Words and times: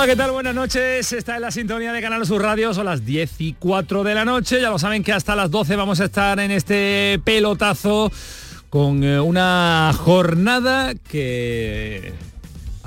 Hola, 0.00 0.12
¿qué 0.12 0.16
tal? 0.16 0.30
Buenas 0.30 0.54
noches. 0.54 1.12
Está 1.12 1.36
en 1.36 1.42
la 1.42 1.50
sintonía 1.50 1.92
de 1.92 2.00
Canal 2.00 2.24
Sur 2.24 2.40
Radio. 2.40 2.72
Son 2.72 2.86
las 2.86 3.04
10 3.04 3.38
y 3.38 3.52
4 3.52 4.02
de 4.02 4.14
la 4.14 4.24
noche. 4.24 4.58
Ya 4.58 4.70
lo 4.70 4.78
saben 4.78 5.04
que 5.04 5.12
hasta 5.12 5.36
las 5.36 5.50
12 5.50 5.76
vamos 5.76 6.00
a 6.00 6.06
estar 6.06 6.40
en 6.40 6.50
este 6.50 7.20
pelotazo 7.22 8.10
con 8.70 9.04
eh, 9.04 9.20
una 9.20 9.92
jornada 9.94 10.94
que 10.94 12.14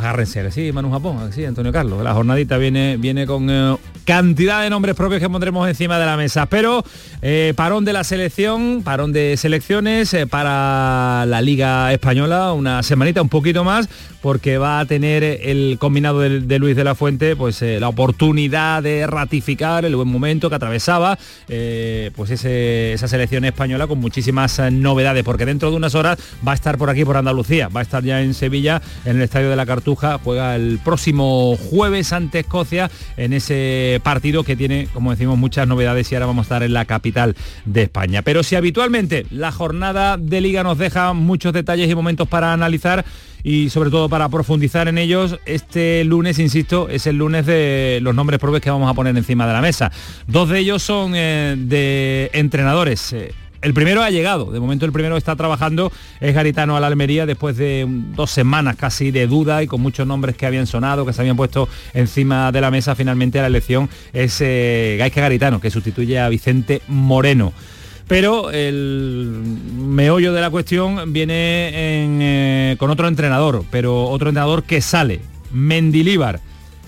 Agárrense, 0.04 0.52
sí, 0.52 0.74
Manu 0.74 0.92
Japón, 0.92 1.32
sí, 1.32 1.46
Antonio 1.46 1.72
Carlos. 1.72 2.04
La 2.04 2.14
jornadita 2.14 2.58
viene, 2.58 2.98
viene 2.98 3.26
con 3.26 3.50
eh, 3.50 3.78
cantidad 4.04 4.62
de 4.62 4.70
nombres 4.70 4.96
propios 4.96 5.22
que 5.22 5.30
pondremos 5.30 5.66
encima 5.70 5.98
de 5.98 6.06
la 6.06 6.18
mesa. 6.18 6.46
Pero 6.48 6.84
eh, 7.22 7.54
parón 7.56 7.86
de 7.86 7.94
la 7.94 8.04
selección, 8.04 8.82
parón 8.84 9.14
de 9.14 9.38
selecciones 9.38 10.14
eh, 10.14 10.28
para 10.28 11.26
la 11.26 11.40
Liga 11.40 11.94
Española, 11.94 12.52
una 12.52 12.84
semanita, 12.84 13.22
un 13.22 13.30
poquito 13.30 13.64
más, 13.64 13.88
porque 14.22 14.58
va 14.58 14.82
a 14.82 14.86
tener 14.86 15.24
el 15.24 15.78
combinado 15.80 16.20
de, 16.20 16.60
Luis 16.60 16.76
de 16.76 16.84
la 16.84 16.96
Fuente, 16.96 17.38
pues 17.38 17.62
la 17.62 17.88
oportunidad 17.88 18.84
de 18.84 19.08
ratificar 19.08 19.86
el 19.86 19.96
buen 19.96 20.08
momento 20.08 20.50
que 20.50 20.56
atravesaba, 20.56 21.18
pues 21.48 22.32
esa 22.32 23.08
selección 23.10 23.44
española 23.44 23.86
con 23.86 24.00
muchísimas 24.00 24.62
novedades, 24.72 25.26
porque 25.26 25.46
dentro 25.46 25.72
de 25.72 25.76
unas 25.76 25.94
horas 25.94 26.18
va 26.46 26.54
a 26.54 26.56
estar 26.56 26.78
por 26.78 26.90
aquí, 26.90 27.04
por 27.04 27.18
Andalucía, 27.18 27.68
va 27.68 27.82
a 27.82 27.84
estar 27.84 28.02
ya 28.02 28.22
en 28.22 28.34
Sevilla, 28.34 28.82
en 29.04 29.18
el 29.18 29.24
Estadio 29.24 29.50
de 29.50 29.58
la 29.58 29.66
Cartuja 29.66 29.93
juega 29.96 30.56
el 30.56 30.80
próximo 30.84 31.56
jueves 31.58 32.14
ante 32.14 32.40
Escocia 32.40 32.90
en 33.18 33.34
ese 33.34 34.00
partido 34.04 34.44
que 34.44 34.56
tiene, 34.56 34.88
como 34.94 35.12
decimos, 35.12 35.38
muchas 35.38 35.68
novedades 35.68 36.12
y 36.12 36.16
ahora 36.16 36.28
vamos 36.28 36.44
a 36.44 36.48
estar 36.48 36.64
en 36.64 36.74
la 36.74 36.86
capital 36.86 37.36
de 37.66 37.84
España. 37.84 38.22
Pero 38.22 38.44
si 38.44 38.56
habitualmente 38.56 39.26
la 39.30 39.52
jornada 39.52 40.18
de 40.18 40.42
liga 40.42 40.64
nos 40.64 40.78
deja 40.78 41.14
muchos 41.14 41.54
detalles 41.54 41.90
y 41.90 41.96
momentos 41.96 42.28
para 42.28 42.54
analizar, 42.54 43.06
y 43.44 43.70
sobre 43.70 43.90
todo 43.90 44.08
para 44.08 44.30
profundizar 44.30 44.88
en 44.88 44.98
ellos, 44.98 45.38
este 45.46 46.04
lunes, 46.06 46.40
insisto, 46.40 46.88
es 46.88 47.06
el 47.08 47.18
lunes 47.18 47.46
de 47.46 48.00
los 48.02 48.16
nombres 48.16 48.40
propios 48.40 48.62
que 48.62 48.70
vamos 48.70 48.90
a 48.90 48.94
poner 48.94 49.16
encima 49.18 49.46
de 49.46 49.54
la 49.54 49.62
mesa. 49.62 49.92
Dos 50.28 50.50
de 50.50 50.60
ellos 50.60 50.82
son 50.82 51.12
eh, 51.14 51.56
de 51.58 52.32
entrenadores. 52.34 53.12
Eh, 53.12 53.34
el 53.64 53.74
primero 53.74 54.04
ha 54.04 54.10
llegado, 54.10 54.52
de 54.52 54.60
momento 54.60 54.86
el 54.86 54.92
primero 54.92 55.16
está 55.16 55.36
trabajando, 55.36 55.92
es 56.20 56.36
Garitano 56.36 56.76
a 56.76 56.82
la 56.82 56.88
Almería 56.88 57.26
después 57.26 57.56
de 57.56 57.88
dos 57.88 58.30
semanas 58.30 58.76
casi 58.76 59.10
de 59.10 59.26
duda 59.26 59.64
y 59.64 59.68
con 59.68 59.82
muchos 59.82 60.06
nombres 60.06 60.36
que 60.36 60.46
habían 60.46 60.68
sonado, 60.68 61.06
que 61.06 61.14
se 61.14 61.22
habían 61.22 61.38
puesto 61.38 61.70
encima 61.94 62.52
de 62.52 62.60
la 62.60 62.70
mesa, 62.70 62.94
finalmente 62.94 63.40
la 63.40 63.48
elección 63.48 63.90
es 64.12 64.38
eh, 64.42 65.12
Garitano, 65.16 65.62
que 65.62 65.72
sustituye 65.72 66.20
a 66.20 66.28
Vicente 66.28 66.82
Moreno. 66.90 67.54
Pero 68.08 68.52
el 68.52 69.42
meollo 69.78 70.34
de 70.34 70.42
la 70.42 70.50
cuestión 70.50 71.14
viene 71.14 71.72
eh, 71.74 72.76
con 72.78 72.90
otro 72.90 73.08
entrenador, 73.08 73.64
pero 73.72 74.10
otro 74.10 74.30
entrenador 74.30 74.64
que 74.64 74.82
sale, 74.82 75.22
Mendilíbar. 75.54 76.42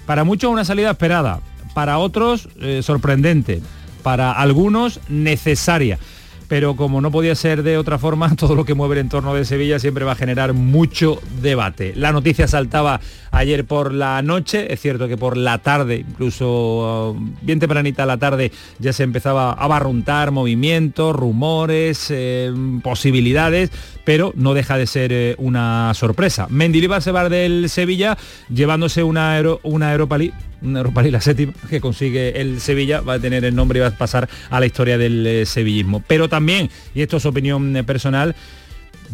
Para 0.05 0.25
muchos 0.25 0.51
una 0.51 0.65
salida 0.65 0.91
esperada, 0.91 1.39
para 1.73 1.99
otros 1.99 2.49
eh, 2.59 2.81
sorprendente, 2.83 3.61
para 4.03 4.33
algunos 4.33 4.99
necesaria 5.07 5.99
pero 6.47 6.75
como 6.75 7.01
no 7.01 7.11
podía 7.11 7.35
ser 7.35 7.63
de 7.63 7.77
otra 7.77 7.97
forma, 7.97 8.35
todo 8.37 8.55
lo 8.55 8.65
que 8.65 8.73
mueve 8.73 8.95
el 8.95 9.01
entorno 9.01 9.33
de 9.33 9.45
Sevilla 9.45 9.79
siempre 9.79 10.05
va 10.05 10.13
a 10.13 10.15
generar 10.15 10.53
mucho 10.53 11.21
debate. 11.41 11.93
La 11.95 12.11
noticia 12.11 12.47
saltaba 12.47 12.99
ayer 13.31 13.65
por 13.65 13.93
la 13.93 14.21
noche, 14.21 14.71
es 14.73 14.79
cierto 14.79 15.07
que 15.07 15.17
por 15.17 15.37
la 15.37 15.57
tarde, 15.59 16.05
incluso 16.07 17.11
uh, 17.11 17.35
bien 17.41 17.59
tempranita 17.59 18.05
la 18.05 18.17
tarde, 18.17 18.51
ya 18.79 18.93
se 18.93 19.03
empezaba 19.03 19.51
a 19.51 19.67
barruntar 19.67 20.31
movimientos, 20.31 21.15
rumores, 21.15 22.07
eh, 22.09 22.53
posibilidades, 22.81 23.71
pero 24.05 24.31
no 24.35 24.53
deja 24.53 24.77
de 24.77 24.87
ser 24.87 25.11
eh, 25.11 25.35
una 25.37 25.93
sorpresa. 25.93 26.47
Mendilibar 26.49 27.01
se 27.01 27.11
va 27.11 27.27
del 27.27 27.69
Sevilla 27.69 28.17
llevándose 28.53 29.03
una, 29.03 29.41
una 29.63 29.91
Europa 29.91 30.17
League 30.17 30.33
una 30.61 30.79
Europa 30.79 31.01
League, 31.01 31.11
la 31.11 31.21
séptima 31.21 31.53
que 31.69 31.79
consigue 31.79 32.41
el 32.41 32.59
Sevilla, 32.59 33.01
va 33.01 33.13
a 33.13 33.19
tener 33.19 33.45
el 33.45 33.55
nombre 33.55 33.79
y 33.79 33.81
va 33.81 33.87
a 33.87 33.91
pasar 33.91 34.27
a 34.49 34.59
la 34.59 34.65
historia 34.65 34.97
del 34.97 35.25
eh, 35.27 35.45
sevillismo. 35.45 36.03
Pero 36.07 36.27
también, 36.27 36.69
y 36.93 37.01
esto 37.01 37.17
es 37.17 37.25
opinión 37.25 37.75
eh, 37.75 37.83
personal, 37.83 38.35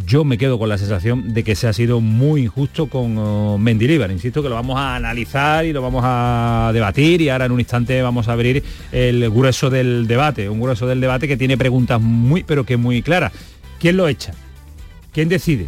yo 0.05 0.23
me 0.23 0.37
quedo 0.37 0.57
con 0.57 0.69
la 0.69 0.77
sensación 0.77 1.33
de 1.33 1.43
que 1.43 1.55
se 1.55 1.67
ha 1.67 1.73
sido 1.73 1.99
muy 1.99 2.43
injusto 2.43 2.87
con 2.87 3.17
uh, 3.17 3.59
Insisto 3.59 4.41
que 4.41 4.47
lo 4.47 4.55
vamos 4.55 4.77
a 4.77 4.95
analizar 4.95 5.65
y 5.65 5.73
lo 5.73 5.81
vamos 5.81 6.03
a 6.05 6.71
debatir 6.73 7.21
y 7.21 7.27
ahora 7.27 7.45
en 7.45 7.51
un 7.51 7.59
instante 7.59 8.01
vamos 8.01 8.29
a 8.29 8.33
abrir 8.33 8.63
el 8.93 9.29
grueso 9.29 9.69
del 9.69 10.07
debate, 10.07 10.47
un 10.47 10.61
grueso 10.61 10.87
del 10.87 11.01
debate 11.01 11.27
que 11.27 11.35
tiene 11.35 11.57
preguntas 11.57 11.99
muy 11.99 12.43
pero 12.43 12.65
que 12.65 12.77
muy 12.77 13.01
claras. 13.01 13.33
¿Quién 13.79 13.97
lo 13.97 14.07
echa? 14.07 14.33
¿Quién 15.11 15.29
decide 15.29 15.67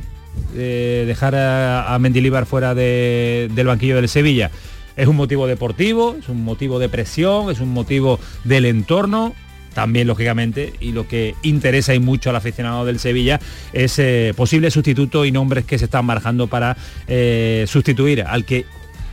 eh, 0.56 1.04
dejar 1.06 1.36
a, 1.36 1.94
a 1.94 2.46
fuera 2.46 2.74
del 2.76 3.66
banquillo 3.66 3.96
del 3.96 4.10
Sevilla? 4.10 4.52
Es 4.96 5.08
un 5.08 5.16
motivo 5.16 5.48
deportivo, 5.48 6.16
es 6.20 6.30
un 6.30 6.44
motivo 6.44 6.80
de 6.80 6.88
presión, 6.88 7.50
es 7.50 7.60
un 7.60 7.70
motivo 7.70 8.20
del 8.44 8.66
entorno, 8.66 9.34
también 9.74 10.08
lógicamente, 10.08 10.74
y 10.80 10.92
lo 10.92 11.08
que 11.08 11.36
interesa 11.42 11.94
y 11.94 12.00
mucho 12.00 12.30
al 12.30 12.36
aficionado 12.36 12.86
del 12.86 13.00
Sevilla 13.00 13.40
es 13.74 13.98
eh, 14.00 14.34
posible 14.36 14.70
sustituto 14.72 15.26
y 15.26 15.32
nombres 15.32 15.66
que 15.66 15.80
se 15.80 15.86
están 15.86 16.06
barajando 16.06 16.48
para 16.48 16.78
eh, 17.08 17.66
sustituir 17.68 18.22
al 18.22 18.46
que 18.46 18.66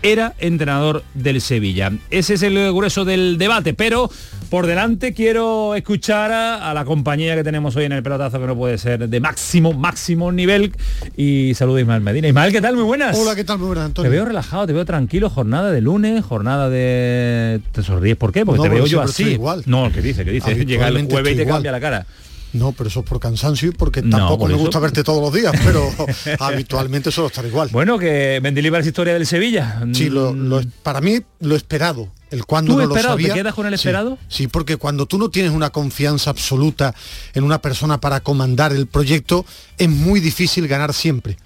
era 0.02 0.34
entrenador 0.38 1.02
del 1.14 1.40
Sevilla. 1.40 1.92
Ese 2.10 2.34
es 2.34 2.42
el 2.42 2.72
grueso 2.72 3.04
del 3.04 3.38
debate, 3.38 3.74
pero 3.74 4.10
por 4.48 4.66
delante 4.66 5.14
quiero 5.14 5.74
escuchar 5.74 6.32
a, 6.32 6.74
la 6.74 6.84
compañía 6.84 7.36
que 7.36 7.44
tenemos 7.44 7.76
hoy 7.76 7.84
en 7.84 7.92
el 7.92 8.02
pelotazo, 8.02 8.40
que 8.40 8.46
no 8.46 8.56
puede 8.56 8.78
ser 8.78 9.08
de 9.08 9.20
máximo, 9.20 9.72
máximo 9.72 10.32
nivel. 10.32 10.72
Y 11.16 11.54
saludo 11.54 11.76
a 11.76 11.80
Ismael 11.82 12.00
Medina. 12.00 12.28
Ismael, 12.28 12.52
¿qué 12.52 12.60
tal? 12.60 12.74
Muy 12.74 12.84
buenas. 12.84 13.16
Hola, 13.16 13.36
¿qué 13.36 13.44
tal? 13.44 13.58
Muy 13.58 13.68
buenas, 13.68 13.86
Antonio. 13.86 14.10
Te 14.10 14.16
veo 14.16 14.24
relajado, 14.24 14.66
te 14.66 14.72
veo 14.72 14.84
tranquilo, 14.84 15.30
jornada 15.30 15.70
de 15.70 15.80
lunes, 15.80 16.24
jornada 16.24 16.68
de... 16.68 17.60
¿Te 17.72 17.82
sonríes 17.82 18.16
por 18.16 18.32
qué? 18.32 18.44
Porque 18.44 18.62
te 18.62 18.68
veo 18.68 18.86
yo 18.86 19.00
así. 19.02 19.24
Igual. 19.24 19.62
No, 19.66 19.90
¿qué 19.92 20.02
dice? 20.02 20.24
¿Qué 20.24 20.32
dice? 20.32 20.64
Llega 20.64 20.88
el 20.88 21.06
jueves 21.06 21.34
y 21.34 21.36
te 21.36 21.46
cambia 21.46 21.72
la 21.72 21.80
cara. 21.80 22.06
No, 22.52 22.72
pero 22.72 22.88
eso 22.88 23.00
es 23.00 23.06
por 23.06 23.20
cansancio 23.20 23.68
y 23.68 23.72
porque 23.72 24.02
tampoco 24.02 24.46
me 24.46 24.54
gusta 24.54 24.78
verte 24.78 25.04
todos 25.04 25.22
los 25.22 25.32
días, 25.32 25.52
pero 25.64 25.88
habitualmente 26.40 27.10
suelo 27.10 27.28
estar 27.28 27.44
igual. 27.44 27.68
Bueno, 27.70 27.98
que 27.98 28.40
Mendilibar 28.42 28.80
es 28.80 28.88
historia 28.88 29.14
del 29.14 29.26
Sevilla. 29.26 29.82
Sí, 29.92 30.10
lo, 30.10 30.32
mm. 30.32 30.72
para 30.82 31.00
mí 31.00 31.20
lo 31.40 31.54
esperado. 31.54 32.08
El 32.30 32.46
cuando 32.46 32.74
no 32.74 32.82
esperado, 32.82 33.08
lo 33.08 33.12
sabía. 33.12 33.28
¿Te 33.28 33.40
quedas 33.40 33.54
con 33.54 33.66
el 33.66 33.74
esperado? 33.74 34.18
Sí, 34.28 34.46
porque 34.46 34.76
cuando 34.76 35.06
tú 35.06 35.18
no 35.18 35.30
tienes 35.30 35.52
una 35.52 35.70
confianza 35.70 36.30
absoluta 36.30 36.94
en 37.34 37.44
una 37.44 37.60
persona 37.60 38.00
para 38.00 38.20
comandar 38.20 38.72
el 38.72 38.86
proyecto, 38.86 39.44
es 39.78 39.88
muy 39.88 40.20
difícil 40.20 40.68
ganar 40.68 40.94
siempre. 40.94 41.36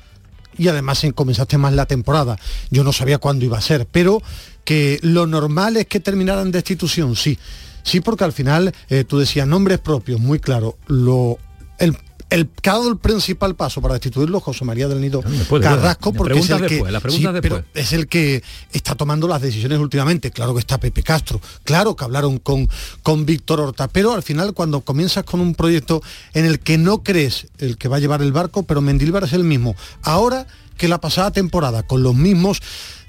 Y 0.56 0.68
además 0.68 1.04
comenzaste 1.14 1.58
más 1.58 1.72
la 1.72 1.86
temporada. 1.86 2.38
Yo 2.70 2.84
no 2.84 2.92
sabía 2.92 3.18
cuándo 3.18 3.44
iba 3.44 3.58
a 3.58 3.62
ser, 3.62 3.86
pero 3.90 4.22
que 4.64 4.98
lo 5.02 5.26
normal 5.26 5.76
es 5.76 5.86
que 5.86 6.00
terminaran 6.00 6.52
destitución, 6.52 7.16
sí 7.16 7.38
Sí, 7.84 8.00
porque 8.00 8.24
al 8.24 8.32
final 8.32 8.74
eh, 8.88 9.04
tú 9.04 9.18
decías 9.18 9.46
nombres 9.46 9.78
propios, 9.78 10.18
muy 10.18 10.40
claro. 10.40 10.76
Lo, 10.88 11.38
el, 11.78 11.96
el, 12.30 12.50
el 12.62 12.96
principal 12.96 13.54
paso 13.54 13.80
para 13.80 13.94
destituirlo 13.94 14.40
José 14.40 14.64
María 14.64 14.88
del 14.88 15.00
Nido 15.00 15.22
Carrasco, 15.60 16.12
porque 16.12 16.38
es 16.38 16.50
el, 16.50 16.66
que, 16.66 17.64
es 17.74 17.92
el 17.92 18.08
que 18.08 18.42
está 18.72 18.94
tomando 18.94 19.28
las 19.28 19.40
decisiones 19.40 19.78
últimamente. 19.78 20.30
Claro 20.30 20.54
que 20.54 20.60
está 20.60 20.78
Pepe 20.78 21.02
Castro, 21.02 21.40
claro 21.62 21.94
que 21.94 22.04
hablaron 22.04 22.38
con, 22.38 22.68
con 23.02 23.26
Víctor 23.26 23.60
Horta, 23.60 23.86
pero 23.86 24.12
al 24.14 24.22
final 24.22 24.54
cuando 24.54 24.80
comienzas 24.80 25.24
con 25.24 25.40
un 25.40 25.54
proyecto 25.54 26.02
en 26.32 26.46
el 26.46 26.58
que 26.58 26.78
no 26.78 27.02
crees 27.02 27.46
el 27.58 27.76
que 27.76 27.88
va 27.88 27.98
a 27.98 28.00
llevar 28.00 28.22
el 28.22 28.32
barco, 28.32 28.64
pero 28.64 28.80
Mendilbar 28.80 29.24
es 29.24 29.32
el 29.34 29.44
mismo. 29.44 29.76
Ahora 30.02 30.46
que 30.76 30.88
la 30.88 31.00
pasada 31.00 31.30
temporada, 31.30 31.84
con 31.84 32.02
los 32.02 32.14
mismos 32.16 32.60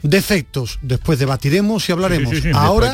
defectos. 0.10 0.80
Después 0.82 1.20
debatiremos 1.20 1.88
y 1.90 1.92
hablaremos. 1.92 2.34
Ahora, 2.54 2.94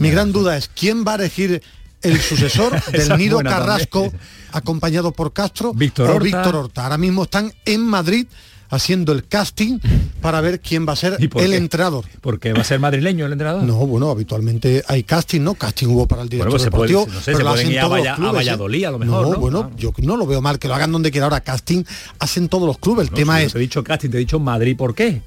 mi 0.00 0.10
gran 0.10 0.32
duda 0.32 0.56
es 0.56 0.68
quién 0.68 1.04
va 1.06 1.12
a 1.12 1.16
elegir 1.16 1.62
el 2.02 2.20
sucesor 2.20 2.82
del 2.92 3.16
Nido 3.18 3.40
Carrasco, 3.40 4.12
acompañado 4.52 5.12
por 5.12 5.32
Castro 5.32 5.72
Víctor 5.74 6.10
o 6.10 6.18
Víctor 6.20 6.56
Horta. 6.56 6.84
Ahora 6.84 6.98
mismo 6.98 7.24
están 7.24 7.52
en 7.64 7.84
Madrid 7.84 8.26
haciendo 8.70 9.12
el 9.12 9.26
casting 9.26 9.78
para 10.20 10.40
ver 10.40 10.60
quién 10.60 10.86
va 10.86 10.92
a 10.92 10.96
ser 10.96 11.16
el 11.18 11.54
entrenador. 11.54 12.04
Porque 12.20 12.52
va 12.52 12.60
a 12.60 12.64
ser 12.64 12.78
madrileño 12.78 13.26
el 13.26 13.32
entrenador. 13.32 13.62
No, 13.62 13.86
bueno, 13.86 14.10
habitualmente 14.10 14.84
hay 14.86 15.04
casting, 15.04 15.40
¿no? 15.40 15.54
Casting 15.54 15.86
hubo 15.86 16.06
para 16.06 16.22
el 16.22 16.28
director 16.28 16.50
bueno, 16.50 16.70
pues 16.70 16.90
deportivo. 16.90 17.20
se 17.22 17.32
pueden 17.32 17.72
ir 17.72 17.80
a, 17.80 17.86
¿eh? 17.86 18.32
Valladolid 18.32 18.84
a 18.84 18.90
lo 18.90 18.98
mejor. 18.98 19.28
No, 19.28 19.40
bueno, 19.40 19.70
yo 19.76 19.92
no 19.98 20.16
lo 20.16 20.26
veo 20.26 20.40
mal 20.40 20.58
que 20.58 20.68
lo 20.68 20.74
hagan 20.74 20.92
donde 20.92 21.10
quiera 21.10 21.26
ahora. 21.26 21.40
Casting 21.40 21.84
hacen 22.18 22.48
todos 22.48 22.66
los 22.66 22.78
clubes. 22.78 23.08
El 23.08 23.14
tema 23.14 23.42
es. 23.42 23.52
Te 23.52 23.58
he 23.58 23.60
dicho 23.62 23.82
casting, 23.82 24.10
te 24.10 24.18
he 24.18 24.20
dicho 24.20 24.38
Madrid, 24.38 24.76
¿por 24.76 24.94
qué? 24.94 25.22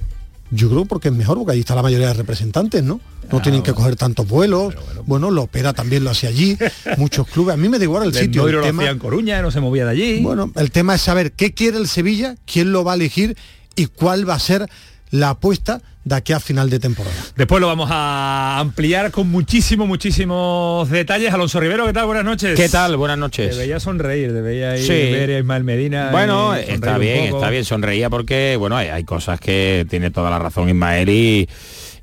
Yo 0.51 0.69
creo 0.69 0.86
porque 0.86 1.07
es 1.07 1.13
mejor, 1.13 1.38
porque 1.38 1.53
allí 1.53 1.62
está 1.62 1.75
la 1.75 1.81
mayoría 1.81 2.07
de 2.07 2.13
representantes, 2.13 2.83
¿no? 2.83 3.00
No 3.31 3.42
tienen 3.42 3.63
que 3.63 3.74
coger 3.74 3.95
tantos 3.95 4.27
vuelos. 4.27 4.75
Bueno, 5.06 5.31
lo 5.31 5.44
opera 5.44 5.71
también 5.71 6.03
lo 6.03 6.09
hace 6.09 6.27
allí. 6.27 6.57
Muchos 6.98 7.27
clubes. 7.27 7.53
A 7.53 7.57
mí 7.57 7.69
me 7.69 7.77
da 7.77 7.86
igual 7.86 8.03
el 8.03 8.13
sitio. 8.13 8.45
El 8.48 8.56
lo 8.56 8.62
tema, 8.62 8.83
hacía 8.83 8.92
en 8.92 9.00
Coruña, 9.00 9.42
no 9.42 9.51
se 9.51 9.62
movía 9.62 9.86
de 9.86 9.92
allí. 9.92 10.21
bueno, 10.21 10.51
el 10.56 10.71
tema 10.71 10.95
es 10.95 11.01
saber 11.01 11.31
qué 11.31 11.53
quiere 11.53 11.77
el 11.77 11.88
Sevilla, 11.88 12.36
quién 12.45 12.74
lo 12.74 12.83
va 12.83 12.92
a 12.92 12.95
elegir 12.95 13.38
y 13.75 13.86
cuál 13.86 14.27
va 14.30 14.36
a 14.36 14.39
ser 14.39 14.69
la 15.11 15.29
apuesta 15.31 15.81
de 16.03 16.15
aquí 16.15 16.33
a 16.33 16.39
final 16.39 16.69
de 16.69 16.79
temporada. 16.79 17.15
Después 17.35 17.61
lo 17.61 17.67
vamos 17.67 17.89
a 17.91 18.57
ampliar 18.59 19.11
con 19.11 19.29
muchísimos, 19.29 19.87
muchísimos 19.87 20.89
detalles. 20.89 21.31
Alonso 21.33 21.59
Rivero, 21.59 21.85
¿qué 21.85 21.93
tal? 21.93 22.07
Buenas 22.07 22.23
noches. 22.25 22.57
¿Qué 22.59 22.69
tal? 22.69 22.97
Buenas 22.97 23.17
noches. 23.19 23.55
veía 23.57 23.79
sonreír, 23.79 24.31
veía 24.31 24.71
ahí 24.71 24.81
Sí. 24.83 24.87
ver 24.93 25.29
a 25.29 25.39
Ismael 25.39 25.63
Medina. 25.63 26.09
Bueno, 26.11 26.55
está 26.55 26.97
bien, 26.97 27.35
está 27.35 27.49
bien, 27.51 27.65
sonreía 27.65 28.09
porque, 28.09 28.55
bueno, 28.57 28.77
hay, 28.77 28.87
hay 28.87 29.03
cosas 29.03 29.39
que 29.39 29.85
tiene 29.89 30.09
toda 30.11 30.29
la 30.31 30.39
razón 30.39 30.69
Ismael 30.69 31.07
y, 31.09 31.47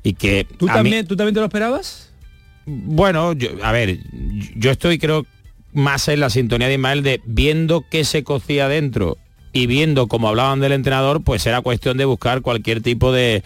y 0.05 0.13
que... 0.15 0.47
¿Tú 0.59 0.67
mí- 0.67 0.73
también, 0.73 1.07
¿Tú 1.07 1.17
también 1.17 1.35
te 1.35 1.41
lo 1.41 1.47
esperabas? 1.47 2.11
bueno, 2.67 3.33
yo- 3.33 3.49
a 3.63 3.73
ver, 3.73 3.99
yo 4.55 4.71
estoy 4.71 4.99
creo 4.99 5.25
más 5.73 6.07
en 6.09 6.21
la 6.21 6.29
sintonía 6.31 6.69
de 6.69 6.75
Ismael 6.75 7.03
de 7.03 7.21
viendo 7.25 7.85
qué 7.91 8.05
se 8.05 8.23
cocía 8.23 8.69
dentro 8.69 9.17
y 9.59 9.67
viendo 9.67 10.07
cómo 10.07 10.29
hablaban 10.29 10.61
del 10.61 10.73
entrenador, 10.73 11.23
pues 11.23 11.45
era 11.47 11.61
cuestión 11.63 11.97
de 11.97 12.05
buscar 12.05 12.43
cualquier 12.43 12.81
tipo 12.81 13.11
de, 13.13 13.43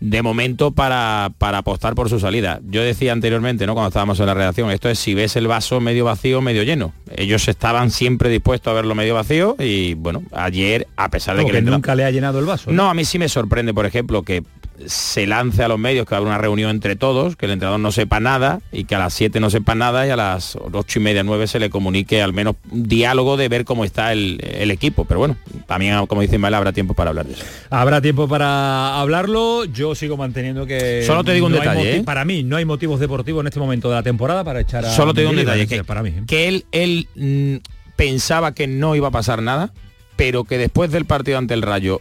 de 0.00 0.22
momento 0.22 0.70
para, 0.70 1.30
para 1.36 1.58
apostar 1.58 1.94
por 1.94 2.08
su 2.08 2.18
salida. 2.18 2.60
Yo 2.64 2.82
decía 2.82 3.12
anteriormente, 3.12 3.66
¿no? 3.66 3.74
cuando 3.74 3.88
estábamos 3.88 4.18
en 4.18 4.26
la 4.26 4.34
redacción, 4.34 4.70
esto 4.70 4.88
es 4.88 4.98
si 4.98 5.12
ves 5.12 5.36
el 5.36 5.46
vaso 5.46 5.78
medio 5.80 6.06
vacío, 6.06 6.40
medio 6.40 6.62
lleno. 6.62 6.94
Ellos 7.14 7.46
estaban 7.48 7.90
siempre 7.90 8.30
dispuestos 8.30 8.70
a 8.70 8.74
verlo 8.74 8.94
medio 8.94 9.14
vacío 9.14 9.54
y 9.58 9.92
bueno, 9.94 10.22
ayer, 10.32 10.88
a 10.96 11.10
pesar 11.10 11.36
de 11.36 11.42
Como 11.42 11.52
que, 11.54 11.60
nunca 11.60 11.94
le 11.94 12.04
ha 12.04 12.10
llenado 12.10 12.38
el 12.38 12.46
vaso. 12.46 12.72
no, 12.72 12.88
a 12.88 12.94
mí 12.94 13.04
sí 13.04 13.18
me 13.18 13.28
sorprende, 13.28 13.74
por 13.74 13.84
ejemplo, 13.84 14.22
que 14.22 14.42
se 14.86 15.26
lance 15.26 15.62
a 15.62 15.68
los 15.68 15.78
medios 15.78 16.06
que 16.06 16.14
habrá 16.14 16.28
una 16.28 16.38
reunión 16.38 16.70
entre 16.70 16.96
todos, 16.96 17.36
que 17.36 17.46
el 17.46 17.52
entrenador 17.52 17.80
no 17.80 17.92
sepa 17.92 18.20
nada 18.20 18.60
y 18.72 18.84
que 18.84 18.94
a 18.94 18.98
las 18.98 19.14
7 19.14 19.38
no 19.40 19.50
sepa 19.50 19.74
nada 19.74 20.06
y 20.06 20.10
a 20.10 20.16
las 20.16 20.56
ocho 20.56 20.98
y 20.98 21.02
media, 21.02 21.22
9 21.22 21.46
se 21.46 21.58
le 21.58 21.70
comunique 21.70 22.22
al 22.22 22.32
menos 22.32 22.56
un 22.70 22.88
diálogo 22.88 23.36
de 23.36 23.48
ver 23.48 23.64
cómo 23.64 23.84
está 23.84 24.12
el, 24.12 24.40
el 24.42 24.70
equipo. 24.70 25.04
Pero 25.04 25.20
bueno, 25.20 25.36
también, 25.66 26.06
como 26.06 26.20
dice 26.22 26.36
Ismael, 26.36 26.54
habrá 26.54 26.72
tiempo 26.72 26.94
para 26.94 27.10
hablar 27.10 27.26
de 27.26 27.34
eso. 27.34 27.44
Habrá 27.70 28.00
tiempo 28.00 28.28
para 28.28 29.00
hablarlo. 29.00 29.64
Yo 29.64 29.94
sigo 29.94 30.16
manteniendo 30.16 30.66
que. 30.66 31.04
Solo 31.06 31.24
te 31.24 31.32
digo 31.32 31.46
un 31.46 31.52
no 31.52 31.58
detalle, 31.58 31.96
¿eh? 31.96 32.02
Para 32.04 32.24
mí 32.24 32.42
no 32.42 32.56
hay 32.56 32.64
motivos 32.64 33.00
deportivos 33.00 33.42
en 33.42 33.48
este 33.48 33.60
momento 33.60 33.88
de 33.88 33.96
la 33.96 34.02
temporada 34.02 34.44
para 34.44 34.60
echar 34.60 34.84
a. 34.84 34.90
Solo 34.90 35.14
te 35.14 35.20
digo 35.20 35.30
un 35.30 35.36
detalle, 35.36 35.66
que, 35.66 35.84
para 35.84 36.02
mí. 36.02 36.10
¿eh? 36.10 36.22
que 36.26 36.48
él, 36.48 36.64
él 36.72 37.08
mm, 37.14 37.56
pensaba 37.96 38.54
que 38.54 38.66
no 38.66 38.96
iba 38.96 39.08
a 39.08 39.12
pasar 39.12 39.42
nada, 39.42 39.72
pero 40.16 40.44
que 40.44 40.58
después 40.58 40.90
del 40.90 41.04
partido 41.04 41.38
ante 41.38 41.54
el 41.54 41.62
Rayo, 41.62 42.00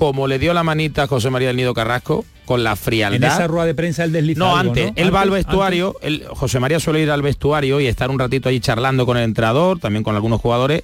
como 0.00 0.26
le 0.26 0.38
dio 0.38 0.54
la 0.54 0.62
manita 0.64 1.02
a 1.02 1.06
José 1.06 1.28
María 1.28 1.48
del 1.48 1.58
Nido 1.58 1.74
Carrasco, 1.74 2.24
con 2.46 2.64
la 2.64 2.70
En 2.70 2.76
frialdad... 2.78 3.34
esa 3.34 3.46
rueda 3.46 3.66
de 3.66 3.74
prensa 3.74 4.02
el 4.02 4.12
desliza 4.12 4.38
No, 4.38 4.56
algo, 4.56 4.70
antes, 4.72 4.86
¿no? 4.86 4.92
él 4.96 5.14
va 5.14 5.20
al 5.20 5.28
vestuario, 5.28 5.94
él- 6.00 6.24
José 6.30 6.58
María 6.58 6.80
suele 6.80 7.02
ir 7.02 7.10
al 7.10 7.20
vestuario 7.20 7.80
y 7.80 7.86
estar 7.86 8.08
un 8.08 8.18
ratito 8.18 8.48
allí 8.48 8.60
charlando 8.60 9.04
con 9.04 9.18
el 9.18 9.24
entrenador, 9.24 9.78
también 9.78 10.02
con 10.02 10.14
algunos 10.16 10.40
jugadores. 10.40 10.82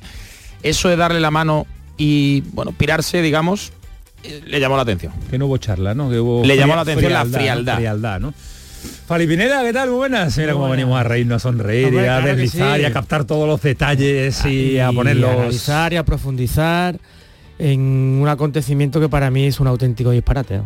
Eso 0.62 0.90
de 0.90 0.96
darle 0.96 1.18
la 1.20 1.30
mano 1.30 1.66
y, 1.96 2.42
bueno, 2.52 2.72
pirarse, 2.76 3.22
digamos, 3.22 3.72
eh, 4.22 4.42
le 4.46 4.60
llamó 4.60 4.76
la 4.76 4.82
atención. 4.82 5.14
Que 5.30 5.38
no 5.38 5.46
hubo 5.46 5.56
charla, 5.56 5.94
¿no? 5.94 6.10
Que 6.10 6.20
hubo 6.20 6.44
Le 6.44 6.54
llamó 6.58 6.74
la 6.76 6.82
atención 6.82 7.10
la 7.10 7.24
¿no? 7.24 7.30
frialdad. 7.30 7.76
frialdad, 7.76 8.20
¿no? 8.20 8.34
Fali 9.06 9.26
Pineda, 9.26 9.62
¿qué 9.62 9.72
tal? 9.72 9.88
Muy 9.88 9.96
buenas. 9.96 10.36
Mira 10.36 10.52
cómo 10.52 10.68
venimos 10.68 11.00
a 11.00 11.04
reírnos, 11.04 11.36
a 11.36 11.48
sonreír, 11.48 11.86
Hombre, 11.86 12.02
y 12.02 12.06
a 12.08 12.18
claro 12.20 12.26
deslizar 12.36 12.76
sí. 12.76 12.82
y 12.82 12.84
a 12.84 12.92
captar 12.92 13.24
todos 13.24 13.48
los 13.48 13.62
detalles 13.62 14.44
y, 14.44 14.78
a 14.78 14.90
y 14.92 14.94
ponerlos... 14.94 15.30
analizar 15.30 15.92
y 15.94 15.96
a 15.96 16.04
profundizar 16.04 16.98
en 17.58 18.18
un 18.20 18.28
acontecimiento 18.28 19.00
que 19.00 19.08
para 19.08 19.30
mí 19.30 19.46
es 19.46 19.60
un 19.60 19.66
auténtico 19.66 20.10
disparate. 20.10 20.58
¿no? 20.58 20.64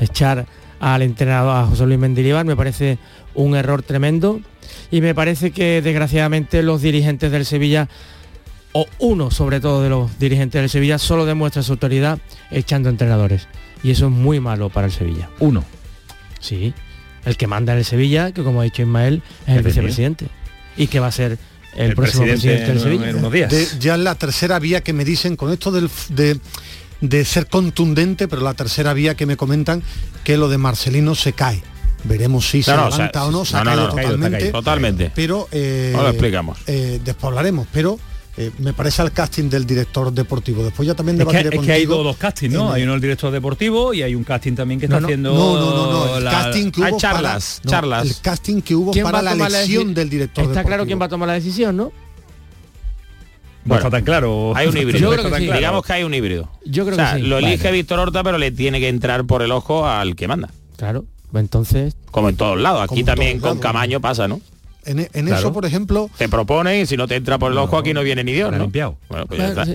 Echar 0.00 0.46
al 0.80 1.02
entrenador, 1.02 1.56
a 1.56 1.66
José 1.66 1.86
Luis 1.86 1.98
Mendilibar, 1.98 2.44
me 2.44 2.56
parece 2.56 2.98
un 3.34 3.56
error 3.56 3.82
tremendo 3.82 4.40
y 4.90 5.00
me 5.00 5.14
parece 5.14 5.50
que 5.50 5.80
desgraciadamente 5.82 6.62
los 6.62 6.82
dirigentes 6.82 7.32
del 7.32 7.46
Sevilla, 7.46 7.88
o 8.72 8.86
uno 8.98 9.30
sobre 9.30 9.60
todo 9.60 9.82
de 9.82 9.88
los 9.88 10.18
dirigentes 10.18 10.60
del 10.60 10.70
Sevilla, 10.70 10.98
solo 10.98 11.24
demuestra 11.24 11.62
su 11.62 11.72
autoridad 11.72 12.18
echando 12.50 12.88
entrenadores. 12.88 13.48
Y 13.82 13.90
eso 13.90 14.06
es 14.06 14.12
muy 14.12 14.40
malo 14.40 14.68
para 14.68 14.86
el 14.86 14.92
Sevilla. 14.92 15.30
Uno. 15.40 15.64
Sí, 16.40 16.74
el 17.24 17.36
que 17.36 17.46
manda 17.46 17.72
en 17.72 17.78
el 17.78 17.84
Sevilla, 17.84 18.32
que 18.32 18.42
como 18.42 18.60
ha 18.60 18.64
dicho 18.64 18.82
Ismael, 18.82 19.22
es 19.46 19.56
el 19.56 19.62
vicepresidente. 19.62 20.26
Y 20.76 20.88
que 20.88 21.00
va 21.00 21.06
a 21.06 21.12
ser 21.12 21.38
el, 21.76 21.90
El 21.90 21.94
próximo 21.94 22.24
presidente 22.24 22.56
presidente 22.64 22.72
del 22.72 22.80
Sevilla. 22.82 23.10
en 23.10 23.16
unos 23.16 23.32
días. 23.32 23.50
De- 23.50 23.68
ya 23.78 23.94
es 23.94 24.00
la 24.00 24.14
tercera 24.14 24.58
vía 24.58 24.82
que 24.82 24.92
me 24.92 25.04
dicen 25.04 25.36
con 25.36 25.52
esto 25.52 25.70
del, 25.70 25.90
de, 26.10 26.38
de 27.00 27.24
ser 27.24 27.46
contundente, 27.48 28.28
pero 28.28 28.42
la 28.42 28.54
tercera 28.54 28.92
vía 28.94 29.14
que 29.14 29.26
me 29.26 29.36
comentan 29.36 29.82
que 30.24 30.36
lo 30.36 30.48
de 30.48 30.58
Marcelino 30.58 31.14
se 31.14 31.32
cae. 31.32 31.62
Veremos 32.04 32.48
si 32.48 32.62
se 32.62 32.70
No, 32.72 32.76
no, 32.76 32.90
levanta 32.90 33.24
o 33.24 33.24
sea, 33.24 33.28
o 33.28 33.30
no, 33.32 33.44
se 33.44 33.52
no, 33.54 33.58
ha 33.60 33.64
caído 33.64 33.88
totalmente. 33.88 34.38
caído. 34.38 34.52
Totalmente. 34.52 35.12
Pero 35.14 35.48
eh, 35.50 35.92
lo 35.94 36.08
explicamos. 36.08 36.58
eh, 36.66 37.00
después 37.04 37.28
hablaremos, 37.30 37.66
pero 37.72 37.98
eh, 38.38 38.50
me 38.58 38.72
parece 38.74 39.00
al 39.02 39.12
casting 39.12 39.48
del 39.48 39.64
director 39.66 40.12
deportivo. 40.12 40.62
Después 40.62 40.86
ya 40.86 40.94
también 40.94 41.18
Es 41.20 41.26
que, 41.26 41.38
es 41.40 41.60
que 41.60 41.72
hay 41.72 41.86
dos, 41.86 42.04
dos 42.04 42.16
castings, 42.16 42.52
¿no? 42.52 42.70
Hay 42.70 42.82
uno 42.82 42.94
el 42.94 43.00
director 43.00 43.30
deportivo 43.32 43.94
y 43.94 44.02
hay 44.02 44.14
un 44.14 44.24
casting 44.24 44.52
también 44.54 44.78
que 44.78 44.86
está 44.86 45.00
no, 45.00 45.06
haciendo... 45.06 45.32
No, 45.34 45.54
no, 45.58 45.70
no, 45.70 45.92
no. 46.06 46.16
El 46.18 46.24
la- 46.24 46.30
casting 46.30 46.70
que 46.70 46.84
Hay 46.84 46.92
hubo 46.92 46.98
charlas, 47.00 47.60
para, 47.62 47.64
no, 47.64 47.70
charlas. 47.70 48.06
el 48.06 48.20
casting 48.22 48.60
que 48.60 48.74
hubo 48.74 48.90
¿Quién 48.92 49.04
para 49.04 49.14
va 49.14 49.18
a 49.20 49.22
la 49.22 49.30
tomar 49.32 49.50
la 49.50 49.58
elección 49.58 49.88
deci- 49.90 49.94
del 49.94 50.10
director 50.10 50.44
Está 50.44 50.64
claro 50.64 50.84
quién 50.86 51.00
va 51.00 51.06
a 51.06 51.08
tomar 51.08 51.28
la 51.28 51.34
decisión, 51.34 51.76
¿no? 51.76 51.84
No 51.84 51.92
Bueno, 53.64 53.78
está 53.86 53.90
tan 53.90 54.04
claro. 54.04 54.52
Hay 54.54 54.66
un 54.68 54.74
Yo 54.76 54.80
híbrido. 54.82 55.10
creo 55.12 55.30
que 55.30 55.38
sí. 55.38 55.50
Digamos 55.52 55.84
que 55.84 55.92
hay 55.94 56.02
un 56.04 56.14
híbrido. 56.14 56.50
Yo 56.64 56.84
creo 56.84 56.94
o 56.94 57.00
sea, 57.00 57.14
que 57.16 57.22
sí. 57.22 57.26
lo 57.26 57.38
elige 57.38 57.64
Vale. 57.64 57.72
Víctor 57.78 57.98
Horta, 57.98 58.22
pero 58.22 58.38
le 58.38 58.50
tiene 58.52 58.78
que 58.80 58.88
entrar 58.88 59.24
por 59.24 59.42
el 59.42 59.50
ojo 59.50 59.86
al 59.88 60.14
que 60.14 60.28
manda. 60.28 60.50
Claro. 60.76 61.04
Entonces, 61.34 61.96
Como 62.12 62.28
en 62.28 62.36
todos 62.36 62.58
lados. 62.60 62.82
Aquí 62.82 63.02
también 63.02 63.40
todos 63.40 63.54
con 63.54 63.58
lados. 63.58 63.62
Camaño 63.62 64.00
pasa, 64.00 64.28
¿no? 64.28 64.40
En, 64.86 65.00
en 65.00 65.08
Claro. 65.26 65.36
eso, 65.40 65.52
por 65.52 65.64
ejemplo, 65.66 66.08
Te 66.16 66.28
proponen 66.28 66.82
y 66.82 66.86
si 66.86 66.96
no 66.96 67.06
te 67.08 67.16
entra 67.16 67.38
por 67.38 67.52
el 67.52 67.58
ojo 67.58 67.76
aquí 67.76 67.92
no 67.92 68.02
viene 68.02 68.22
ni 68.24 68.32
Dios, 68.32 68.52
¿no? 68.52 68.58
limpiado. 68.58 68.96
Bueno, 69.08 69.26
pues 69.26 69.38
ya 69.40 69.48
está. 69.48 69.66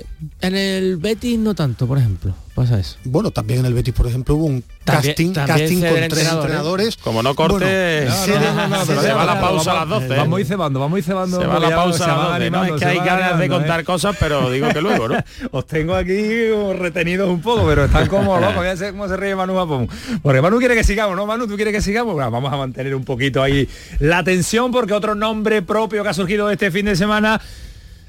en 0.42 0.56
el 0.56 0.98
Betis 0.98 1.38
no 1.38 1.54
tanto, 1.54 1.86
por 1.88 1.98
ejemplo. 1.98 2.34
Pasa 2.54 2.78
eso. 2.80 2.98
bueno, 3.06 3.32
también 3.32 3.62
en 3.62 3.66
el 3.66 3.74
Betis, 3.74 3.94
por 3.94 4.08
ejemplo, 4.08 4.36
hubo 4.36 4.46
un 4.46 4.62
También- 4.84 5.14
casting, 5.14 5.32
también 5.34 5.58
casting 5.58 5.80
con 5.80 5.90
tres 5.90 6.04
entrenador, 6.04 6.40
¿eh? 6.40 6.44
entrenadores. 6.44 6.98
Como 6.98 7.24
no 7.24 7.34
corte, 7.34 8.02
Bueno, 8.06 8.12
se, 8.26 8.32
no, 8.32 8.40
no, 8.42 8.54
no, 8.54 8.68
no, 8.68 8.86
se 8.86 8.94
pero 8.96 9.16
va 9.16 9.26
la 9.26 9.34
vamos, 9.36 9.50
pausa 9.50 9.72
a 9.72 9.76
las 9.76 9.90
12. 9.90 10.08
Vamos 10.10 10.38
a 10.38 10.42
ir 10.42 10.46
cebando, 10.48 10.80
vamos 10.82 10.96
a 10.96 11.00
ir 11.00 11.06
cebando. 11.06 11.40
se 11.40 11.48
va 11.48 11.54
porque 11.56 11.70
la 11.70 11.76
pausa 11.78 11.98
se 11.98 12.04
a 12.04 12.08
las 12.08 12.18
van 12.18 12.28
12. 12.40 12.52
No, 12.52 12.66
es 12.66 12.82
que 12.82 12.86
hay 12.86 12.98
ganas 12.98 13.18
de 13.18 13.24
animando, 13.46 13.56
contar 13.56 13.80
¿eh? 13.80 13.84
cosas, 13.86 14.16
pero 14.20 14.52
digo 14.52 14.68
que 14.70 14.82
luego, 14.82 15.08
¿no? 15.08 15.18
Os 15.52 15.66
tengo 15.66 15.96
aquí 15.96 16.50
retenidos 16.78 17.30
un 17.30 17.42
poco, 17.42 17.66
pero 17.66 17.86
están 17.86 18.08
como 18.08 18.38
locos. 18.38 18.64
Ya 18.66 18.76
sé 18.76 18.92
cómo 18.92 19.08
se 19.08 19.16
ríe 19.16 19.34
Manu 19.34 19.56
Japón. 19.56 19.88
Porque 20.22 20.42
Manu 20.42 20.60
quiere 20.60 20.76
que 20.76 20.84
sigamos, 20.84 21.16
¿no, 21.16 21.26
Manu? 21.26 21.48
¿Tú 21.48 21.56
quieres 21.56 21.74
que 21.74 21.82
sigamos? 21.82 22.14
Bueno, 22.16 22.30
vamos 22.32 22.52
a 22.52 22.58
mantener 22.58 22.94
un 22.96 23.06
poquito 23.06 23.42
ahí 23.42 23.68
la 24.00 24.24
tensión 24.26 24.72
porque 24.72 24.94
otro 24.94 25.16
nombre 25.16 25.62
propio 25.62 26.04
que 26.04 26.10
ha 26.10 26.14
surgido 26.14 26.50
este 26.52 26.70
fin 26.70 26.86
de 26.86 26.98
semana 26.98 27.40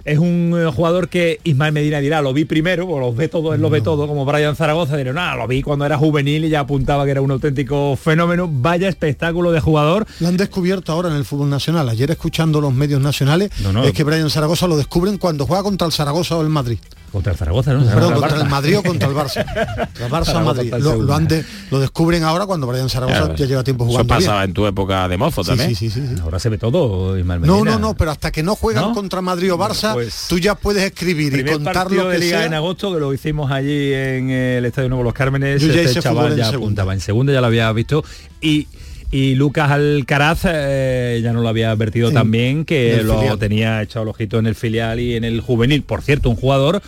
es 0.05 0.19
un 0.19 0.55
eh, 0.57 0.71
jugador 0.75 1.09
que 1.09 1.41
Ismael 1.45 1.73
Medina 1.73 1.99
dirá, 2.01 2.23
lo 2.23 2.33
vi 2.33 2.45
primero, 2.45 2.87
o 2.89 2.99
los 3.01 3.15
ve 3.17 3.29
todo, 3.29 3.55
él 3.55 3.61
lo 3.61 3.71
ve 3.71 3.81
todo, 3.81 4.07
como 4.07 4.25
Brian 4.25 4.57
Zaragoza, 4.57 4.97
dirá, 4.97 5.13
nada, 5.13 5.37
lo 5.37 5.47
vi 5.47 5.63
cuando 5.63 5.85
era 5.85 5.97
juvenil 5.99 6.45
y 6.45 6.49
ya 6.49 6.61
apuntaba 6.61 7.05
que 7.05 7.11
era 7.13 7.21
un 7.21 7.31
auténtico 7.31 7.97
fenómeno. 7.97 8.49
Vaya 8.51 8.89
espectáculo 8.89 9.53
de 9.53 9.61
jugador. 9.61 10.07
Lo 10.21 10.29
han 10.29 10.37
descubierto 10.37 10.93
ahora 10.93 11.09
en 11.11 11.17
el 11.17 11.25
fútbol 11.25 11.51
nacional. 11.51 11.89
Ayer 11.89 12.11
escuchando 12.11 12.61
los 12.61 12.73
medios 12.73 13.01
nacionales, 13.01 13.51
No, 13.63 13.73
no. 13.73 13.85
es 13.85 13.93
que 13.93 14.05
Brian 14.05 14.31
Zaragoza 14.31 14.67
lo 14.67 14.77
descubren 14.77 15.19
cuando 15.19 15.47
juega 15.47 15.63
contra 15.63 15.87
el 15.87 15.93
Zaragoza 15.93 16.37
o 16.37 16.43
el 16.43 16.49
Madrid. 16.49 16.79
Contra 17.13 17.33
el 17.33 17.39
Zaragoza, 17.39 17.75
¿no? 17.75 17.85
Perdón, 17.85 18.15
Contra 18.15 18.41
el. 18.43 18.49
Madrid 18.49 18.79
o 18.79 18.83
contra 18.83 19.07
el 19.09 19.15
Barça. 19.15 19.45
El 20.01 20.11
Barça 20.11 20.25
Zaragoza 20.25 20.41
Madrid. 20.43 20.65
está 20.65 20.77
en 20.79 20.83
Lo, 20.85 20.95
lo 21.03 21.19
de- 21.21 21.45
lo 21.71 21.79
descubren 21.81 22.25
ahora 22.25 22.47
cuando 22.47 22.67
Brian 22.67 22.89
Zaragoza 22.89 23.19
Claro, 23.19 23.35
ya 23.37 23.47
lleva 23.47 23.63
tiempo 23.63 23.85
Eso 23.85 23.91
jugando. 23.93 24.15
bien. 24.15 24.27
pasaba 24.27 24.45
en 24.45 24.53
tu 24.55 24.67
época 24.67 25.07
de 25.09 25.17
mozo 25.19 25.45
Sí, 25.45 25.49
también. 25.51 25.69
sí, 25.77 25.91
sí, 25.91 25.91
sí, 25.91 26.07
sí. 26.17 26.21
Ahora 26.23 26.39
se 26.39 26.49
ve 26.49 26.57
todo, 26.59 27.13
Medina. 27.13 27.39
No, 27.39 27.65
no, 27.65 27.79
no, 27.79 27.95
pero 27.95 28.11
hasta 28.13 28.31
que 28.33 28.43
no 28.43 28.57
juegan 28.57 28.85
¿No? 28.85 28.95
contra 28.95 29.21
Madrid 29.21 29.53
o 29.53 29.59
Barça, 29.59 29.93
Pues- 29.93 30.27
tú 30.29 30.39
ya 30.39 30.55
puedes 30.55 30.83
escribir 30.85 31.37
y 31.39 31.45
contar 31.45 31.91
lo 31.93 32.09
de 32.09 32.15
que 32.15 32.25
Liga 32.25 32.39
sea. 32.39 32.47
en 32.47 32.55
agosto 32.55 32.93
que 32.95 33.01
lo 33.01 33.13
hicimos 33.13 33.51
allí 33.51 33.93
en 33.93 34.31
el 34.31 34.65
Estadio 34.65 34.89
Nuevo 34.89 35.05
Los 35.05 35.15
Cármenes 35.15 35.61
Yo 35.61 35.69
ya 35.73 35.83
este 35.83 36.01
chaval 36.01 36.33
en 36.33 36.39
ya 36.39 36.45
segunda. 36.47 36.57
apuntaba 36.65 36.95
en 36.95 37.01
segunda 37.01 37.33
ya 37.33 37.41
lo 37.43 37.47
había 37.49 37.71
visto 37.73 38.03
y 38.41 38.67
y 39.13 39.35
Lucas 39.37 39.71
Alcaraz 39.71 40.41
eh, 40.47 41.21
ya 41.23 41.33
no 41.33 41.41
lo 41.43 41.49
había 41.49 41.71
advertido 41.71 42.09
En- 42.09 42.15
también 42.15 42.65
que 42.65 43.01
lo 43.05 43.19
filial. 43.21 43.39
tenía 43.39 43.81
echado 43.83 44.03
el 44.03 44.09
ojito 44.09 44.39
en 44.41 44.47
el 44.47 44.55
filial 44.57 44.99
y 44.99 45.15
en 45.15 45.23
el 45.23 45.41
juvenil 45.41 45.83
por 45.83 46.03
cierto 46.03 46.29
un 46.31 46.37
jugador 46.37 46.83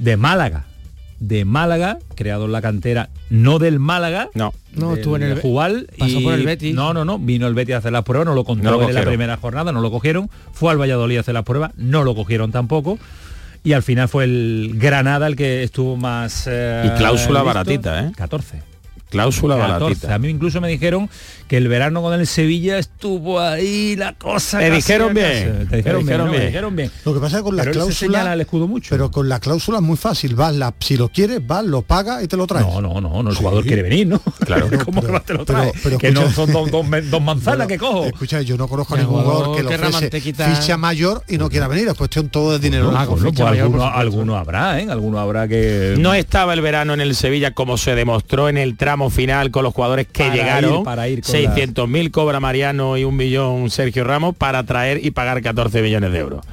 de 0.00 0.16
Málaga 0.16 0.64
de 1.20 1.44
Málaga 1.44 1.98
creado 2.16 2.46
en 2.46 2.52
la 2.52 2.60
cantera 2.62 3.08
no 3.30 3.60
del 3.60 3.78
Málaga 3.78 4.28
No. 4.34 4.52
No, 4.74 4.94
estuvo 4.94 5.14
en 5.16 5.22
el- 5.24 5.40
Jubal 5.40 5.86
pasó 5.98 6.18
y- 6.18 6.24
por 6.24 6.34
el 6.34 6.44
Betis. 6.46 6.74
No, 6.74 6.92
no, 6.94 7.04
no, 7.04 7.18
vino 7.18 7.46
el 7.46 7.54
Betis 7.54 7.74
a 7.76 7.78
hacer 7.78 7.92
las 7.92 8.02
pruebas, 8.04 8.26
no 8.26 8.34
lo 8.34 8.42
contó 8.44 8.70
No 8.70 8.88
en 8.88 8.94
la 8.94 9.04
primera 9.04 9.36
jornada, 9.36 9.70
no 9.70 9.80
lo 9.82 9.90
cogieron, 9.92 10.30
fue 10.52 10.72
al 10.72 10.80
Valladolid 10.80 11.18
a 11.18 11.20
hacer 11.20 11.34
las 11.34 11.44
pruebas, 11.44 11.70
no 11.76 12.02
lo 12.02 12.14
cogieron 12.14 12.50
tampoco. 12.50 12.98
Y 13.64 13.74
al 13.74 13.82
final 13.84 14.08
fue 14.08 14.24
el 14.24 14.72
Granada 14.76 15.28
el 15.28 15.36
que 15.36 15.62
estuvo 15.62 15.96
más... 15.96 16.46
eh, 16.50 16.82
Y 16.86 16.98
cláusula 16.98 17.40
listo. 17.40 17.44
baratita, 17.44 18.06
¿eh? 18.08 18.12
14. 18.16 18.62
Cláusula 19.12 19.56
14. 19.56 19.80
baratita. 19.84 20.14
A 20.14 20.18
mí 20.18 20.28
incluso 20.28 20.60
me 20.60 20.68
dijeron 20.68 21.08
que 21.46 21.56
el 21.58 21.68
verano 21.68 22.02
con 22.02 22.12
el 22.18 22.26
Sevilla 22.26 22.78
estuvo 22.78 23.38
ahí 23.40 23.94
la 23.96 24.14
cosa. 24.14 24.58
Te 24.58 24.70
dijeron 24.70 25.14
bien. 25.14 25.68
Te 25.70 25.76
dijeron, 25.76 26.04
bien, 26.04 26.18
¿no? 26.18 26.30
bien. 26.30 26.46
Dijeron 26.46 26.74
bien. 26.76 26.90
Lo 27.04 27.14
que 27.14 27.20
pasa 27.20 27.36
es 27.36 27.42
que 27.42 27.44
con 27.44 27.56
la 27.56 27.62
Pero 27.64 27.84
él 27.84 27.86
se 27.88 27.92
señala 27.92 28.12
cláusula 28.18 28.32
el 28.34 28.40
escudo 28.40 28.66
mucho. 28.66 28.88
Pero 28.90 29.10
con 29.10 29.28
la 29.28 29.38
cláusula 29.38 29.78
es 29.78 29.84
muy 29.84 29.96
fácil, 29.96 30.34
vas, 30.34 30.54
la, 30.56 30.74
si 30.80 30.96
lo 30.96 31.08
quieres, 31.10 31.46
vas, 31.46 31.64
lo 31.64 31.82
pagas 31.82 32.24
y 32.24 32.28
te 32.28 32.36
lo 32.36 32.46
traes. 32.46 32.66
No, 32.66 32.80
no, 32.80 33.00
no, 33.00 33.22
no, 33.22 33.30
el 33.30 33.36
jugador 33.36 33.64
quiere 33.64 33.82
venir, 33.82 34.06
¿no? 34.08 34.20
Claro. 34.46 34.68
¿Cómo 34.84 35.00
Pero- 35.02 35.14
que 35.14 35.20
te 35.20 35.32
lo 35.34 35.44
pero- 35.44 35.60
trae? 35.60 35.72
pero 35.82 35.98
que 35.98 36.10
no 36.10 36.30
son 36.30 36.50
dos, 36.52 36.70
dos 36.70 36.86
me- 36.88 37.02
dos 37.02 37.20
manzanas 37.22 37.66
que 37.66 37.78
cojo. 37.78 38.04
Escucha, 38.06 38.40
yo 38.40 38.56
no 38.56 38.66
conozco 38.66 38.94
a 38.94 38.98
ningún 38.98 39.20
jugador 39.22 39.44
jugador 39.44 39.56
que 39.56 39.62
lo 39.62 39.68
ofrece 39.70 39.92
mantequita- 40.10 40.54
ficha 40.56 40.76
mayor 40.76 41.22
y 41.28 41.36
no 41.38 41.48
quiera 41.50 41.68
venir. 41.68 41.88
Es 41.88 41.94
cuestión 41.94 42.28
todo 42.30 42.52
de 42.52 42.58
dinero. 42.58 42.88
Ah, 42.90 43.04
pues 43.06 43.20
alguno, 43.22 43.32
por 43.32 43.56
supuesto. 43.56 43.84
alguno 43.94 44.36
habrá, 44.36 44.80
¿eh? 44.80 44.86
Alguno 44.90 45.18
habrá 45.18 45.46
que... 45.48 45.94
No 45.98 46.14
estaba 46.14 46.54
el 46.54 46.60
verano 46.62 46.94
en 46.94 47.00
el 47.00 47.14
Sevilla 47.14 47.52
como 47.52 47.76
se 47.76 47.94
demostró 47.94 48.48
en 48.48 48.56
el 48.56 48.76
tramo 48.76 49.01
final 49.10 49.50
con 49.50 49.64
los 49.64 49.74
jugadores 49.74 50.06
que 50.06 50.24
Para 50.24 50.34
llegaron. 50.34 50.78
ir, 50.78 50.84
para 50.84 51.08
ir 51.08 51.22
con 51.22 51.34
600.000 51.34 52.10
cobra 52.10 52.40
Mariano 52.40 52.96
y 52.96 53.04
un 53.04 53.16
millón 53.16 53.70
Sergio 53.70 54.04
Ramos 54.04 54.34
para 54.36 54.62
traer 54.64 55.04
y 55.04 55.10
pagar 55.10 55.42
14 55.42 55.82
millones 55.82 56.12
de 56.12 56.18
euros. 56.18 56.44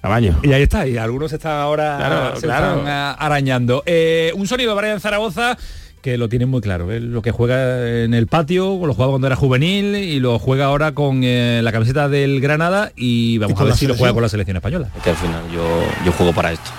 Camaño. 0.00 0.38
Y 0.44 0.52
ahí 0.52 0.62
está, 0.62 0.86
y 0.86 0.96
algunos 0.96 1.32
están 1.32 1.56
ahora 1.60 1.96
Claro, 1.98 2.36
se 2.36 2.46
claro. 2.46 2.66
están, 2.78 2.88
ah, 2.88 3.12
arañando. 3.18 3.82
Eh, 3.84 4.32
un 4.36 4.46
sonido 4.46 4.74
de 4.74 4.80
Brian 4.80 5.00
Zaragoza 5.00 5.58
que 6.02 6.16
lo 6.16 6.28
tienen 6.28 6.48
muy 6.48 6.60
claro, 6.60 6.92
¿eh? 6.92 7.00
lo 7.00 7.22
que 7.22 7.32
juega 7.32 8.04
en 8.04 8.14
el 8.14 8.28
patio, 8.28 8.78
lo 8.86 8.94
juega 8.94 9.10
cuando 9.10 9.26
era 9.26 9.34
juvenil 9.34 9.96
y 9.96 10.20
lo 10.20 10.38
juega 10.38 10.66
ahora 10.66 10.92
con 10.92 11.22
eh, 11.24 11.60
la 11.64 11.72
camiseta 11.72 12.08
del 12.08 12.40
Granada 12.40 12.92
y 12.94 13.38
vamos 13.38 13.60
a 13.60 13.64
ver 13.64 13.74
si 13.74 13.88
lo 13.88 13.96
juega 13.96 14.14
con 14.14 14.22
la 14.22 14.28
selección 14.28 14.56
española. 14.56 14.88
Es 14.96 15.02
que 15.02 15.10
al 15.10 15.16
final 15.16 15.42
yo, 15.52 15.66
yo 16.06 16.12
juego 16.12 16.32
para 16.32 16.52
esto. 16.52 16.70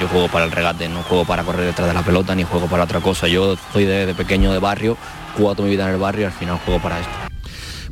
Yo 0.00 0.08
juego 0.08 0.28
para 0.28 0.44
el 0.44 0.52
regate, 0.52 0.88
no 0.88 1.02
juego 1.02 1.24
para 1.24 1.42
correr 1.42 1.66
detrás 1.66 1.88
de 1.88 1.94
la 1.94 2.02
pelota 2.02 2.34
ni 2.34 2.44
juego 2.44 2.66
para 2.66 2.84
otra 2.84 3.00
cosa. 3.00 3.28
Yo 3.28 3.56
soy 3.72 3.84
de, 3.84 4.14
pequeño 4.14 4.52
de 4.52 4.58
barrio, 4.58 4.96
juego 5.36 5.54
toda 5.54 5.64
mi 5.64 5.70
vida 5.70 5.84
en 5.84 5.94
el 5.94 6.00
barrio 6.00 6.22
y 6.22 6.24
al 6.26 6.32
final 6.32 6.58
juego 6.64 6.80
para 6.80 7.00
esto. 7.00 7.35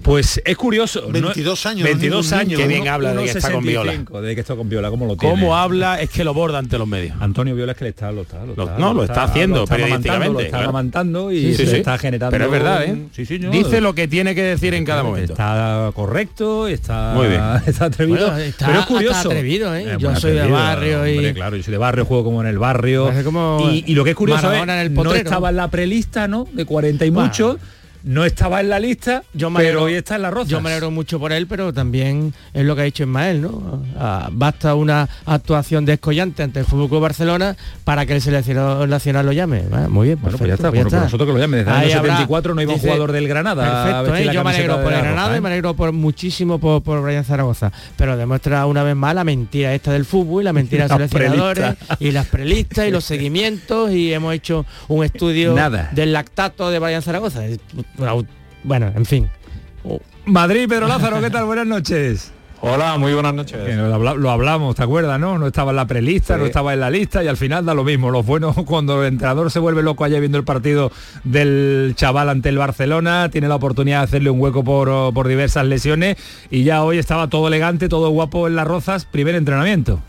Pues 0.04 0.40
es 0.44 0.56
curioso. 0.56 1.08
22 1.11 1.66
años, 1.66 1.82
22 1.84 2.11
no 2.14 2.20
es 2.20 2.30
ningún 2.30 2.40
años. 2.40 2.61
Qué 2.61 2.66
bien 2.68 2.88
habla 2.88 3.14
de 3.14 3.25
que 3.25 3.30
está 3.30 3.50
con 3.50 3.64
Viola. 3.64 3.92
1,65, 3.94 4.20
De 4.20 4.34
que 4.34 4.40
está 4.42 4.54
con 4.54 4.68
Viola, 4.68 4.90
¿cómo 4.90 5.06
lo 5.06 5.16
tiene? 5.16 5.34
¿Cómo 5.34 5.56
habla? 5.56 6.00
Es 6.00 6.11
que 6.11 6.23
lo 6.25 6.34
borda 6.34 6.58
ante 6.58 6.76
los 6.78 6.87
medios. 6.87 7.16
Antonio 7.20 7.54
Viola 7.56 7.73
es 7.73 7.78
que 7.78 7.84
le 7.84 7.90
está, 7.90 8.12
lo 8.12 8.23
está, 8.23 8.44
lo 8.44 8.54
Lo- 8.54 8.64
está, 8.64 8.78
no, 8.78 8.92
lo 8.94 9.02
está 9.04 9.25
haciendo 9.25 9.56
lo 9.56 9.62
está 9.64 9.76
periodísticamente, 9.76 10.32
Lo 10.34 10.40
está 10.40 10.50
claro. 10.50 10.64
amamantando 10.70 11.32
y 11.32 11.40
Sí, 11.40 11.54
se 11.54 11.66
sí. 11.66 11.76
está 11.76 11.96
generando. 11.99 12.30
Pero 12.32 12.44
es 12.44 12.50
verdad, 12.50 12.84
¿eh? 12.84 13.06
Sí, 13.12 13.25
sí, 13.25 13.38
no. 13.38 13.50
Dice 13.50 13.80
lo 13.80 13.94
que 13.94 14.06
tiene 14.06 14.34
que 14.34 14.42
decir 14.42 14.75
en 14.75 14.84
cada 14.84 15.02
momento. 15.02 15.32
Está 15.32 15.90
correcto, 15.94 16.68
está, 16.68 17.12
Muy 17.14 17.28
bien. 17.28 17.40
está 17.66 17.87
atrevido. 17.87 18.26
Bueno, 18.26 18.38
está 18.38 18.66
pero 18.66 18.80
es 18.80 18.87
curioso. 18.87 19.28
atrevido, 19.30 19.75
¿eh? 19.75 19.84
Eh, 19.94 19.96
Yo 19.99 20.14
soy 20.16 20.32
de 20.32 20.46
barrio 20.46 21.06
y- 21.08 21.16
hombre, 21.16 21.34
claro, 21.34 21.56
yo 21.56 21.62
soy 21.62 21.73
de 21.73 21.78
barrio, 21.78 22.04
juego 22.04 22.25
como 22.25 22.42
en 22.42 22.49
el 22.49 22.58
barrio. 22.58 23.11
Como 23.25 23.70
Y, 23.73 23.84
y 23.87 23.94
lo 23.94 24.04
que 24.04 24.11
es 24.11 24.16
curioso 24.16 24.52
es, 24.52 24.62
en 24.62 24.68
el 24.70 24.92
no 24.92 25.14
estaba 25.14 25.49
en 25.50 25.56
la 25.56 25.68
prelista, 25.68 26.28
¿no? 26.28 26.46
De 26.52 26.66
40 26.66 27.06
y 27.06 27.11
Bueno. 27.11 27.30
No 28.04 28.25
estaba 28.26 28.61
en 28.61 28.68
la 28.68 28.78
lista, 28.78 29.23
Yo 29.32 29.49
me 29.49 29.58
pero 29.61 29.68
alegro- 29.80 29.82
hoy 29.84 29.94
está 29.94 30.16
en 30.16 30.23
la 30.23 30.30
roza. 30.30 30.50
Yo 30.50 30.61
me 30.61 30.68
alegro 30.68 30.90
mucho 30.90 31.18
por 31.18 31.32
él, 31.32 31.46
pero 31.46 31.73
también 31.73 32.34
es 32.52 32.64
lo 32.64 32.76
que 32.76 32.82
ha 32.82 32.84
dicho 32.84 33.04
Ismael, 33.04 33.40
¿no? 33.40 33.82
Ah, 33.99 34.28
basta 34.30 34.75
una 34.75 35.08
actuación 35.25 35.87
descollante 35.87 36.42
ante 36.42 36.61
el 36.61 36.66
Fútbol 36.66 36.90
Club 36.90 37.00
Barcelona 37.00 37.56
para 37.82 38.04
que 38.04 38.14
el 38.14 38.20
seleccionador 38.20 38.87
nacional 38.90 39.25
lo 39.25 39.32
llame. 39.32 39.62
Ah, 39.73 39.87
muy 39.88 40.08
bien, 40.08 40.18
Bueno, 40.20 40.37
pues 40.37 40.49
ya 40.50 40.56
perfecto, 40.56 40.66
está. 40.66 40.70
pues 40.70 40.82
Bueno, 40.84 40.90
pues 40.90 41.02
nosotros 41.02 41.26
que 41.28 41.32
lo 41.32 41.38
llamen. 41.38 41.61
Desde 41.64 41.70
el 41.70 41.76
año 41.76 41.99
habrá- 41.99 42.12
74 42.18 42.54
no 42.54 42.61
iba 42.62 42.73
un 42.75 42.78
jugador 42.78 43.12
del 43.12 43.26
Granada. 43.26 43.84
Perfecto, 43.84 44.16
¿eh? 44.30 44.34
yo 44.34 44.44
me 44.44 44.50
alegro 44.50 44.82
por 44.82 44.92
el 44.92 44.99
Granada 45.00 45.23
Roja, 45.28 45.34
y 45.34 45.38
¿eh? 45.38 45.40
me 45.40 45.49
alegro 45.49 45.75
por 45.75 45.92
muchísimo 45.92 46.58
por, 46.58 46.82
por 46.82 47.00
Brian 47.02 47.25
Zaragoza, 47.25 47.73
pero 47.96 48.18
demuestra 48.18 48.66
una 48.66 48.82
vez 48.82 48.96
más 48.96 49.14
la 49.14 49.25
mentira 49.25 49.73
esta 49.75 49.92
del 49.92 50.04
fútbol 50.04 50.42
y 50.42 50.44
la 50.44 50.52
mentira 50.52 50.88
de 50.88 50.88
los 50.99 51.11
seleccionadores 51.11 51.64
prelistas. 51.76 51.96
y 52.00 52.11
las 52.11 52.26
prelistas 52.26 52.87
y 52.87 52.90
los 52.90 53.04
seguimientos 53.06 53.90
y 53.92 54.12
hemos 54.12 54.34
hecho 54.34 54.66
un 54.88 55.04
estudio 55.06 55.54
Nada. 55.54 55.88
del 55.92 56.12
lactato 56.12 56.70
de 56.70 56.78
Brian 56.78 57.00
Zaragoza. 57.00 57.40
Bueno, 58.62 58.92
en 58.94 59.04
fin. 59.04 59.28
Madrid, 60.26 60.66
Pedro 60.68 60.88
Lázaro, 60.88 61.20
¿qué 61.20 61.30
tal? 61.30 61.44
Buenas 61.44 61.66
noches. 61.66 62.32
Hola, 62.66 62.96
muy 62.96 63.12
buenas 63.12 63.34
noches. 63.34 63.58
Que 63.62 63.74
lo, 63.74 63.94
habla- 63.94 64.14
lo 64.14 64.30
hablamos, 64.30 64.74
¿te 64.74 64.82
acuerdas, 64.82 65.20
no? 65.20 65.38
No 65.38 65.46
estaba 65.48 65.72
en 65.72 65.76
la 65.76 65.86
prelista, 65.86 66.34
Sí. 66.36 66.40
no 66.40 66.46
estaba 66.46 66.72
en 66.72 66.80
la 66.80 66.88
lista 66.88 67.22
y 67.22 67.28
al 67.28 67.36
final 67.36 67.66
da 67.66 67.74
lo 67.74 67.84
mismo. 67.84 68.10
Lo 68.10 68.22
bueno 68.22 68.54
cuando 68.66 69.02
el 69.02 69.08
entrenador 69.12 69.50
se 69.50 69.58
vuelve 69.58 69.82
loco 69.82 70.02
allá 70.02 70.18
viendo 70.18 70.38
el 70.38 70.44
partido 70.44 70.90
del 71.24 71.92
chaval 71.94 72.30
ante 72.30 72.48
el 72.48 72.56
Barcelona, 72.56 73.28
tiene 73.30 73.48
la 73.48 73.56
oportunidad 73.56 73.98
de 73.98 74.04
hacerle 74.04 74.30
un 74.30 74.40
hueco 74.40 74.64
por, 74.64 75.12
por 75.12 75.28
diversas 75.28 75.66
lesiones 75.66 76.16
y 76.50 76.64
ya 76.64 76.82
hoy 76.84 76.96
estaba 76.96 77.28
todo 77.28 77.48
elegante, 77.48 77.90
todo 77.90 78.08
guapo 78.08 78.46
en 78.48 78.56
las 78.56 78.66
rozas, 78.66 79.04
primer 79.04 79.34
entrenamiento. 79.34 80.00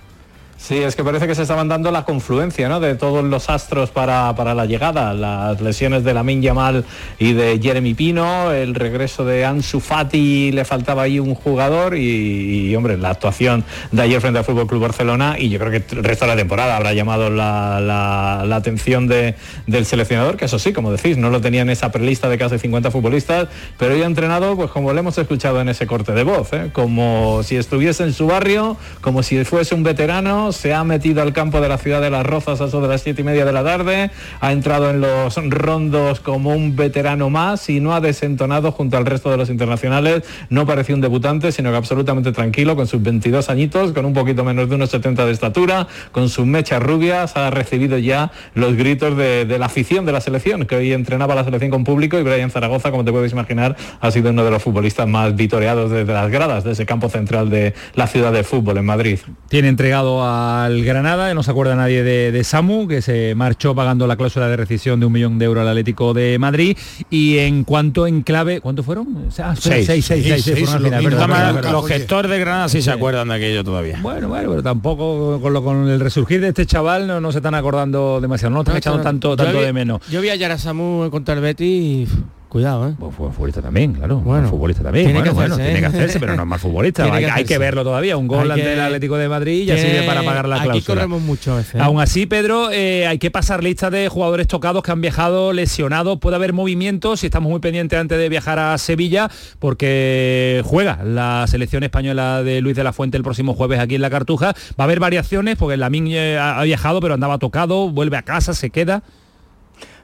Sí, 0.58 0.78
es 0.78 0.96
que 0.96 1.04
parece 1.04 1.28
que 1.28 1.36
se 1.36 1.42
estaban 1.44 1.68
dando 1.68 1.92
la 1.92 2.06
confluencia 2.06 2.70
¿no? 2.70 2.80
de 2.80 2.96
todos 2.96 3.24
los 3.24 3.50
astros 3.50 3.92
para, 3.92 4.34
para 4.36 4.56
la 4.56 4.66
llegada, 4.66 5.14
las 5.14 5.62
lesiones 5.62 6.04
de 6.06 6.14
Lamin 6.14 6.42
Yamal 6.42 6.86
y 7.20 7.34
de 7.34 7.60
Jeremy 7.62 7.94
Pino, 7.94 8.52
el 8.52 8.74
regreso 8.74 9.26
de 9.26 9.46
Ansu 9.46 9.80
Fati, 9.82 10.52
le 10.54 10.64
faltaba 10.66 11.04
ahí 11.04 11.20
un 11.20 11.36
jugador 11.36 11.96
y, 11.98 12.74
hombre, 12.76 12.98
la 12.98 13.10
actuación 13.12 13.64
de 13.92 14.02
ayer 14.02 14.20
frente 14.22 14.40
al 14.40 14.46
Fútbol 14.46 14.66
Club 14.66 14.82
Barcelona 14.82 15.36
y 15.38 15.50
yo 15.50 15.60
creo 15.60 15.72
que 15.72 15.84
el 15.96 16.04
resto 16.04 16.26
de 16.26 16.32
la 16.32 16.38
temporada 16.38 16.78
habrá 16.78 16.94
llamado 16.94 17.30
la, 17.30 17.80
la- 17.82 18.44
la 18.48 18.56
atención 18.56 19.08
de- 19.08 19.36
del 19.68 19.86
seleccionador, 19.86 20.38
que 20.38 20.46
eso 20.46 20.58
sí, 20.58 20.72
como 20.74 20.92
decís, 20.92 21.18
no 21.18 21.30
lo 21.30 21.42
tenía 21.42 21.62
en 21.62 21.70
esa 21.70 21.92
prelista 21.92 22.28
de 22.30 22.38
casi 22.40 22.58
50 22.58 22.90
futbolistas, 22.92 23.50
pero 23.78 23.94
hoy 23.94 24.02
ha 24.02 24.06
entrenado, 24.08 24.56
pues 24.56 24.72
como 24.72 24.94
lo 24.94 25.00
hemos 25.00 25.18
escuchado 25.18 25.60
en 25.62 25.70
ese 25.70 25.86
corte 25.86 26.14
de 26.14 26.24
voz, 26.24 26.54
¿eh? 26.54 26.70
como 26.74 27.44
si 27.44 27.58
estuviese 27.58 28.04
en 28.04 28.14
su 28.14 28.26
barrio, 28.26 28.78
como 29.02 29.22
si 29.22 29.44
fuese 29.44 29.76
un 29.76 29.84
veterano, 29.84 30.45
se 30.52 30.74
ha 30.74 30.84
metido 30.84 31.22
al 31.22 31.34
campo 31.34 31.62
de 31.62 31.70
la 31.70 31.78
ciudad 31.78 32.02
de 32.02 32.10
Las 32.10 32.26
Rozas 32.26 32.62
a 32.62 32.66
eso 32.66 32.82
de 32.82 32.88
las 32.88 33.02
siete 33.02 33.22
y 33.22 33.24
media 33.24 33.46
de 33.46 33.54
la 33.54 33.64
tarde, 33.64 34.12
ha 34.40 34.52
entrado 34.52 34.90
en 34.90 35.02
los 35.02 35.36
rondos 35.50 36.20
como 36.20 36.52
un 36.52 36.76
veterano 36.76 37.30
más 37.30 37.70
y 37.70 37.80
no 37.80 37.94
ha 37.94 38.02
desentonado 38.02 38.72
junto 38.72 38.98
al 38.98 39.06
resto 39.06 39.30
de 39.32 39.38
los 39.38 39.50
internacionales, 39.50 40.24
no 40.50 40.66
parecía 40.66 40.96
un 40.96 41.02
debutante, 41.02 41.52
sino 41.52 41.72
que 41.72 41.78
absolutamente 41.78 42.32
tranquilo, 42.32 42.76
con 42.76 42.88
sus 42.88 43.02
22 43.02 43.50
añitos, 43.50 43.92
con 43.92 44.06
un 44.06 44.14
poquito 44.14 44.44
menos 44.44 44.70
de 44.70 44.76
unos 44.76 44.90
70 44.90 45.26
de 45.26 45.32
estatura, 45.32 45.88
con 46.12 46.30
sus 46.30 46.46
mechas 46.46 46.82
rubias, 46.82 47.36
ha 47.38 47.50
recibido 47.50 47.98
ya 47.98 48.32
los 48.54 48.76
gritos 48.76 49.18
de, 49.18 49.46
de 49.46 49.60
la 49.60 49.68
afición 49.68 50.06
de 50.06 50.12
la 50.12 50.22
selección, 50.22 50.66
que 50.66 50.76
hoy 50.76 50.94
entrenaba 50.94 51.36
la 51.36 51.44
selección 51.44 51.72
con 51.72 51.84
público. 51.84 52.18
Y 52.18 52.24
Brian 52.24 52.52
Zaragoza, 52.52 52.92
como 52.92 53.06
te 53.06 53.12
puedes 53.12 53.32
imaginar, 53.32 53.76
ha 54.02 54.12
sido 54.12 54.32
uno 54.32 54.44
de 54.44 54.52
los 54.52 54.62
futbolistas 54.62 55.08
más 55.08 55.36
vitoreados 55.36 55.92
desde 55.92 56.12
las 56.12 56.30
gradas 56.30 56.64
de 56.64 56.72
ese 56.72 56.86
campo 56.86 57.10
central 57.10 57.50
de 57.50 57.74
la 57.94 58.08
ciudad 58.08 58.32
de 58.32 58.44
fútbol 58.44 58.78
en 58.78 58.86
Madrid. 58.86 59.20
Tiene 59.50 59.70
entregado 59.70 60.24
al 60.36 60.84
Granada, 60.84 61.34
no 61.34 61.44
se 61.44 61.52
acuerda 61.52 61.76
nadie 61.76 62.04
de, 62.04 62.32
de 62.32 62.44
Samu, 62.44 62.88
que 62.88 63.02
se 63.02 63.34
marchó 63.36 63.74
pagando 63.76 64.08
la 64.08 64.16
cláusula 64.16 64.48
de 64.48 64.56
rescisión 64.58 65.00
de 65.00 65.06
un 65.06 65.14
millón 65.14 65.38
de 65.40 65.46
euros 65.46 65.62
al 65.62 65.68
Atlético 65.70 66.14
de 66.14 66.38
Madrid. 66.40 66.78
Y 67.10 67.38
en 67.40 67.64
cuanto 67.64 68.08
en 68.08 68.22
clave, 68.22 68.62
¿cuántos 68.62 68.86
fueron? 68.86 69.28
Ah, 69.40 69.56
Seis. 69.56 69.86
seis, 69.86 69.86
seis, 69.86 70.06
seis, 70.06 70.24
Seis, 70.26 70.44
seis, 70.44 70.44
seis, 70.44 70.70
fueron 70.70 70.76
al 70.76 70.82
lo 70.82 70.88
final, 70.88 71.00
mismo, 71.02 71.10
verdad, 71.12 71.24
Además, 71.24 71.40
verdad, 71.40 71.56
verdad. 71.56 71.72
los 71.72 71.88
gestores 71.88 72.32
de 72.32 72.40
Granada 72.40 72.70
sí 72.70 72.82
se 72.82 72.92
acuerdan 72.92 73.28
de 73.30 73.36
aquello 73.36 73.64
todavía. 73.64 74.00
Bueno, 74.02 74.28
bueno, 74.30 74.50
pero 74.50 74.64
tampoco 74.64 75.40
con, 75.42 75.54
lo, 75.54 75.64
con 75.64 75.88
el 75.90 76.00
resurgir 76.00 76.42
de 76.42 76.50
este 76.50 76.66
chaval 76.66 77.08
no, 77.08 77.20
no 77.22 77.32
se 77.32 77.40
están 77.40 77.56
acordando 77.56 78.20
demasiado, 78.22 78.52
no 78.52 78.56
lo 78.58 78.62
están 78.62 78.74
No, 78.76 78.78
echando 78.80 78.98
no, 79.00 79.04
tanto, 79.04 79.36
tanto 79.36 79.60
vi- 79.60 79.66
de 79.66 79.74
menos. 79.74 80.02
Yo 80.10 80.22
vi 80.22 80.30
ayer 80.30 80.52
a 80.52 80.58
Samu 80.58 81.10
contra 81.12 81.34
el 81.36 81.42
Betis 81.42 81.66
y 81.66 82.08
cuidado, 82.48 82.90
¿eh? 82.90 82.94
Pues 83.00 83.14
fue 83.16 83.32
futbolista 83.32 83.62
también, 83.62 83.94
claro. 83.94 84.18
Bueno, 84.20 84.48
futbolista 84.50 84.84
también. 84.84 85.06
tiene 85.08 85.20
Bueno, 85.20 85.32
que 85.32 85.36
bueno, 85.36 85.56
hacerse, 85.56 85.72
tiene 85.74 85.80
que 85.80 85.86
¿eh? 85.96 86.00
hacerse, 86.00 86.20
pero 86.20 86.36
no 86.36 86.44
es 86.44 86.48
mal 86.48 86.60
futbolista. 86.66 87.04
Hay, 87.06 87.10
que 87.12 87.16
hay 87.18 87.24
que 87.26 87.32
hacerse. 87.32 87.58
verlo 87.58 87.84
todavía. 87.84 88.18
Un 88.18 88.28
gol 88.28 88.50
ante 88.52 88.64
que- 88.64 88.74
el 88.74 88.80
Atlético 88.82 89.18
de 89.18 89.28
Madrid 89.30 89.66
ya 89.68 89.78
sirve 89.78 90.04
para 90.04 90.24
pagar 90.24 90.48
la 90.48 90.56
Aquí 90.58 90.66
cláusula. 90.66 90.96
corremos 91.02 91.22
mucho 91.22 91.54
a 91.54 91.58
veces. 91.58 91.76
¿eh? 91.76 91.80
Aún 91.82 92.00
así, 92.02 92.26
Pedro, 92.26 92.70
eh, 92.72 93.08
hay 93.08 93.18
que 93.20 93.32
pasar 93.32 93.64
lista 93.64 93.90
de 93.90 94.08
jugadores 94.10 94.48
tocados 94.48 94.82
que 94.84 94.92
han 94.92 95.02
viajado 95.02 95.54
lesionados. 95.54 96.20
Puede 96.20 96.36
haber 96.38 96.54
movimientos 96.54 97.24
y 97.24 97.28
estamos 97.28 97.50
muy 97.50 97.60
pendientes 97.60 98.00
antes 98.00 98.18
de 98.18 98.30
viajar 98.30 98.60
a 98.60 98.78
Sevilla 98.78 99.30
porque 99.60 100.62
juega 100.66 101.04
la 101.04 101.46
selección 101.48 101.84
española 101.84 102.44
de 102.44 102.62
Luis 102.62 102.76
de 102.76 102.84
la 102.84 102.94
Fuente 102.94 103.18
el 103.18 103.24
próximo 103.24 103.54
jueves 103.54 103.80
aquí 103.80 103.96
en 103.96 104.02
la 104.02 104.10
Cartuja. 104.10 104.54
Va 104.80 104.84
a 104.84 104.84
haber 104.84 105.00
variaciones 105.00 105.56
porque 105.58 105.82
ha 105.82 106.60
ha 106.60 106.64
viajado 106.64 107.00
pero 107.02 107.14
andaba 107.14 107.38
tocado, 107.38 107.90
vuelve 107.90 108.18
a 108.18 108.22
casa, 108.22 108.54
se 108.54 108.70
queda. 108.70 109.04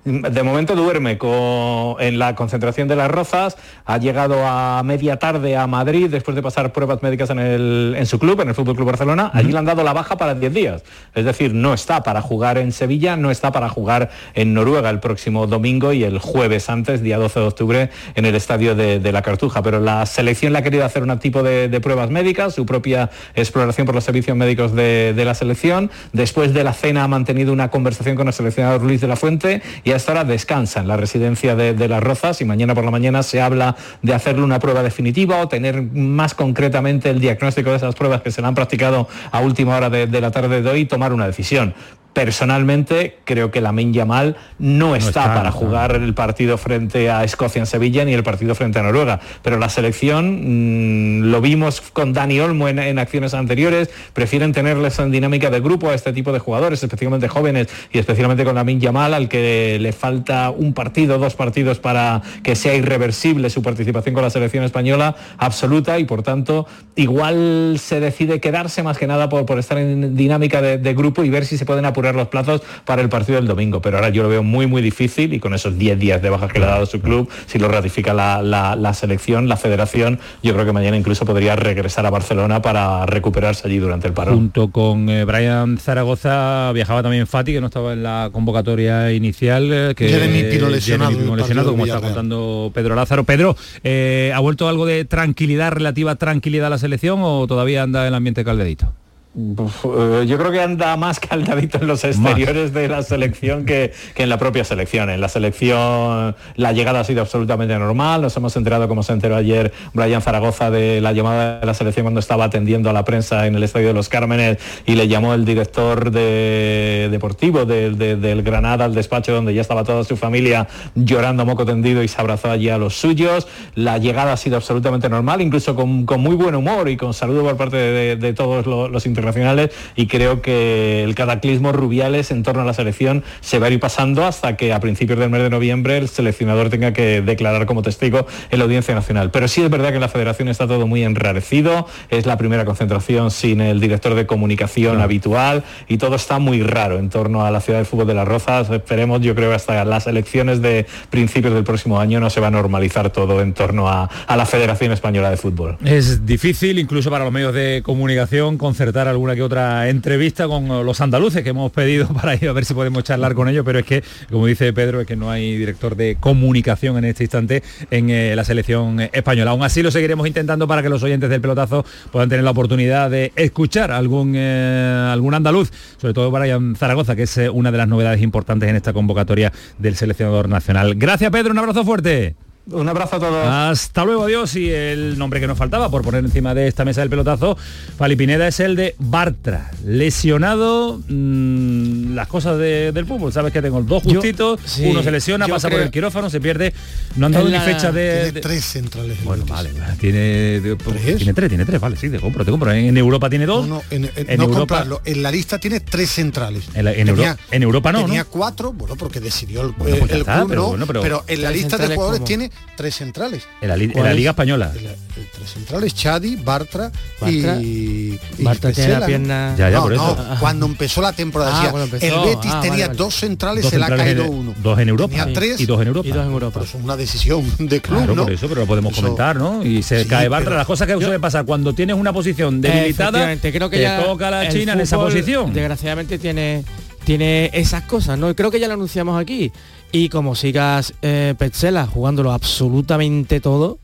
De 0.04 0.42
momento 0.42 0.76
duerme 0.76 1.20
con- 1.20 1.96
en 2.00 2.18
la 2.18 2.34
concentración 2.36 2.88
de 2.88 2.96
las 2.96 3.12
Rozas, 3.12 3.56
ha 3.86 3.98
llegado 4.00 4.48
a 4.48 4.82
media 4.84 5.18
tarde 5.18 5.56
a 5.56 5.68
Madrid 5.68 6.10
después 6.10 6.34
de 6.36 6.42
pasar 6.42 6.74
pruebas 6.74 7.04
médicas 7.04 7.30
en, 7.30 7.38
el- 7.38 7.94
en 7.96 8.06
su 8.08 8.18
club, 8.18 8.42
en 8.42 8.50
el 8.50 8.56
Fútbol 8.56 8.76
Club 8.76 8.88
Barcelona. 8.88 9.30
Allí 9.32 9.52
le 9.52 9.60
han 9.60 9.66
dado 9.66 9.84
la 9.84 9.94
baja 9.94 10.18
para 10.18 10.34
10 10.34 10.54
días. 10.54 10.84
Es 11.14 11.24
decir, 11.26 11.54
no 11.54 11.76
está 11.76 12.02
para 12.02 12.22
jugar 12.22 12.58
en 12.58 12.72
Sevilla, 12.72 13.16
no 13.16 13.30
está 13.30 13.52
para 13.52 13.70
jugar 13.70 14.10
en 14.34 14.56
Noruega 14.56 14.90
el 14.90 15.00
próximo 15.00 15.46
domingo 15.46 15.94
y 15.94 16.04
el 16.04 16.18
jueves 16.18 16.70
antes, 16.70 17.04
día 17.04 17.20
12 17.20 17.40
de 17.40 17.46
octubre, 17.46 17.90
en 18.16 18.26
el 18.26 18.34
estadio 18.34 18.74
de, 18.76 19.00
de 19.00 19.12
la 19.12 19.22
Cartuja. 19.22 19.62
Pero 19.62 19.80
la 19.80 20.08
selección 20.08 20.54
le 20.54 20.60
ha 20.60 20.64
querido 20.64 20.84
hacer 20.84 21.04
un 21.04 21.20
tipo 21.20 21.44
de, 21.44 21.70
de 21.70 21.80
pruebas 21.80 22.10
médicas, 22.10 22.56
su 22.56 22.66
propia 22.66 23.12
exploración 23.36 23.86
por 23.86 23.94
los 23.94 24.04
servicios 24.04 24.36
médicos 24.36 24.74
de, 24.74 25.14
de 25.14 25.26
la 25.26 25.36
selección. 25.36 25.92
Después 26.12 26.56
de 26.56 26.64
la 26.64 26.74
cena 26.74 27.04
ha 27.04 27.08
mantenido 27.08 27.54
una 27.54 27.70
conversación 27.70 28.16
con 28.16 28.26
el 28.26 28.34
seleccionador 28.34 28.82
Luis 28.82 29.00
de 29.00 29.08
la 29.08 29.16
Fuente 29.16 29.62
y 29.84 29.91
hasta 29.94 30.12
ahora 30.12 30.24
descansa 30.24 30.80
en 30.80 30.88
la 30.88 30.98
residencia 30.98 31.56
de, 31.56 31.74
de 31.74 31.88
Las 31.88 32.02
Rozas 32.02 32.42
y 32.42 32.46
mañana 32.46 32.76
por 32.76 32.84
la 32.84 32.92
mañana 32.92 33.24
se 33.24 33.42
habla 33.42 33.76
de 34.02 34.14
hacerle 34.14 34.44
una 34.44 34.60
prueba 34.60 34.84
definitiva 34.84 35.38
o 35.38 35.48
tener 35.48 35.82
más 35.82 36.34
concretamente 36.34 37.10
el 37.10 37.20
diagnóstico 37.20 37.72
de 37.72 37.78
esas 37.78 37.96
pruebas 37.96 38.22
que 38.22 38.32
se 38.32 38.42
le 38.42 38.48
han 38.48 38.56
practicado 38.56 39.08
a 39.32 39.40
última 39.42 39.76
hora 39.76 39.90
de, 39.90 40.08
de 40.08 40.22
la 40.22 40.32
tarde 40.32 40.62
de 40.62 40.70
hoy 40.70 40.82
y 40.82 40.86
tomar 40.86 41.14
una 41.14 41.28
decisión. 41.28 41.74
Personalmente 42.14 43.20
creo 43.24 43.52
que 43.52 43.62
la 43.62 43.74
Yamal 43.74 44.36
no 44.60 44.98
está, 44.98 45.10
está, 45.10 45.34
para 45.34 45.50
no. 45.50 45.56
jugar 45.56 45.96
el 45.96 46.14
partido 46.14 46.58
frente 46.58 47.10
a 47.10 47.24
Escocia 47.24 47.60
en 47.60 47.66
Sevilla 47.66 48.04
ni 48.04 48.14
el 48.14 48.22
partido 48.22 48.54
frente 48.54 48.80
a 48.80 48.84
Noruega. 48.84 49.22
Pero 49.42 49.58
la 49.58 49.70
selección, 49.70 51.22
mm, 51.22 51.32
lo 51.32 51.40
vimos 51.40 51.80
con 51.80 52.12
Dani 52.12 52.40
Olmo 52.42 52.68
en, 52.68 52.80
en 52.80 53.00
acciones 53.00 53.34
anteriores, 53.34 53.90
prefieren 54.12 54.52
tenerles 54.52 55.00
en 55.00 55.10
dinámica 55.10 55.50
de 55.50 55.62
grupo 55.62 55.90
a 55.90 55.94
este 55.94 56.12
tipo 56.12 56.34
de 56.34 56.40
jugadores, 56.40 56.84
especialmente 56.84 57.30
jóvenes 57.30 57.70
y 57.94 58.00
especialmente 58.00 58.44
con 58.44 58.56
la 58.56 58.66
Yamal, 58.66 59.14
al 59.14 59.30
que 59.30 59.78
le 59.80 59.94
falta 59.94 60.50
un 60.50 60.74
partido, 60.74 61.18
dos 61.18 61.36
partidos 61.36 61.80
para 61.80 62.22
que 62.44 62.56
sea 62.58 62.76
irreversible 62.76 63.50
su 63.50 63.62
participación 63.62 64.14
con 64.14 64.24
la 64.24 64.30
selección 64.30 64.66
española 64.66 65.16
absoluta 65.38 65.98
y 65.98 66.04
por 66.04 66.24
tanto 66.24 66.68
igual 66.96 67.78
se 67.80 68.00
decide 68.00 68.40
quedarse 68.42 68.84
más 68.84 68.98
que 68.98 69.08
nada 69.08 69.30
por, 69.30 69.46
por 69.46 69.60
estar 69.60 69.78
en 69.78 70.16
dinámica 70.16 70.62
de, 70.62 70.78
de 70.78 70.94
grupo 70.94 71.24
y 71.24 71.30
ver 71.30 71.46
si 71.46 71.58
se 71.58 71.66
pueden 71.66 71.86
apurar 71.86 72.01
los 72.16 72.28
plazos 72.30 72.62
para 72.86 73.02
el 73.02 73.10
partido 73.10 73.38
del 73.38 73.48
domingo. 73.48 73.82
Pero 73.82 73.98
ahora 73.98 74.10
yo 74.10 74.24
lo 74.24 74.30
veo 74.30 74.44
muy 74.44 74.66
muy 74.68 74.82
difícil 74.82 75.34
y 75.34 75.40
con 75.40 75.54
esos 75.54 75.78
10 75.78 76.00
días 76.00 76.22
de 76.22 76.30
baja 76.30 76.48
que 76.48 76.60
le 76.60 76.66
ha 76.66 76.70
dado 76.70 76.86
su 76.86 77.00
club, 77.02 77.30
si 77.46 77.60
lo 77.60 77.68
ratifica 77.68 78.14
la, 78.14 78.42
la- 78.42 78.76
la 78.76 78.94
selección, 78.94 79.48
la 79.48 79.58
federación, 79.58 80.20
yo 80.42 80.54
creo 80.54 80.66
que 80.66 80.72
mañana 80.74 80.98
incluso 80.98 81.26
podría 81.26 81.56
regresar 81.56 82.06
a 82.06 82.10
Barcelona 82.10 82.62
para 82.62 83.06
recuperarse 83.06 83.68
allí 83.68 83.78
durante 83.78 84.08
el 84.08 84.14
parón. 84.14 84.36
Junto 84.36 84.70
con 84.72 85.10
eh, 85.10 85.26
Brian 85.26 85.78
Zaragoza 85.78 86.72
viajaba 86.74 87.04
también 87.04 87.28
Fati, 87.28 87.54
que 87.54 87.62
no 87.62 87.68
estaba 87.68 87.94
en 87.94 88.04
la 88.04 88.30
convocatoria 88.32 89.12
inicial. 89.12 89.70
eh, 89.72 89.94
que 89.96 90.10
Jeremy 90.10 90.44
Pino 90.44 90.70
lesionado 90.70 91.12
Jeremy 91.12 91.26
Pino 91.26 91.36
lesionado, 91.38 91.72
como 91.72 91.86
está 91.86 92.00
contando 92.02 92.72
Pedro 92.74 92.96
Lázaro. 92.96 93.24
Pedro, 93.24 93.56
eh, 93.84 94.32
¿ha 94.34 94.40
vuelto 94.40 94.68
algo 94.68 94.86
de 94.86 95.06
tranquilidad, 95.06 95.72
relativa 95.72 96.16
tranquilidad 96.16 96.68
a 96.68 96.70
la 96.72 96.78
selección 96.78 97.20
o 97.22 97.46
todavía 97.48 97.84
anda 97.84 98.08
el 98.08 98.14
ambiente 98.16 98.44
caldeadito? 98.44 98.94
Eh, 99.34 100.26
yo 100.28 100.38
creo 100.38 100.52
que 100.52 100.62
anda 100.62 100.96
más 100.98 101.20
caldadito 101.20 101.78
en 101.80 101.88
los 101.88 102.04
exteriores 102.04 102.74
de 102.74 102.88
la 102.90 103.02
selección 103.02 103.66
que, 103.66 103.94
que 104.14 104.24
en 104.24 104.30
la 104.30 104.38
propia 104.38 104.64
selección. 104.66 105.10
En 105.10 105.22
la 105.22 105.30
selección 105.30 106.36
la 106.56 106.72
llegada 106.74 107.00
ha 107.00 107.04
sido 107.04 107.22
absolutamente 107.22 107.78
normal. 107.80 108.22
Nos 108.22 108.36
hemos 108.36 108.56
enterado, 108.58 108.88
como 108.88 109.04
se 109.04 109.14
enteró 109.14 109.36
ayer 109.38 109.72
Brian 109.94 110.22
Zaragoza, 110.22 110.70
de 110.70 111.00
la 111.02 111.14
llamada 111.14 111.60
de 111.62 111.66
la 111.66 111.74
selección 111.74 112.04
cuando 112.04 112.20
estaba 112.20 112.46
atendiendo 112.46 112.90
a 112.90 112.94
la 112.94 113.06
prensa 113.06 113.48
en 113.48 113.56
el 113.56 113.64
Estadio 113.64 113.88
de 113.88 113.94
los 113.94 114.10
Cármenes 114.10 114.58
y 114.86 114.96
le 114.96 115.08
llamó 115.08 115.34
el 115.34 115.46
director 115.46 116.12
de, 116.12 117.08
deportivo 117.12 117.66
de- 117.66 117.92
de- 117.92 118.16
del 118.18 118.44
Granada 118.44 118.86
al 118.86 118.94
despacho 118.94 119.34
donde 119.34 119.54
ya 119.54 119.62
estaba 119.62 119.84
toda 119.84 120.04
su 120.04 120.18
familia 120.18 120.68
llorando 120.96 121.44
a 121.44 121.46
moco 121.46 121.66
tendido 121.66 122.04
y 122.04 122.08
se 122.08 122.20
abrazó 122.20 122.52
allí 122.52 122.70
a 122.70 122.78
los 122.78 122.96
suyos. 123.00 123.48
La 123.76 123.98
llegada 123.98 124.34
ha 124.34 124.38
sido 124.38 124.58
absolutamente 124.58 125.08
normal, 125.10 125.42
incluso 125.42 125.76
con, 125.76 126.06
con 126.06 126.20
muy 126.22 126.36
buen 126.36 126.56
humor 126.56 126.90
y 126.90 126.98
con 126.98 127.14
saludo 127.14 127.44
por 127.44 127.56
parte 127.58 127.78
de, 127.78 128.34
todos 128.34 128.66
lo- 128.66 128.88
los 128.90 129.06
internacionales 129.22 129.72
y 129.96 130.08
creo 130.08 130.42
que 130.42 131.04
el 131.04 131.16
cataclismo 131.16 131.72
Rubiales 131.72 132.32
en 132.32 132.44
torno 132.44 132.62
a 132.62 132.66
la 132.66 132.74
selección 132.74 133.24
se 133.40 133.60
va 133.60 133.68
a 133.68 133.70
ir 133.70 133.80
pasando 133.80 134.26
hasta 134.26 134.58
que 134.58 134.74
a 134.74 134.80
principios 134.80 135.20
del 135.20 135.30
mes 135.30 135.42
de 135.42 135.50
noviembre 135.50 135.98
el 135.98 136.08
seleccionador 136.08 136.70
tenga 136.70 136.94
que 136.94 137.22
declarar 137.22 137.66
como 137.66 137.82
testigo 137.82 138.26
en 138.50 138.60
la 138.60 138.66
audiencia 138.66 138.96
nacional. 138.96 139.32
Pero 139.32 139.48
sí 139.48 139.62
es 139.62 139.70
verdad 139.70 139.90
que 139.90 139.96
en 139.96 140.02
la 140.02 140.10
federación 140.10 140.48
está 140.48 140.68
todo 140.68 140.88
muy 140.88 141.04
enrarecido, 141.04 141.88
es 142.10 142.26
la 142.26 142.38
primera 142.38 142.66
concentración 142.66 143.32
sin 143.32 143.62
el 143.62 143.80
director 143.80 144.16
de 144.16 144.26
comunicación 144.26 145.02
habitual 145.02 145.64
y 145.88 145.98
todo 145.98 146.16
está 146.16 146.40
muy 146.40 146.64
raro 146.64 146.98
en 146.98 147.10
torno 147.10 147.46
a 147.46 147.52
la 147.52 147.62
ciudad 147.62 147.80
de 147.80 147.86
fútbol 147.86 148.08
de 148.08 148.16
las 148.16 148.28
Rozas. 148.28 148.70
Esperemos, 148.70 149.22
yo 149.22 149.36
creo, 149.36 149.54
hasta 149.54 149.86
las 149.86 150.08
elecciones 150.08 150.62
de 150.62 150.86
principios 151.10 151.54
del 151.54 151.64
próximo 151.64 152.00
año 152.00 152.20
no 152.20 152.30
se 152.30 152.40
va 152.40 152.48
a 152.48 152.52
normalizar 152.52 153.12
todo 153.12 153.42
en 153.42 153.54
torno 153.54 153.88
a, 153.88 154.06
a 154.06 154.38
la 154.38 154.46
Federación 154.46 154.92
Española 154.92 155.30
de 155.30 155.38
Fútbol. 155.38 155.78
Es 155.86 156.26
difícil, 156.26 156.80
incluso 156.80 157.10
para 157.10 157.24
los 157.24 157.34
medios 157.34 157.54
de 157.54 157.82
comunicación, 157.84 158.58
concertar 158.58 159.08
alguna 159.12 159.36
que 159.36 159.44
otra 159.44 159.90
entrevista 159.90 160.48
con 160.48 160.68
los 160.86 161.02
andaluces 161.02 161.44
que 161.44 161.50
hemos 161.50 161.72
pedido 161.72 162.08
para 162.14 162.36
ir 162.36 162.50
a 162.50 162.54
ver 162.54 162.66
si 162.66 162.74
podemos 162.74 163.04
charlar 163.04 163.36
con 163.36 163.48
ellos, 163.48 163.64
pero 163.66 163.80
es 163.80 163.86
que, 163.86 164.04
como 164.30 164.48
dice 164.48 164.74
Pedro, 164.74 165.02
es 165.02 165.08
que 165.08 165.16
no 165.16 165.30
hay 165.30 165.58
director 165.58 165.96
de 165.96 166.18
comunicación 166.20 166.98
en 166.98 167.06
este 167.06 167.24
instante 167.24 167.64
en 167.90 168.10
eh, 168.10 168.36
la 168.36 168.44
selección 168.44 169.00
española. 169.00 169.52
Aún 169.52 169.64
así 169.64 169.82
lo 169.84 169.92
seguiremos 169.92 170.28
intentando 170.28 170.68
para 170.68 170.82
que 170.82 170.90
los 170.90 171.04
oyentes 171.04 171.30
del 171.30 171.42
pelotazo 171.42 171.86
puedan 172.12 172.30
tener 172.30 172.44
la 172.44 172.52
oportunidad 172.52 173.10
de 173.10 173.32
escuchar 173.36 173.92
algún, 173.92 174.34
eh, 174.36 175.10
algún 175.12 175.34
andaluz, 175.34 175.72
sobre 175.98 176.14
todo 176.14 176.32
para 176.32 176.46
Zaragoza, 176.76 177.16
que 177.16 177.24
es 177.24 177.38
eh, 177.38 177.50
una 177.50 177.72
de 177.72 177.78
las 177.78 177.88
novedades 177.88 178.22
importantes 178.22 178.70
en 178.70 178.76
esta 178.76 178.94
convocatoria 178.94 179.52
del 179.78 179.96
seleccionador 179.96 180.50
nacional. 180.50 180.96
Gracias 180.96 181.32
Pedro, 181.32 181.52
un 181.52 181.60
abrazo 181.60 181.84
fuerte. 181.84 182.36
Un 182.70 182.88
abrazo 182.88 183.16
a 183.16 183.20
todos. 183.20 183.48
Hasta 183.48 184.06
luego, 184.06 184.24
adiós. 184.26 184.56
Y 184.56 184.70
el 184.70 185.18
nombre 185.18 185.40
que 185.40 185.48
nos 185.48 185.58
faltaba 185.58 185.90
por 185.90 186.04
poner 186.04 186.24
encima 186.24 186.54
de 186.54 186.68
esta 186.68 186.86
mesa 186.86 187.02
del 187.02 187.10
pelotazo, 187.10 187.58
Fali 187.98 188.16
Pineda, 188.16 188.48
es 188.48 188.60
el 188.60 188.76
de 188.76 188.96
Bartra. 189.00 189.72
Lesionado, 189.86 191.00
mm, 191.10 192.14
las 192.14 192.28
cosas 192.28 192.58
de- 192.60 192.92
del 192.92 193.06
fútbol. 193.06 193.34
Sabes 193.34 193.52
que 193.52 193.62
tengo 193.62 193.82
dos 193.82 194.04
Yo- 194.04 194.12
justitos, 194.14 194.60
sí, 194.64 194.86
uno 194.86 195.02
se 195.04 195.12
lesiona, 195.12 195.48
yo 195.48 195.56
pasa 195.56 195.70
por 195.70 195.80
el 195.82 195.90
quirófano, 195.90 196.30
se 196.30 196.40
pierde. 196.40 196.74
No 197.16 197.26
han 197.26 197.32
dado 197.32 197.50
ni 197.50 197.58
fecha 197.60 197.92
de... 197.92 198.12
Tiene 198.16 198.32
de- 198.34 198.42
tres 198.42 198.64
centrales. 198.64 199.24
Bueno, 199.24 199.44
vale, 199.48 199.72
tiene, 200.00 200.18
de- 200.62 200.76
¿Tres? 200.76 201.18
tiene 201.18 201.34
tres, 201.34 201.50
tiene 201.50 201.66
tres, 201.66 201.82
vale, 201.82 201.96
sí, 201.98 202.10
te 202.10 202.20
compro, 202.20 202.46
te 202.46 202.52
compro. 202.52 202.72
En, 202.72 202.86
en 202.86 202.98
Europa 202.98 203.30
tiene 203.30 203.46
dos. 203.48 203.68
No, 203.68 203.76
no, 203.78 203.84
en, 203.90 204.06
en- 204.06 204.12
en 204.16 204.38
no 204.38 204.44
Europa- 204.44 204.60
comprarlo. 204.60 205.02
En 205.06 205.24
la 205.24 205.32
lista 205.32 205.58
tiene 205.60 205.80
tres 205.80 206.10
centrales. 206.12 206.66
En 206.74 206.86
la- 206.86 206.92
en 206.94 207.08
Tenía- 207.08 207.30
Euro- 207.32 207.40
en 207.52 207.64
Europa 207.64 207.92
no, 207.92 208.06
Tenía 208.06 208.24
¿no? 208.24 208.30
cuatro, 208.30 208.72
bueno, 208.72 208.96
porque 208.96 209.20
decidió 209.20 209.62
el, 209.62 209.72
Bueno, 209.72 209.98
pues 209.98 210.10
ya 210.10 210.16
el 210.16 210.22
está, 210.22 210.36
club, 210.38 210.50
pero 210.50 210.62
no, 210.62 210.68
bueno, 210.70 210.86
pero- 210.88 211.02
pero 211.02 211.24
en 211.28 211.42
la 211.42 211.50
lista 211.52 211.78
de 211.78 211.88
jugadores 211.96 212.20
como- 212.20 212.28
tiene 212.28 212.51
tres 212.76 212.96
centrales. 212.96 213.44
En 213.62 213.70
la. 213.70 213.78
Liga 214.14 214.32
Española. 214.32 214.72
Tres 214.74 215.50
centrales, 215.54 215.94
Chadi, 215.94 216.36
Bartra, 216.38 216.92
Bartra. 217.20 217.62
y, 217.62 218.20
y 218.38 218.44
Bartra 218.44 218.72
tiene 218.72 218.94
la 218.94 219.00
¿no? 219.02 219.06
pierna... 219.06 219.56
Ya, 219.58 219.70
ya, 219.70 219.76
no, 219.78 219.84
por 219.84 219.94
no, 219.96 220.18
cuando 220.40 220.66
empezó 220.66 221.02
la 221.02 221.12
temporada. 221.14 221.52
Ah, 221.52 221.56
decía, 221.58 221.72
cuando 221.72 221.96
empezó. 221.96 222.24
el 222.24 222.30
Betis 222.36 222.52
Ah, 222.52 222.60
tenía 222.62 222.72
vale, 222.72 222.88
vale. 222.88 222.98
dos 222.98 223.16
centrales, 223.16 223.64
Dos 223.64 223.72
se 223.72 223.78
le 223.78 223.86
ha 223.86 223.96
caído 223.96 224.24
en- 224.26 224.30
uno. 224.34 224.56
Dos 224.64 224.80
en 224.80 224.90
Europa. 224.90 225.10
Tenía 225.16 225.34
tres. 225.34 225.60
Y 225.60 225.66
dos 225.66 225.82
en 225.82 225.88
Europa. 225.90 226.08
Y 226.08 226.12
dos 226.12 226.26
en 226.26 226.32
Europa. 226.32 226.60
Pero 226.62 226.66
es 226.66 226.84
una 226.84 226.96
decisión 226.98 227.46
de 227.60 227.82
club, 227.82 227.98
Claro, 227.98 228.16
¿no? 228.16 228.24
por 228.24 228.32
eso, 228.32 228.48
pero 228.48 228.62
lo 228.62 228.68
podemos 228.68 228.94
Eso- 228.94 229.02
comentar, 229.02 229.36
¿no? 229.36 229.64
Y 229.66 229.84
se 229.84 230.04
Sí, 230.04 230.10
cae 230.10 230.28
Bartra, 230.30 230.56
las 230.56 230.66
cosas 230.66 230.88
que 230.88 230.94
suele 230.94 231.20
pasar 231.20 231.46
cuando 231.46 231.74
tienes 231.74 231.96
una 231.96 232.14
posición 232.14 232.62
debilitada, 232.62 233.36
creo 233.38 233.70
que 233.70 233.78
te 233.78 233.82
ya 233.84 234.04
toca 234.04 234.32
la 234.32 234.46
el 234.46 234.54
China 234.54 234.74
en 234.74 234.80
esa 234.82 234.98
posición. 234.98 235.54
Desgraciadamente 235.54 236.18
tiene, 236.18 236.64
tiene 237.04 237.50
esas 237.54 237.84
cosas, 237.84 238.18
¿no? 238.18 238.34
Creo 238.36 238.52
que 238.52 238.60
ya 238.60 238.68
lo 238.68 238.74
anunciamos 238.76 239.20
aquí. 239.20 239.52
Y 239.92 240.10
como 240.10 240.36
sigas 240.36 240.94
eh, 241.02 241.36
Petzela 241.38 241.86
jugándolo 241.88 242.32
absolutamente 242.32 243.40
todo, 243.42 243.80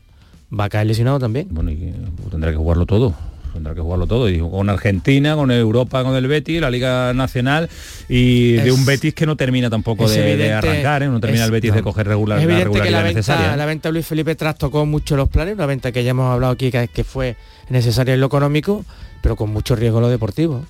va 0.58 0.64
a 0.64 0.68
caer 0.68 0.86
lesionado 0.86 1.18
también. 1.18 1.48
Bueno, 1.50 1.70
y 1.70 1.74
eh, 1.74 1.94
tendrá 2.30 2.50
que 2.50 2.56
jugarlo 2.56 2.86
todo. 2.86 3.14
Tendrá 3.52 3.74
que 3.74 3.80
jugarlo 3.80 4.06
todo. 4.06 4.28
Y 4.30 4.38
con 4.38 4.68
Argentina, 4.70 5.34
con 5.34 5.50
Europa, 5.50 6.04
con 6.04 6.14
el 6.14 6.26
Betis, 6.28 6.60
la 6.60 6.70
Liga 6.70 7.12
Nacional 7.12 7.68
y 8.08 8.52
de 8.52 8.70
un 8.70 8.84
Betis 8.86 9.14
que 9.14 9.26
no 9.26 9.36
termina 9.36 9.68
tampoco 9.68 10.08
de, 10.08 10.52
arrancar, 10.52 11.02
¿eh? 11.02 11.08
no 11.08 11.18
termina 11.18 11.42
es- 11.42 11.46
el 11.48 11.52
Betis 11.52 11.70
no. 11.70 11.76
de 11.76 11.82
coger 11.82 12.06
regular, 12.06 12.38
es 12.38 12.46
la 12.46 12.52
evidente 12.52 12.64
que 12.78 12.84
regularidad 12.84 12.98
la 12.98 13.04
venta, 13.04 13.18
necesaria. 13.18 13.54
¿eh? 13.54 13.56
la 13.56 13.66
venta 13.66 13.90
Luis 13.90 14.06
Felipe 14.06 14.34
trastocó 14.36 14.86
mucho 14.86 15.16
los 15.16 15.28
planes, 15.28 15.54
una 15.54 15.66
venta 15.66 15.90
que 15.92 16.04
ya 16.04 16.10
hemos 16.10 16.32
hablado 16.32 16.52
aquí 16.52 16.70
que, 16.70 16.88
que 16.88 17.04
fue 17.04 17.36
necesaria 17.68 18.14
en 18.14 18.20
lo 18.20 18.26
económico, 18.26 18.84
pero 19.22 19.34
con 19.34 19.50
mucho 19.50 19.74
riesgo 19.74 19.98
en 19.98 20.02
lo 20.02 20.08
deportivo. 20.08 20.64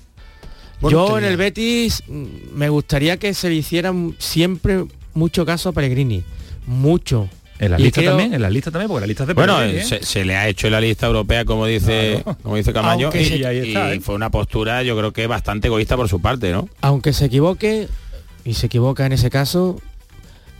Bueno, 0.81 0.97
Yo 0.97 1.05
tenía- 1.13 1.19
en 1.27 1.31
el 1.33 1.37
Betis 1.37 2.03
mm, 2.07 2.23
me 2.55 2.69
gustaría 2.69 3.17
que 3.17 3.33
se 3.33 3.49
le 3.49 3.55
hiciera 3.55 3.93
siempre 4.17 4.85
mucho 5.13 5.45
caso 5.45 5.69
a 5.69 5.71
Pellegrini. 5.73 6.23
Mucho. 6.67 7.29
En 7.57 7.71
la 7.71 7.79
Y 7.79 7.83
lista 7.83 7.99
creo- 7.99 8.11
también, 8.11 8.33
en 8.33 8.41
la 8.41 8.49
lista 8.49 8.71
también, 8.71 8.87
porque 8.87 9.01
la 9.01 9.07
lista 9.07 9.23
es 9.23 9.27
de 9.27 9.33
Bueno, 9.33 9.57
Pellegrini, 9.57 9.81
¿eh? 9.81 9.85
se, 9.85 10.03
se 10.05 10.23
le 10.23 10.37
ha 10.37 10.47
hecho 10.47 10.67
en 10.67 10.73
la 10.73 10.79
lista 10.79 11.07
europea, 11.07 11.43
como 11.43 11.65
dice, 11.65 12.21
Claro. 12.23 12.37
como 12.41 12.55
dice 12.55 12.71
Camaño, 12.71 13.07
Aunque 13.07 13.21
y, 13.21 13.25
se- 13.25 13.37
y 13.37 13.43
ahí 13.43 13.57
está, 13.69 13.93
y 13.93 13.97
¿eh? 13.97 14.01
fue 14.01 14.15
una 14.15 14.29
postura, 14.29 14.81
yo 14.83 14.95
creo 14.97 15.11
que 15.11 15.27
bastante 15.27 15.67
egoísta 15.67 15.97
por 15.97 16.07
su 16.07 16.21
parte, 16.21 16.53
¿no? 16.53 16.69
aunque 16.79 17.11
se 17.11 17.25
equivoque, 17.25 17.89
y 18.45 18.53
se 18.53 18.67
equivoca 18.67 19.05
en 19.05 19.11
ese 19.11 19.29
caso, 19.29 19.81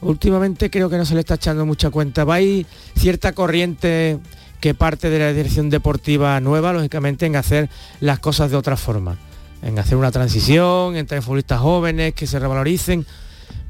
últimamente 0.02 0.70
creo 0.70 0.90
que 0.90 0.98
no 0.98 1.06
se 1.06 1.14
le 1.14 1.22
está 1.22 1.36
echando 1.36 1.66
mucha 1.66 1.90
cuenta. 1.90 2.26
Va 2.26 2.36
hay 2.36 2.66
cierta 2.98 3.32
corriente 3.34 4.18
que 4.60 4.74
parte 4.74 5.10
de 5.10 5.20
la 5.20 5.32
dirección 5.32 5.70
deportiva 5.70 6.40
nueva, 6.42 6.74
lógicamente, 6.74 7.26
en 7.26 7.38
hacer 7.38 7.70
las 8.02 8.20
cosas 8.20 8.52
de 8.52 8.58
otra 8.58 8.76
forma. 8.76 9.18
En 9.62 9.78
hacer 9.78 9.98
una 9.98 10.12
transición, 10.12 10.96
en 10.96 11.06
traer 11.06 11.22
futbolistas 11.22 11.60
jóvenes 11.60 12.14
que 12.14 12.26
se 12.28 12.40
revaloricen. 12.40 13.06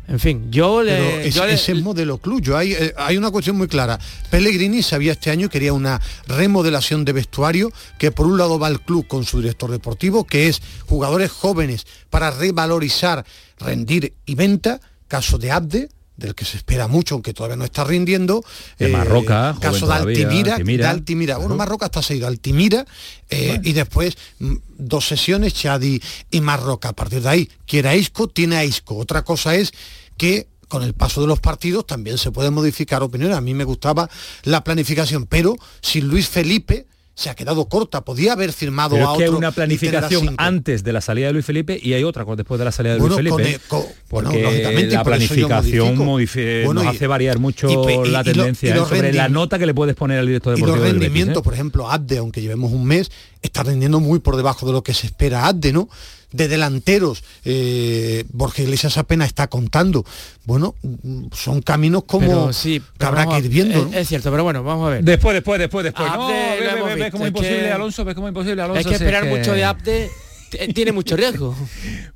En 0.07 0.19
fin, 0.19 0.51
yo 0.51 0.81
le... 0.81 0.91
Pero 0.97 1.19
ese, 1.19 1.31
yo 1.31 1.45
le- 1.45 1.53
ese 1.53 1.71
es 1.71 1.81
modelo 1.83 2.17
club. 2.17 2.41
Yo 2.41 2.57
hay, 2.57 2.73
eh, 2.73 2.93
hay 2.97 3.15
una 3.17 3.29
cuestión 3.29 3.57
muy 3.57 3.67
clara. 3.67 3.99
Pellegrini 4.31 4.81
sabía 4.81 5.11
este 5.11 5.29
año 5.29 5.49
que 5.49 5.53
quería 5.53 5.73
una 5.73 6.01
remodelación 6.27 7.05
de 7.05 7.13
vestuario, 7.13 7.71
que 7.99 8.11
por 8.11 8.25
un 8.25 8.37
lado 8.39 8.57
va 8.57 8.69
el 8.69 8.81
club 8.81 9.05
con 9.07 9.23
su 9.23 9.39
director 9.39 9.69
deportivo, 9.69 10.25
que 10.25 10.47
es 10.47 10.61
jugadores 10.87 11.31
jóvenes 11.31 11.85
para 12.09 12.31
revalorizar, 12.31 13.23
rendir 13.59 14.13
y 14.25 14.33
venta, 14.33 14.81
caso 15.07 15.37
de 15.37 15.51
Abde, 15.51 15.89
del 16.19 16.35
que 16.35 16.45
se 16.45 16.57
espera 16.57 16.87
mucho, 16.87 17.15
aunque 17.15 17.33
todavía 17.33 17.55
no 17.55 17.65
está 17.65 17.83
rindiendo. 17.83 18.43
De 18.77 18.89
Marroca, 18.89 19.53
joven 19.55 19.71
caso 19.71 19.87
de 19.87 19.93
Altimira, 19.93 20.55
Altimira. 20.55 20.85
de 20.85 20.91
Altimira. 20.91 21.37
Bueno, 21.37 21.55
Marroca 21.55 21.85
está 21.87 22.01
seguido, 22.01 22.27
Altimira, 22.27 22.85
eh, 23.29 23.59
y 23.63 23.73
después 23.73 24.17
mm, 24.39 24.55
dos 24.77 25.07
sesiones, 25.07 25.53
Chadi 25.53 26.01
y 26.29 26.41
Marroca. 26.41 26.89
A 26.89 26.93
partir 26.93 27.21
de 27.21 27.29
ahí, 27.29 27.49
quiere 27.65 27.89
a 27.89 27.95
Isco, 27.95 28.27
tiene 28.27 28.57
a 28.57 28.65
Isco. 28.65 28.97
Otra 28.97 29.23
cosa 29.23 29.55
es 29.55 29.71
que 30.17 30.47
con 30.67 30.83
el 30.83 30.93
paso 30.93 31.21
de 31.21 31.27
los 31.27 31.39
partidos 31.39 31.87
también 31.87 32.17
se 32.17 32.31
pueden 32.31 32.53
modificar 32.53 33.01
opiniones. 33.01 33.35
A 33.35 33.41
mí 33.41 33.53
me 33.53 33.63
gustaba 33.63 34.09
la 34.43 34.63
planificación, 34.63 35.25
pero 35.25 35.55
sin 35.81 36.07
Luis 36.07 36.27
Felipe 36.29 36.85
se 37.19 37.29
ha 37.29 37.35
quedado 37.35 37.67
corta. 37.67 38.05
Podía 38.05 38.31
haber 38.33 38.53
firmado 38.53 38.95
Pero 38.95 39.09
a 39.09 39.11
es 39.11 39.17
que 39.17 39.23
hay 39.23 39.27
otro 39.29 39.37
una 39.39 39.49
y 39.49 39.51
tener 39.51 39.65
a 39.65 40.07
planificación 40.07 40.35
antes 40.37 40.83
de 40.85 40.93
la 40.93 41.01
salida 41.01 41.27
de 41.27 41.33
Luis 41.33 41.45
Felipe 41.45 41.77
y 41.81 41.91
hay 41.93 42.03
otra 42.05 42.23
después 42.35 42.57
de 42.59 42.63
la 42.65 42.71
salida 42.71 42.93
de 42.93 42.99
Luis 42.99 43.09
con 43.09 43.17
Felipe. 43.17 43.53
el- 43.55 43.59
con- 43.67 43.83
bueno, 44.09 44.29
porque 44.31 44.87
la 44.87 45.03
por 45.03 45.11
planificación 45.11 45.97
modifico. 45.97 46.65
Bueno, 46.65 46.81
nos 46.83 46.93
y- 46.93 46.95
hace 46.95 47.07
variar 47.07 47.37
mucho 47.39 47.67
y 47.69 47.73
y- 47.73 48.11
la 48.11 48.21
y 48.21 48.23
lo- 48.23 48.31
tendencia 48.33 48.69
y 48.69 48.71
¿eh? 48.71 48.75
los 48.75 48.87
sobre 48.89 49.11
la 49.13 49.27
nota 49.27 49.59
que 49.59 49.65
le 49.65 49.73
puedes 49.73 49.95
poner 49.95 50.19
al 50.19 50.27
director 50.27 50.53
Y 50.57 50.61
los 50.61 50.67
deportivo 50.67 50.83
del 50.85 50.93
Betis, 50.93 51.07
rendimientos, 51.07 51.41
¿eh? 51.41 51.43
por 51.43 51.53
ejemplo, 51.53 51.91
Abde, 51.91 52.17
aunque 52.19 52.41
llevemos 52.41 52.71
un 52.71 52.85
mes, 52.85 53.11
está 53.41 53.63
rendiendo 53.63 53.99
muy 53.99 54.19
por 54.19 54.35
debajo 54.35 54.65
de 54.65 54.73
lo 54.73 54.83
que 54.83 54.93
se 54.93 55.07
espera 55.07 55.45
Abde, 55.47 55.71
¿no? 55.73 55.89
De 56.31 56.47
delanteros, 56.47 57.23
eh, 57.43 58.23
Borja 58.33 58.61
Iglesias 58.61 58.97
apenas 58.99 59.27
está 59.29 59.47
contando. 59.47 60.05
Bueno, 60.45 60.75
son 61.33 61.61
caminos 61.63 62.03
como 62.03 62.27
Pero 62.27 62.53
sí, 62.53 62.81
que 62.99 63.05
habrá 63.05 63.25
que 63.27 63.39
ir 63.39 63.49
viendo. 63.49 63.79
Es, 63.79 63.85
¿no? 63.91 63.97
es 63.97 64.07
cierto, 64.07 64.29
pero 64.29 64.43
bueno, 64.43 64.63
vamos 64.63 64.87
a 64.87 64.91
ver. 64.91 65.03
Después, 65.03 65.33
después, 65.33 65.59
después, 65.59 65.83
después. 65.85 66.07
No, 66.07 66.25
Abde 66.25 66.33
ve- 66.59 66.83
ve- 66.83 66.95
ve- 67.03 67.11
como 67.11 67.23
es 67.23 67.29
imposible, 67.29 67.59
que- 67.61 67.71
Alonso, 67.71 68.05
ves 68.05 68.13
como 68.15 68.27
imposible, 68.27 68.61
Alonso. 68.61 68.79
es 68.81 68.85
que 68.87 68.93
esperar 68.93 69.23
que- 69.23 69.29
mucho 69.29 69.53
de 69.53 69.63
Abde 69.63 70.09
tiene 70.73 70.91
mucho 70.91 71.15
riesgo. 71.15 71.55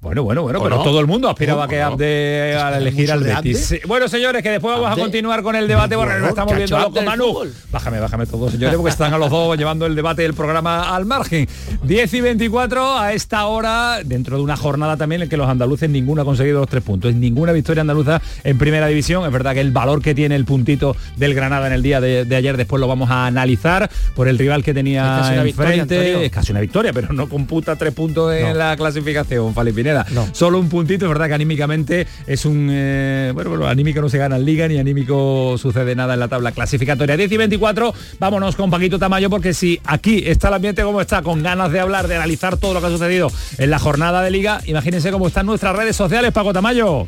Bueno, 0.04 0.22
bueno, 0.24 0.42
bueno, 0.44 0.60
¿O 0.60 0.64
pero 0.64 0.76
no? 0.78 0.84
todo 0.84 1.00
el 1.00 1.08
mundo 1.08 1.30
aspiraba 1.30 1.64
¿O 1.64 1.68
que? 1.68 1.82
Abde 1.82 2.56
al 2.56 2.82
elegir 2.82 3.10
al 3.10 3.24
de 3.24 3.34
Betis. 3.34 3.76
Bueno, 3.88 4.10
señores, 4.10 4.44
que 4.44 4.50
después 4.50 4.76
vamos 4.76 4.92
a 4.92 5.02
continuar 5.02 5.42
con 5.44 5.56
el 5.56 5.66
debate. 5.66 5.96
Bueno, 5.96 6.12
Bueno, 6.12 6.28
estamos 6.28 6.58
viendo 6.58 6.78
loco, 6.78 7.02
Manu. 7.02 7.34
Bájame, 7.72 8.02
bájame 8.02 8.26
todos, 8.26 8.52
señores, 8.52 8.76
porque 8.76 8.92
están 8.92 9.14
a 9.14 9.18
los 9.18 9.30
dos 9.30 9.58
llevando 9.58 9.86
el 9.86 9.96
debate 9.96 10.24
del 10.24 10.34
programa 10.34 10.94
al 10.94 11.06
margen. 11.06 11.48
10 11.84 12.14
y 12.14 12.22
24 12.22 12.98
a 13.00 13.14
esta 13.14 13.46
hora, 13.46 14.00
dentro 14.04 14.36
de 14.38 14.44
una 14.44 14.58
jornada 14.58 14.98
también 14.98 15.22
en 15.22 15.30
que 15.30 15.38
los 15.38 15.48
andaluces 15.48 15.90
ninguno 15.90 16.24
ha 16.24 16.26
conseguido 16.26 16.60
los 16.60 16.70
tres 16.70 16.84
puntos. 16.84 17.12
Es 17.12 17.16
ninguna 17.18 17.54
victoria 17.54 17.80
andaluza 17.82 18.22
en 18.44 18.58
primera 18.58 18.88
división. 18.88 19.26
Es 19.26 19.32
verdad 19.32 19.54
que 19.54 19.62
el 19.62 19.72
valor 19.72 20.02
que 20.02 20.14
tiene 20.14 20.36
el 20.36 20.44
puntito 20.44 20.98
del 21.16 21.34
Granada 21.34 21.68
en 21.68 21.74
el 21.74 21.82
día 21.82 22.02
de, 22.02 22.26
de 22.26 22.36
ayer 22.36 22.58
después 22.58 22.80
lo 22.82 22.88
vamos 22.90 23.10
a 23.10 23.26
analizar 23.26 23.90
por 24.16 24.28
el 24.28 24.38
rival 24.38 24.64
que 24.64 24.72
Es 24.72 24.76
tenía 24.76 25.04
casi 25.22 25.44
victoria, 25.44 25.74
enfrente. 25.76 26.26
Es 26.26 26.32
casi 26.32 26.52
una 26.52 26.62
victoria, 26.62 26.92
pero 26.92 27.14
no 27.14 27.30
computa 27.30 27.76
tres 27.78 27.94
puntos 27.94 28.23
en 28.32 28.50
No. 28.50 28.54
la 28.54 28.78
clasificación, 28.78 29.54
Fali 29.54 29.72
Pineda. 29.72 30.06
No. 30.12 30.28
Solo 30.34 30.60
un 30.60 30.70
puntito, 30.70 31.06
es 31.06 31.10
verdad 31.10 31.28
que 31.28 31.34
anímicamente 31.34 32.08
es 32.28 32.46
un... 32.46 32.70
eh, 32.72 33.32
bueno, 33.34 33.50
bueno, 33.50 33.68
anímico 33.68 34.02
no 34.02 34.10
se 34.10 34.18
gana 34.18 34.36
en 34.38 34.46
Liga, 34.46 34.68
ni 34.68 34.78
anímico 34.78 35.58
sucede 35.58 35.96
nada 35.96 36.14
en 36.14 36.20
la 36.20 36.28
tabla 36.28 36.52
clasificatoria. 36.52 37.18
10 37.18 37.32
y 37.32 37.38
24, 37.38 37.94
vámonos 38.20 38.56
con 38.56 38.70
Paquito 38.70 39.00
Tamayo, 39.00 39.30
porque 39.30 39.54
si 39.54 39.80
aquí 39.86 40.24
está 40.26 40.48
el 40.50 40.54
ambiente 40.56 40.84
como 40.84 41.02
está, 41.02 41.22
con 41.22 41.42
ganas 41.44 41.72
de 41.72 41.80
hablar, 41.80 42.08
de 42.08 42.16
analizar 42.16 42.58
todo 42.58 42.74
lo 42.74 42.82
que 42.82 42.88
ha 42.88 42.90
sucedido 42.92 43.32
en 43.58 43.70
la 43.70 43.80
jornada 43.80 44.22
de 44.22 44.32
Liga, 44.32 44.62
imagínense 44.66 45.12
cómo 45.12 45.28
están 45.28 45.46
nuestras 45.46 45.76
redes 45.76 45.96
sociales, 45.96 46.32
Paco 46.32 46.54
Tamayo. 46.54 47.08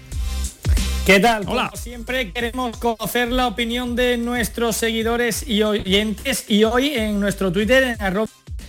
¿Qué 1.05 1.19
tal? 1.19 1.43
Hola. 1.45 1.69
Como 1.69 1.77
siempre 1.81 2.31
queremos 2.31 2.77
conocer 2.77 3.31
la 3.31 3.45
opinión 3.45 3.95
de 3.95 4.17
nuestros 4.17 4.75
seguidores 4.75 5.47
y 5.47 5.61
oyentes 5.61 6.45
y 6.49 6.63
hoy 6.63 6.93
en 6.95 7.19
nuestro 7.19 7.51
Twitter 7.51 7.83
en 7.83 8.01
arroba 8.01 8.27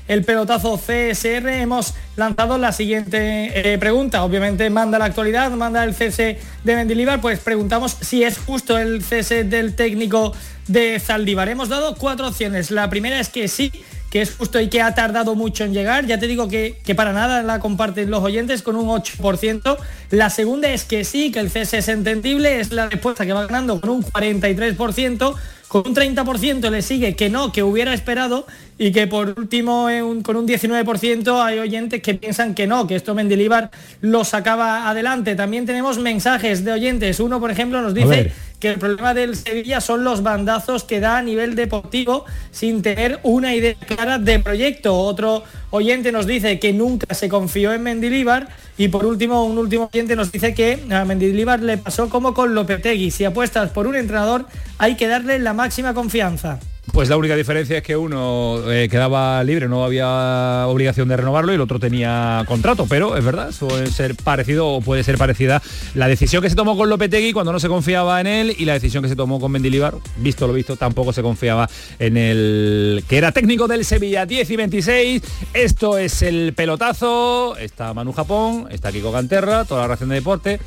el 0.09 0.25
pelotazo 0.25 0.77
CSR 0.77 1.49
hemos 1.49 1.95
lanzado 2.16 2.59
la 2.59 2.73
siguiente 2.73 3.73
eh, 3.73 3.79
pregunta. 3.79 4.25
Obviamente 4.25 4.71
manda 4.71 4.99
la 4.99 5.07
actualidad, 5.07 5.51
manda 5.53 5.83
el 5.85 5.95
cese 5.95 6.38
de 6.64 6.77
Mendilibar, 6.77 7.21
pues 7.21 7.40
preguntamos 7.40 7.97
si 8.01 8.23
es 8.23 8.38
justo 8.38 8.79
el 8.79 9.03
cese 9.03 9.45
del 9.45 9.75
técnico 9.75 10.33
de 10.69 11.01
Zaldívar. 11.01 11.49
Hemos 11.49 11.69
dado 11.69 11.97
cuatro 11.97 12.29
opciones. 12.29 12.71
La 12.71 12.88
primera 12.88 13.19
es 13.19 13.29
que 13.29 13.49
sí, 13.49 13.73
que 14.11 14.23
es 14.23 14.35
justo 14.35 14.61
y 14.61 14.69
que 14.69 14.81
ha 14.81 14.95
tardado 14.95 15.35
mucho 15.35 15.64
en 15.64 15.75
llegar. 15.75 16.07
Ya 16.07 16.19
te 16.19 16.27
digo 16.27 16.49
que, 16.49 16.79
que 16.85 16.95
para 16.95 17.12
nada 17.12 17.42
la 17.42 17.59
comparten 17.59 18.11
los 18.11 18.23
oyentes 18.23 18.62
con 18.62 18.77
un 18.77 18.87
8%. 18.88 19.77
La 20.11 20.31
segunda 20.31 20.69
es 20.71 20.85
que 20.85 21.05
sí, 21.05 21.33
que 21.33 21.40
el 21.40 21.51
cese 21.51 21.79
es 21.79 21.88
entendible, 21.88 22.61
es 22.61 22.73
la 22.73 22.88
respuesta 22.88 23.27
que 23.27 23.33
va 23.33 23.47
ganando 23.47 23.81
con 23.81 23.90
un 23.90 24.03
43%. 24.05 25.35
Con 25.68 25.83
un 25.88 25.94
30% 25.94 26.70
le 26.70 26.81
sigue 26.81 27.16
que 27.16 27.29
no, 27.29 27.50
que 27.50 27.62
hubiera 27.64 27.92
esperado 27.92 28.46
y 28.79 28.92
que 28.92 29.07
por 29.09 29.35
último 29.37 29.90
eh, 29.90 30.00
un- 30.02 30.22
con 30.22 30.37
un 30.37 30.46
19% 30.46 31.42
hay 31.42 31.59
oyentes 31.59 32.00
que 32.02 32.14
piensan 32.14 32.55
que 32.55 32.66
no, 32.68 32.87
que 32.87 32.94
esto 32.94 33.14
Mendilibar 33.14 33.70
lo 34.00 34.22
sacaba 34.24 34.88
adelante. 34.88 35.35
También 35.35 35.66
tenemos 35.66 35.98
mensajes 35.98 36.64
de 36.64 36.72
oyentes. 36.72 37.18
Uno, 37.18 37.40
por 37.40 37.50
ejemplo, 37.50 37.81
nos 37.83 37.94
dice 37.94 38.33
que 38.61 38.68
el 38.70 38.79
problema 38.79 39.12
del 39.12 39.35
Sevilla 39.37 39.81
son 39.81 40.05
los 40.05 40.22
bandazos 40.22 40.85
que 40.85 41.00
da 41.00 41.18
a 41.18 41.22
nivel 41.22 41.57
deportivo 41.57 42.24
sin 42.52 42.81
tener 42.83 43.18
una 43.24 43.55
idea 43.55 43.74
clara 43.74 44.18
de 44.18 44.38
proyecto. 44.38 44.96
Otro 44.96 45.42
oyente 45.70 46.12
nos 46.12 46.26
dice 46.26 46.59
que 46.59 46.72
nunca 46.72 47.14
se 47.14 47.29
confió 47.29 47.72
en 47.72 47.83
Mendilibar 47.83 48.48
y 48.79 48.88
por 48.88 49.05
último 49.07 49.44
un 49.44 49.59
último 49.59 49.90
oyente 49.92 50.16
nos 50.16 50.33
dice 50.33 50.55
que 50.55 50.85
a 50.90 51.05
Mendilibar 51.05 51.61
le 51.61 51.79
pasó 51.79 52.09
como 52.09 52.35
con 52.35 52.55
Lopetegui. 52.55 53.11
Si 53.11 53.24
apuestas 53.24 53.70
por 53.70 53.87
un 53.87 53.96
entrenador 53.96 54.46
hay 54.79 54.96
que 54.96 55.09
darle 55.09 55.38
la 55.38 55.52
máxima 55.52 55.94
confianza. 55.94 56.61
Pues 56.92 57.09
la 57.11 57.16
única 57.16 57.37
diferencia 57.37 57.79
es 57.79 57.83
que 57.83 57.96
uno 57.96 58.70
eh, 58.70 58.88
quedaba 58.88 59.42
libre, 59.44 59.68
no 59.68 59.85
había 59.85 60.66
obligación 60.66 61.09
de 61.09 61.16
renovarlo 61.16 61.53
y 61.53 61.57
el 61.57 61.61
otro 61.61 61.79
tenía 61.79 62.42
contrato, 62.46 62.87
pero 62.88 63.16
es 63.16 63.25
verdad, 63.25 63.53
suele 63.53 63.90
ser 63.90 64.14
parecido 64.14 64.68
o 64.68 64.81
puede 64.81 65.05
ser 65.05 65.18
parecida 65.18 65.61
la 65.94 66.09
decisión 66.09 66.42
que 66.42 66.49
se 66.49 66.57
tomó 66.57 66.77
con 66.77 66.88
Lopetegui 66.88 67.33
cuando 67.33 67.53
no 67.53 67.61
se 67.61 67.68
confiaba 67.68 68.20
en 68.20 68.27
él 68.27 68.57
y 68.57 68.64
la 68.64 68.72
decisión 68.75 69.03
que 69.03 69.09
se 69.11 69.16
tomó 69.16 69.40
con 69.40 69.53
Mendilibar, 69.53 69.94
visto 70.16 70.46
lo 70.46 70.53
visto, 70.53 70.77
tampoco 70.77 71.12
se 71.12 71.22
confiaba 71.22 71.68
en 71.99 72.16
el 72.16 73.05
que 73.09 73.18
era 73.18 73.33
técnico 73.33 73.68
del 73.68 73.85
Sevilla 73.85 74.25
10 74.25 74.51
y 74.51 74.57
26. 74.57 75.22
Esto 75.53 75.99
es 75.99 76.22
el 76.22 76.55
pelotazo, 76.55 77.57
está 77.59 77.92
Manu 77.92 78.12
Japón, 78.12 78.68
está 78.70 78.90
Kiko 78.90 79.12
Canterra, 79.12 79.64
toda 79.64 79.83
la 79.83 79.87
reacción 79.88 80.09
de 80.09 80.14
deporte. 80.14 80.61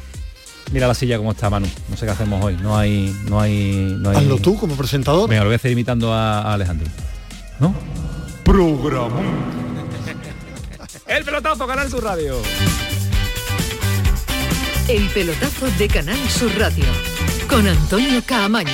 Mira 0.72 0.88
la 0.88 0.94
silla 0.94 1.18
cómo 1.18 1.32
está 1.32 1.50
Manu. 1.50 1.68
No 1.90 1.98
sé 1.98 2.06
qué 2.06 2.12
hacemos 2.12 2.44
hoy. 2.44 2.58
No 2.62 2.78
hay. 2.78 3.16
No 3.28 3.40
hay. 3.40 3.96
No 4.00 4.12
hay... 4.12 4.18
Hazlo 4.18 4.38
tú 4.38 4.58
como 4.58 4.76
presentador. 4.76 5.28
Venga, 5.30 5.42
lo 5.42 5.50
voy 5.50 5.54
a 5.54 5.58
hacer 5.58 5.72
imitando 5.72 6.14
a, 6.14 6.42
a 6.42 6.54
Alejandro. 6.54 6.88
¿No? 7.60 7.74
Programa. 8.44 9.22
El 11.08 11.24
pelotazo, 11.26 11.66
Canal 11.66 11.90
Sur 11.90 12.04
Radio. 12.04 12.36
El 14.88 15.08
pelotazo 15.10 15.68
de 15.78 15.88
Canal 15.88 16.30
Sur 16.30 16.56
Radio 16.58 16.86
con 17.50 17.68
Antonio 17.68 18.22
Caamaño. 18.26 18.72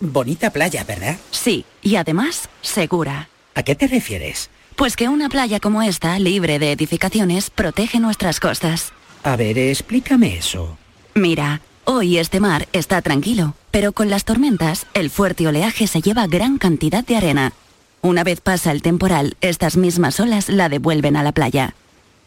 Bonita 0.00 0.50
playa, 0.50 0.82
¿verdad? 0.84 1.16
Sí, 1.30 1.64
y 1.82 1.96
además 1.96 2.48
segura. 2.62 3.28
¿A 3.54 3.62
qué 3.62 3.74
te 3.74 3.86
refieres? 3.86 4.50
Pues 4.80 4.96
que 4.96 5.10
una 5.10 5.28
playa 5.28 5.60
como 5.60 5.82
esta, 5.82 6.18
libre 6.18 6.58
de 6.58 6.72
edificaciones, 6.72 7.50
protege 7.50 8.00
nuestras 8.00 8.40
costas. 8.40 8.94
A 9.22 9.36
ver, 9.36 9.58
explícame 9.58 10.38
eso. 10.38 10.78
Mira, 11.14 11.60
hoy 11.84 12.16
este 12.16 12.40
mar 12.40 12.66
está 12.72 13.02
tranquilo, 13.02 13.54
pero 13.70 13.92
con 13.92 14.08
las 14.08 14.24
tormentas, 14.24 14.86
el 14.94 15.10
fuerte 15.10 15.46
oleaje 15.46 15.86
se 15.86 16.00
lleva 16.00 16.26
gran 16.28 16.56
cantidad 16.56 17.04
de 17.04 17.14
arena. 17.14 17.52
Una 18.00 18.24
vez 18.24 18.40
pasa 18.40 18.72
el 18.72 18.80
temporal, 18.80 19.36
estas 19.42 19.76
mismas 19.76 20.18
olas 20.18 20.48
la 20.48 20.70
devuelven 20.70 21.14
a 21.16 21.22
la 21.22 21.32
playa. 21.32 21.74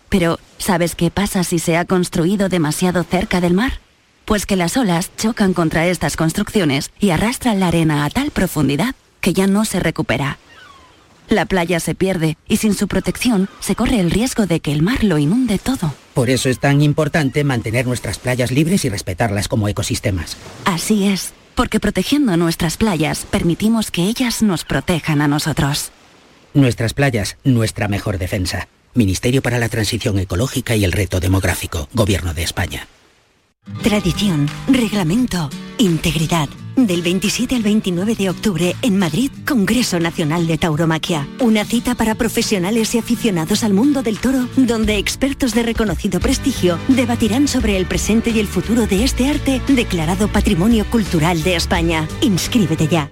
Pero, 0.10 0.38
¿sabes 0.60 0.94
qué 0.94 1.10
pasa 1.10 1.44
si 1.44 1.58
se 1.58 1.76
ha 1.76 1.86
construido 1.86 2.50
demasiado 2.50 3.04
cerca 3.04 3.42
del 3.42 3.56
mar? 3.56 3.80
Pues 4.26 4.46
que 4.46 4.58
las 4.58 4.78
olas 4.78 5.10
chocan 5.18 5.54
contra 5.54 5.88
estas 5.88 6.16
construcciones 6.16 6.92
y 7.00 7.10
arrastran 7.10 7.60
la 7.60 7.70
arena 7.70 8.06
a 8.06 8.12
tal 8.12 8.30
profundidad 8.30 8.94
que 9.22 9.34
ya 9.34 9.48
no 9.48 9.66
se 9.66 9.80
recupera. 9.80 10.38
La 11.34 11.48
playa 11.48 11.80
se 11.80 11.96
pierde 11.96 12.38
y 12.48 12.58
sin 12.58 12.76
su 12.76 12.88
protección 12.88 13.50
se 13.60 13.76
corre 13.76 14.00
el 14.00 14.12
riesgo 14.12 14.46
de 14.46 14.60
que 14.60 14.72
el 14.72 14.84
mar 14.84 15.04
lo 15.04 15.17
inunde 15.17 15.58
todo. 15.58 15.96
Por 16.13 16.30
eso 16.30 16.48
es 16.48 16.60
tan 16.60 16.84
importante 16.84 17.43
mantener 17.43 17.88
nuestras 17.88 18.19
playas 18.19 18.52
libres 18.52 18.86
y 18.86 18.89
respetarlas 18.89 19.48
como 19.48 19.67
ecosistemas. 19.67 20.38
Así 20.65 21.08
es, 21.08 21.34
porque 21.56 21.80
protegiendo 21.80 22.38
nuestras 22.38 22.78
playas 22.78 23.26
permitimos 23.26 23.89
que 23.89 24.04
ellas 24.04 24.43
nos 24.43 24.63
protejan 24.63 25.22
a 25.22 25.28
nosotros. 25.28 25.91
Nuestras 26.54 26.93
playas, 26.93 27.38
nuestra 27.43 27.88
mejor 27.88 28.19
defensa. 28.19 28.67
Ministerio 28.93 29.41
para 29.41 29.58
la 29.58 29.69
Transición 29.69 30.19
Ecológica 30.19 30.76
y 30.76 30.84
el 30.84 30.91
Reto 30.91 31.19
Demográfico, 31.19 31.89
Gobierno 31.93 32.36
de 32.36 32.43
España. 32.43 32.88
Tradición, 33.84 34.47
reglamento, 34.67 35.49
integridad. 35.78 36.49
Del 36.76 37.02
27 37.02 37.56
al 37.56 37.62
29 37.62 38.15
de 38.15 38.30
octubre 38.30 38.76
en 38.82 38.97
Madrid, 38.97 39.30
Congreso 39.47 39.99
Nacional 39.99 40.47
de 40.47 40.58
Tauromaquia. 40.58 41.28
Una 41.39 41.63
cita 41.63 41.93
para 41.93 42.15
profesionales 42.15 42.95
y 42.95 42.99
aficionados 42.99 43.63
al 43.63 43.73
mundo 43.73 44.02
del 44.02 44.19
toro, 44.19 44.47
donde 44.58 44.97
expertos 44.97 45.54
de 45.54 45.63
reconocido 45.63 46.19
prestigio 46.19 46.80
debatirán 46.88 47.47
sobre 47.47 47.78
el 47.78 47.86
presente 47.86 48.32
y 48.32 48.39
el 48.39 48.47
futuro 48.47 48.88
de 48.88 49.04
este 49.04 49.30
arte 49.30 49.62
declarado 49.67 50.28
Patrimonio 50.28 50.86
Cultural 50.89 51.43
de 51.43 51.56
España. 51.56 52.08
Inscríbete 52.21 52.88
ya. 52.88 53.12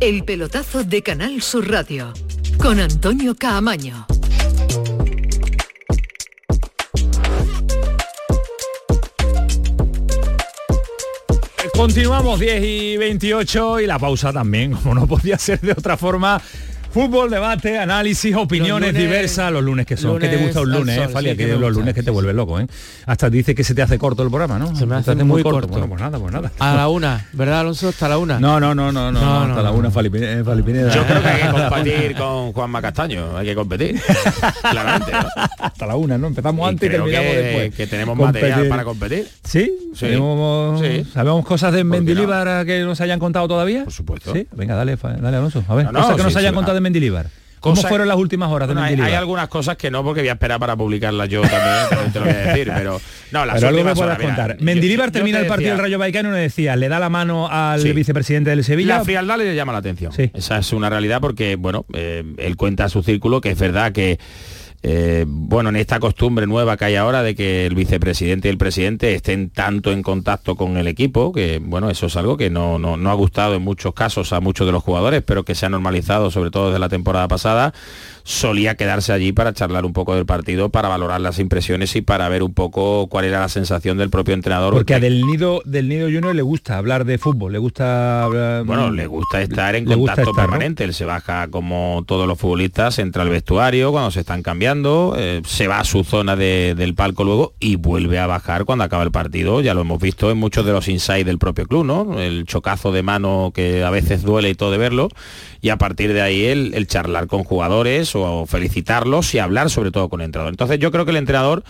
El 0.00 0.22
pelotazo 0.24 0.84
de 0.84 1.02
Canal 1.02 1.42
Sur 1.42 1.68
Radio 1.68 2.12
con 2.56 2.78
Antonio 2.78 3.34
Caamaño. 3.34 4.06
Continuamos 11.74 12.38
10 12.38 12.62
y 12.64 12.96
28 12.96 13.80
y 13.80 13.86
la 13.86 13.98
pausa 13.98 14.32
también, 14.32 14.72
como 14.74 14.94
no 14.94 15.08
podía 15.08 15.36
ser 15.36 15.60
de 15.60 15.72
otra 15.72 15.96
forma. 15.96 16.40
Fútbol, 16.90 17.28
debate, 17.30 17.78
análisis, 17.78 18.34
opiniones 18.34 18.92
lunes- 18.92 19.02
diversas, 19.02 19.52
los 19.52 19.62
lunes 19.62 19.86
que 19.86 19.96
son. 19.96 20.18
¿Qué 20.18 20.26
te 20.28 20.32
lunes 20.36 20.46
gusta 20.48 20.60
un 20.62 20.70
lunes, 20.72 20.96
sol, 20.96 21.04
eh, 21.04 21.08
Falia? 21.12 21.32
sí, 21.32 21.36
que 21.36 21.44
que 21.44 21.50
los 21.52 21.60
gusta, 21.60 21.78
lunes 21.80 21.94
que 21.94 22.02
te 22.02 22.06
sí, 22.10 22.14
vuelve 22.14 22.32
loco, 22.32 22.58
¿eh? 22.58 22.66
Hasta 23.06 23.28
dice 23.30 23.54
que 23.54 23.62
se 23.62 23.74
te 23.74 23.82
hace 23.82 23.98
corto 23.98 24.22
el 24.22 24.30
programa, 24.30 24.58
¿no? 24.58 24.74
Se 24.74 24.86
me 24.86 25.00
te 25.02 25.10
hace 25.12 25.22
muy 25.24 25.42
corto. 25.42 25.68
Bueno, 25.68 25.86
pues 25.88 26.00
nada, 26.00 26.18
pues 26.18 26.32
nada. 26.32 26.50
A 26.58 26.74
la 26.74 26.88
una, 26.88 27.26
¿verdad, 27.34 27.60
Alonso? 27.60 27.88
Hasta 27.90 28.08
la 28.08 28.18
una. 28.18 28.40
No, 28.40 28.58
no, 28.58 28.74
no, 28.74 28.90
no, 28.90 29.12
no, 29.12 29.20
No, 29.20 29.34
hasta 29.42 29.48
no, 29.54 29.62
la 29.62 29.70
no. 29.70 29.76
una 29.76 29.90
Falipine- 29.90 30.42
Falipineda. 30.44 30.92
Yo 30.94 31.04
creo 31.06 31.22
que 31.22 31.28
hay 31.28 31.42
que 31.42 31.48
competir 31.50 32.14
con 32.16 32.52
Juanma 32.52 32.80
Castaño, 32.82 33.36
hay 33.36 33.46
que 33.46 33.54
competir. 33.54 34.00
Claramente. 34.70 35.12
¿no? 35.12 35.18
hasta 35.58 35.86
la 35.86 35.96
una, 35.96 36.16
¿no? 36.18 36.26
Empezamos 36.28 36.66
Y 36.66 36.68
antes 36.70 36.88
y 36.88 36.92
terminamos 36.92 37.30
que, 37.30 37.36
después. 37.42 37.74
que 37.74 37.86
tenemos 37.86 38.16
Competir. 38.16 38.48
material 38.48 38.68
para 38.68 38.84
competir. 38.84 39.28
¿Sí? 39.44 39.72
Sí. 39.94 40.06
Tenemos- 40.06 40.80
Sí. 40.80 41.04
¿Sabemos 41.12 41.44
cosas 41.44 41.72
de. 41.72 41.84
Mendilíbar 41.84 42.64
que 42.64 42.80
nos 42.80 43.00
hayan 43.00 43.18
contado 43.18 43.46
todavía? 43.46 43.84
Por 43.84 43.92
supuesto. 43.92 44.32
Sí, 44.32 44.46
venga, 44.52 44.74
dale, 44.74 44.96
dale 44.96 45.36
Alonso. 45.36 45.62
A 45.68 45.74
ver, 45.74 45.86
cosas 45.86 46.16
que 46.16 46.22
nos 46.22 46.36
hayan 46.36 46.54
contado 46.54 46.74
de 46.74 46.80
Mendilíbar. 46.92 47.26
¿Cómo 47.60 47.82
fueron 47.82 48.06
las 48.06 48.16
últimas 48.16 48.50
horas 48.52 48.68
de 48.68 48.74
Bueno, 48.74 48.86
hay, 48.86 49.10
hay 49.10 49.14
algunas 49.14 49.48
cosas 49.48 49.76
que 49.76 49.90
no, 49.90 50.04
porque 50.04 50.20
voy 50.20 50.28
a 50.28 50.34
esperar 50.34 50.60
para 50.60 50.76
publicarlas 50.76 51.28
yo 51.28 51.40
también, 51.42 51.88
también 51.90 52.12
te 52.12 52.18
lo 52.20 52.24
voy 52.26 52.34
a 52.34 52.38
decir, 52.38 52.72
pero 52.76 53.00
no, 53.32 53.44
las 53.46 53.56
Pero 53.56 53.68
algo 53.68 53.82
me 53.84 53.94
puedas 53.96 54.16
mira, 54.16 54.28
contar. 54.28 54.56
yo- 54.58 54.64
Mendilíbar 54.64 55.08
yo 55.08 55.12
termina 55.12 55.38
te 55.38 55.42
el 55.42 55.48
partido 55.48 55.70
del 55.72 55.78
Rayo 55.80 55.98
Vallecano 55.98 56.28
y 56.28 56.32
nos 56.32 56.40
decía, 56.40 56.76
le 56.76 56.88
da 56.88 57.00
la 57.00 57.08
mano 57.08 57.48
al 57.50 57.80
Sí. 57.82 57.92
vicepresidente 57.92 58.50
del 58.50 58.62
Sevilla. 58.62 58.98
La 58.98 59.04
frialdad 59.04 59.38
le 59.38 59.54
llama 59.56 59.72
la 59.72 59.78
atención. 59.78 60.12
Sí. 60.12 60.30
Esa 60.34 60.58
es 60.58 60.72
una 60.72 60.88
realidad 60.88 61.20
porque, 61.20 61.56
bueno, 61.56 61.84
eh, 61.94 62.22
él 62.38 62.56
cuenta 62.56 62.84
a 62.84 62.88
su 62.88 63.02
círculo 63.02 63.40
que 63.40 63.50
es 63.50 63.58
verdad 63.58 63.90
que, 63.90 64.20
eh, 64.82 65.24
bueno, 65.26 65.70
en 65.70 65.76
esta 65.76 65.98
costumbre 65.98 66.46
nueva 66.46 66.76
que 66.76 66.84
hay 66.84 66.94
ahora 66.96 67.22
de 67.22 67.34
que 67.34 67.66
el 67.66 67.74
vicepresidente 67.74 68.48
y 68.48 68.50
el 68.50 68.58
presidente 68.58 69.12
estén 69.14 69.50
tanto 69.50 69.90
en 69.92 70.02
contacto 70.02 70.54
con 70.56 70.76
el 70.76 70.86
equipo, 70.86 71.32
que, 71.32 71.60
bueno, 71.62 71.90
eso 71.90 72.06
es 72.06 72.16
algo 72.16 72.36
que 72.36 72.48
no, 72.48 72.78
no, 72.78 72.96
no 72.96 73.10
ha 73.10 73.14
gustado 73.14 73.54
en 73.54 73.62
muchos 73.62 73.92
casos 73.94 74.32
a 74.32 74.40
muchos 74.40 74.66
de 74.66 74.72
los 74.72 74.82
jugadores, 74.84 75.22
pero 75.24 75.44
que 75.44 75.54
se 75.56 75.66
ha 75.66 75.68
normalizado, 75.68 76.30
sobre 76.30 76.50
todo 76.50 76.66
desde 76.68 76.78
la 76.78 76.88
temporada 76.88 77.26
pasada, 77.26 77.74
solía 78.22 78.74
quedarse 78.76 79.12
allí 79.12 79.32
para 79.32 79.52
charlar 79.54 79.84
un 79.86 79.92
poco 79.94 80.14
del 80.14 80.26
partido, 80.26 80.68
para 80.68 80.88
valorar 80.88 81.20
las 81.20 81.38
impresiones 81.38 81.96
y 81.96 82.02
para 82.02 82.28
ver 82.28 82.42
un 82.42 82.52
poco 82.54 83.06
cuál 83.08 83.24
era 83.24 83.40
la 83.40 83.48
sensación 83.48 83.96
del 83.98 84.10
propio 84.10 84.34
entrenador. 84.34 84.74
Porque 84.74 84.94
a 84.94 85.00
Del 85.00 85.22
Nido, 85.26 85.62
del 85.64 85.88
Nido 85.88 86.06
Junior 86.06 86.34
le 86.34 86.42
gusta 86.42 86.76
hablar 86.76 87.04
de 87.04 87.16
fútbol, 87.18 87.52
le 87.52 87.58
gusta 87.58 88.22
hablar- 88.24 88.64
Bueno, 88.64 88.90
le 88.90 89.06
gusta 89.06 89.40
estar 89.40 89.74
en 89.74 89.86
contacto 89.86 90.20
estar, 90.20 90.26
¿no? 90.26 90.34
permanente. 90.34 90.84
Él 90.84 90.92
se 90.94 91.04
baja 91.06 91.48
como 91.48 92.04
todos 92.06 92.28
los 92.28 92.38
futbolistas, 92.38 92.98
entra 92.98 93.22
al 93.22 93.30
vestuario 93.30 93.92
cuando 93.92 94.10
se 94.10 94.20
están 94.20 94.42
cambiando, 94.42 94.67
eh, 95.16 95.42
se 95.46 95.66
va 95.66 95.80
a 95.80 95.84
su 95.84 96.04
zona 96.04 96.36
de- 96.36 96.74
del 96.76 96.94
palco 96.94 97.24
luego 97.24 97.54
y 97.60 97.76
vuelve 97.76 98.18
a 98.18 98.26
bajar 98.26 98.64
cuando 98.64 98.84
acaba 98.84 99.02
el 99.02 99.10
partido. 99.10 99.60
Ya 99.60 99.74
lo 99.74 99.80
hemos 99.80 100.00
visto 100.00 100.30
en 100.30 100.38
muchos 100.38 100.64
de 100.66 100.72
los 100.72 100.88
insights 100.88 101.26
del 101.26 101.38
propio 101.38 101.66
club, 101.66 101.84
¿no? 101.84 102.20
El 102.20 102.44
chocazo 102.44 102.92
de 102.92 103.02
mano 103.02 103.52
que 103.54 103.82
a 103.84 103.90
veces 103.90 104.22
duele 104.22 104.50
y 104.50 104.54
todo 104.54 104.70
de 104.70 104.78
verlo. 104.78 105.08
Y 105.60 105.70
a 105.70 105.78
partir 105.78 106.12
de 106.12 106.20
ahí 106.22 106.44
el, 106.44 106.74
el 106.74 106.86
charlar 106.86 107.26
con 107.26 107.44
jugadores 107.44 108.14
o 108.14 108.46
felicitarlos 108.46 109.34
y 109.34 109.38
hablar 109.38 109.70
sobre 109.70 109.90
todo 109.90 110.08
con 110.08 110.20
el 110.20 110.26
entrenador. 110.26 110.52
Entonces 110.52 110.78
yo 110.78 110.90
creo 110.90 111.04
que 111.04 111.10
el 111.12 111.16
entrenador 111.16 111.64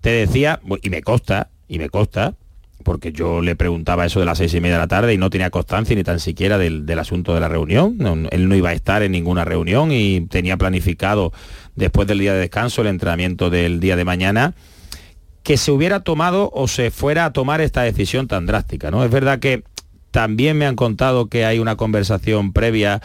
te 0.00 0.10
decía, 0.10 0.60
y 0.82 0.90
me 0.90 1.02
consta, 1.02 1.48
y 1.66 1.78
me 1.78 1.88
consta, 1.88 2.34
porque 2.82 3.12
yo 3.12 3.40
le 3.40 3.56
preguntaba 3.56 4.04
eso 4.04 4.20
de 4.20 4.26
las 4.26 4.36
seis 4.36 4.52
y 4.52 4.60
media 4.60 4.74
de 4.74 4.80
la 4.82 4.88
tarde 4.88 5.14
y 5.14 5.16
no 5.16 5.30
tenía 5.30 5.48
constancia 5.48 5.96
ni 5.96 6.04
tan 6.04 6.20
siquiera 6.20 6.58
del, 6.58 6.86
asunto 6.98 7.32
de 7.32 7.40
la 7.40 7.48
reunión. 7.48 7.96
Él 8.30 8.46
no 8.46 8.54
iba 8.54 8.68
a 8.68 8.72
estar 8.74 9.02
en 9.02 9.12
ninguna 9.12 9.46
reunión 9.46 9.90
y 9.90 10.20
tenía 10.26 10.58
planificado 10.58 11.32
después 11.76 12.08
del 12.08 12.18
día 12.18 12.32
de 12.34 12.40
descanso 12.40 12.82
el 12.82 12.88
entrenamiento 12.88 13.50
del 13.50 13.80
día 13.80 13.96
de 13.96 14.04
mañana 14.04 14.54
que 15.42 15.58
se 15.58 15.70
hubiera 15.70 16.00
tomado 16.00 16.50
o 16.54 16.68
se 16.68 16.90
fuera 16.90 17.26
a 17.26 17.32
tomar 17.32 17.60
esta 17.60 17.82
decisión 17.82 18.26
tan 18.26 18.46
drástica. 18.46 18.90
¿no? 18.90 19.04
Es 19.04 19.10
verdad 19.10 19.38
que 19.38 19.62
también 20.10 20.56
me 20.56 20.66
han 20.66 20.74
contado 20.74 21.28
que 21.28 21.44
hay 21.44 21.58
una 21.58 21.76
conversación 21.76 22.52
previa 22.52 23.02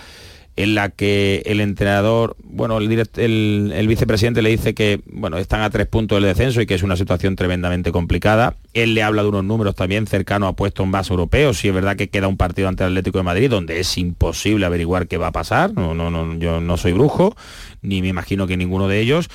en 0.59 0.75
la 0.75 0.89
que 0.89 1.41
el 1.45 1.61
entrenador, 1.61 2.35
bueno, 2.43 2.79
el, 2.79 2.89
direct- 2.89 3.17
el, 3.17 3.71
el 3.73 3.87
vicepresidente 3.87 4.41
le 4.41 4.49
dice 4.49 4.73
que, 4.73 4.99
bueno, 5.05 5.37
están 5.37 5.61
a 5.61 5.69
tres 5.69 5.87
puntos 5.87 6.17
del 6.17 6.25
descenso 6.25 6.59
y 6.59 6.65
que 6.65 6.75
es 6.75 6.83
una 6.83 6.97
situación 6.97 7.37
tremendamente 7.37 7.93
complicada. 7.93 8.55
Él 8.73 8.93
le 8.93 9.01
habla 9.01 9.23
de 9.23 9.29
unos 9.29 9.45
números 9.45 9.75
también 9.75 10.05
cercanos 10.05 10.49
a 10.49 10.53
puestos 10.57 10.85
más 10.85 11.09
europeos. 11.09 11.57
Sí 11.57 11.69
es 11.69 11.73
verdad 11.73 11.95
que 11.95 12.09
queda 12.09 12.27
un 12.27 12.35
partido 12.35 12.67
ante 12.67 12.83
el 12.83 12.89
Atlético 12.89 13.19
de 13.19 13.23
Madrid 13.23 13.49
donde 13.49 13.79
es 13.79 13.97
imposible 13.97 14.65
averiguar 14.65 15.07
qué 15.07 15.17
va 15.17 15.27
a 15.27 15.31
pasar. 15.31 15.73
No, 15.73 15.93
no, 15.93 16.11
no, 16.11 16.37
yo 16.37 16.59
no 16.59 16.75
soy 16.75 16.91
brujo, 16.91 17.37
ni 17.81 18.01
me 18.01 18.09
imagino 18.09 18.45
que 18.45 18.57
ninguno 18.57 18.89
de 18.89 18.99
ellos 18.99 19.29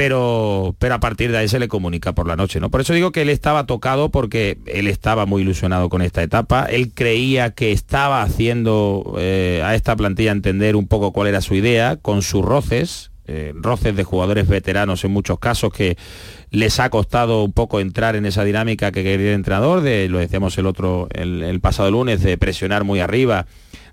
pero, 0.00 0.74
pero 0.78 0.94
a 0.94 0.98
partir 0.98 1.30
de 1.30 1.36
ahí 1.36 1.46
se 1.46 1.58
le 1.58 1.68
comunica 1.68 2.14
por 2.14 2.26
la 2.26 2.34
noche, 2.34 2.58
¿no? 2.58 2.70
Por 2.70 2.80
eso 2.80 2.94
digo 2.94 3.12
que 3.12 3.20
él 3.20 3.28
estaba 3.28 3.66
tocado 3.66 4.08
porque 4.08 4.56
él 4.64 4.86
estaba 4.86 5.26
muy 5.26 5.42
ilusionado 5.42 5.90
con 5.90 6.00
esta 6.00 6.22
etapa, 6.22 6.64
él 6.64 6.92
creía 6.94 7.50
que 7.50 7.70
estaba 7.70 8.22
haciendo 8.22 9.16
eh, 9.18 9.60
a 9.62 9.74
esta 9.74 9.96
plantilla 9.96 10.32
entender 10.32 10.74
un 10.74 10.88
poco 10.88 11.12
cuál 11.12 11.28
era 11.28 11.42
su 11.42 11.54
idea, 11.54 11.96
con 11.96 12.22
sus 12.22 12.42
roces, 12.42 13.10
eh, 13.26 13.52
roces 13.54 13.94
de 13.94 14.02
jugadores 14.02 14.48
veteranos 14.48 15.04
en 15.04 15.10
muchos 15.10 15.38
casos 15.38 15.70
que 15.70 15.98
les 16.50 16.80
ha 16.80 16.88
costado 16.88 17.44
un 17.44 17.52
poco 17.52 17.78
entrar 17.78 18.16
en 18.16 18.24
esa 18.24 18.42
dinámica 18.42 18.92
que 18.92 19.02
quería 19.02 19.28
el 19.28 19.34
entrenador, 19.34 19.82
de, 19.82 20.08
lo 20.08 20.16
decíamos 20.16 20.56
el 20.56 20.64
otro, 20.64 21.08
el, 21.12 21.42
el 21.42 21.60
pasado 21.60 21.90
lunes, 21.90 22.22
de 22.22 22.38
presionar 22.38 22.84
muy 22.84 23.00
arriba, 23.00 23.44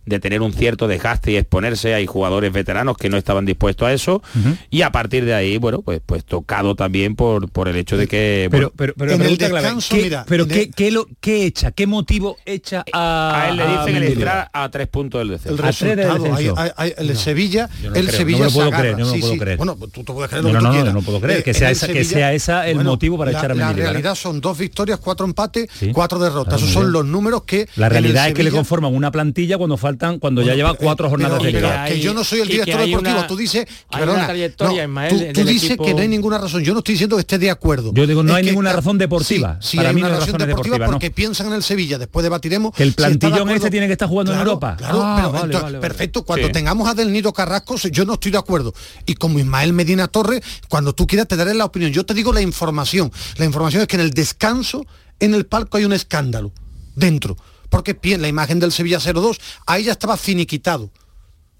de 0.08 0.20
tener 0.20 0.42
un 0.42 0.54
cierto 0.54 0.88
desgaste 0.88 1.32
y 1.34 1.38
exponerse. 1.38 1.94
Hay 1.94 2.08
jugadores 2.08 2.52
veteranos 2.52 2.98
que 2.98 3.10
no 3.10 3.18
estaban 3.18 3.46
dispuestos 3.46 3.88
a 3.88 3.94
eso. 3.94 4.24
Y 4.72 4.82
a 4.82 4.92
partir 4.92 5.26
de 5.26 5.34
ahí, 5.36 5.58
bueno, 5.58 5.82
pues, 5.84 6.02
pues 6.06 6.26
tocado 6.26 6.76
también 6.76 7.16
por, 7.16 7.50
por 7.52 7.68
el 7.68 7.76
hecho 7.76 7.98
de 7.98 8.08
que... 8.08 8.48
Pero, 8.50 8.72
bueno, 8.72 8.74
pero, 8.76 8.94
pero 8.98 9.12
En 9.14 9.20
la 9.20 9.26
el 9.28 9.38
descanso, 9.38 9.96
¿qué- 9.96 10.02
mira, 10.04 10.26
pero 10.28 10.44
en 10.44 10.50
¿qué, 10.50 10.62
el- 10.64 10.74
qué 10.74 10.92
lo, 10.92 11.08
qué 11.20 11.46
echa? 11.46 11.72
¿Qué 11.72 11.86
motivo 11.88 12.38
echa 12.46 12.84
a, 12.94 13.42
a 13.44 13.50
él 13.50 13.58
le 13.58 13.68
dicen 13.68 13.96
el 13.98 14.04
entrar 14.14 14.50
a 14.54 14.70
tres 14.70 14.88
puntos 14.88 15.20
del 15.20 15.30
descenso. 15.30 15.52
El 15.52 15.58
resultado, 15.68 16.14
hay- 16.26 16.32
descenso. 16.46 16.56
hay- 16.58 16.72
hay- 16.78 16.94
el 16.98 17.18
Sevilla, 17.18 17.70
yo 17.84 17.90
no 17.92 17.96
el 17.98 18.08
creo, 18.08 18.18
Sevilla 18.18 18.38
no 18.40 18.44
me 18.46 18.50
lo 18.50 18.54
puedo 18.56 18.70
se 18.72 18.78
creer, 18.78 18.98
no 18.98 19.06
me 19.06 19.12
Sí, 19.14 19.20
puedo 19.20 19.34
sí. 19.34 19.40
creer. 19.40 19.58
Bueno, 19.58 19.76
pues 19.76 19.92
tú 19.92 20.04
te 20.04 20.14
puedes 20.14 20.30
creer 20.30 20.44
No, 20.44 20.50
lo 20.54 20.54
que 20.54 20.54
no, 20.54 20.60
tú 20.60 20.66
no, 20.68 20.74
quieras. 20.82 20.94
no 20.94 21.02
puedo 21.02 21.22
creer, 21.22 21.44
que 21.44 21.52
Eh, 21.52 21.54
sea 21.54 21.68
el 21.70 21.72
esa- 21.74 21.88
que 21.88 22.04
sea 22.06 22.34
esa 22.34 22.68
el 22.68 22.84
motivo 22.84 23.18
para 23.18 23.32
la, 23.32 23.38
echar 23.40 23.52
a 23.52 23.56
La 23.56 23.66
Mendilibar, 23.66 23.90
¿eh? 23.90 23.92
realidad 23.94 24.16
son 24.16 24.40
dos 24.42 24.58
victorias, 24.58 25.00
cuatro 25.00 25.26
empates, 25.26 25.70
cuatro 25.94 26.20
derrotas. 26.20 26.62
Esos 26.62 26.72
son 26.74 26.92
los 26.92 27.06
números 27.06 27.44
que 27.44 27.68
La 27.76 27.90
realidad 27.90 28.28
es 28.28 28.34
que 28.34 28.44
le 28.44 28.50
Sevilla- 28.50 28.58
conforman 28.60 28.94
una 28.96 29.12
plantilla 29.12 29.58
cuando 29.58 29.78
faltan, 29.98 30.20
cuando 30.20 30.42
ya 30.42 30.54
lleva 30.56 30.74
cuatro 30.76 31.08
eh, 31.08 31.10
jornadas 31.10 31.40
pero- 31.42 31.52
de 31.52 31.60
liga. 31.62 31.86
que 31.86 32.00
yo 32.00 32.14
no 32.14 32.24
soy 32.24 32.42
el 32.42 32.48
director 32.48 32.80
hay 32.82 32.90
deportivo. 32.92 33.18
una- 33.18 33.28
tú 33.28 33.36
dices, 33.36 33.66
que, 33.66 33.98
perdona, 33.98 34.28
no, 34.28 34.72
Ismael, 34.84 35.10
tú, 35.18 35.24
en 35.24 35.34
tú 35.34 35.42
el 35.42 35.48
dices 35.48 35.72
equipo- 35.72 35.86
que 35.86 35.94
no 35.94 36.02
hay 36.02 36.08
ninguna 36.08 36.38
razón. 36.38 36.64
Yo 36.64 36.74
no 36.74 36.80
estoy 36.80 36.94
diciendo 36.94 37.16
que 37.16 37.22
esté 37.22 37.38
de 37.40 37.50
acuerdo. 37.52 37.92
Yo 37.94 38.06
digo, 38.08 38.24
no 38.24 38.32
Es 38.32 38.38
hay 38.38 38.44
que- 38.44 38.50
ninguna 38.52 38.74
razón 38.74 38.98
deportiva. 38.98 39.58
Sí, 39.62 39.70
sí 39.72 39.78
Para 39.78 39.90
hay 39.90 39.96
mí 39.96 40.02
una 40.02 40.10
no 40.10 40.16
hay 40.16 40.20
razón 40.22 40.38
deportiva 40.38 40.86
porque 40.86 41.12
piensan 41.12 41.48
en 41.48 41.54
el 41.54 41.64
Sevilla. 41.64 41.98
Después 41.98 42.24
debatiremos 42.24 42.74
Que 42.74 42.84
el 42.84 42.90
si 42.90 42.96
plantillón 42.96 43.34
acuerdo. 43.40 43.56
este 43.56 43.72
tiene 43.72 43.88
que 43.88 43.94
estar 43.94 44.08
jugando 44.08 44.34
en 44.34 44.40
Europa. 44.40 44.76
Claro, 44.78 45.02
Ah, 45.04 45.16
pero 45.18 45.32
vale, 45.32 45.46
entonces, 45.46 45.62
vale, 45.64 45.78
vale. 45.78 45.88
perfecto. 45.88 46.24
Cuando 46.24 46.48
Sí. 46.48 46.54
tengamos 46.54 46.88
a 46.90 46.94
Del 46.94 47.12
Nido 47.12 47.34
Carrasco, 47.34 47.76
yo 47.78 48.06
no 48.06 48.14
estoy 48.14 48.32
de 48.32 48.38
acuerdo. 48.38 48.74
Y 49.06 49.16
como 49.16 49.40
Ismael 49.40 49.74
Medina 49.74 50.08
Torres, 50.08 50.42
cuando 50.68 50.94
tú 50.94 51.08
quieras 51.08 51.28
te 51.28 51.36
daré 51.36 51.54
la 51.54 51.66
opinión. 51.66 51.92
Yo 51.92 52.06
te 52.06 52.14
digo 52.14 52.32
la 52.34 52.42
información. 52.42 53.12
La 53.38 53.46
información 53.46 53.82
es 53.82 53.88
que 53.88 53.96
en 53.96 54.02
el 54.02 54.12
descanso, 54.12 54.86
en 55.20 55.34
el 55.34 55.46
palco 55.46 55.78
hay 55.78 55.86
un 55.86 55.94
escándalo 55.94 56.52
dentro. 56.96 57.38
Porque 57.70 57.94
la 58.22 58.28
imagen 58.28 58.60
del 58.60 58.72
Sevilla 58.72 59.00
0-2, 59.00 59.40
ahí 59.66 59.84
ya 59.84 59.92
estaba 59.92 60.18
finiquitado. 60.18 60.90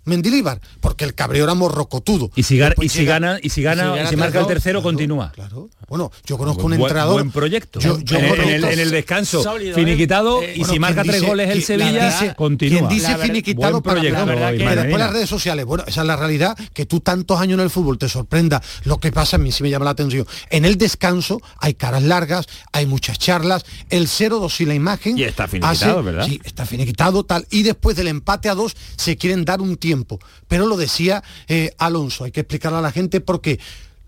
Mendilíbar, 0.08 0.60
porque 0.82 1.06
el 1.06 1.14
cabreo 1.14 1.44
era 1.44 1.54
morrocotudo. 1.54 2.32
Y 2.36 2.44
si, 2.44 2.58
gar- 2.58 2.70
Después 2.70 2.86
y 2.88 2.90
si 2.90 3.00
llega- 3.00 3.14
gana, 3.14 3.40
y 3.42 3.50
si 3.50 3.62
gana, 3.62 4.04
y 4.04 4.08
si 4.08 4.16
marca 4.16 4.40
el 4.40 4.46
3-2, 4.46 4.48
tercero, 4.48 4.80
claro, 4.82 4.84
continúa. 4.84 5.32
Claro. 5.34 5.70
Bueno, 5.88 6.12
yo 6.26 6.38
conozco 6.38 6.64
Buen- 6.64 6.76
un 6.76 6.82
entrenador. 6.82 7.14
Buen 7.14 7.32
proyecto. 7.32 7.80
Yo- 7.80 8.00
yo 8.00 8.18
en, 8.18 8.26
el- 8.26 8.32
en 8.32 8.40
el, 8.50 8.62
conozco- 8.62 8.74
en 8.74 8.80
el 8.80 8.92
descanso, 8.92 9.44
Sólido, 9.44 9.72
¿eh? 9.72 9.76
finiquitado, 9.76 10.42
Eh, 10.42 10.54
y 10.56 10.60
Bueno, 10.60 10.74
si 10.74 10.80
marca 10.80 11.04
tres 11.04 11.16
dice- 11.16 11.28
goles 11.28 11.50
el 11.50 11.64
Sevilla, 11.64 12.06
dice- 12.06 12.36
continúa. 12.36 12.78
Quien 12.80 12.90
dice 12.90 13.18
finiquitado 13.18 13.72
buen 13.74 13.84
para 13.84 13.96
proyecto, 14.00 14.20
la 14.20 14.26
verdad 14.26 14.52
después 14.84 15.00
las 15.00 15.12
redes 15.14 15.30
sociales, 15.30 15.66
bueno, 15.66 15.84
esa 15.88 16.02
es 16.02 16.08
la 16.08 16.16
realidad, 16.16 16.58
que 16.74 16.86
tú 16.86 17.00
tantos 17.00 17.40
años 17.40 17.58
en 17.60 17.64
el 17.64 17.70
fútbol 17.70 17.98
te 17.98 18.10
sorprenda 18.10 18.62
lo 18.86 19.00
que 19.00 19.12
pasa, 19.12 19.36
a 19.38 19.40
mí 19.40 19.52
sí 19.52 19.64
me 19.64 19.70
llama 19.70 19.86
la 19.86 19.92
atención. 19.92 20.26
En 20.50 20.66
el 20.66 20.78
descanso 20.78 21.42
hay 21.60 21.74
caras 21.74 22.04
largas, 22.04 22.48
hay 22.72 22.86
muchas 22.86 23.20
charlas, 23.20 23.66
el 23.90 24.08
0-2 24.08 24.60
y 24.62 24.66
la 24.66 24.74
imagen... 24.74 25.18
Y 25.18 25.24
está 25.24 25.48
finiquitado, 25.48 26.00
hace- 26.00 26.06
¿verdad? 26.06 26.26
Sí, 26.28 26.40
está 26.44 26.66
finiquitado, 26.66 27.24
tal, 27.26 27.46
y 27.50 27.64
después 27.64 27.96
del 27.96 28.08
empate 28.08 28.50
a 28.50 28.56
dos 28.56 28.76
se 28.96 29.18
quieren 29.18 29.46
dar 29.46 29.62
un 29.62 29.78
tiempo. 29.98 30.20
Pero 30.48 30.68
lo 30.68 30.78
decía 30.78 31.24
eh, 31.48 31.72
Alonso, 31.78 32.24
hay 32.24 32.32
que 32.32 32.42
explicarle 32.42 32.78
a 32.78 32.82
la 32.82 32.92
gente 32.92 33.22
por 33.22 33.42
qué. 33.42 33.60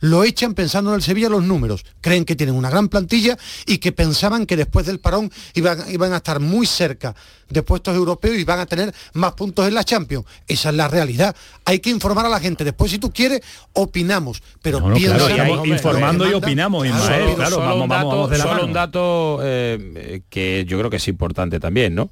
Lo 0.01 0.23
echan 0.23 0.53
pensando 0.53 0.91
en 0.91 0.95
el 0.95 1.01
Sevilla 1.01 1.27
los 1.27 1.43
números. 1.43 1.83
Creen 1.99 2.23
que 2.23 2.37
tienen 2.37 2.55
una 2.55 2.69
gran 2.69 2.87
plantilla 2.87 3.37
y 3.65 3.79
que 3.79 3.91
pensaban 3.91 4.45
que 4.45 4.55
después 4.55 4.85
del 4.85 4.99
parón 4.99 5.29
iban, 5.55 5.77
iban 5.91 6.13
a 6.13 6.17
estar 6.17 6.39
muy 6.39 6.65
cerca 6.65 7.13
de 7.49 7.63
puestos 7.63 7.97
europeos 7.97 8.37
y 8.37 8.45
van 8.45 8.59
a 8.59 8.65
tener 8.65 8.93
más 9.11 9.33
puntos 9.33 9.67
en 9.67 9.73
la 9.73 9.83
Champions. 9.83 10.25
Esa 10.47 10.69
es 10.69 10.75
la 10.75 10.87
realidad. 10.87 11.35
Hay 11.65 11.79
que 11.79 11.89
informar 11.89 12.25
a 12.25 12.29
la 12.29 12.39
gente. 12.39 12.63
Después, 12.63 12.91
si 12.91 12.97
tú 12.97 13.11
quieres, 13.11 13.41
opinamos. 13.73 14.41
Pero 14.61 14.79
No, 14.79 14.89
no, 14.89 14.95
piensa 14.95 15.17
claro, 15.17 15.53
Hombre, 15.55 15.69
informando 15.69 16.29
y 16.29 16.33
opinamos, 16.33 16.85
Claro, 16.85 17.03
Ismael, 17.03 17.35
claro, 17.35 17.55
solo 17.55 17.67
vamos, 17.67 17.89
dato, 17.89 18.07
vamos 18.07 18.29
de 18.29 18.37
la 18.37 18.43
solo 18.45 18.65
un 18.65 18.73
dato 18.73 19.39
eh, 19.43 20.21
que 20.29 20.63
yo 20.65 20.77
creo 20.77 20.89
que 20.89 20.97
es 20.97 21.07
importante 21.09 21.59
también, 21.59 21.93
¿no? 21.93 22.09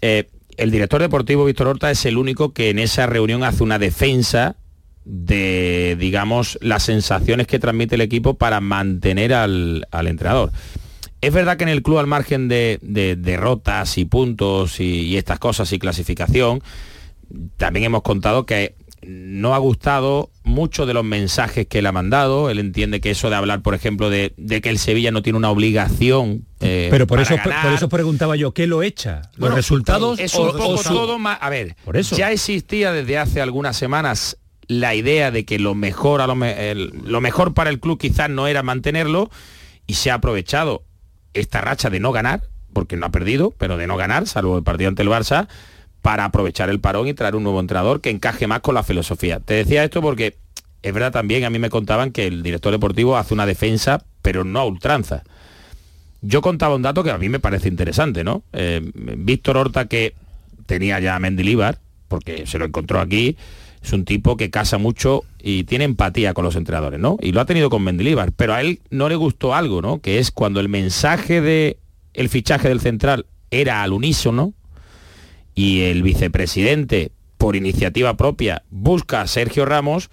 Eh, 0.00 0.26
el 0.56 0.70
director 0.70 1.00
deportivo 1.00 1.44
Víctor 1.44 1.68
Horta 1.68 1.90
es 1.90 2.04
el 2.06 2.16
único 2.16 2.52
que 2.52 2.70
en 2.70 2.78
esa 2.78 3.06
reunión 3.06 3.44
hace 3.44 3.62
una 3.62 3.78
defensa 3.78 4.56
de, 5.04 5.96
digamos, 5.98 6.58
las 6.62 6.84
sensaciones 6.84 7.46
que 7.46 7.58
transmite 7.58 7.94
el 7.94 8.00
equipo 8.00 8.34
para 8.34 8.60
mantener 8.60 9.34
al, 9.34 9.86
al 9.90 10.06
entrenador. 10.06 10.50
Es 11.20 11.32
verdad 11.32 11.56
que 11.56 11.64
en 11.64 11.70
el 11.70 11.82
club, 11.82 11.98
al 11.98 12.06
margen 12.06 12.48
de, 12.48 12.78
de 12.82 13.16
derrotas 13.16 13.96
y 13.98 14.04
puntos 14.04 14.80
y, 14.80 15.06
y, 15.06 15.16
estas 15.16 15.38
cosas 15.38 15.72
y 15.72 15.78
clasificación, 15.78 16.62
también 17.56 17.86
hemos 17.86 18.02
contado 18.02 18.46
que 18.46 18.74
no 19.08 19.54
ha 19.54 19.58
gustado 19.58 20.30
mucho 20.42 20.86
de 20.86 20.94
los 20.94 21.04
mensajes 21.04 21.66
que 21.66 21.78
él 21.80 21.86
ha 21.86 21.92
mandado. 21.92 22.50
Él 22.50 22.58
entiende 22.58 23.00
que 23.00 23.10
eso 23.10 23.30
de 23.30 23.36
hablar, 23.36 23.62
por 23.62 23.74
ejemplo, 23.74 24.10
de, 24.10 24.34
de 24.36 24.60
que 24.60 24.68
el 24.70 24.78
Sevilla 24.78 25.10
no 25.10 25.22
tiene 25.22 25.36
una 25.38 25.50
obligación. 25.50 26.44
Eh, 26.60 26.88
Pero 26.90 27.06
por 27.06 27.18
para 27.18 27.34
eso, 27.34 27.36
ganar. 27.44 27.62
por 27.64 27.72
eso 27.72 27.88
preguntaba 27.88 28.36
yo, 28.36 28.52
¿qué 28.52 28.66
lo 28.66 28.82
echa? 28.82 29.22
¿Los 29.32 29.38
Bueno, 29.38 29.56
resultados? 29.56 30.18
Es 30.18 30.34
un 30.34 30.48
o 30.48 30.52
poco 30.52 30.78
su- 30.78 30.88
todo 30.94 31.18
más. 31.18 31.38
A 31.40 31.50
ver, 31.50 31.76
Por 31.84 31.96
eso. 31.96 32.16
ya 32.16 32.30
existía 32.32 32.92
desde 32.92 33.18
hace 33.18 33.40
algunas 33.40 33.76
semanas 33.76 34.38
la 34.66 34.94
idea 34.94 35.30
de 35.30 35.44
que 35.44 35.58
lo 35.58 35.74
mejor, 35.74 36.20
a 36.20 36.26
lo, 36.26 36.34
me- 36.34 36.70
el- 36.70 36.92
lo 37.04 37.20
mejor 37.20 37.52
para 37.54 37.70
el 37.70 37.80
club 37.80 37.98
quizás 38.00 38.30
no 38.30 38.46
era 38.46 38.62
mantenerlo 38.62 39.30
y 39.86 39.94
se 39.94 40.10
ha 40.10 40.14
aprovechado 40.14 40.84
esta 41.34 41.60
racha 41.60 41.90
de 41.90 42.00
no 42.00 42.12
ganar, 42.12 42.44
porque 42.72 42.96
no 42.96 43.06
ha 43.06 43.10
perdido, 43.10 43.52
pero 43.58 43.76
de 43.76 43.86
no 43.86 43.96
ganar, 43.96 44.26
salvo 44.26 44.56
el 44.56 44.64
partido 44.64 44.88
ante 44.88 45.02
el 45.02 45.08
Barça, 45.08 45.48
para 46.04 46.26
aprovechar 46.26 46.68
el 46.68 46.80
parón 46.80 47.08
y 47.08 47.14
traer 47.14 47.34
un 47.34 47.44
nuevo 47.44 47.60
entrenador 47.60 48.02
que 48.02 48.10
encaje 48.10 48.46
más 48.46 48.60
con 48.60 48.74
la 48.74 48.82
filosofía. 48.82 49.40
Te 49.40 49.54
decía 49.54 49.84
esto 49.84 50.02
porque 50.02 50.36
es 50.82 50.92
verdad 50.92 51.12
también, 51.12 51.44
a 51.44 51.50
mí 51.50 51.58
me 51.58 51.70
contaban 51.70 52.12
que 52.12 52.26
el 52.26 52.42
director 52.42 52.72
deportivo 52.72 53.16
hace 53.16 53.32
una 53.32 53.46
defensa, 53.46 54.04
pero 54.20 54.44
no 54.44 54.60
a 54.60 54.66
ultranza. 54.66 55.24
Yo 56.20 56.42
contaba 56.42 56.74
un 56.74 56.82
dato 56.82 57.02
que 57.04 57.10
a 57.10 57.16
mí 57.16 57.30
me 57.30 57.40
parece 57.40 57.68
interesante, 57.68 58.22
¿no? 58.22 58.42
Eh, 58.52 58.82
Víctor 58.94 59.56
Horta, 59.56 59.86
que 59.86 60.12
tenía 60.66 61.00
ya 61.00 61.16
a 61.16 61.20
Mendilibar, 61.20 61.78
porque 62.08 62.46
se 62.46 62.58
lo 62.58 62.66
encontró 62.66 63.00
aquí, 63.00 63.38
es 63.82 63.90
un 63.94 64.04
tipo 64.04 64.36
que 64.36 64.50
casa 64.50 64.76
mucho 64.76 65.24
y 65.42 65.64
tiene 65.64 65.84
empatía 65.84 66.34
con 66.34 66.44
los 66.44 66.54
entrenadores, 66.54 67.00
¿no? 67.00 67.16
Y 67.22 67.32
lo 67.32 67.40
ha 67.40 67.46
tenido 67.46 67.70
con 67.70 67.82
Mendilibar, 67.82 68.32
pero 68.32 68.52
a 68.52 68.60
él 68.60 68.80
no 68.90 69.08
le 69.08 69.16
gustó 69.16 69.54
algo, 69.54 69.80
¿no? 69.80 70.00
Que 70.00 70.18
es 70.18 70.30
cuando 70.30 70.60
el 70.60 70.68
mensaje 70.68 71.40
de 71.40 71.78
el 72.12 72.28
fichaje 72.28 72.68
del 72.68 72.80
central 72.80 73.24
era 73.50 73.82
al 73.82 73.94
unísono 73.94 74.52
y 75.54 75.82
el 75.82 76.02
vicepresidente, 76.02 77.12
por 77.38 77.56
iniciativa 77.56 78.16
propia, 78.16 78.62
busca 78.70 79.20
a 79.20 79.26
Sergio 79.26 79.64
Ramos, 79.66 80.10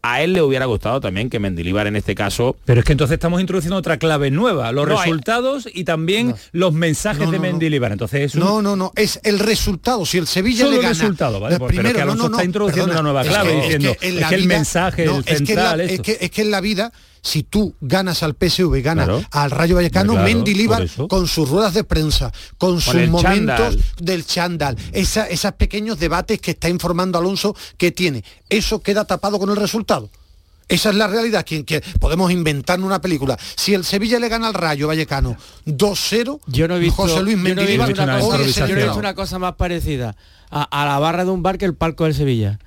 a 0.00 0.22
él 0.22 0.32
le 0.32 0.42
hubiera 0.42 0.64
gustado 0.66 1.00
también 1.00 1.28
que 1.28 1.40
Mendilibar 1.40 1.88
en 1.88 1.96
este 1.96 2.14
caso 2.14 2.56
Pero 2.64 2.80
es 2.80 2.86
que 2.86 2.92
entonces 2.92 3.14
estamos 3.14 3.40
introduciendo 3.40 3.76
otra 3.76 3.96
clave 3.98 4.30
nueva, 4.30 4.70
los 4.70 4.86
No, 4.88 4.96
hay- 4.98 5.10
resultados 5.10 5.68
y 5.74 5.82
también 5.82 6.34
los 6.52 6.72
mensajes 6.72 7.24
No, 7.26 7.32
de. 7.32 7.40
Mendilibar. 7.40 7.90
Entonces 7.90 8.20
es 8.22 8.34
un- 8.36 8.40
No, 8.42 8.62
no, 8.62 8.76
no, 8.76 8.92
es 8.94 9.18
el 9.24 9.40
resultado. 9.40 10.06
Si 10.06 10.16
el 10.18 10.28
Sevilla 10.28 10.60
Solo 10.60 10.70
le 10.70 10.76
el 10.76 10.82
gana. 10.82 10.94
resultado, 10.94 11.40
¿vale? 11.40 11.56
eh, 11.56 11.58
Pues, 11.58 11.74
pero 11.74 11.88
es 11.88 11.94
que 11.94 12.00
Alonso 12.02 12.26
está 12.26 12.44
introduciendo 12.44 12.92
una 12.92 13.02
nueva 13.02 13.22
es 13.22 13.28
clave, 13.28 13.50
que- 13.50 13.60
diciendo, 13.60 13.96
en 14.00 14.14
es 14.14 14.20
la 14.20 14.28
que 14.28 14.34
el 14.36 14.46
mensaje, 14.46 15.04
el 15.04 15.10
es 15.10 15.24
que 15.24 15.30
en 15.32 15.34
la- 15.34 15.46
central, 15.46 15.80
es 15.80 16.00
que, 16.00 16.18
es 16.20 16.30
que 16.30 16.42
en 16.42 16.50
la 16.52 16.60
vida, 16.60 16.92
si 17.22 17.42
tú 17.42 17.74
ganas 17.80 18.22
al 18.22 18.34
PSV, 18.34 18.80
ganas 18.82 19.06
Claro. 19.06 19.22
al 19.30 19.50
Rayo 19.50 19.76
Vallecano, 19.76 20.12
Claro, 20.14 20.26
Mendy 20.28 20.52
por 20.52 20.60
Líbar, 20.60 20.82
eso. 20.82 21.08
con 21.08 21.26
sus 21.26 21.48
ruedas 21.48 21.74
de 21.74 21.84
prensa, 21.84 22.32
con 22.58 22.80
sus 22.80 22.94
momentos 23.08 23.22
chándal. 23.56 23.84
del 24.00 24.26
chándal, 24.26 24.76
esa, 24.92 25.26
esos 25.26 25.52
pequeños 25.52 25.98
debates 25.98 26.40
que 26.40 26.52
está 26.52 26.68
informando 26.68 27.18
Alonso 27.18 27.54
que 27.76 27.92
tiene, 27.92 28.24
eso 28.48 28.80
queda 28.80 29.04
tapado 29.04 29.38
con 29.38 29.50
el 29.50 29.56
resultado. 29.56 30.10
Esa 30.70 30.90
es 30.90 30.96
la 30.96 31.06
realidad, 31.06 31.46
quien 31.48 31.64
que 31.64 31.80
podemos 31.98 32.30
inventar 32.30 32.78
una 32.80 33.00
película. 33.00 33.38
Si 33.56 33.72
el 33.72 33.84
Sevilla 33.86 34.18
le 34.18 34.28
gana 34.28 34.48
al 34.48 34.54
Rayo 34.54 34.86
Vallecano 34.88 35.34
2-0, 35.66 36.40
Yo 36.46 36.68
no 36.68 36.76
he 36.76 36.78
visto, 36.78 37.02
José 37.02 37.22
Luis 37.22 37.36
yo 37.36 37.42
no 37.42 37.48
he 37.48 37.54
Mendilibar 37.54 37.88
visto 37.88 38.02
una 38.02 38.20
cosa, 38.20 38.36
yo 38.66 38.74
no 38.74 38.80
he 38.80 38.84
visto 38.84 38.98
una 38.98 39.14
cosa 39.14 39.38
más 39.38 39.54
parecida 39.54 40.14
a, 40.50 40.62
a 40.64 40.84
la 40.86 40.98
barra 40.98 41.24
de 41.24 41.30
un 41.30 41.42
bar 41.42 41.56
que 41.58 41.64
el 41.64 41.74
palco 41.74 42.04
del 42.04 42.14
Sevilla. 42.14 42.58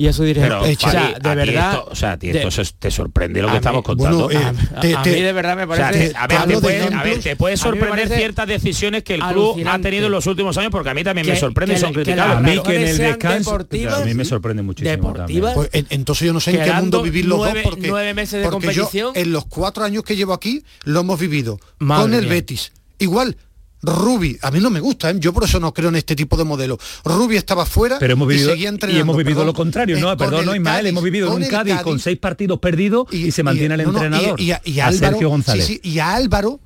Y 0.00 0.06
a 0.06 0.12
su 0.12 0.22
dirigente. 0.22 0.54
Pero, 0.54 0.62
o 0.62 0.90
sea, 0.90 0.90
Fali, 0.92 1.14
de 1.14 1.28
a 1.28 1.32
ti 1.32 1.38
verdad. 1.50 1.72
esto- 1.72 1.88
o 1.90 1.94
sea, 1.96 2.12
a 2.12 2.18
ti 2.18 2.30
esto 2.30 2.62
te 2.78 2.90
sorprende 2.92 3.42
lo 3.42 3.48
que 3.48 3.52
mí- 3.52 3.56
estamos 3.58 3.82
contando. 3.82 4.24
bueno, 4.26 4.40
eh, 4.40 4.52
a, 4.76 4.80
te- 4.80 4.94
a 4.96 5.02
te- 5.02 5.10
mí 5.12 5.20
de 5.22 5.32
verdad 5.32 5.56
me 5.56 5.64
O 5.64 5.74
sea, 5.74 5.86
parece. 5.86 6.10
te- 6.10 6.16
a, 6.16 6.26
ver, 6.28 6.40
te 6.42 6.46
de 6.54 6.60
puede, 6.60 6.94
a 6.94 7.02
ver, 7.02 7.18
te 7.20 7.34
puede 7.36 7.56
sorprender 7.56 8.08
ciertas 8.08 8.46
decisiones 8.46 9.02
que 9.02 9.14
el 9.14 9.22
club 9.22 9.60
ha 9.66 9.78
tenido 9.80 10.06
en 10.06 10.12
los 10.12 10.26
últimos 10.28 10.56
años, 10.56 10.70
porque 10.70 10.90
a 10.90 10.94
mí 10.94 11.02
también 11.02 11.26
me 11.26 11.32
Que- 11.32 11.40
sorprende 11.40 11.74
y 11.74 11.78
son 11.78 11.92
criticables. 11.92 12.36
a 12.36 12.40
mí 12.40 12.62
que 12.62 12.76
en 12.76 12.82
el 12.88 12.96
descanso 12.98 13.54
a 13.58 14.04
mí 14.04 14.14
me 14.14 14.24
sorprende 14.24 14.62
muchísimo 14.62 14.90
deportivas, 14.92 15.54
Pues, 15.54 15.70
en- 15.72 15.86
entonces 15.90 16.26
yo 16.26 16.32
no 16.32 16.38
sé 16.40 16.52
en 16.52 16.64
qué 16.64 16.72
mundo 16.72 17.02
vivir 17.02 17.26
los 17.26 17.38
nueve- 17.38 17.62
dos 17.64 17.70
porque, 17.72 17.88
nueve 17.88 18.14
meses 18.14 18.40
de 18.40 18.48
porque 18.48 18.66
competición. 18.66 19.12
yo 19.14 19.20
en 19.20 19.32
los 19.32 19.46
cuatro 19.46 19.82
años 19.84 20.04
que 20.04 20.14
llevo 20.14 20.32
aquí 20.32 20.62
lo 20.84 21.00
hemos 21.00 21.18
vivido 21.18 21.58
Madre 21.80 22.02
con 22.02 22.14
el 22.14 22.20
mía. 22.22 22.30
Betis. 22.34 22.72
Igual, 23.00 23.36
Rubi, 23.82 24.36
a 24.42 24.50
mí 24.50 24.58
no 24.60 24.70
me 24.70 24.80
gusta, 24.80 25.10
¿eh? 25.10 25.16
yo 25.18 25.32
por 25.32 25.44
eso 25.44 25.60
no 25.60 25.72
creo 25.72 25.88
en 25.90 25.96
este 25.96 26.16
tipo 26.16 26.36
de 26.36 26.44
modelo. 26.44 26.78
Rubi 27.04 27.36
estaba 27.36 27.64
fuera 27.64 27.98
Pero 27.98 28.14
hemos 28.14 28.26
vivido, 28.26 28.48
y 28.48 28.52
seguía 28.52 28.64
y 28.64 28.68
entrenando. 28.68 29.00
hemos 29.02 29.16
vivido 29.16 29.36
perdón. 29.36 29.46
lo 29.46 29.54
contrario, 29.54 29.96
Eh, 29.96 30.00
no, 30.00 30.08
con 30.08 30.18
perdón, 30.18 30.40
el 30.40 30.46
no, 30.46 30.54
Ismael, 30.56 30.76
Cádiz, 30.78 30.88
hemos 30.90 31.04
vivido 31.04 31.28
con 31.30 31.42
un 31.42 31.48
Cádiz, 31.48 31.80
con 31.82 31.98
seis 32.00 32.18
partidos 32.18 32.58
perdidos 32.58 33.06
y, 33.12 33.30
se 33.30 33.42
mantiene 33.42 33.74
el 33.76 33.82
no, 33.84 33.86
y- 33.92 33.94
entrenador. 33.94 34.40
y, 34.40 34.50
a, 34.52 34.60
y 34.64 34.80
a 34.80 34.84
a 34.86 34.88
Álvaro, 34.88 35.10
Sergio 35.12 35.28
González. 35.28 35.66
sí, 35.66 35.80
sí, 35.82 35.90
y 35.90 35.98
a 36.00 36.14
Álvaro 36.14 36.60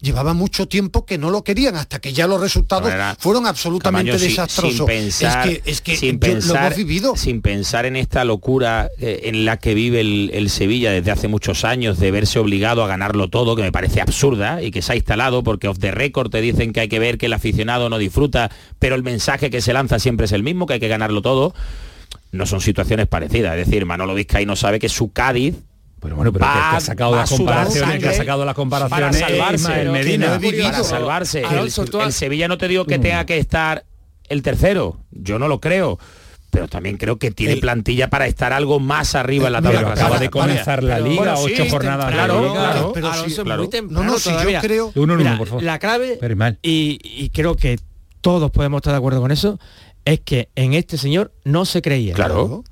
llevaba 0.00 0.34
mucho 0.34 0.68
tiempo 0.68 1.06
que 1.06 1.16
no 1.16 1.30
lo 1.30 1.42
querían 1.42 1.76
hasta 1.76 2.00
que 2.00 2.12
ya 2.12 2.26
los 2.26 2.40
resultados 2.40 2.92
fueron 3.18 3.46
absolutamente 3.46 4.12
Camaño, 4.12 4.24
desastrosos. 4.24 4.76
Sin 4.76 4.86
pensar, 4.86 5.48
es 5.48 5.60
que, 5.60 5.70
es 5.70 5.80
que 5.80 5.96
sin 5.96 6.20
lo 6.20 6.54
hemos 6.54 6.76
vivido. 6.76 7.16
sin 7.16 7.40
pensar 7.40 7.86
en 7.86 7.96
esta 7.96 8.24
locura 8.24 8.90
eh, 8.98 9.22
en 9.24 9.44
la 9.44 9.56
que 9.56 9.74
vive 9.74 10.00
el, 10.00 10.30
el 10.34 10.50
Sevilla 10.50 10.90
desde 10.90 11.10
hace 11.10 11.28
muchos 11.28 11.64
años 11.64 11.98
de 11.98 12.10
verse 12.10 12.38
obligado 12.38 12.84
a 12.84 12.86
ganarlo 12.86 13.28
todo, 13.28 13.56
que 13.56 13.62
me 13.62 13.72
parece 13.72 14.00
absurda 14.00 14.62
y 14.62 14.70
que 14.70 14.82
se 14.82 14.92
ha 14.92 14.96
instalado 14.96 15.42
porque 15.42 15.68
off 15.68 15.78
the 15.78 15.90
record 15.90 16.30
te 16.30 16.40
dicen 16.40 16.72
que 16.72 16.80
hay 16.80 16.88
que 16.88 16.98
ver 16.98 17.16
que 17.16 17.26
el 17.26 17.32
aficionado 17.32 17.88
no 17.88 17.98
disfruta, 17.98 18.50
pero 18.78 18.96
el 18.96 19.02
mensaje 19.02 19.50
que 19.50 19.62
se 19.62 19.72
lanza 19.72 19.98
siempre 19.98 20.26
es 20.26 20.32
el 20.32 20.42
mismo, 20.42 20.66
que 20.66 20.74
hay 20.74 20.80
que 20.80 20.88
ganarlo 20.88 21.22
todo. 21.22 21.54
No 22.32 22.44
son 22.44 22.60
situaciones 22.60 23.06
parecidas, 23.06 23.56
es 23.56 23.66
decir, 23.66 23.86
Manolo 23.86 24.14
Vizcaíno 24.14 24.56
sabe 24.56 24.78
que 24.78 24.88
su 24.88 25.12
Cádiz 25.12 25.54
Pero 26.00 26.14
bueno, 26.16 26.32
pero 26.32 26.44
que, 26.44 26.50
Va- 26.50 26.70
que 26.70 26.76
ha 26.76 26.80
sacado 26.80 27.16
las 27.16 27.30
comparaciones, 27.30 27.98
que 28.02 28.08
ha 28.08 28.12
sacado 28.12 28.44
las 28.44 28.54
para 28.54 28.62
comparaciones 28.88 29.18
salvarse, 29.20 29.84
Medina. 29.90 30.38
no 30.38 30.70
para 30.70 30.84
salvarse. 30.84 31.38
El- 31.40 31.46
Alonso, 31.46 31.84
tú 31.86 32.00
el, 32.00 32.08
has- 32.08 32.14
Sevilla 32.14 32.48
no 32.48 32.58
te 32.58 32.68
digo 32.68 32.84
que 32.84 32.98
tenga 32.98 33.24
que 33.26 33.38
estar 33.38 33.84
el 34.28 34.42
tercero, 34.42 35.00
yo 35.10 35.38
no 35.38 35.48
lo 35.48 35.60
creo. 35.60 35.98
Pero 36.50 36.68
también 36.68 36.96
creo 36.96 37.18
que 37.18 37.30
tiene 37.32 37.54
El- 37.54 37.60
plantilla 37.60 38.08
para 38.08 38.26
estar 38.26 38.52
algo 38.52 38.78
más 38.80 39.14
arriba 39.14 39.48
en 39.48 39.52
la 39.54 39.60
Mira, 39.60 39.72
tabla 39.72 39.80
Pero 39.88 39.92
acaba 39.92 40.08
para- 40.10 40.20
de 40.20 40.30
comenzar 40.30 40.82
la 40.82 40.94
pero- 40.96 41.06
liga, 41.08 41.36
sí, 41.36 41.52
ocho 41.54 41.66
jornadas 41.70 42.12
claro, 42.12 42.34
de 42.36 42.48
liga. 42.48 42.54
claro. 42.72 42.92
pero 42.94 43.06
Alonso 43.08 43.24
sí, 43.28 43.32
es 43.34 43.40
claro. 43.42 43.62
muy 43.62 43.70
temprano 43.70 44.04
No, 44.04 44.12
no, 44.12 44.18
si 44.18 44.30
yo 44.30 44.60
creo- 44.60 44.92
Uno 44.94 45.12
en 45.14 45.18
Mira, 45.18 45.30
uno, 45.30 45.38
por 45.38 45.48
favor. 45.48 45.62
La 45.64 45.78
clave, 45.78 46.18
y, 46.62 46.98
y 47.02 47.30
creo 47.30 47.56
que 47.56 47.78
todos 48.20 48.50
podemos 48.52 48.78
estar 48.78 48.92
de 48.92 48.98
acuerdo 48.98 49.20
con 49.20 49.32
eso, 49.32 49.58
es 50.04 50.20
que 50.20 50.48
en 50.54 50.72
este 50.74 50.96
señor 50.98 51.32
no 51.44 51.64
se 51.64 51.82
creía. 51.82 52.14
Claro. 52.14 52.64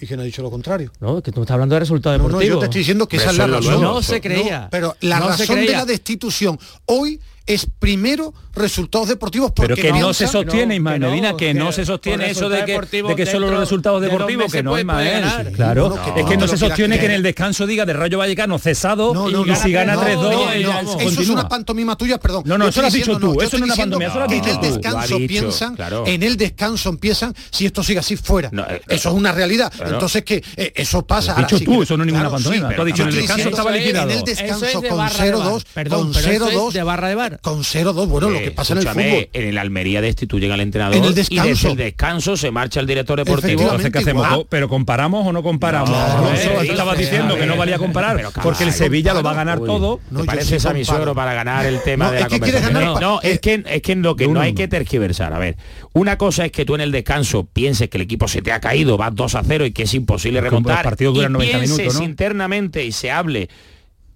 Y, 0.00 0.06
que 0.06 0.16
no 0.16 0.22
ha 0.22 0.24
dicho 0.24 0.42
lo 0.42 0.50
contrario. 0.50 0.90
¿no? 1.00 1.22
Que 1.22 1.30
tú 1.32 1.42
estás 1.42 1.54
hablando 1.54 1.74
de 1.74 1.80
resultados 1.80 2.18
No, 2.18 2.24
no, 2.24 2.28
deportivos. 2.30 2.54
yo 2.56 2.58
te 2.60 2.64
estoy 2.66 2.78
diciendo 2.80 3.06
que 3.06 3.16
Pero 3.18 3.30
esa 3.30 3.44
es 3.44 3.50
la 3.50 3.56
razón. 3.58 3.82
No 3.82 4.02
se 4.02 4.20
creía. 4.20 4.60
No, 4.62 4.68
pero 4.70 4.96
la 5.00 5.20
No 5.20 5.28
razón 5.28 5.56
de 5.56 5.68
la 5.72 5.84
destitución 5.84 6.58
hoy 6.86 7.20
es 7.48 7.66
primero 7.78 8.32
resultados 8.54 9.08
deportivos 9.08 9.52
porque 9.54 9.74
Pero 9.74 9.82
que 9.82 9.88
no 9.90 10.06
piensa- 10.08 10.26
se 10.26 10.26
sostiene, 10.26 10.66
no, 10.66 10.74
Ismael 10.74 10.94
que 10.96 11.00
no, 11.00 11.10
Medina, 11.10 11.36
que 11.36 11.54
no 11.54 11.66
que 11.68 11.72
se 11.72 11.84
sostiene 11.86 12.30
eso 12.30 12.48
de 12.48 12.64
que, 12.64 13.02
de 13.02 13.16
que 13.16 13.26
solo 13.26 13.50
los 13.50 13.60
resultados 13.60 14.02
deportivos, 14.02 14.52
que 14.52 14.62
no, 14.62 14.78
Ismael. 14.78 15.52
Claro, 15.54 15.88
No, 15.90 15.96
no, 15.96 16.16
es 16.16 16.22
no, 16.24 16.28
que 16.28 16.36
no 16.36 16.48
se 16.48 16.56
sostiene 16.56 16.98
que 16.98 17.06
en 17.06 17.12
el 17.12 17.22
descanso 17.22 17.66
diga 17.66 17.86
de 17.86 17.92
Rayo 17.92 18.18
Vallecano 18.18 18.58
cesado 18.58 19.14
No, 19.14 19.28
no, 19.30 19.44
y 19.44 19.48
no, 19.50 19.56
si 19.56 19.72
gana 19.72 19.94
no, 19.94 20.02
3-2 20.02 20.16
no, 20.22 20.52
eh, 20.52 20.62
no, 20.62 20.72
continúa. 20.72 21.02
eso 21.12 21.22
es 21.22 21.28
una 21.28 21.48
pantomima 21.48 21.96
tuya, 21.96 22.18
perdón. 22.18 22.42
No, 22.46 22.58
no, 22.58 22.68
eso 22.68 22.80
lo 22.80 22.88
has 22.88 22.92
dicho 22.92 23.18
tú, 23.18 23.40
eso 23.40 23.58
no 23.58 23.64
es 23.66 23.70
una 23.70 23.76
pantomima, 23.76 24.10
eso 24.10 24.18
lo 24.18 24.24
has 24.24 24.30
dicho 24.30 24.50
en 24.50 24.56
el 24.56 24.72
descanso 24.72 25.16
piensan, 25.18 25.76
en 26.06 26.22
el 26.22 26.36
descanso 26.36 26.96
piensan 26.98 27.34
si 27.50 27.66
esto 27.66 27.82
sigue 27.82 28.00
así 28.00 28.16
fuera. 28.16 28.50
No, 28.52 28.64
eh, 28.68 28.82
eso 28.88 29.08
es 29.10 29.14
una 29.14 29.32
realidad. 29.32 29.72
Entonces 29.86 30.24
que 30.24 30.42
eh, 30.56 30.72
eso 30.74 31.06
pasa. 31.06 31.34
Dicho 31.34 31.60
tú, 31.60 31.82
eso 31.82 31.96
no 31.96 32.02
es 32.02 32.06
ninguna 32.12 32.30
pantomima. 32.30 32.74
Tú 32.74 32.82
has 32.82 32.86
dicho, 32.86 33.02
en 33.04 33.08
el 33.10 33.14
descanso 33.14 33.48
estaba 33.48 33.70
liquidado. 33.70 34.10
En 34.10 34.18
el 34.18 34.24
descanso 34.24 34.66
es 34.66 34.80
de 34.80 34.88
con 34.88 34.98
barra 34.98 35.24
de 35.24 35.32
bar. 35.32 35.46
0-2, 35.46 35.64
Perdón, 35.74 36.12
con 36.12 36.12
pero 36.22 36.32
eso 36.32 36.48
es 36.48 36.54
0-2, 36.56 36.72
de 36.72 36.82
barra 36.82 37.08
de 37.08 37.14
bar. 37.14 37.37
Con 37.40 37.60
0-2, 37.64 38.06
bueno, 38.08 38.30
lo 38.30 38.38
Eh, 38.38 38.44
que 38.44 38.50
pasa 38.50 38.72
en 38.74 38.78
el 38.78 38.84
escúchame, 38.86 39.10
fútbol. 39.10 39.28
en 39.32 39.48
el 39.48 39.58
Almería 39.58 40.00
destituyen 40.00 40.52
al 40.52 40.60
entrenador 40.60 40.96
En 40.96 41.04
el 41.04 41.10
y 41.10 41.14
desde 41.14 41.34
descanso. 41.34 41.68
el 41.70 41.76
descanso 41.76 42.36
se 42.36 42.50
marcha 42.50 42.80
el 42.80 42.86
director 42.86 43.18
deportivo. 43.18 43.38
Efectivamente. 43.62 43.86
Entonces, 43.86 43.92
¿qué 43.92 43.98
hacemos? 44.10 44.26
igual. 44.26 44.46
¿Pero 44.48 44.68
comparamos 44.68 45.26
o 45.26 45.32
no 45.32 45.42
comparamos? 45.42 45.90
No, 45.90 46.20
No, 46.22 46.32
eh, 46.34 46.38
eh, 46.62 46.68
estabas 46.70 46.96
eh, 46.98 47.00
diciendo 47.02 47.36
eh, 47.36 47.40
que 47.40 47.46
no 47.46 47.56
valía 47.56 47.78
comparar, 47.78 48.20
porque 48.42 48.64
el 48.64 48.72
Sevilla 48.72 49.14
lo 49.14 49.22
va 49.22 49.30
a 49.32 49.34
ganar 49.34 49.60
Uy, 49.60 49.66
todo. 49.66 50.00
No, 50.10 50.20
¿Te 50.20 50.24
yo 50.24 50.26
parece 50.26 50.60
sí 50.60 50.68
a 50.68 50.72
mi 50.72 50.84
suegro 50.84 51.14
para 51.14 51.34
ganar 51.34 51.66
el 51.66 51.80
tema 51.82 52.06
No, 52.06 52.10
de 52.12 52.16
es 52.18 52.22
la 52.24 52.28
conversación? 52.28 52.72
ganar 52.74 53.00
no, 53.02 53.20
es 53.22 53.40
que 53.40 53.62
es 53.66 53.82
que 53.82 53.96
lo 53.96 54.16
que 54.16 54.28
no 54.28 54.40
hay 54.40 54.54
que 54.54 54.68
tergiversar. 54.68 55.32
A 55.32 55.38
ver, 55.38 55.56
una 55.92 56.18
cosa 56.18 56.44
es 56.44 56.52
que 56.52 56.64
tú 56.64 56.74
en 56.74 56.80
el 56.82 56.92
descanso 56.92 57.46
pienses 57.52 57.88
que 57.88 57.98
el 57.98 58.02
equipo 58.02 58.28
se 58.28 58.42
te 58.42 58.52
ha 58.52 58.60
caído, 58.60 58.96
vas 58.96 59.14
2 59.14 59.34
a 59.34 59.42
0 59.44 59.66
y 59.66 59.72
que 59.72 59.84
es 59.84 59.94
imposible 59.94 60.40
remontar. 60.40 60.76
los 60.76 60.84
partidos 60.84 61.14
duran 61.14 61.30
y 61.30 61.34
90 61.34 61.58
pienses 61.58 61.78
minutos, 61.78 62.02
internamente 62.02 62.84
y 62.84 62.92
se 62.92 63.10
hable 63.10 63.48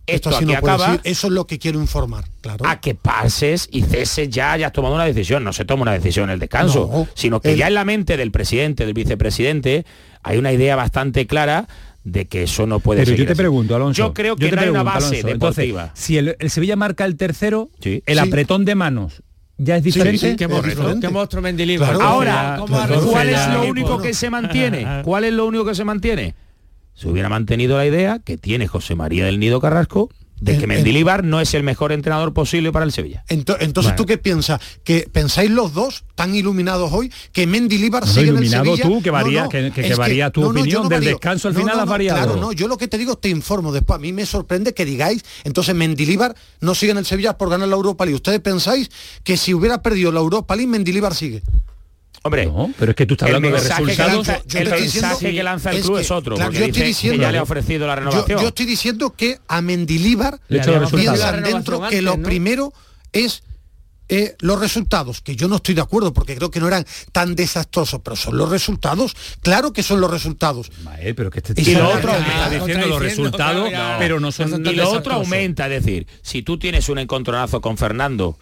Esto 0.07 0.29
esto 0.31 0.37
así 0.37 0.45
aquí 0.45 0.53
no 0.53 0.59
acaba 0.59 0.87
decir, 0.87 1.01
eso 1.05 1.27
es 1.29 1.33
lo 1.33 1.47
que 1.47 1.59
quiero 1.59 1.81
informar, 1.81 2.25
claro. 2.41 2.67
a 2.67 2.81
que 2.81 2.95
pases 2.97 3.69
y 3.71 3.83
ceses 3.83 4.29
ya 4.31 4.53
hayas 4.53 4.73
tomado 4.73 4.95
una 4.97 5.05
decisión. 5.05 5.45
No 5.45 5.53
se 5.53 5.65
toma 5.65 5.83
una 5.83 5.93
decisión 5.93 6.25
en 6.25 6.35
el 6.35 6.41
descanso, 6.41 6.89
No, 6.93 7.09
sino 7.15 7.41
que 7.41 7.53
el- 7.53 7.59
ya 7.59 7.69
en 7.69 7.75
la 7.75 7.85
mente 7.85 8.17
del 8.17 8.31
presidente, 8.33 8.85
del 8.85 8.95
vicepresidente, 8.95 9.87
hay 10.23 10.39
una 10.39 10.53
idea 10.53 10.75
bastante 10.77 11.27
clara 11.27 11.69
de 12.05 12.27
que 12.27 12.43
eso 12.43 12.67
no 12.67 12.81
puede 12.81 13.03
Pero 13.03 13.11
seguir 13.11 13.21
yo 13.21 13.27
te 13.27 13.33
así. 13.35 13.39
pregunto, 13.39 13.77
Alonso. 13.77 13.97
Yo 14.03 14.13
creo 14.13 14.35
que 14.35 14.49
te 14.49 14.57
no 14.57 14.63
hay 14.63 14.69
una 14.71 14.83
base 14.83 15.07
Alonso, 15.07 15.29
entonces, 15.29 15.67
deportiva. 15.67 15.93
si 15.95 16.19
el, 16.19 16.37
el 16.41 16.51
Sevilla 16.51 16.75
marca 16.75 17.05
el 17.05 17.17
tercero, 17.17 17.71
Sí. 17.81 18.03
el 18.05 18.19
Sí. 18.19 18.27
apretón 18.29 18.65
de 18.65 18.75
manos 18.75 19.23
ya 19.57 19.77
es 19.77 19.85
diferente. 19.85 20.35
¿Qué 20.35 20.49
monstruo, 20.49 20.99
qué 21.01 21.09
monstruo 21.11 21.43
Mendilibar? 21.43 21.91
Claro. 21.95 22.05
Ahora, 22.05 22.57
¿Cómo 22.59 22.77
ha 22.77 22.89
¿cuál 22.89 23.29
es 23.29 23.41
el 23.47 23.53
lo 23.53 23.65
único 23.67 23.99
que 24.03 24.15
se 24.15 24.31
mantiene? 24.31 25.03
¿Cuál 25.05 25.23
es 25.25 25.33
lo 25.33 25.47
único 25.47 25.65
que 25.65 25.77
se 25.77 25.85
mantiene? 25.85 26.35
Se 26.95 27.09
hubiera 27.09 27.29
mantenido 27.29 27.77
la 27.77 27.87
idea 27.87 28.19
que 28.19 28.37
tiene 28.39 28.69
José 28.69 28.95
María 28.95 29.25
del 29.25 29.39
Nido 29.41 29.61
Carrasco 29.61 30.11
de 30.41 30.57
que 30.59 30.65
En- 30.65 30.69
Mendilibar 30.71 31.23
no 31.23 31.41
es 31.41 31.55
el 31.55 31.63
mejor 31.63 31.93
entrenador 31.93 32.33
posible 32.35 32.73
para 32.73 32.85
el 32.85 32.91
Sevilla. 32.91 33.25
Ento- 33.29 33.57
entonces, 33.61 33.95
¿tú 33.95 34.07
qué 34.07 34.19
piensas? 34.19 34.61
¿Que 34.83 35.09
pensáis 35.11 35.49
los 35.53 35.73
dos, 35.73 36.03
tan 36.17 36.35
iluminados 36.35 36.91
hoy, 36.93 37.13
que 37.33 37.47
Mendilibar 37.47 38.03
No, 38.03 38.09
no, 38.09 38.13
sigue 38.13 38.23
en 38.25 38.29
el 38.31 38.43
iluminado 38.43 38.65
Sevilla? 38.77 38.83
tú, 38.83 39.03
que 39.03 39.11
varía- 39.13 39.49
que- 39.49 39.71
que- 39.71 39.95
varía 39.95 40.31
tu 40.31 40.41
no, 40.41 40.53
no, 40.53 40.61
opinión, 40.61 40.83
no 40.83 40.89
del 40.89 41.05
descanso 41.05 41.47
al 41.47 41.55
No, 41.55 41.61
final 41.61 41.77
no, 41.77 41.85
no, 41.85 41.91
variado. 41.93 42.19
Claro, 42.25 42.41
no, 42.41 42.51
yo 42.53 42.67
lo 42.67 42.77
que 42.77 42.89
te 42.89 42.99
digo 42.99 43.17
te 43.17 43.29
informo 43.29 43.71
después. 43.71 43.97
A 43.97 44.01
mí 44.01 44.13
me 44.13 44.27
sorprende 44.27 44.75
que 44.75 44.85
digáis, 44.85 45.25
entonces 45.45 45.77
Mendilibar 45.77 46.35
no 46.61 46.75
sigue 46.75 46.91
en 46.91 46.99
el 46.99 47.07
Sevilla 47.07 47.39
por 47.39 47.49
ganar 47.49 47.69
la 47.69 47.77
Europa 47.77 48.05
League. 48.05 48.17
¿Ustedes 48.17 48.41
pensáis 48.41 48.91
que 49.23 49.37
si 49.37 49.55
hubiera 49.55 49.81
perdido 49.81 50.11
la 50.11 50.19
Europa 50.19 50.57
League, 50.57 50.69
Mendilibar 50.71 51.15
sigue? 51.15 51.43
Hombre, 52.25 52.47
No, 52.47 52.73
pero 52.79 52.91
es 52.93 52.97
que 52.97 53.05
tú 53.07 53.15
estás 53.15 53.27
hablando 53.27 53.49
de 53.49 53.55
que 53.55 53.61
resultados. 53.69 54.27
lanza, 54.27 54.43
Yo 54.47 54.59
el 54.59 54.65
te 54.65 54.71
estoy 54.71 54.83
diciendo- 54.83 55.09
mensaje 55.09 55.33
que 55.35 55.43
lanza 55.43 55.71
el 55.71 55.77
es 55.79 55.83
club 55.85 55.97
que, 55.97 56.03
es 56.03 56.11
otro, 56.11 56.35
claro, 56.37 56.49
porque 56.51 56.59
yo 56.61 56.65
estoy 56.67 56.83
dice 56.83 56.87
diciendo- 56.89 57.19
que 57.19 57.23
ya 57.23 57.33
le 57.33 57.39
ha 57.39 57.43
ofrecido 57.43 57.87
la 57.87 57.95
Yo, 57.95 58.01
renovación. 58.01 58.41
yo 58.41 58.49
estoy 58.49 58.67
diciendo 58.67 59.11
que 59.17 59.39
a 59.49 59.61
Mendilibar 59.61 60.39
Le 60.49 60.61
piensan 60.91 61.43
dentro 61.43 61.81
que 61.81 61.85
antes, 61.87 62.03
lo 62.03 62.17
¿no? 62.17 62.23
primero 62.23 62.73
es 63.13 63.43
eh, 64.09 64.37
los 64.41 64.61
resultados, 64.61 65.23
que 65.23 65.37
yo 65.37 65.49
no 65.49 65.57
estoy 65.57 65.75
de 65.75 65.81
acuerdo 65.81 66.13
porque 66.13 66.37
creo 66.37 66.51
que 66.51 66.61
no 66.61 66.69
eran 66.69 66.85
tan 67.13 67.35
desastrosos, 67.35 68.01
pero 68.05 68.15
son 68.15 68.37
los 68.37 68.51
resultados, 68.51 69.15
claro 69.41 69.73
que 69.73 69.83
son 69.83 70.03
los 70.03 70.11
resultados. 70.11 70.71
Mael, 70.85 71.15
pero 71.15 71.31
que 71.31 71.39
este 71.39 71.55
Y 71.59 71.65
lo 71.75 71.95
está 71.95 71.99
otro- 71.99 72.59
diciendo 72.59 72.87
los 72.89 73.01
resultados, 73.01 73.71
claro, 73.71 73.99
pero 73.99 74.21
no 74.21 74.31
son 74.31 74.49
y 74.49 74.51
tan 74.51 74.63
lo 74.65 74.71
otro 74.71 74.91
desastrosos. 74.91 75.25
aumenta, 75.25 75.65
es 75.73 75.83
decir, 75.83 76.07
si 76.21 76.43
tú 76.43 76.59
tienes 76.59 76.91
un 76.91 76.99
encontronazo 76.99 77.63
con 77.63 77.79
Fernando, 77.79 78.39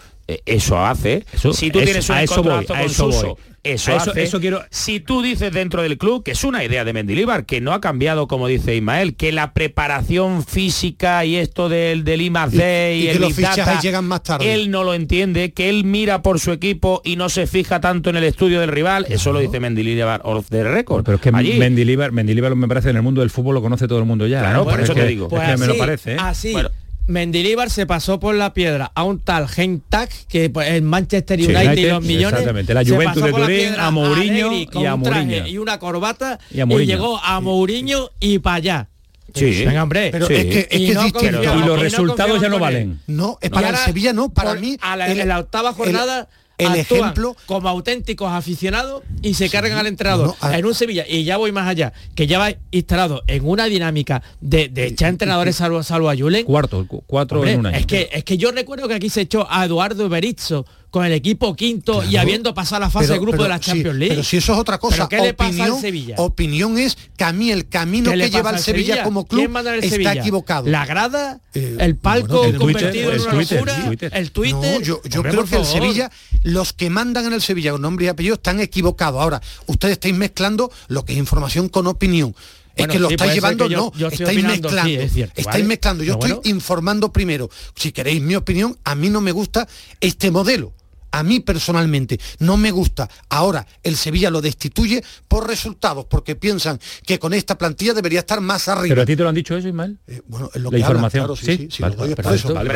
eso 0.46 0.78
hace. 0.84 1.24
Eso- 1.32 1.52
si 1.52 1.70
tú 1.70 1.78
eso- 1.80 1.84
tienes 1.86 2.08
un 2.08 2.16
a 2.16 2.22
eso 2.22 2.42
voy, 2.42 2.64
a 2.64 2.66
con 2.66 2.78
eso 2.80 3.10
Suso, 3.12 3.26
voy. 3.28 3.36
eso 3.62 3.92
eso- 3.96 4.10
hace. 4.10 4.22
eso 4.22 4.40
quiero- 4.40 4.62
Si 4.70 5.00
tú 5.00 5.22
dices 5.22 5.52
dentro 5.52 5.82
del 5.82 5.98
club, 5.98 6.22
que 6.24 6.32
es 6.32 6.44
una 6.44 6.64
idea 6.64 6.84
de 6.84 6.92
Mendilibar, 6.92 7.44
que 7.46 7.60
no 7.60 7.72
ha 7.72 7.80
cambiado, 7.80 8.26
como 8.28 8.46
dice 8.48 8.74
Ismael, 8.76 9.14
que 9.16 9.32
la 9.32 9.52
preparación 9.52 10.44
física 10.44 11.24
y 11.24 11.36
esto 11.36 11.68
del, 11.68 12.04
del 12.04 12.22
I 12.22 12.30
más 12.30 12.52
D 12.52 12.96
y, 12.96 12.98
Y- 12.98 13.02
y 13.02 13.06
que 13.06 13.10
el 13.12 13.20
los 13.20 13.36
Data, 13.36 13.80
llegan 13.80 14.04
más 14.06 14.22
tarde. 14.22 14.52
él 14.52 14.70
no 14.70 14.84
lo 14.84 14.94
entiende, 14.94 15.52
que 15.52 15.68
él 15.68 15.84
mira 15.84 16.22
por 16.22 16.38
su 16.40 16.52
equipo 16.52 17.00
y 17.04 17.16
no 17.16 17.28
se 17.28 17.46
fija 17.46 17.80
tanto 17.80 18.10
en 18.10 18.16
el 18.16 18.24
estudio 18.24 18.60
del 18.60 18.70
rival, 18.70 19.06
eso 19.08 19.32
lo 19.32 19.40
dice 19.40 19.60
Mendilibar 19.60 20.20
off 20.24 20.46
the 20.48 20.64
record. 20.64 21.04
Pero 21.04 21.16
es 21.16 21.22
que 21.22 21.30
Allí. 21.34 21.54
Mendilibar, 21.58 22.12
Mendilibar 22.12 22.54
me 22.56 22.68
parece 22.68 22.90
en 22.90 22.96
el 22.96 23.02
mundo 23.02 23.20
del 23.20 23.30
fútbol 23.30 23.54
lo 23.54 23.62
conoce 23.62 23.86
todo 23.88 23.98
el 23.98 24.04
mundo 24.04 24.26
ya. 24.26 24.40
Claro, 24.40 24.62
¿eh? 24.62 24.64
por 24.64 24.74
Es 24.80 24.84
eso 24.84 24.94
te 24.94 25.06
digo. 25.06 25.28
Es 25.30 25.50
que 25.50 25.56
me 25.56 25.66
lo 25.66 25.76
parece. 25.78 26.12
¿eh? 26.12 26.16
Así. 26.18 26.52
Bueno. 26.52 26.70
Mendilibar 27.10 27.68
se 27.70 27.86
pasó 27.86 28.18
por 28.20 28.34
la 28.34 28.54
piedra 28.54 28.90
a 28.94 29.02
un 29.04 29.18
tal 29.20 29.48
Gentag 29.48 30.08
que 30.28 30.48
pues, 30.50 30.68
el 30.68 30.82
Manchester 30.82 31.38
Sí, 31.38 31.46
United, 31.46 31.62
y 31.62 31.66
United, 31.68 31.90
los 31.90 32.02
millones 32.04 32.32
exactamente, 32.32 32.74
la 32.74 32.84
se 32.84 32.90
Juventus 32.94 33.22
pasó 33.22 33.36
de 33.36 33.42
Turín, 33.42 33.74
a 33.78 33.90
Mourinho 33.90 34.52
y 34.52 34.86
a 34.86 34.94
un 34.94 35.02
traje 35.02 35.24
Mourinho. 35.24 35.46
y 35.46 35.58
una 35.58 35.78
corbata 35.78 36.38
Y 36.50 36.62
llegó 36.86 37.18
a 37.22 37.40
Mourinho 37.40 38.10
y 38.20 38.38
para 38.38 38.56
allá 38.56 38.86
Sí. 39.34 39.64
venga 39.64 39.82
hombre 39.84 40.08
Pero 40.10 40.26
Sí. 40.26 40.34
es 40.34 40.44
que, 40.46 40.58
es, 40.60 40.66
que 40.68 40.76
Y 40.78 40.90
es 40.90 40.94
no 40.96 41.06
y 41.06 41.62
los 41.66 41.80
resultados 41.80 42.40
ya 42.40 42.48
no 42.48 42.58
valen. 42.58 43.00
No, 43.06 43.38
es 43.40 43.48
Y 43.48 43.52
para 43.52 43.68
el 43.70 43.76
Sevilla 43.76 44.12
no, 44.12 44.28
para 44.32 44.50
por- 44.50 44.60
mí. 44.60 44.76
a 44.80 44.96
la- 44.96 45.06
el- 45.10 45.20
en 45.20 45.28
la 45.28 45.38
octava 45.38 45.72
jornada 45.72 46.20
el 46.20 46.26
actúan 46.66 47.00
ejemplo 47.00 47.36
como 47.46 47.68
auténticos 47.68 48.30
aficionados 48.32 49.02
y 49.22 49.34
se 49.34 49.48
cargan 49.48 49.78
al 49.78 49.86
entrenador 49.86 50.26
no, 50.28 50.36
a- 50.40 50.58
en 50.58 50.64
un 50.64 50.74
Sevilla 50.74 51.04
y 51.08 51.24
ya 51.24 51.36
voy 51.36 51.52
más 51.52 51.68
allá 51.68 51.92
que 52.14 52.26
ya 52.26 52.38
va 52.38 52.52
instalado 52.70 53.22
en 53.26 53.46
una 53.46 53.66
dinámica 53.66 54.22
de, 54.40 54.68
de 54.68 54.86
echar 54.86 55.08
entrenadores 55.10 55.56
salvo, 55.56 55.82
salvo 55.82 56.10
a 56.10 56.16
Julen. 56.16 56.44
Cuarto, 56.44 56.86
cu- 56.86 57.02
cuatro 57.06 57.38
Hombre, 57.38 57.52
en 57.54 57.60
un 57.60 57.66
año. 57.66 57.76
es 57.78 57.86
que 57.86 58.08
es 58.12 58.24
que 58.24 58.36
yo 58.38 58.50
recuerdo 58.52 58.88
que 58.88 58.94
aquí 58.94 59.08
se 59.10 59.22
echó 59.22 59.46
a 59.50 59.64
Eduardo 59.64 60.08
Berizzo 60.08 60.66
con 60.90 61.04
el 61.06 61.12
equipo 61.12 61.54
quinto 61.54 62.02
y 62.04 62.16
habiendo 62.16 62.52
pasado 62.52 62.80
la 62.80 62.90
fase 62.90 63.06
Pero- 63.06 63.14
de 63.14 63.18
grupo 63.20 63.32
pero 63.32 63.42
de 63.44 63.48
la 63.50 63.58
sí, 63.58 63.64
Champions 63.70 63.96
League 63.96 64.14
Pero 64.14 64.24
si 64.24 64.36
eso 64.38 64.52
es 64.54 64.58
otra 64.58 64.78
cosa. 64.78 65.08
¿Pero 65.08 65.08
qué 65.08 65.26
le 65.28 65.34
pasa 65.34 65.64
al 65.64 65.80
Sevilla? 65.80 66.16
opinión 66.18 66.78
es 66.78 66.98
que 67.16 67.24
a 67.24 67.32
mí 67.32 67.50
el 67.52 67.68
camino 67.68 68.10
¿Qué 68.10 68.16
le 68.16 68.24
que 68.24 68.30
lleva 68.36 68.50
al 68.50 68.58
Sevilla, 68.58 69.04
como 69.04 69.24
club 69.26 69.40
¿Quién 69.42 69.52
manda 69.52 69.70
en 69.70 69.78
el 69.78 69.84
está 69.84 69.94
Sevilla? 69.94 70.12
equivocado. 70.14 70.66
La 70.68 70.84
grada, 70.86 71.40
Eh, 71.54 71.76
el 71.80 71.96
palco 71.96 72.38
bueno, 72.38 72.52
el 72.54 72.58
convertido 72.58 72.90
Twitter, 72.92 73.08
en 73.08 73.14
el 73.14 73.20
una 73.20 73.30
Twitter, 73.32 73.56
locura, 73.58 73.76
el 73.76 74.32
Twitter. 74.32 74.60
el. 74.60 74.72
No, 74.74 74.80
yo, 74.80 75.00
yo 75.04 75.20
Hombre, 75.20 75.32
creo 75.32 75.44
que 75.44 75.56
el. 75.56 75.64
Sevilla, 75.64 76.10
los 76.42 76.72
que 76.72 76.90
mandan 76.90 77.26
en 77.26 77.32
el 77.34 77.40
Sevilla 77.42 77.72
con 77.72 77.82
nombre 77.82 78.06
y 78.06 78.08
apellido 78.08 78.34
están 78.34 78.58
equivocados. 78.60 79.20
Ahora, 79.22 79.40
ustedes 79.66 79.92
estáis 79.92 80.14
mezclando 80.14 80.72
lo 80.88 81.04
que 81.04 81.12
es 81.12 81.18
información 81.18 81.68
con 81.68 81.86
opinión. 81.86 82.34
Es 82.76 82.86
Bueno, 82.86 82.92
que 82.92 82.98
lo 83.00 83.08
sí, 83.08 83.14
estáis 83.14 83.34
llevando, 83.34 83.66
yo- 83.68 83.76
no, 83.76 83.92
yo 83.98 84.08
estáis 84.08 84.30
opinando, 84.30 84.68
sí, 84.68 84.74
mezclando. 84.74 85.02
es 85.02 85.12
cierto, 85.12 85.34
estáis 85.36 85.54
¿vale? 85.54 85.64
mezclando. 85.64 86.04
Yo 86.04 86.12
estoy 86.14 86.30
bueno. 86.32 86.42
informando 86.48 87.12
primero. 87.12 87.50
Si 87.74 87.92
queréis 87.92 88.22
mi 88.22 88.36
opinión, 88.36 88.78
a 88.84 88.94
mí 88.94 89.10
no 89.10 89.20
me 89.20 89.32
gusta 89.32 89.68
este 90.00 90.30
modelo. 90.30 90.72
A 91.12 91.22
mí 91.22 91.40
personalmente 91.40 92.18
no 92.38 92.56
me 92.56 92.70
gusta. 92.70 93.08
Ahora 93.28 93.66
el 93.82 93.96
Sevilla 93.96 94.30
lo 94.30 94.40
destituye 94.40 95.02
por 95.28 95.46
resultados, 95.48 96.06
porque 96.06 96.36
piensan 96.36 96.78
que 97.06 97.18
con 97.18 97.34
esta 97.34 97.56
plantilla 97.58 97.94
debería 97.94 98.20
estar 98.20 98.40
más 98.40 98.68
arriba. 98.68 98.92
Pero 98.94 99.02
a 99.02 99.06
ti 99.06 99.16
te 99.16 99.22
lo 99.22 99.28
han 99.28 99.34
dicho 99.34 99.56
eso, 99.56 99.68
Ismael. 99.68 99.98
Eh, 100.06 100.22
bueno, 100.28 100.50
es 100.54 100.60
lo 100.60 100.70
La 100.70 100.78
que 100.78 100.84
hablan, 100.84 100.90
información. 101.04 101.22
claro, 101.24 101.36
sí, 101.36 101.46
Sí, 101.46 101.56
sí, 101.56 101.68
sí, 101.70 101.82
vale, 101.82 101.96
doy 101.96 102.02
vale, 102.10 102.16
perfecto, 102.16 102.54
vale, 102.54 102.68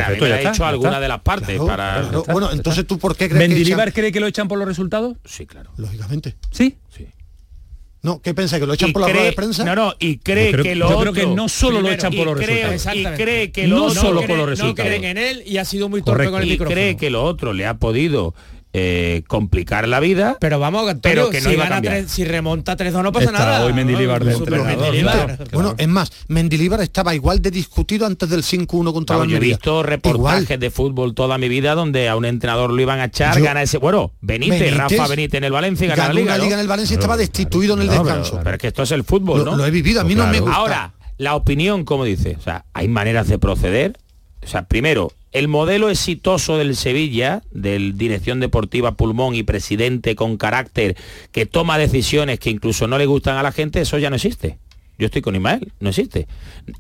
ya 0.43 0.53
ya 0.53 0.69
alguna 0.69 0.91
está. 0.91 1.01
de 1.01 1.09
las 1.09 1.21
partes 1.21 1.49
Claro, 1.49 1.67
para... 1.67 2.01
claro. 2.03 2.25
Bueno, 2.29 2.51
entonces 2.53 2.87
tú 2.87 2.99
por 2.99 3.13
qué 3.17 3.29
crees 3.29 3.43
que 3.43 3.49
¿Mendilibar 3.49 3.89
echan- 3.89 3.95
cree 3.95 4.13
que 4.13 4.21
lo 4.21 4.27
echan 4.27 4.49
por 4.49 4.59
los 4.59 4.67
resultados? 4.67 5.17
Sí, 5.25 5.47
claro. 5.47 5.71
Lógicamente. 5.77 6.37
Sí. 6.51 6.77
Sí. 6.97 7.07
No, 8.05 8.21
¿qué 8.23 8.35
pensáis? 8.35 8.61
¿Que 8.61 8.67
lo 8.67 8.75
echan 8.75 8.91
Y 8.91 8.93
por 8.93 9.03
la 9.03 9.09
rueda 9.09 9.21
cree- 9.23 9.31
de 9.31 9.33
prensa? 9.33 9.65
No, 9.65 9.75
no, 9.75 9.95
y 9.99 10.19
cree 10.19 10.47
Yo 10.47 10.53
creo- 10.53 10.63
que 10.65 10.75
lo 10.77 10.89
yo 10.91 10.99
creo 10.99 11.11
otro- 11.13 11.13
que 11.15 11.27
no 11.35 11.49
solo 11.49 11.81
lo 11.81 11.89
Primero, 11.89 11.95
echan 11.95 12.13
por 12.15 12.27
los 12.27 12.37
cree- 12.37 12.69
resultados. 12.69 13.19
Y 13.19 13.23
cree 13.23 13.51
que 13.51 13.67
No 13.67 13.77
lo 13.77 13.85
otro- 13.87 14.03
solo 14.03 14.21
cree- 14.21 14.29
por 14.29 14.37
los 14.37 14.47
No 14.47 14.51
resultados. 14.51 14.89
creen 14.91 15.05
en 15.05 15.19
él 15.19 15.43
y 15.47 15.57
ha 15.57 15.65
sido 15.65 15.89
muy 15.89 16.03
Correcto. 16.03 16.23
torpe 16.25 16.31
con 16.31 16.43
el 16.43 16.49
y 16.49 16.51
micrófono. 16.53 16.75
cree 16.75 16.97
que 16.97 17.11
lo 17.11 17.25
otro 17.25 17.53
le 17.55 17.67
ha 17.67 17.75
podido 17.79 18.35
eh, 18.77 19.23
complicar 19.29 19.87
la 19.87 20.01
vida. 20.01 20.37
Pero 20.41 20.59
vamos, 20.59 20.89
Antonio, 20.89 21.01
Pero 21.03 21.31
que 21.31 21.41
no 21.41 21.49
si, 21.49 21.55
iba 21.55 21.67
a 21.67 21.69
gana 21.69 21.81
tres- 21.81 22.11
si 22.11 22.25
remonta 22.25 22.77
3-2 22.77 23.03
no 23.05 23.13
pasa 23.13 23.27
Está 23.27 23.39
nada. 23.39 23.65
hoy 23.65 23.73
Mendilibar 23.73 24.25
de 24.25 24.33
Super 24.35 24.55
entrenador, 24.55 24.83
Mendilibar. 24.87 25.27
claro. 25.37 25.45
Bueno, 25.53 25.75
es 25.79 25.87
más, 25.89 26.11
Mendilibar 26.27 26.81
estaba 26.81 27.15
igual 27.15 27.41
de 27.41 27.53
discutido 27.53 28.05
antes 28.05 28.29
del 28.29 28.43
5-1 28.43 28.93
contra 28.93 29.15
Vamos, 29.17 29.29
la 29.29 29.31
yo 29.33 29.37
he 29.37 29.41
visto 29.49 29.83
reportajes 29.85 30.43
Igual. 30.43 30.59
de 30.61 30.71
fútbol 30.71 31.15
toda 31.15 31.39
mi 31.39 31.49
vida 31.49 31.77
donde 31.77 32.09
a 32.09 32.17
un 32.17 32.25
entrenador 32.25 32.73
lo 32.73 32.83
iban 32.83 32.99
a 32.99 33.05
echar, 33.05 33.39
Yo- 33.39 33.45
gana 33.45 33.63
ese. 33.63 33.79
Bueno, 33.79 34.11
Benítez, 34.21 34.59
Benítez 34.59 34.77
Rafa 34.79 35.07
Benítez 35.09 35.39
en 35.39 35.45
el 35.45 35.53
Valencia 35.53 35.85
y 35.87 35.89
gana 35.91 36.09
la 36.09 36.13
liga. 36.15 36.25
una 36.27 36.39
¿no? 36.39 36.43
liga 36.45 36.55
en 36.57 36.61
el 36.61 36.69
Valencia 36.69 36.95
estaba 36.95 37.17
destituido 37.17 37.75
en 37.75 37.83
el 37.83 37.89
pero- 37.89 38.03
descanso. 38.03 38.41
Pero, 38.43 38.57
es 38.57 38.59
que 38.61 38.67
esto 38.67 38.83
es 38.83 38.91
el 38.91 39.05
fútbol, 39.05 39.39
Lo- 39.45 39.53
¿no? 39.53 39.57
lo 39.57 39.67
he 39.67 39.71
vivido, 39.71 40.01
a 40.01 40.05
mí 40.05 40.17
no 40.17 40.27
me 40.27 40.41
gusta. 40.41 40.57
Ahora, 40.57 40.95
la 41.17 41.37
opinión, 41.37 41.85
como 41.85 42.05
dice, 42.05 42.37
o 42.37 42.43
sea, 42.43 42.65
hay 42.75 42.89
maneras 42.89 43.29
de 43.29 43.39
proceder. 43.39 43.99
O 44.45 44.49
sea, 44.49 44.65
primero, 44.65 45.13
el 45.33 45.49
modelo 45.49 45.91
exitoso 45.91 46.59
del 46.59 46.77
Sevilla, 46.77 47.43
del 47.51 47.97
dirección 47.99 48.41
deportiva 48.41 48.93
pulmón 48.93 49.35
y 49.35 49.43
presidente 49.43 50.15
con 50.15 50.37
carácter 50.37 50.97
que 51.33 51.47
toma 51.47 51.79
decisiones 51.79 52.39
que 52.39 52.51
incluso 52.51 52.87
no 52.87 52.99
le 52.99 53.07
gustan 53.07 53.37
a 53.37 53.43
la 53.43 53.53
gente, 53.53 53.81
eso 53.81 53.99
ya 53.99 54.11
no 54.11 54.17
existe. 54.17 54.59
Yo 54.97 55.07
estoy 55.07 55.23
con 55.23 55.35
Ismael, 55.35 55.73
no 55.81 55.89
existe. 55.89 56.29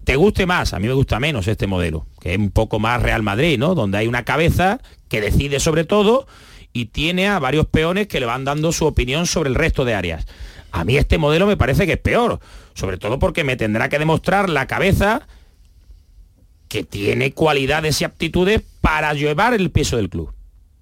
Te 0.04 0.14
guste 0.14 0.46
más, 0.46 0.72
a 0.72 0.78
mí 0.78 0.86
me 0.86 0.94
gusta 0.94 1.18
menos 1.18 1.48
este 1.48 1.66
modelo, 1.66 2.06
que 2.20 2.34
es 2.34 2.38
un 2.38 2.50
poco 2.50 2.78
más 2.78 3.02
Real 3.02 3.24
Madrid, 3.24 3.58
¿no? 3.58 3.74
Donde 3.74 3.98
hay 3.98 4.06
una 4.06 4.24
cabeza 4.24 4.80
que 5.08 5.20
decide 5.20 5.58
sobre 5.58 5.84
todo 5.84 6.28
y 6.72 6.86
tiene 6.86 7.26
a 7.26 7.40
varios 7.40 7.66
peones 7.66 8.06
que 8.06 8.20
le 8.20 8.26
van 8.26 8.44
dando 8.44 8.70
su 8.70 8.86
opinión 8.86 9.26
sobre 9.26 9.48
el 9.48 9.56
resto 9.56 9.84
de 9.84 9.94
áreas. 9.94 10.26
A 10.70 10.84
mí 10.84 10.96
este 10.96 11.18
modelo 11.18 11.46
me 11.46 11.56
parece 11.56 11.86
que 11.86 11.94
es 11.94 11.98
peor, 11.98 12.38
sobre 12.74 12.98
todo 12.98 13.18
porque 13.18 13.42
me 13.42 13.56
tendrá 13.56 13.88
que 13.88 13.98
demostrar 13.98 14.48
la 14.48 14.66
cabeza 14.66 15.26
que 16.74 16.82
tiene 16.82 17.32
cualidades 17.32 18.00
y 18.00 18.04
aptitudes 18.04 18.60
para 18.80 19.14
llevar 19.14 19.54
el 19.54 19.70
peso 19.70 19.96
del 19.96 20.08
club. 20.10 20.32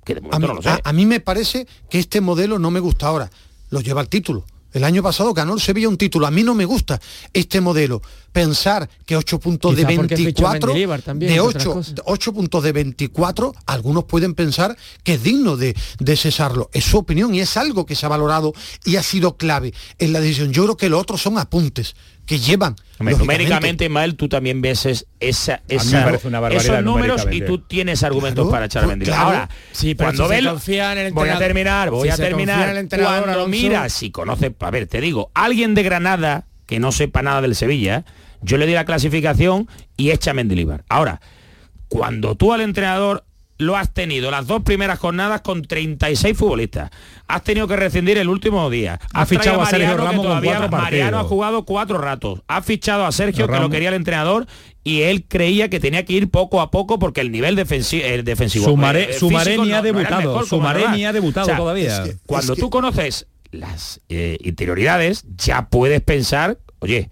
Que 0.07 0.15
de 0.15 0.23
A 0.31 0.39
mí, 0.39 0.47
no 0.47 0.55
lo 0.55 0.63
sé. 0.63 0.71
a- 0.71 0.81
a 0.83 0.93
mí 0.95 1.05
me 1.05 1.21
parece 1.21 1.67
que 1.91 1.99
este 1.99 2.23
modelo 2.23 2.59
no 2.59 2.71
me 2.71 2.81
gusta 2.81 3.09
ahora. 3.09 3.31
Lo 3.69 3.83
lleva 3.83 4.01
el 4.01 4.09
título. 4.09 4.47
El 4.73 4.85
año 4.85 5.03
pasado 5.03 5.35
ganó 5.35 5.53
el 5.53 5.61
Sevilla 5.61 5.91
un 5.91 5.99
título. 5.99 6.27
A 6.27 6.31
mí 6.31 6.45
no 6.45 6.55
me 6.55 6.65
gusta 6.65 6.99
este 7.35 7.61
modelo. 7.61 8.01
Pensar 8.33 8.89
que 9.05 9.15
8 9.17 9.39
puntos 9.41 9.77
de 9.77 9.83
Quizá 9.85 9.91
fichó 10.03 10.07
24, 10.15 10.67
Mendilibar 10.69 11.03
también, 11.03 11.29
de 11.33 11.37
entre 11.37 11.49
otras 11.49 11.67
8, 11.67 11.75
cosas. 11.75 11.95
8 12.07 12.33
puntos 12.33 12.65
de 12.65 12.73
24, 12.73 13.55
algunos 13.67 14.05
pueden 14.05 14.35
pensar 14.35 14.77
que 15.05 15.15
es 15.15 15.23
digno 15.23 15.57
de, 15.57 15.77
de 15.99 16.17
cesarlo. 16.17 16.71
Es 16.73 16.85
su 16.85 16.97
opinión 16.99 17.35
y 17.35 17.41
es 17.41 17.57
algo 17.59 17.85
que 17.85 17.95
se 17.95 18.07
ha 18.07 18.09
valorado 18.09 18.53
y 18.85 18.97
ha 18.97 19.03
sido 19.03 19.37
clave 19.37 19.75
en 19.99 20.13
la 20.15 20.21
decisión. 20.21 20.53
Yo 20.53 20.65
creo 20.65 20.77
que 20.79 20.89
lo 20.89 20.99
otro 20.99 21.19
son 21.19 21.37
apuntes 21.39 21.95
que 22.25 22.39
llevan. 22.39 22.77
Numéricamente, 23.01 23.89
Mael, 23.89 24.15
tú 24.17 24.29
también 24.29 24.63
ves 24.63 24.87
es- 24.87 25.07
esa, 25.21 25.61
esa- 25.69 26.07
una 26.25 26.41
barbaridad 26.41 26.65
esos 26.77 26.85
números 26.85 27.27
y 27.31 27.41
tú 27.43 27.59
tienes 27.59 28.03
argumentos 28.03 28.45
Claro, 28.45 28.51
para 28.51 28.67
echar 28.67 28.85
pues, 28.85 28.99
claro. 29.01 29.23
Ahora, 29.25 29.49
Sí, 29.73 29.95
pero 29.95 30.09
cuando 30.11 30.25
si 30.29 30.31
ves 30.31 30.47
confía 30.47 30.93
en 30.93 30.99
el 30.99 31.13
voy 31.13 31.29
a 31.29 31.39
terminar, 31.39 31.91
voy 31.91 32.09
si 32.09 32.15
a 32.15 32.17
terminar. 32.17 32.65
en 32.65 32.71
el 32.71 32.77
entrenador, 32.79 33.25
cuando 33.25 33.41
Alonso- 33.41 33.49
miras 33.51 33.93
si 33.93 34.11
conoces, 34.11 34.53
a 34.59 34.71
ver, 34.71 34.87
te 34.87 35.01
digo, 35.01 35.31
alguien 35.35 35.75
de 35.75 35.83
Granada 35.83 36.47
que 36.73 36.81
no 36.81 36.91
sepa 36.91 37.21
nada 37.21 37.43
del 37.43 37.55
Sevilla, 37.55 38.07
yo 38.41 38.57
le 38.57 38.67
di 38.67 38.73
la 38.73 38.87
clasificación 38.87 39.69
y 39.99 40.11
echa 40.11 40.31
a 40.31 40.35
Mendilibar. 40.35 40.85
Ahora, 40.89 41.21
cuando 41.89 42.35
tú 42.35 42.55
al 42.55 42.63
entrenador 42.63 43.25
lo 43.59 43.77
has 43.77 43.93
tenido 43.93 44.31
las 44.31 44.47
dos 44.47 44.63
primeras 44.63 44.99
jornadas 44.99 45.43
con 45.43 45.63
36 45.63 46.37
futbolistas. 46.37 46.91
Has 47.29 47.45
tenido 47.45 47.69
que 47.69 47.77
rescindir 47.77 48.17
el 48.19 48.29
último 48.29 48.71
día. 48.71 48.99
Ha 49.13 49.25
fichado 49.27 49.61
a 49.61 49.67
Sergio 49.67 49.89
Mariano, 49.89 50.05
Ramos 50.05 50.27
todavía 50.27 50.59
cuatro 50.59 50.79
Mariano 50.79 51.19
ha 51.21 51.25
jugado 51.25 51.65
cuatro 51.65 51.99
ratos. 51.99 52.41
Ha 52.49 52.63
fichado 52.63 53.05
a 53.05 53.13
Sergio, 53.13 53.47
que 53.47 53.61
lo 53.61 53.69
quería 53.71 53.91
el 53.91 53.95
entrenador, 53.95 54.47
y 54.83 55.03
él 55.03 55.27
creía 55.29 55.69
que 55.69 55.79
tenía 55.79 56.05
que 56.07 56.15
ir 56.15 56.29
poco 56.31 56.61
a 56.63 56.71
poco 56.73 56.99
porque 56.99 57.21
el 57.21 57.31
nivel 57.31 57.55
defensivo, 57.55 58.03
el 58.05 58.25
defensivo 58.25 58.65
Sumaré, 58.65 59.11
eh, 59.11 59.19
Sumaré 59.19 59.59
ni 59.59 59.69
no- 59.69 59.75
ha 59.75 59.79
no 59.79 59.83
debutado, 59.83 60.17
mejor 60.23 60.35
como 60.35 60.47
Sumaré 60.47 60.81
normal. 60.81 60.97
ni 60.97 61.05
ha 61.05 61.13
debutado 61.13 61.45
O 61.45 61.49
sea, 61.49 61.57
todavía. 61.59 62.03
es 62.05 62.11
que 62.11 62.17
cuando 62.27 62.57
tú 62.57 62.69
conoces 62.71 63.29
las 63.53 64.01
eh, 64.09 64.39
interioridades, 64.43 65.25
ya 65.37 65.69
puedes 65.69 66.01
pensar, 66.01 66.59
oye, 66.81 67.11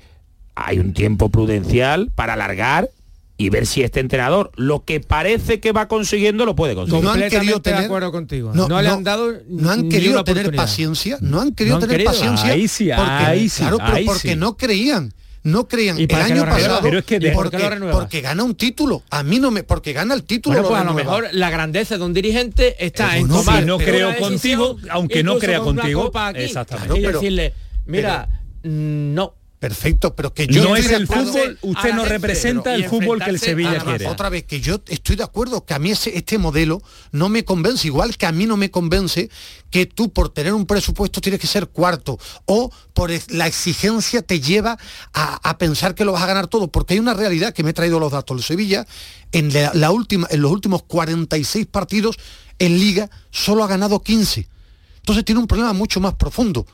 hay 0.57 0.78
un 0.78 0.93
tiempo 0.95 1.28
prudencial 1.28 2.11
para 2.14 2.32
alargar 2.32 2.91
y 3.36 3.49
ver 3.49 3.64
si 3.66 3.82
este 3.82 4.01
entrenador 4.01 4.51
lo 4.57 4.84
que 4.84 5.01
parece 5.01 5.61
que 5.61 5.72
va 5.72 5.88
consiguiendo 5.88 6.45
lo 6.45 6.55
puede 6.55 6.74
conseguir. 6.74 7.03
no 7.05 7.11
han 7.12 7.20
querido 7.30 7.55
de 7.57 7.61
tener 7.62 7.84
acuerdo 7.84 8.12
contigo. 8.12 8.53
No, 8.55 8.68
No, 8.68 8.82
le 8.82 8.88
no, 8.88 8.95
han 8.95 9.05
dado 9.05 9.32
no 9.49 9.70
han 9.70 9.82
ni 9.84 9.88
querido 9.88 10.12
una 10.14 10.24
tener 10.24 10.43
oportunidad. 10.43 10.62
paciencia 10.64 11.18
no 11.22 11.41
han 11.41 11.55
querido 11.55 11.76
No 11.78 11.82
han 11.84 11.88
tener 11.88 12.05
querido. 12.05 12.12
paciencia 12.12 12.51
Ahí 12.53 12.68
sí, 12.68 12.91
porque, 12.95 13.11
ahí 13.11 13.49
sí, 13.49 13.61
claro 13.62 13.78
pero 13.78 14.05
porque 14.07 14.30
sí. 14.32 14.36
no 14.36 14.57
creían 14.59 15.14
no 15.43 15.66
creían 15.68 15.99
¿Y 15.99 16.05
el 16.05 16.14
año 16.14 16.45
pasado 16.45 16.80
Pero 16.82 16.99
es 16.99 17.05
que 17.05 17.18
de- 17.18 17.28
¿Y 17.28 17.30
por 17.32 17.51
porque, 17.51 17.88
porque 17.93 18.20
gana 18.20 18.45
un 18.45 18.55
título. 18.55 19.03
A 19.11 19.22
mí 19.22 19.38
no 19.38 19.51
me 19.51 19.62
porque 19.62 19.93
gana 19.93 20.14
el 20.14 20.24
título 20.24 20.55
Bueno, 20.57 20.62
lo 20.62 20.68
pues 20.68 20.80
a 20.80 20.84
lo 20.84 20.95
mejor 20.95 21.28
la 21.32 21.51
grandeza 21.51 21.97
de 21.97 22.05
un 22.05 22.12
dirigente 22.12 22.84
está 22.84 23.16
Eh, 23.16 23.20
en 23.20 23.28
tomar 23.28 23.61
si 23.61 23.64
no 23.66 23.78
creo 23.78 24.16
contigo, 24.18 24.76
aunque 24.91 25.22
no 25.22 25.38
crea 25.38 25.59
con 25.61 25.76
contigo, 25.76 26.12
exactamente. 26.34 26.99
y 26.99 27.01
Claro, 27.01 27.07
pero- 27.07 27.20
decirle, 27.20 27.55
mira, 27.86 28.28
mm, 28.62 29.14
no. 29.14 29.34
Perfecto 29.61 30.16
pero 30.16 30.32
que 30.34 30.46
yo 30.46 30.64
no 30.64 30.74
estoy 30.74 30.80
es 30.80 30.88
de 30.88 30.96
el 30.96 31.02
acuerdo- 31.04 31.32
fútbol, 31.32 31.58
usted 31.62 31.94
no 31.94 32.04
representa 32.06 32.74
el 32.74 32.88
fútbol 32.88 33.22
que 33.22 33.30
el 33.30 33.38
Sevilla 33.38 33.78
quiere. 33.78 34.08
Otra 34.08 34.28
vez, 34.30 34.44
que 34.44 34.61
yo 34.61 34.80
estoy 34.88 35.14
de 35.16 35.22
acuerdo 35.22 35.64
que 35.64 35.74
a 35.74 35.78
mí 35.78 35.90
ese, 35.92 36.16
este 36.16 36.38
modelo 36.38 36.82
no 37.12 37.28
me 37.28 37.44
convence, 37.44 37.86
igual 37.86 38.16
que 38.16 38.26
a 38.26 38.32
mí 38.32 38.46
no 38.46 38.56
me 38.56 38.70
convence 38.70 39.28
que 39.70 39.86
tú 39.86 40.11
por 40.12 40.30
tener 40.30 40.54
un 40.54 40.66
presupuesto 40.66 41.20
tienes 41.20 41.40
que 41.40 41.46
ser 41.46 41.68
cuarto 41.68 42.18
o 42.46 42.72
por 42.94 43.11
la 43.28 43.46
exigencia 43.46 44.22
te 44.22 44.40
lleva 44.40 44.78
a, 45.12 45.48
a 45.48 45.58
pensar 45.58 45.94
que 45.94 46.04
lo 46.04 46.12
vas 46.12 46.22
a 46.22 46.26
ganar 46.26 46.48
todo, 46.48 46.68
porque 46.68 46.94
hay 46.94 47.00
una 47.00 47.14
realidad 47.14 47.52
que 47.52 47.62
me 47.62 47.70
he 47.70 47.74
traído 47.74 48.00
los 48.00 48.11
datos. 48.11 48.36
El 48.38 48.42
Sevilla 48.42 48.86
en, 49.30 49.52
la, 49.52 49.72
la 49.74 49.90
última, 49.90 50.26
en 50.30 50.40
los 50.40 50.50
últimos 50.50 50.82
46 50.84 51.66
partidos 51.66 52.16
en 52.58 52.78
liga 52.78 53.11
solo 53.30 53.62
ha 53.62 53.68
ganado 53.68 54.02
15. 54.02 54.48
Entonces 54.96 55.24
tiene 55.24 55.38
un 55.40 55.46
problema 55.46 55.72
mucho 55.74 56.00
más 56.00 56.14
profundo. 56.14 56.66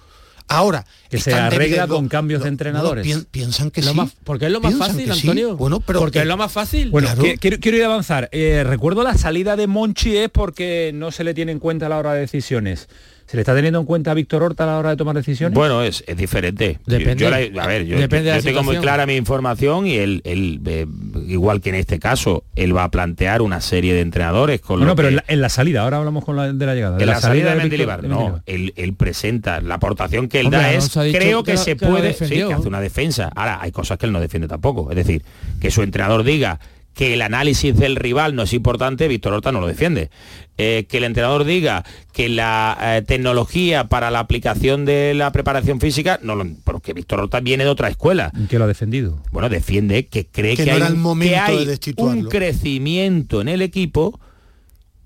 Ahora, 0.48 0.84
Que 1.10 1.18
se 1.18 1.34
arregla 1.34 1.88
con 1.88 2.08
cambios 2.08 2.40
de 2.40 2.46
no, 2.46 2.52
entrenadores. 2.52 3.04
pien- 3.06 3.26
piensan 3.30 3.70
que 3.72 3.82
Lo 3.82 3.90
sí. 3.90 3.96
más- 3.96 4.12
porque 4.22 4.46
es 4.46 4.52
lo 4.52 4.60
más 4.60 4.74
fácil, 4.76 5.12
sí. 5.12 5.20
Antonio. 5.20 5.56
Bueno, 5.56 5.80
pero 5.80 5.98
porque 5.98 6.18
que- 6.18 6.22
es 6.22 6.26
lo 6.26 6.36
más 6.36 6.52
fácil. 6.52 6.90
Bueno, 6.90 7.08
Claro. 7.08 7.22
que- 7.22 7.36
quiero, 7.38 7.58
quiero 7.58 7.78
ir 7.78 7.82
a 7.82 7.86
avanzar. 7.86 8.28
Eh, 8.32 8.62
recuerdo 8.64 9.02
la 9.02 9.18
salida 9.18 9.56
de 9.56 9.66
Monchi 9.66 10.16
es 10.16 10.28
porque 10.30 10.92
no 10.94 11.10
se 11.10 11.24
le 11.24 11.34
tiene 11.34 11.50
en 11.52 11.58
cuenta 11.58 11.86
a 11.86 11.88
la 11.88 11.98
hora 11.98 12.12
de 12.14 12.20
decisiones. 12.20 12.88
¿Se 13.26 13.36
le 13.36 13.40
está 13.42 13.54
teniendo 13.56 13.80
en 13.80 13.86
cuenta 13.86 14.12
a 14.12 14.14
Víctor 14.14 14.42
Horta 14.44 14.62
a 14.64 14.66
la 14.68 14.78
hora 14.78 14.90
de 14.90 14.96
tomar 14.96 15.16
decisiones? 15.16 15.52
Bueno, 15.54 15.82
es, 15.82 16.04
es 16.06 16.16
diferente. 16.16 16.78
Depende. 16.86 17.24
yo 17.24 17.30
la- 17.30 17.62
a 17.64 17.66
ver, 17.66 17.84
yo, 17.84 17.98
Depende 17.98 18.30
de 18.30 18.36
yo 18.36 18.36
la 18.36 18.42
tengo 18.42 18.62
muy 18.62 18.76
clara 18.78 19.04
mi 19.04 19.16
información 19.16 19.86
y 19.88 19.96
él, 19.96 20.20
él, 20.24 20.60
eh, 20.66 20.86
igual 21.26 21.60
que 21.60 21.70
en 21.70 21.74
este 21.74 21.98
caso, 21.98 22.44
él 22.54 22.76
va 22.76 22.84
a 22.84 22.90
plantear 22.90 23.42
una 23.42 23.60
serie 23.60 23.94
de 23.94 24.00
entrenadores 24.00 24.60
con 24.60 24.78
lo 24.86 24.94
pero 24.94 25.08
que- 25.08 25.10
en 25.10 25.16
la, 25.16 25.24
en 25.26 25.40
la 25.40 25.48
salida, 25.48 25.82
ahora 25.82 25.96
hablamos 25.98 26.24
con 26.24 26.36
la, 26.36 26.52
de 26.52 26.66
la 26.66 26.74
llegada. 26.76 26.98
en 27.00 27.06
la, 27.06 27.20
salida 27.20 27.50
de 27.50 27.56
Mendilibar, 27.56 28.02
de 28.02 28.08
no, 28.08 28.40
él, 28.46 28.72
él 28.76 28.94
presenta 28.94 29.60
la 29.60 29.74
aportación 29.74 30.28
que 30.28 30.38
él 30.40 30.46
Hombre, 30.46 30.60
da 30.60 30.72
es, 30.74 30.90
creo 30.92 31.42
que 31.42 31.56
se 31.56 31.76
que 31.76 31.84
puede, 31.86 32.12
sí, 32.14 32.26
que 32.28 32.52
hace 32.54 32.68
una 32.68 32.80
defensa. 32.80 33.30
Ahora, 33.34 33.58
hay 33.60 33.72
cosas 33.72 33.98
que 33.98 34.06
él 34.06 34.12
no 34.12 34.20
defiende 34.20 34.46
tampoco. 34.46 34.88
Es 34.90 34.96
decir, 34.96 35.22
que 35.60 35.72
su 35.72 35.82
entrenador 35.82 36.22
diga 36.22 36.60
que 36.96 37.12
el 37.12 37.20
análisis 37.20 37.76
del 37.76 37.94
rival 37.94 38.34
no 38.34 38.42
es 38.42 38.54
importante, 38.54 39.06
Víctor 39.06 39.34
Horta 39.34 39.52
no 39.52 39.60
lo 39.60 39.66
defiende. 39.66 40.08
Eh, 40.56 40.86
que 40.88 40.96
el 40.96 41.04
entrenador 41.04 41.44
diga 41.44 41.84
que 42.14 42.30
la 42.30 42.78
eh, 42.80 43.02
tecnología 43.02 43.88
para 43.88 44.10
la 44.10 44.20
aplicación 44.20 44.86
de 44.86 45.12
la 45.12 45.30
preparación 45.30 45.78
física, 45.78 46.18
no 46.22 46.34
lo, 46.34 46.46
porque 46.64 46.94
Víctor 46.94 47.20
Horta 47.20 47.40
viene 47.40 47.64
de 47.64 47.70
otra 47.70 47.88
escuela. 47.88 48.32
¿Que 48.48 48.58
lo 48.58 48.64
ha 48.64 48.66
defendido? 48.66 49.22
Bueno, 49.30 49.50
defiende 49.50 50.06
que 50.06 50.24
cree 50.26 50.56
Que 50.56 50.64
que, 50.64 50.70
no 50.70 50.72
hay, 50.72 50.78
era 50.78 50.88
el 50.88 50.96
momento 50.96 51.34
que 51.34 51.38
hay 51.38 51.64
de 51.66 51.78
un 51.98 52.24
crecimiento 52.30 53.42
en 53.42 53.48
el 53.48 53.60
equipo 53.60 54.18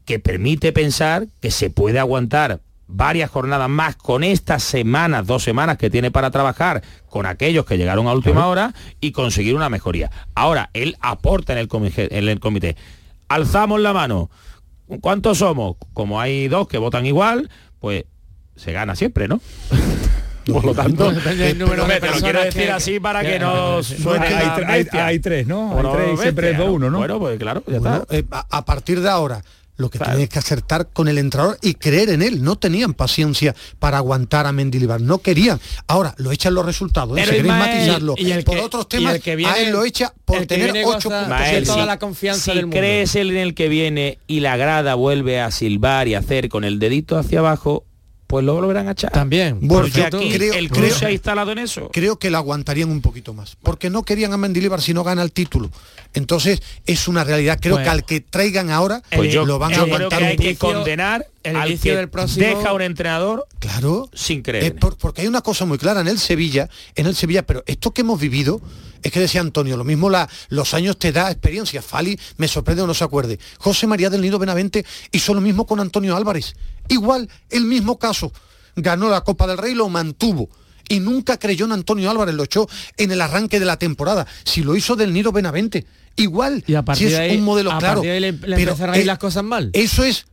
que 0.04 0.20
permite 0.20 0.72
pensar 0.72 1.26
que 1.40 1.50
se 1.50 1.70
puede 1.70 1.98
aguantar 1.98 2.60
varias 2.92 3.30
jornadas 3.30 3.68
más 3.68 3.96
con 3.96 4.24
estas 4.24 4.62
semanas, 4.62 5.26
dos 5.26 5.42
semanas 5.42 5.78
que 5.78 5.90
tiene 5.90 6.10
para 6.10 6.30
trabajar 6.30 6.82
con 7.08 7.26
aquellos 7.26 7.64
que 7.64 7.78
llegaron 7.78 8.06
a 8.08 8.12
última 8.12 8.46
hora 8.46 8.74
y 9.00 9.12
conseguir 9.12 9.54
una 9.54 9.68
mejoría. 9.68 10.10
Ahora, 10.34 10.70
él 10.74 10.96
aporta 11.00 11.52
en 11.52 11.58
el 11.60 11.68
comité, 11.68 12.16
en 12.18 12.28
el 12.28 12.40
comité. 12.40 12.76
Alzamos 13.28 13.80
la 13.80 13.92
mano. 13.92 14.30
¿Cuántos 15.00 15.38
somos? 15.38 15.76
Como 15.92 16.20
hay 16.20 16.48
dos 16.48 16.66
que 16.66 16.78
votan 16.78 17.06
igual, 17.06 17.48
pues 17.78 18.04
se 18.56 18.72
gana 18.72 18.96
siempre, 18.96 19.28
¿no? 19.28 19.40
Por 20.50 20.64
lo 20.64 20.74
tanto, 20.74 21.12
te 21.12 21.54
lo 21.54 21.66
quiero 21.68 21.86
personas 22.00 22.44
decir 22.46 22.62
que- 22.62 22.70
así 22.72 22.98
para 22.98 23.20
que 23.22 23.32
que- 23.32 23.38
no 23.38 23.82
suene 23.84 24.26
hay, 24.26 25.18
tres, 25.20 25.46
¿no? 25.46 25.68
Hay 25.68 25.74
Bueno, 25.74 25.92
tres 25.92 26.08
y 26.14 26.16
siempre 26.22 26.50
es 26.50 26.58
2-1, 26.58 26.90
¿no? 26.90 26.98
Bueno, 26.98 27.18
pues 27.20 27.38
claro, 27.38 27.62
ya 27.68 27.78
Bueno, 27.78 27.96
está. 28.02 28.16
eh, 28.16 28.24
a, 28.32 28.46
a 28.58 28.64
partir 28.64 29.00
de 29.00 29.08
ahora, 29.08 29.42
lo 29.80 29.90
que 29.90 29.98
Claro. 29.98 30.12
tienes 30.12 30.28
que 30.28 30.38
acertar 30.38 30.88
con 30.92 31.08
el 31.08 31.18
entrenador 31.18 31.58
y 31.62 31.74
creer 31.74 32.10
en 32.10 32.22
él. 32.22 32.42
No 32.42 32.56
tenían 32.56 32.94
paciencia 32.94 33.54
para 33.78 33.96
aguantar 33.98 34.46
a 34.46 34.52
Mendilibar, 34.52 35.00
no 35.00 35.18
querían. 35.18 35.60
Ahora 35.86 36.14
lo 36.18 36.30
echan 36.32 36.54
los 36.54 36.64
resultados. 36.64 37.18
¿eh? 37.18 37.24
Si 37.24 37.30
queréis 37.30 37.46
matizarlo 37.54 38.14
y 38.16 38.30
el 38.30 38.44
por 38.44 38.56
que- 38.56 38.60
otros 38.62 38.84
y 38.84 38.88
temas, 38.88 39.14
el 39.16 39.20
que 39.22 39.36
viene- 39.36 39.52
a 39.52 39.58
él 39.58 39.72
lo 39.72 39.84
echa 39.84 40.12
por 40.24 40.46
tener 40.46 40.70
ocho 40.84 41.08
puntos. 41.08 41.28
Mael, 41.28 41.64
toda 41.64 41.74
toda 41.74 41.86
la 41.86 41.98
confianza 41.98 42.52
si 42.52 42.56
del 42.56 42.66
mundo. 42.66 42.76
crees 42.78 43.14
en 43.16 43.36
el 43.36 43.54
que 43.54 43.68
viene 43.68 44.18
y 44.26 44.40
la 44.40 44.56
grada 44.56 44.94
vuelve 44.94 45.40
a 45.40 45.50
silbar 45.50 46.06
y 46.08 46.14
hacer 46.14 46.48
con 46.48 46.64
el 46.64 46.78
dedito 46.78 47.18
hacia 47.18 47.38
abajo, 47.40 47.84
pues 48.30 48.44
luego 48.44 48.60
lo 48.62 48.68
verán 48.68 48.88
a 48.88 48.92
echar. 48.92 49.10
También. 49.10 49.58
Bueno, 49.60 49.82
Porque 49.84 50.00
yo 50.00 50.06
aquí 50.06 50.30
creo- 50.32 50.54
el 50.54 50.70
creo- 50.70 50.86
club 50.86 50.98
se 50.98 51.06
ha 51.06 51.10
instalado 51.10 51.50
en 51.52 51.58
eso. 51.58 51.90
creo 51.92 52.18
que 52.18 52.30
la 52.30 52.38
aguantarían 52.38 52.88
un 52.90 53.00
poquito 53.02 53.34
más. 53.34 53.56
Porque 53.62 53.90
no 53.90 54.04
querían 54.04 54.32
a 54.32 54.36
Mendilibar 54.36 54.80
si 54.80 54.94
no 54.94 55.02
gana 55.04 55.22
el 55.22 55.32
título. 55.32 55.70
Entonces, 56.14 56.62
es 56.86 57.08
una 57.08 57.24
realidad. 57.24 57.58
Creo 57.60 57.74
Bueno. 57.74 57.84
que 57.84 57.90
al 57.90 58.04
que 58.04 58.20
traigan 58.20 58.70
ahora, 58.70 59.02
Pues 59.14 59.32
yo, 59.32 59.44
lo 59.44 59.58
van 59.58 59.72
a 59.72 59.76
yo 59.76 59.82
creo 59.84 59.94
aguantar 59.96 60.18
que 60.20 60.24
un 60.24 60.30
hay 60.30 60.36
que 60.36 60.56
condenar 60.56 61.26
el 61.42 61.56
al 61.56 61.68
inicio 61.68 61.92
que 61.92 61.96
del 61.98 62.08
próximo- 62.08 62.46
deja 62.46 62.72
un 62.72 62.82
entrenador 62.82 63.46
Claro. 63.58 64.08
sin 64.14 64.42
creer. 64.42 64.64
Él. 64.64 64.72
por- 64.74 64.96
porque 64.96 65.22
hay 65.22 65.26
una 65.28 65.40
cosa 65.42 65.64
muy 65.66 65.78
clara 65.78 66.00
en 66.00 66.08
el 66.08 66.18
Sevilla, 66.18 66.68
en 66.96 67.06
el 67.06 67.14
Sevilla, 67.16 67.44
pero 67.46 67.62
esto 67.66 67.90
que 67.92 68.00
hemos 68.02 68.20
vivido, 68.20 68.60
es 69.02 69.12
que 69.12 69.20
decía 69.20 69.40
Antonio, 69.40 69.76
lo 69.76 69.84
mismo 69.84 70.10
la, 70.10 70.28
los 70.48 70.74
años 70.74 70.98
te 70.98 71.12
da 71.12 71.30
experiencia. 71.30 71.82
Fali 71.82 72.18
me 72.36 72.48
sorprende 72.48 72.82
o 72.82 72.86
no 72.86 72.94
se 72.94 73.04
acuerde. 73.04 73.38
José 73.58 73.86
María 73.86 74.10
del 74.10 74.20
Nido 74.20 74.38
Benavente 74.38 74.84
hizo 75.12 75.34
lo 75.34 75.40
mismo 75.40 75.66
con 75.66 75.80
Antonio 75.80 76.16
Álvarez. 76.16 76.54
Igual, 76.88 77.28
el 77.50 77.64
mismo 77.64 77.98
caso. 77.98 78.32
Ganó 78.76 79.08
la 79.10 79.22
Copa 79.22 79.46
del 79.46 79.58
Rey, 79.58 79.74
lo 79.74 79.88
mantuvo. 79.88 80.48
Y 80.88 80.98
nunca 81.00 81.38
creyó 81.38 81.66
en 81.66 81.72
Antonio 81.72 82.10
Álvarez, 82.10 82.34
lo 82.34 82.42
echó 82.44 82.68
en 82.96 83.12
el 83.12 83.20
arranque 83.20 83.60
de 83.60 83.66
la 83.66 83.78
temporada. 83.78 84.26
Si 84.44 84.62
lo 84.62 84.74
hizo 84.76 84.96
del 84.96 85.12
Nido 85.12 85.30
Benavente. 85.32 85.86
Igual, 86.16 86.64
Y 86.66 86.74
a 86.74 86.80
si 86.80 86.84
partir 86.84 87.06
es 87.06 87.12
de 87.14 87.18
ahí, 87.20 87.36
un 87.36 87.44
modelo 87.44 87.70
a 87.72 87.78
claro. 87.78 88.00
de 88.00 88.10
ahí 88.10 88.20
le, 88.20 88.32
le 88.32 88.56
pero 88.56 88.74
a 88.78 88.88
ir 88.96 89.00
es- 89.02 89.06
las 89.06 89.18
cosas 89.18 89.44
mal. 89.44 89.70
eso 89.72 90.02
es 90.04 90.26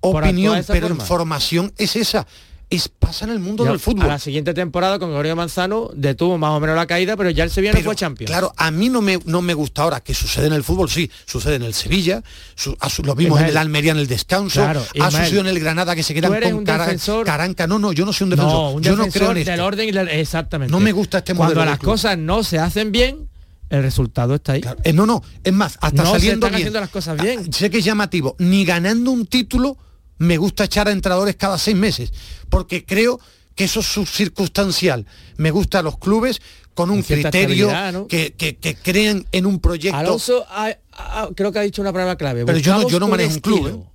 opinión, 0.00 0.62
pero 0.66 0.88
forma. 0.88 1.02
información 1.02 1.72
es 1.76 1.96
esa. 1.96 2.26
Es 2.70 2.88
pasa 2.90 3.24
en 3.24 3.30
el 3.30 3.38
mundo 3.38 3.64
del 3.64 3.78
fútbol. 3.78 4.04
A 4.04 4.08
la 4.08 4.18
siguiente 4.18 4.52
temporada 4.52 4.98
con 4.98 5.08
Gregorio 5.08 5.34
Manzano 5.34 5.90
detuvo 5.94 6.36
más 6.36 6.50
o 6.50 6.60
menos 6.60 6.76
la 6.76 6.86
caída, 6.86 7.16
pero 7.16 7.30
ya 7.30 7.44
el 7.44 7.50
Sevilla 7.50 7.72
no 7.72 7.78
Pero, 7.78 7.86
fue 7.88 7.96
champion. 7.96 8.26
Claro, 8.26 8.52
a 8.58 8.70
mí 8.70 8.90
no 8.90 9.00
me, 9.00 9.18
no 9.24 9.40
me 9.40 9.54
gusta 9.54 9.84
ahora 9.84 10.00
que 10.00 10.12
sucede 10.12 10.48
en 10.48 10.52
el 10.52 10.62
fútbol, 10.62 10.90
sí, 10.90 11.10
sucede 11.24 11.54
en 11.54 11.62
el 11.62 11.72
Sevilla, 11.72 12.22
su- 12.54 12.76
ha 12.78 12.90
su- 12.90 13.02
lo 13.04 13.14
vimos 13.14 13.40
en 13.40 13.46
el 13.46 13.56
Almería 13.56 13.92
en 13.92 13.96
el 13.98 14.06
descanso, 14.06 14.60
Claro, 14.60 14.84
ha 15.00 15.10
sucedido 15.10 15.40
en 15.40 15.46
el 15.46 15.60
Granada 15.60 15.94
que 15.94 16.02
se 16.02 16.12
quedan 16.12 16.30
con 16.52 16.64
cara- 16.66 16.86
defensor- 16.86 17.24
caranca. 17.24 17.66
No, 17.66 17.78
no, 17.78 17.92
yo 17.92 18.04
no 18.04 18.12
soy 18.12 18.24
un 18.26 18.30
defensor. 18.32 18.52
no, 18.52 18.70
un 18.72 18.82
yo 18.82 18.96
no 18.96 19.06
creo 19.06 19.30
en 19.30 19.38
esto. 19.38 19.50
del 19.50 19.60
orden 19.60 19.88
y 19.88 19.92
la- 19.92 20.02
exactamente. 20.02 20.70
No 20.70 20.78
me 20.78 20.92
gusta 20.92 21.18
este 21.18 21.34
Cuando 21.34 21.54
modelo 21.54 21.60
de 21.70 21.70
las 21.70 21.78
cosas 21.78 22.18
no 22.18 22.44
se 22.44 22.58
hacen 22.58 22.92
bien, 22.92 23.30
el 23.70 23.82
resultado 23.82 24.34
está 24.34 24.52
ahí. 24.52 24.60
Claro, 24.60 24.78
eh, 24.84 24.92
no, 24.92 25.06
no, 25.06 25.22
es 25.42 25.52
más, 25.54 25.78
hasta 25.80 26.02
No 26.02 26.10
se 26.12 26.12
saliendo 26.18 26.46
están 26.46 26.56
bien. 26.58 26.66
haciendo 26.66 26.80
las 26.80 26.90
cosas 26.90 27.18
bien. 27.18 27.50
Sé 27.50 27.70
que 27.70 27.78
es 27.78 27.84
llamativo, 27.86 28.36
ni 28.38 28.66
ganando 28.66 29.10
un 29.10 29.24
título 29.26 29.78
me 30.18 30.36
gusta 30.36 30.64
echar 30.64 30.88
a 30.88 30.92
entrenadores 30.92 31.36
cada 31.36 31.58
seis 31.58 31.76
meses, 31.76 32.12
porque 32.48 32.84
creo 32.84 33.20
que 33.54 33.64
eso 33.64 33.80
es 33.80 34.10
circunstancial. 34.10 35.06
Me 35.36 35.50
gusta 35.50 35.82
los 35.82 35.98
clubes 35.98 36.40
con 36.74 36.90
un 36.90 37.02
criterio 37.02 37.68
que, 38.08 38.32
que, 38.36 38.56
que 38.56 38.74
creen 38.76 39.26
en 39.32 39.46
un 39.46 39.58
proyecto. 39.58 39.96
Alonso 39.98 40.44
ha- 40.48 40.76
ha- 40.92 41.28
creo 41.34 41.50
que 41.50 41.58
ha 41.58 41.62
dicho 41.62 41.82
una 41.82 41.92
palabra 41.92 42.16
clave. 42.16 42.44
Pero 42.46 42.58
yo 42.58 42.78
no- 42.78 42.88
yo 42.88 43.00
manejo 43.08 43.34
un 43.34 43.40
club. 43.40 43.66
¿eh? 43.68 43.88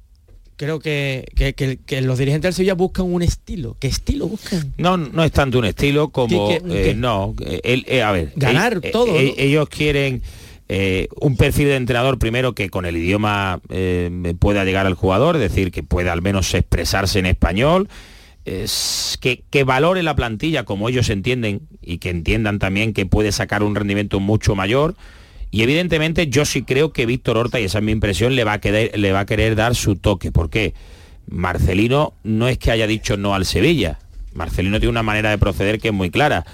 Creo 0.56 0.80
que, 0.80 1.26
que- 1.36 1.54
que- 1.54 1.78
que 1.78 2.02
los 2.02 2.18
dirigentes 2.20 2.50
del 2.50 2.54
Sevilla 2.54 2.74
buscan 2.76 3.06
un 3.12 3.22
estilo. 3.22 3.76
¿Qué 3.80 3.88
estilo 3.88 4.28
buscan? 4.28 4.74
No, 4.78 4.98
no 4.98 5.24
es 5.24 5.32
tanto 5.32 5.60
un 5.60 5.66
estilo 5.66 6.10
como 6.10 6.50
¿Qué- 6.50 6.60
qué- 6.62 6.82
eh, 6.82 6.84
qué? 6.90 6.94
no, 6.96 7.34
eh, 7.42 7.60
él, 7.64 7.86
eh, 7.88 8.02
a 8.04 8.12
ver, 8.12 8.34
Ganar 8.36 8.80
eh, 8.84 8.92
todo, 8.92 9.08
eh, 9.18 9.34
¿no? 9.36 9.44
ellos 9.44 9.70
quieren 9.70 10.22
eh, 10.70 11.08
un 11.20 11.36
perfil 11.36 11.68
de 11.68 11.76
entrenador 11.76 12.18
primero 12.20 12.56
que 12.56 12.70
con 12.70 12.86
el 12.86 12.98
idioma 12.98 13.60
eh, 13.70 14.34
pueda 14.40 14.64
llegar 14.64 14.86
al 14.86 14.94
jugador, 14.96 15.36
es 15.36 15.42
decir, 15.42 15.72
que 15.72 15.84
pueda 15.84 16.14
al 16.14 16.22
menos 16.22 16.54
expresarse 16.54 17.20
en 17.20 17.26
español, 17.26 17.90
es 18.46 19.18
que, 19.22 19.64
valore 19.64 20.04
la 20.04 20.16
plantilla 20.16 20.64
como 20.64 20.90
ellos 20.90 21.10
entienden 21.10 21.62
y 21.82 21.98
que 21.98 22.10
entiendan 22.10 22.60
también 22.60 22.94
que 22.94 23.06
puede 23.06 23.32
sacar 23.32 23.64
un 23.64 23.76
rendimiento 23.76 24.20
mucho 24.20 24.56
mayor. 24.56 24.96
Y 25.52 25.62
evidentemente 25.62 26.28
yo 26.28 26.46
sí 26.46 26.64
creo 26.64 26.92
que 26.92 27.06
Víctor 27.06 27.38
Horta, 27.38 27.60
y 27.60 27.66
esa 27.66 27.78
es 27.78 27.84
mi 27.84 27.92
impresión, 27.92 28.36
le 28.36 28.44
va 28.44 28.54
a 28.54 28.60
querer, 28.60 28.98
le 28.98 29.12
va 29.12 29.22
a 29.22 29.26
querer 29.26 29.56
dar 29.56 29.76
su 29.76 29.96
toque. 29.96 30.32
¿Por 30.32 30.50
qué? 30.50 30.74
Marcelino 31.28 32.16
no 32.24 32.48
es 32.48 32.58
que 32.58 32.72
haya 32.72 32.88
dicho 32.88 33.18
no 33.18 33.36
al 33.36 33.46
Sevilla. 33.46 34.00
Marcelino 34.34 34.80
tiene 34.80 34.90
una 34.90 35.04
manera 35.04 35.30
de 35.30 35.38
proceder 35.38 35.80
que 35.80 35.90
es 35.90 35.94
muy 35.94 36.10
clara. 36.10 36.46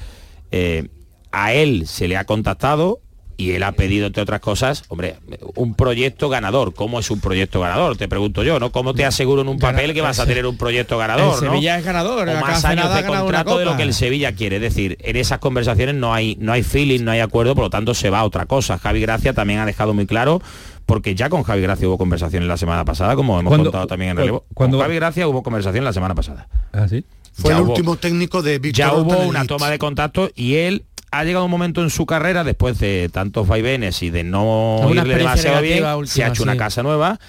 Eh, 0.51 0.89
a 1.31 1.53
él 1.53 1.87
se 1.87 2.07
le 2.07 2.17
ha 2.17 2.25
contactado 2.25 3.01
y 3.39 3.53
él 3.53 3.63
ha 3.63 3.71
pedido, 3.71 4.07
entre 4.07 4.21
otras 4.21 4.41
cosas, 4.41 4.83
hombre, 4.89 5.15
un 5.55 5.73
proyecto 5.73 6.27
ganador. 6.27 6.73
¿Cómo 6.73 6.99
es 6.99 7.09
un 7.09 7.21
proyecto 7.21 7.61
ganador? 7.61 7.95
Te 7.95 8.09
pregunto 8.09 8.43
yo, 8.43 8.59
¿no? 8.59 8.73
¿Cómo 8.73 8.93
te 8.93 9.05
aseguro 9.05 9.43
en 9.43 9.47
un 9.47 9.59
papel 9.59 9.93
que 9.93 10.01
vas 10.01 10.19
a 10.19 10.25
tener 10.25 10.45
un 10.45 10.57
proyecto 10.57 10.97
ganador? 10.97 11.35
El 11.35 11.39
Sevilla 11.39 11.73
¿no? 11.73 11.79
es 11.79 11.85
ganador. 11.85 12.27
O 12.27 12.41
más 12.41 12.65
años 12.65 12.93
de 12.93 13.05
contrato 13.05 13.57
de 13.57 13.63
lo 13.63 13.77
que 13.77 13.83
el 13.83 13.93
Sevilla 13.93 14.33
quiere. 14.33 14.57
Es 14.57 14.61
decir, 14.61 14.97
en 14.99 15.15
esas 15.15 15.39
conversaciones 15.39 15.95
no 15.95 16.13
hay, 16.13 16.35
no 16.41 16.51
hay 16.51 16.63
feeling, 16.63 17.05
no 17.05 17.11
hay 17.11 17.21
acuerdo, 17.21 17.55
por 17.55 17.63
lo 17.63 17.69
tanto 17.69 17.93
se 17.93 18.09
va 18.09 18.19
a 18.19 18.25
otra 18.25 18.45
cosa. 18.45 18.77
Javi 18.77 18.99
Gracia 18.99 19.31
también 19.31 19.61
ha 19.61 19.65
dejado 19.65 19.93
muy 19.93 20.05
claro 20.05 20.41
porque 20.85 21.15
ya 21.15 21.29
con 21.29 21.43
Javi 21.43 21.61
Gracia 21.61 21.87
hubo 21.87 21.97
conversaciones 21.97 22.49
la 22.49 22.57
semana 22.57 22.83
pasada, 22.83 23.15
como 23.15 23.39
hemos 23.39 23.55
contado 23.55 23.87
también 23.87 24.11
en 24.11 24.17
relevo. 24.17 24.43
Cuando 24.53 24.79
Javi 24.81 24.95
Gracia 24.95 25.29
hubo 25.29 25.43
conversación 25.43 25.85
la 25.85 25.93
semana 25.93 26.13
pasada. 26.13 26.49
¿Ah, 26.73 26.89
sí? 26.89 27.05
Fue 27.33 27.53
el 27.53 27.61
último 27.61 27.95
técnico 27.95 28.41
de 28.41 28.59
Víctor 28.59 28.77
Ya 28.77 28.93
hubo 28.93 29.17
una 29.19 29.45
toma 29.45 29.69
de 29.69 29.79
contacto 29.79 30.29
y 30.35 30.55
él 30.55 30.85
ha 31.11 31.23
llegado 31.23 31.45
un 31.45 31.51
momento 31.51 31.81
en 31.81 31.89
su 31.89 32.05
carrera 32.05 32.43
después 32.43 32.79
de 32.79 33.09
tantos 33.11 33.47
vaivenes 33.47 34.01
y 34.03 34.09
de 34.09 34.23
no 34.23 34.77
Una 34.79 35.01
irle 35.01 35.15
demasiado 35.15 35.61
bien, 35.61 35.83
se 36.05 36.23
ha 36.23 36.27
hecho 36.27 36.43
una 36.43 36.57
casa 36.57 36.83
nueva. 36.83 37.19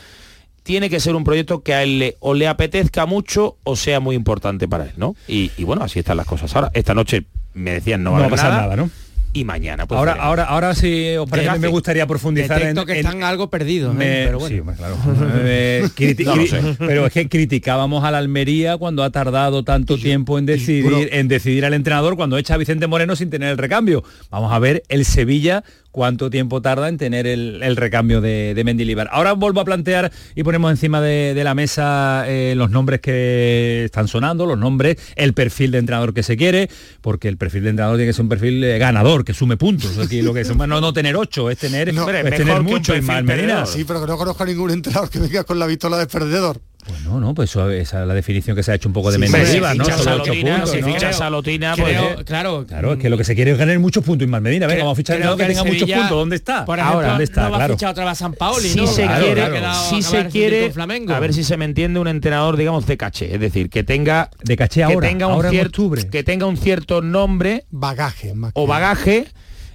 Tiene 0.62 0.91
que 0.91 1.01
ser 1.01 1.14
un 1.14 1.24
proyecto 1.24 1.62
que 1.62 1.74
a 1.74 1.83
él 1.83 1.99
le, 1.99 2.16
o 2.20 2.35
le 2.35 2.47
apetezca 2.47 3.07
mucho 3.07 3.57
o 3.64 3.76
sea 3.76 3.99
muy 3.99 4.14
importante 4.14 4.68
para 4.68 4.85
él, 4.85 4.93
¿no? 4.97 5.16
Y, 5.26 5.51
y 5.57 5.64
bueno, 5.64 5.83
así 5.83 5.99
están 5.99 6.18
las 6.18 6.26
cosas. 6.26 6.55
Ahora, 6.55 6.70
esta 6.74 6.95
noche 6.95 7.24
me 7.55 7.72
decían 7.72 8.03
no 8.03 8.12
va 8.12 8.20
No 8.20 8.24
a 8.26 8.28
pasar 8.28 8.51
nada, 8.51 8.62
nada, 8.62 8.76
¿no? 8.76 8.91
Y 9.33 9.45
mañana 9.45 9.87
pues 9.87 9.97
ahora, 9.97 10.12
veremos. 10.12 10.28
ahora, 10.28 10.45
ahora 10.45 10.74
sí, 10.74 11.14
me 11.61 11.68
gustaría 11.68 12.07
profundizar 12.07 12.61
en, 12.62 13.22
algo 13.22 13.49
perdidos, 13.49 13.95
¿eh? 13.95 13.99
Me- 13.99 14.24
pero 14.26 14.39
bueno. 14.41 14.55
sí, 14.55 14.61
hombre, 14.61 14.76
claro. 14.76 14.97
Eh, 15.43 15.89
No 16.24 16.37
lo 16.37 16.47
sé. 16.47 16.61
Pero 16.78 17.07
es 17.07 17.12
que 17.12 17.28
criticábamos 17.28 18.03
a 18.05 18.11
la 18.11 18.18
Almería 18.18 18.76
cuando 18.76 19.05
ha 19.05 19.11
tardado 19.11 19.62
tanto 19.62 19.97
tiempo 19.99 20.39
en 20.39 20.47
decidir, 20.47 21.11
en 21.12 21.28
decidir 21.28 21.64
al 21.64 21.74
entrenador 21.74 22.16
cuando 22.16 22.39
echa 22.39 22.55
a 22.55 22.57
Vicente 22.57 22.87
Moreno 22.89 23.14
sin 23.14 23.31
tener 23.31 23.51
el 23.51 23.59
recambio. 23.59 24.03
Vamos 24.31 24.53
a 24.53 24.59
ver 24.59 24.83
el 24.89 25.05
Sevilla 25.05 25.62
cuánto 25.91 26.30
tiempo 26.30 26.62
tarda 26.62 26.88
en 26.88 26.99
tener 26.99 27.26
el, 27.26 27.62
el 27.62 27.76
recambio 27.76 28.20
de, 28.20 28.55
de 28.55 28.64
Mendilibar. 28.64 29.09
Ahora 29.12 29.32
vuelvo 29.32 29.61
a 29.61 29.64
plantear 29.64 30.12
y 30.34 30.43
ponemos 30.43 30.70
encima 30.70 31.01
de, 31.01 31.34
de 31.34 31.45
la 31.45 31.55
mesa 31.55 32.24
eh, 32.26 32.55
los 32.57 32.70
nombres 32.70 33.01
que 33.01 33.84
están 33.86 34.09
sonando, 34.09 34.47
los 34.47 34.59
nombres, 34.59 34.97
el 35.16 35.34
perfil 35.34 35.70
de 35.72 35.78
entrenador 35.78 36.14
que 36.14 36.22
se 36.22 36.36
quiere, 36.36 36.68
porque 37.01 37.28
el 37.28 37.36
perfil 37.36 37.64
de 37.64 37.70
entrenador 37.70 37.97
tiene 37.97 38.11
que 38.11 38.14
ser 38.14 38.22
un 38.22 38.28
perfil 38.28 38.62
eh, 38.64 38.78
ganador, 38.78 39.24
que 39.24 39.34
sume 39.34 39.57
puntos. 39.57 39.99
Aquí 39.99 40.22
lo 40.22 40.32
que 40.34 40.41
es, 40.41 40.57
no, 40.57 40.66
no 40.66 40.93
tener 40.93 41.16
ocho, 41.16 41.51
es 41.51 41.59
tener, 41.59 41.93
No, 41.93 42.09
es 42.09 42.36
tener 42.36 42.62
mucho, 42.62 42.93
Medina. 42.93 43.22
perdedor. 43.24 43.66
Sí, 43.66 43.84
pero 43.84 44.01
que 44.01 44.07
no 44.07 44.16
conozco 44.16 44.43
a 44.43 44.47
ningún 44.47 44.70
entrenador 44.70 45.11
que 45.11 45.18
venga 45.18 45.45
con 45.45 45.59
la 45.59 45.66
pistola 45.66 45.99
de 45.99 46.07
perdedor. 46.07 46.61
Pues 46.87 47.03
no, 47.03 47.20
no, 47.20 47.35
pues 47.35 47.51
eso, 47.51 47.70
esa 47.70 48.01
es 48.03 48.09
la 48.09 48.14
definición 48.14 48.57
que 48.57 48.62
se 48.62 48.72
ha 48.72 48.74
hecho 48.74 48.89
un 48.89 48.95
poco 48.95 49.12
de 49.12 49.16
Sí, 49.24 49.31
Mendilibar, 49.33 49.72
si 49.72 49.78
¿no? 49.78 49.85
fichas 49.85 50.01
Solo 50.01 50.11
a 50.11 50.14
ocho 50.16 50.26
Lotina, 50.33 50.51
puntos, 50.53 50.70
si 50.70 50.81
¿no? 50.81 50.87
fichas 50.87 51.20
a 51.20 51.31
Lotina, 51.31 51.74
pues, 51.76 51.89
Creo- 51.97 52.20
eh, 52.20 52.24
claro, 52.24 52.66
Claro, 52.66 52.93
es 52.95 52.99
que 52.99 53.11
lo 53.11 53.18
que 53.18 53.24
se 53.24 53.35
quiere 53.35 53.51
es 53.53 53.59
ganar 53.59 53.78
muchos 53.78 54.03
puntos, 54.03 54.24
Ismael 54.24 54.43
Medina. 54.43 54.66
Venga, 54.66 54.83
vamos 54.85 54.95
a 54.95 54.97
fichar 54.97 55.18
creo 55.18 55.37
que, 55.37 55.43
el 55.43 55.49
tenga 55.49 55.62
muchos 55.64 55.78
Sevilla, 55.81 55.97
puntos. 55.99 56.18
¿Dónde 56.18 56.37
está? 56.37 56.64
Por 56.64 56.78
ejemplo, 56.78 56.97
Ahora, 56.97 57.09
¿dónde 57.11 57.24
está? 57.24 57.43
no 57.45 57.51
va 57.51 57.57
claro. 57.59 57.74
a 57.74 57.76
fichar 57.76 57.91
otra 57.91 58.05
vez 58.05 58.12
a 58.12 58.14
San 58.14 58.33
Paoli, 58.33 58.68
si 58.68 58.76
¿no? 58.81 58.87
se 58.87 59.03
Claro, 59.03 59.24
quiere, 59.26 59.49
claro. 59.51 59.74
Si 59.91 60.03
se 60.03 60.26
quiere, 60.26 60.70
Flamengo. 60.72 61.12
a 61.14 61.20
ver 61.20 61.35
si 61.35 61.45
se 61.45 61.57
me 61.57 61.66
entiende 61.66 62.01
un 62.01 62.09
entrenador, 62.09 62.57
digamos, 62.57 62.87
de 62.87 62.97
caché, 62.97 63.35
es 63.35 63.41
decir, 63.41 63.68
que 63.70 63.85
tenga 63.85 64.31
de 64.43 64.57
caché 64.57 64.81
que 64.81 64.85
ahora, 64.85 65.07
tenga 65.09 65.26
un 65.26 65.33
ahora 65.35 65.49
en 65.49 65.53
cierto, 65.55 65.83
octubre. 65.83 66.09
que 66.09 66.24
tenga 66.24 66.47
un 66.47 66.57
cierto 66.57 67.03
nombre 67.03 67.66
Bagaje, 67.70 68.35
más 68.35 68.53
o 68.55 68.64
que- 68.64 68.68
bagaje 68.68 69.26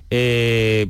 eh, 0.09 0.87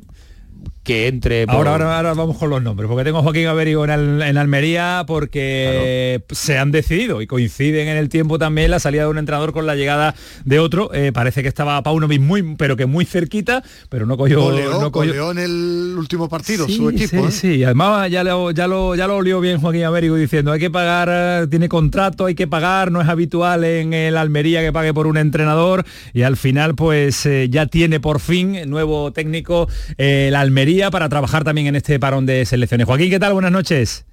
que 0.86 1.08
entre 1.08 1.46
por- 1.48 1.56
Ahora, 1.56 1.72
ahora, 1.72 1.98
ahora 1.98 2.14
vamos 2.14 2.38
con 2.38 2.50
los 2.50 2.62
nombres, 2.62 2.88
porque 2.88 3.04
tengo 3.04 3.18
a 3.18 3.22
Joaquín 3.24 3.48
Averigo 3.48 3.84
en, 3.84 3.90
Al- 3.92 4.22
en 4.22 4.38
Almería 4.38 5.04
porque 5.06 6.22
se 6.32 6.58
han 6.58 6.72
decidido 6.72 7.22
y 7.22 7.28
coinciden 7.28 7.88
en 7.88 7.98
el 7.98 8.08
tiempo 8.10 8.38
también 8.40 8.72
la 8.72 8.80
salida 8.80 9.04
de 9.04 9.10
un 9.10 9.18
entrenador 9.18 9.52
con 9.52 9.66
la 9.66 9.76
llegada 9.76 10.16
de 10.46 10.60
otro. 10.60 10.94
Eh, 10.94 11.12
parece 11.14 11.42
que 11.42 11.48
estaba 11.50 11.82
Paunovic 11.84 12.22
muy, 12.22 12.56
pero 12.56 12.78
que 12.78 12.86
muy 12.86 13.06
cerquita, 13.06 13.64
pero 13.90 14.06
no 14.06 14.16
cogió... 14.18 14.42
Goleó, 14.42 14.80
no 14.80 14.92
cogió- 14.92 15.12
goleó 15.12 15.32
en 15.32 15.40
el 15.40 15.96
último 15.98 16.30
partido 16.30 16.68
Sí, 16.68 16.78
su 16.78 16.90
equipo. 16.90 17.30
sí, 17.32 17.50
¿eh? 17.50 17.56
sí, 17.58 17.64
además 17.64 18.10
ya 18.12 18.24
lo, 18.24 18.52
ya 18.52 18.68
lo 18.68 18.96
ya 18.96 19.08
lo 19.08 19.18
olió 19.18 19.40
bien 19.42 19.60
Joaquín 19.60 19.84
Américo 19.84 20.16
diciendo 20.16 20.52
hay 20.52 20.60
que 20.60 20.70
pagar, 20.70 21.48
tiene 21.48 21.68
contrato, 21.68 22.26
hay 22.28 22.36
que 22.36 22.48
pagar, 22.48 22.92
no 22.92 23.02
es 23.02 23.08
habitual 23.08 23.64
en 23.64 23.94
el 23.94 24.18
Almería 24.18 24.62
que 24.62 24.72
pague 24.72 24.94
por 24.94 25.08
un 25.08 25.18
entrenador 25.18 25.84
y 26.14 26.22
al 26.22 26.38
final 26.38 26.76
pues 26.76 27.26
eh, 27.26 27.48
ya 27.50 27.66
tiene 27.66 28.00
por 28.00 28.20
fin 28.20 28.70
nuevo 28.70 29.12
técnico 29.12 29.68
eh, 29.98 30.28
el 30.30 30.36
Almería 30.36 30.75
para 30.92 31.10
trabajar 31.10 31.44
también 31.44 31.68
en 31.68 31.76
este 31.76 32.00
parón 32.00 32.26
de 32.26 32.46
selecciones. 32.46 32.86
Joaquín, 32.86 33.10
¿qué 33.10 33.20
tal? 33.20 33.34
Buenas 33.34 33.52
noches. 33.52 34.06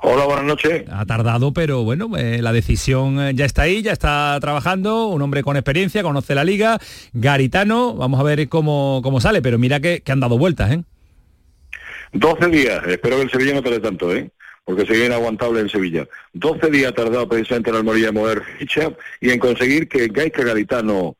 Hola, 0.00 0.24
buenas 0.24 0.44
noches. 0.44 0.84
Ha 0.90 1.06
tardado, 1.06 1.52
pero 1.52 1.82
bueno, 1.82 2.10
eh, 2.18 2.42
la 2.42 2.52
decisión 2.52 3.18
eh, 3.20 3.32
ya 3.34 3.46
está 3.46 3.62
ahí, 3.62 3.80
ya 3.80 3.92
está 3.92 4.36
trabajando, 4.40 5.06
un 5.06 5.22
hombre 5.22 5.42
con 5.42 5.56
experiencia, 5.56 6.02
conoce 6.02 6.34
la 6.34 6.44
liga, 6.44 6.78
Garitano, 7.14 7.94
vamos 7.94 8.20
a 8.20 8.22
ver 8.22 8.48
cómo, 8.48 9.00
cómo 9.02 9.20
sale, 9.20 9.40
pero 9.40 9.58
mira 9.58 9.80
que, 9.80 10.00
que 10.00 10.12
han 10.12 10.20
dado 10.20 10.36
vueltas, 10.36 10.72
¿eh? 10.72 10.82
12 12.12 12.48
días, 12.48 12.82
espero 12.86 13.16
que 13.16 13.22
el 13.22 13.30
Sevilla 13.30 13.54
no 13.54 13.62
tarde 13.62 13.80
tanto, 13.80 14.14
¿eh? 14.14 14.30
porque 14.64 14.86
sería 14.86 15.06
inaguantable 15.06 15.60
en 15.60 15.68
Sevilla. 15.68 16.06
12 16.32 16.70
días 16.70 16.92
ha 16.92 16.94
tardado 16.94 17.28
precisamente 17.28 17.70
en 17.70 17.76
Almería 17.76 18.08
en 18.08 18.14
mover 18.14 18.42
ficha 18.58 18.92
y 19.20 19.30
en 19.30 19.38
conseguir 19.38 19.88
que 19.88 20.08
Gaisca 20.08 20.42
Garitano 20.42 21.16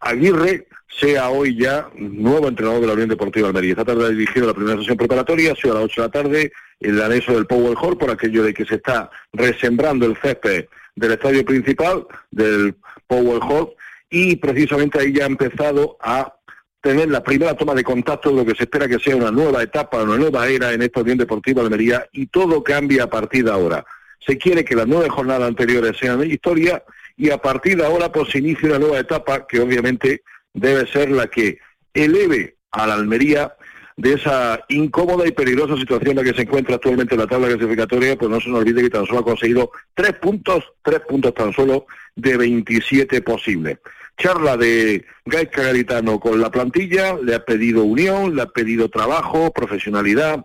Aguirre 0.00 0.66
sea 0.98 1.28
hoy 1.30 1.56
ya 1.56 1.88
nuevo 1.94 2.48
entrenador 2.48 2.80
de 2.80 2.86
la 2.86 2.92
Unión 2.94 3.08
Deportiva 3.08 3.48
Almería. 3.48 3.72
Esta 3.72 3.84
tarde 3.84 4.06
ha 4.06 4.08
dirigido 4.08 4.46
la 4.46 4.54
primera 4.54 4.78
sesión 4.78 4.96
preparatoria, 4.96 5.52
ha 5.52 5.56
sido 5.56 5.72
a 5.72 5.80
las 5.80 5.84
8 5.84 6.00
de 6.00 6.06
la 6.06 6.12
tarde, 6.12 6.52
el 6.80 7.02
anexo 7.02 7.34
del 7.34 7.46
Power 7.46 7.76
Hall, 7.80 7.98
por 7.98 8.10
aquello 8.10 8.42
de 8.42 8.54
que 8.54 8.64
se 8.64 8.76
está 8.76 9.10
resembrando 9.32 10.06
el 10.06 10.16
césped 10.16 10.66
del 10.94 11.12
estadio 11.12 11.44
principal, 11.44 12.06
del 12.30 12.74
Power 13.06 13.40
Hall, 13.42 13.70
y 14.08 14.36
precisamente 14.36 14.98
ahí 14.98 15.12
ya 15.12 15.24
ha 15.24 15.28
empezado 15.28 15.96
a 16.00 16.34
tener 16.80 17.10
la 17.10 17.22
primera 17.22 17.54
toma 17.54 17.74
de 17.74 17.84
contacto 17.84 18.30
de 18.30 18.36
lo 18.36 18.46
que 18.46 18.54
se 18.54 18.62
espera 18.62 18.88
que 18.88 18.98
sea 18.98 19.16
una 19.16 19.30
nueva 19.30 19.62
etapa, 19.62 20.02
una 20.02 20.16
nueva 20.16 20.48
era 20.48 20.72
en 20.72 20.82
esta 20.82 21.00
Unión 21.00 21.18
Deportiva 21.18 21.62
Almería 21.62 22.06
y 22.12 22.26
todo 22.26 22.62
cambia 22.62 23.04
a 23.04 23.10
partir 23.10 23.44
de 23.44 23.50
ahora. 23.50 23.84
Se 24.24 24.38
quiere 24.38 24.64
que 24.64 24.76
las 24.76 24.86
nueve 24.86 25.08
jornadas 25.08 25.48
anteriores 25.48 25.96
sean 25.98 26.20
de 26.20 26.28
historia 26.28 26.82
y 27.16 27.30
a 27.30 27.38
partir 27.38 27.76
de 27.76 27.84
ahora 27.84 28.12
pues 28.12 28.30
se 28.30 28.38
inicia 28.38 28.68
una 28.68 28.78
nueva 28.78 28.98
etapa 29.00 29.46
que 29.46 29.60
obviamente 29.60 30.22
debe 30.56 30.86
ser 30.86 31.10
la 31.10 31.28
que 31.28 31.58
eleve 31.94 32.56
a 32.72 32.86
la 32.86 32.94
Almería 32.94 33.54
de 33.96 34.14
esa 34.14 34.60
incómoda 34.68 35.26
y 35.26 35.32
peligrosa 35.32 35.76
situación 35.76 36.10
en 36.10 36.16
la 36.16 36.24
que 36.24 36.36
se 36.36 36.42
encuentra 36.42 36.74
actualmente 36.74 37.14
en 37.14 37.20
la 37.20 37.26
tabla 37.26 37.48
clasificatoria, 37.48 38.16
pues 38.16 38.30
no 38.30 38.40
se 38.40 38.50
nos 38.50 38.60
olvide 38.60 38.82
que 38.82 38.90
tan 38.90 39.06
solo 39.06 39.20
ha 39.20 39.24
conseguido 39.24 39.70
tres 39.94 40.12
puntos, 40.14 40.64
tres 40.82 41.00
puntos 41.00 41.32
tan 41.34 41.52
solo 41.52 41.86
de 42.14 42.36
27 42.36 43.22
posibles. 43.22 43.78
Charla 44.18 44.56
de 44.56 45.04
Gaisca 45.24 45.62
Garitano 45.62 46.18
con 46.18 46.40
la 46.40 46.50
plantilla, 46.50 47.16
le 47.22 47.34
ha 47.34 47.44
pedido 47.44 47.84
unión, 47.84 48.34
le 48.34 48.42
ha 48.42 48.46
pedido 48.46 48.88
trabajo, 48.88 49.52
profesionalidad 49.52 50.44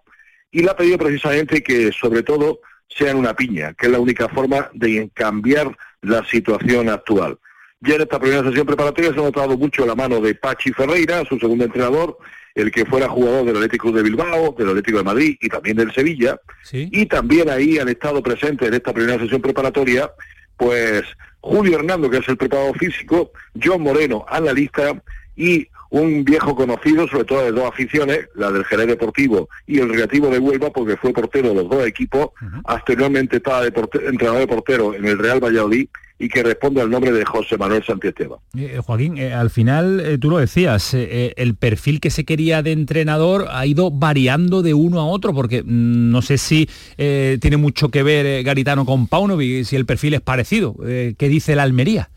y 0.52 0.62
le 0.62 0.72
ha 0.72 0.76
pedido 0.76 0.98
precisamente 0.98 1.64
que 1.64 1.92
sobre 1.92 2.24
todo 2.24 2.60
sean 2.88 3.18
una 3.18 3.34
piña, 3.34 3.74
que 3.74 3.86
es 3.86 3.92
la 3.92 4.00
única 4.00 4.28
forma 4.28 4.70
de 4.74 5.10
cambiar 5.14 5.78
la 6.02 6.26
situación 6.26 6.90
actual. 6.90 7.38
Ya 7.82 7.96
en 7.96 8.02
esta 8.02 8.20
primera 8.20 8.44
sesión 8.44 8.66
preparatoria 8.68 9.12
se 9.12 9.20
ha 9.20 9.24
notado 9.24 9.58
mucho 9.58 9.86
la 9.86 9.96
mano 9.96 10.22
de 10.22 10.36
Pachi 10.36 10.72
Ferreira, 10.72 11.24
su 11.28 11.40
segundo 11.40 11.66
entrenador, 11.66 12.18
el 12.54 12.72
que 12.72 12.86
fuera 12.86 13.10
jugador 13.10 13.46
del 13.46 13.56
Atlético 13.56 13.92
de 13.92 14.04
Bilbao, 14.04 14.56
del 14.58 14.70
Atlético 14.70 15.00
de 15.00 15.04
Madrid 15.04 15.38
y 15.42 15.50
también 15.50 15.78
del 15.78 15.92
Sevilla. 15.92 16.40
Y 16.72 17.08
también 17.08 17.50
ahí 17.50 17.80
han 17.80 17.90
estado 17.90 18.22
presentes 18.22 18.68
en 18.68 18.76
esta 18.76 18.94
primera 18.94 19.18
sesión 19.18 19.42
preparatoria, 19.42 20.12
pues 20.58 21.04
Julio 21.40 21.80
Hernando, 21.80 22.10
que 22.10 22.18
es 22.18 22.28
el 22.28 22.38
preparador 22.38 22.78
físico, 22.78 23.32
John 23.62 23.82
Moreno, 23.82 24.26
analista, 24.30 25.02
y 25.36 25.68
un 25.92 26.24
viejo 26.26 26.56
conocido, 26.56 27.08
sobre 27.08 27.26
todo 27.26 27.44
de 27.44 27.52
dos 27.52 27.70
aficiones, 27.70 28.28
la 28.36 28.50
del 28.52 28.64
Jerez 28.66 28.88
Deportivo 28.88 29.48
y 29.68 29.80
el 29.80 29.90
Recreativo 29.90 30.30
de 30.30 30.40
Huelva, 30.40 30.70
porque 30.72 30.98
fue 30.98 31.12
portero 31.14 31.50
de 31.50 31.56
los 31.56 31.70
dos 31.70 31.86
equipos, 31.86 32.30
anteriormente 32.66 33.38
estaba 33.38 33.62
de 33.64 33.72
porte- 33.72 34.08
entrenador 34.08 34.40
de 34.40 34.48
portero 34.48 34.94
en 34.94 35.06
el 35.06 35.18
Real 35.20 35.40
Valladolid 35.44 35.88
y 36.18 36.30
que 36.30 36.44
responde 36.44 36.82
al 36.82 36.90
nombre 36.90 37.12
de 37.12 37.26
José 37.26 37.58
Manuel 37.58 37.84
Santiesteban. 37.84 38.38
Eh, 38.56 38.80
Joaquín, 38.86 39.18
eh, 39.18 39.34
al 39.34 39.50
final, 39.50 40.00
eh, 40.00 40.18
tú 40.20 40.30
lo 40.30 40.38
decías, 40.38 40.94
eh, 40.94 41.08
eh, 41.12 41.34
el 41.38 41.56
perfil 41.56 42.00
que 42.00 42.12
se 42.12 42.26
quería 42.26 42.62
de 42.62 42.72
entrenador 42.74 43.48
ha 43.50 43.66
ido 43.66 43.90
variando 43.90 44.62
de 44.62 44.74
uno 44.76 45.00
a 45.00 45.06
otro, 45.06 45.34
porque 45.34 45.64
mm, 45.64 46.12
no 46.12 46.22
sé 46.22 46.38
si 46.38 46.70
eh, 46.98 47.38
tiene 47.42 47.58
mucho 47.58 47.90
que 47.90 48.04
ver 48.04 48.26
eh, 48.28 48.44
Garitano 48.44 48.86
con 48.86 49.08
Paunovic, 49.08 49.66
si 49.66 49.76
el 49.76 49.86
perfil 49.88 50.14
es 50.14 50.22
parecido. 50.22 50.76
Eh, 50.86 51.16
¿Qué 51.18 51.28
dice 51.28 51.56
la 51.56 51.64
Almería? 51.64 52.10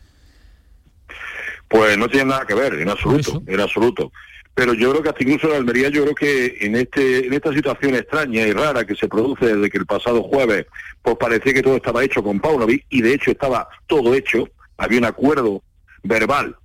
Pues 1.75 1.97
no 1.97 2.07
tiene 2.07 2.29
nada 2.29 2.45
que 2.45 2.53
ver, 2.53 2.75
en 2.75 2.89
absoluto, 2.89 3.43
en 3.45 3.59
absoluto. 3.59 4.11
Pero 4.53 4.73
yo 4.73 4.91
creo 4.91 5.03
que 5.03 5.09
hasta 5.09 5.23
incluso 5.23 5.49
en 5.49 5.57
Almería, 5.57 5.89
yo 5.89 6.03
creo 6.03 6.15
que 6.15 6.57
en 6.61 6.77
este, 6.77 7.27
en 7.27 7.33
esta 7.33 7.51
situación 7.51 7.95
extraña 7.95 8.43
y 8.43 8.53
rara 8.53 8.85
que 8.85 8.95
se 8.95 9.09
produce 9.09 9.53
desde 9.53 9.69
que 9.69 9.79
el 9.79 9.85
pasado 9.85 10.23
jueves, 10.23 10.67
pues 11.01 11.17
parecía 11.17 11.53
que 11.53 11.61
todo 11.61 11.75
estaba 11.75 12.01
hecho 12.01 12.23
con 12.23 12.39
Paunovic, 12.39 12.85
y 12.89 13.01
de 13.01 13.13
hecho 13.13 13.31
estaba 13.31 13.67
todo 13.87 14.13
hecho, 14.15 14.47
había 14.77 14.99
un 14.99 15.05
acuerdo 15.05 15.61
verbal 16.01 16.55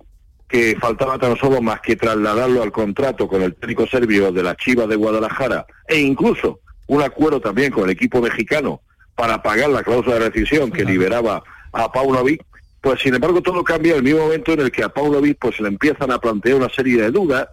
que 0.48 0.76
faltaba 0.80 1.18
tan 1.18 1.36
solo 1.36 1.60
más 1.60 1.80
que 1.80 1.96
trasladarlo 1.96 2.62
al 2.62 2.70
contrato 2.70 3.26
con 3.26 3.42
el 3.42 3.56
técnico 3.56 3.88
serbio 3.88 4.30
de 4.30 4.44
la 4.44 4.54
Chivas 4.54 4.88
de 4.88 4.94
Guadalajara, 4.94 5.66
e 5.88 5.98
incluso 5.98 6.60
un 6.86 7.02
acuerdo 7.02 7.40
también 7.40 7.72
con 7.72 7.84
el 7.84 7.90
equipo 7.90 8.20
mexicano 8.20 8.80
para 9.16 9.42
pagar 9.42 9.70
la 9.70 9.82
cláusula 9.82 10.20
de 10.20 10.30
rescisión 10.30 10.70
que 10.70 10.84
liberaba 10.84 11.42
a 11.72 11.90
Paunovic, 11.90 12.44
pues 12.80 13.00
sin 13.00 13.14
embargo 13.14 13.42
todo 13.42 13.62
cambia 13.62 13.92
en 13.92 13.98
el 13.98 14.04
mismo 14.04 14.20
momento 14.20 14.52
en 14.52 14.60
el 14.60 14.70
que 14.70 14.82
a 14.82 14.88
Paunovic 14.88 15.38
pues 15.38 15.56
se 15.56 15.62
le 15.62 15.68
empiezan 15.68 16.10
a 16.10 16.18
plantear 16.18 16.56
una 16.56 16.68
serie 16.68 17.02
de 17.02 17.10
dudas, 17.10 17.48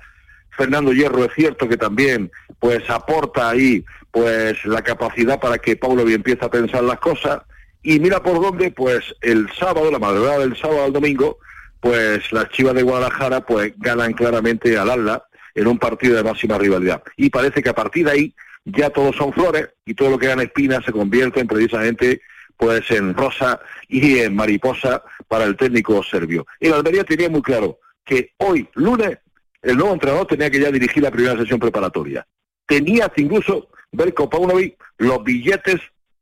Fernando 0.57 0.91
Hierro 0.91 1.23
es 1.23 1.33
cierto 1.35 1.69
que 1.69 1.77
también 1.77 2.31
pues 2.59 2.89
aporta 2.89 3.49
ahí 3.49 3.85
pues 4.11 4.65
la 4.65 4.81
capacidad 4.81 5.39
para 5.39 5.59
que 5.59 5.75
Paulo 5.75 6.07
empiece 6.09 6.43
a 6.43 6.49
pensar 6.49 6.83
las 6.83 6.99
cosas. 6.99 7.41
Y 7.83 7.99
mira 7.99 8.21
por 8.23 8.41
dónde 8.41 8.71
pues 8.71 9.15
el 9.21 9.47
sábado, 9.53 9.91
la 9.91 9.99
madrugada 9.99 10.39
del 10.39 10.57
sábado 10.57 10.85
al 10.85 10.93
domingo, 10.93 11.37
pues 11.79 12.31
las 12.31 12.49
Chivas 12.49 12.73
de 12.73 12.81
Guadalajara 12.81 13.41
pues 13.41 13.73
ganan 13.77 14.13
claramente 14.13 14.77
al 14.77 14.89
Atlas 14.89 15.21
en 15.53 15.67
un 15.67 15.77
partido 15.77 16.15
de 16.15 16.23
máxima 16.23 16.57
rivalidad. 16.57 17.03
Y 17.15 17.29
parece 17.29 17.61
que 17.61 17.69
a 17.69 17.75
partir 17.75 18.05
de 18.05 18.11
ahí 18.11 18.35
ya 18.65 18.89
todos 18.89 19.15
son 19.15 19.31
flores 19.31 19.69
y 19.85 19.93
todo 19.93 20.09
lo 20.09 20.17
que 20.17 20.27
gana 20.27 20.43
espina 20.43 20.81
se 20.83 20.91
convierte 20.91 21.39
en 21.39 21.47
precisamente 21.47 22.21
pues 22.57 22.89
en 22.91 23.13
rosa 23.13 23.59
y 23.87 24.19
en 24.19 24.35
mariposa 24.35 25.03
para 25.27 25.45
el 25.45 25.55
técnico 25.55 26.01
serbio. 26.03 26.45
Y 26.59 26.69
la 26.69 26.77
Almería 26.77 27.03
tenía 27.03 27.29
muy 27.29 27.41
claro 27.41 27.79
que 28.03 28.33
hoy, 28.37 28.67
lunes, 28.73 29.19
el 29.61 29.77
nuevo 29.77 29.93
entrenador 29.93 30.27
tenía 30.27 30.49
que 30.49 30.59
ya 30.59 30.71
dirigir 30.71 31.03
la 31.03 31.11
primera 31.11 31.37
sesión 31.37 31.59
preparatoria. 31.59 32.25
Tenía 32.65 33.11
incluso 33.15 33.69
Berko 33.91 34.29
Paunovic 34.29 34.77
los 34.97 35.23
billetes 35.23 35.79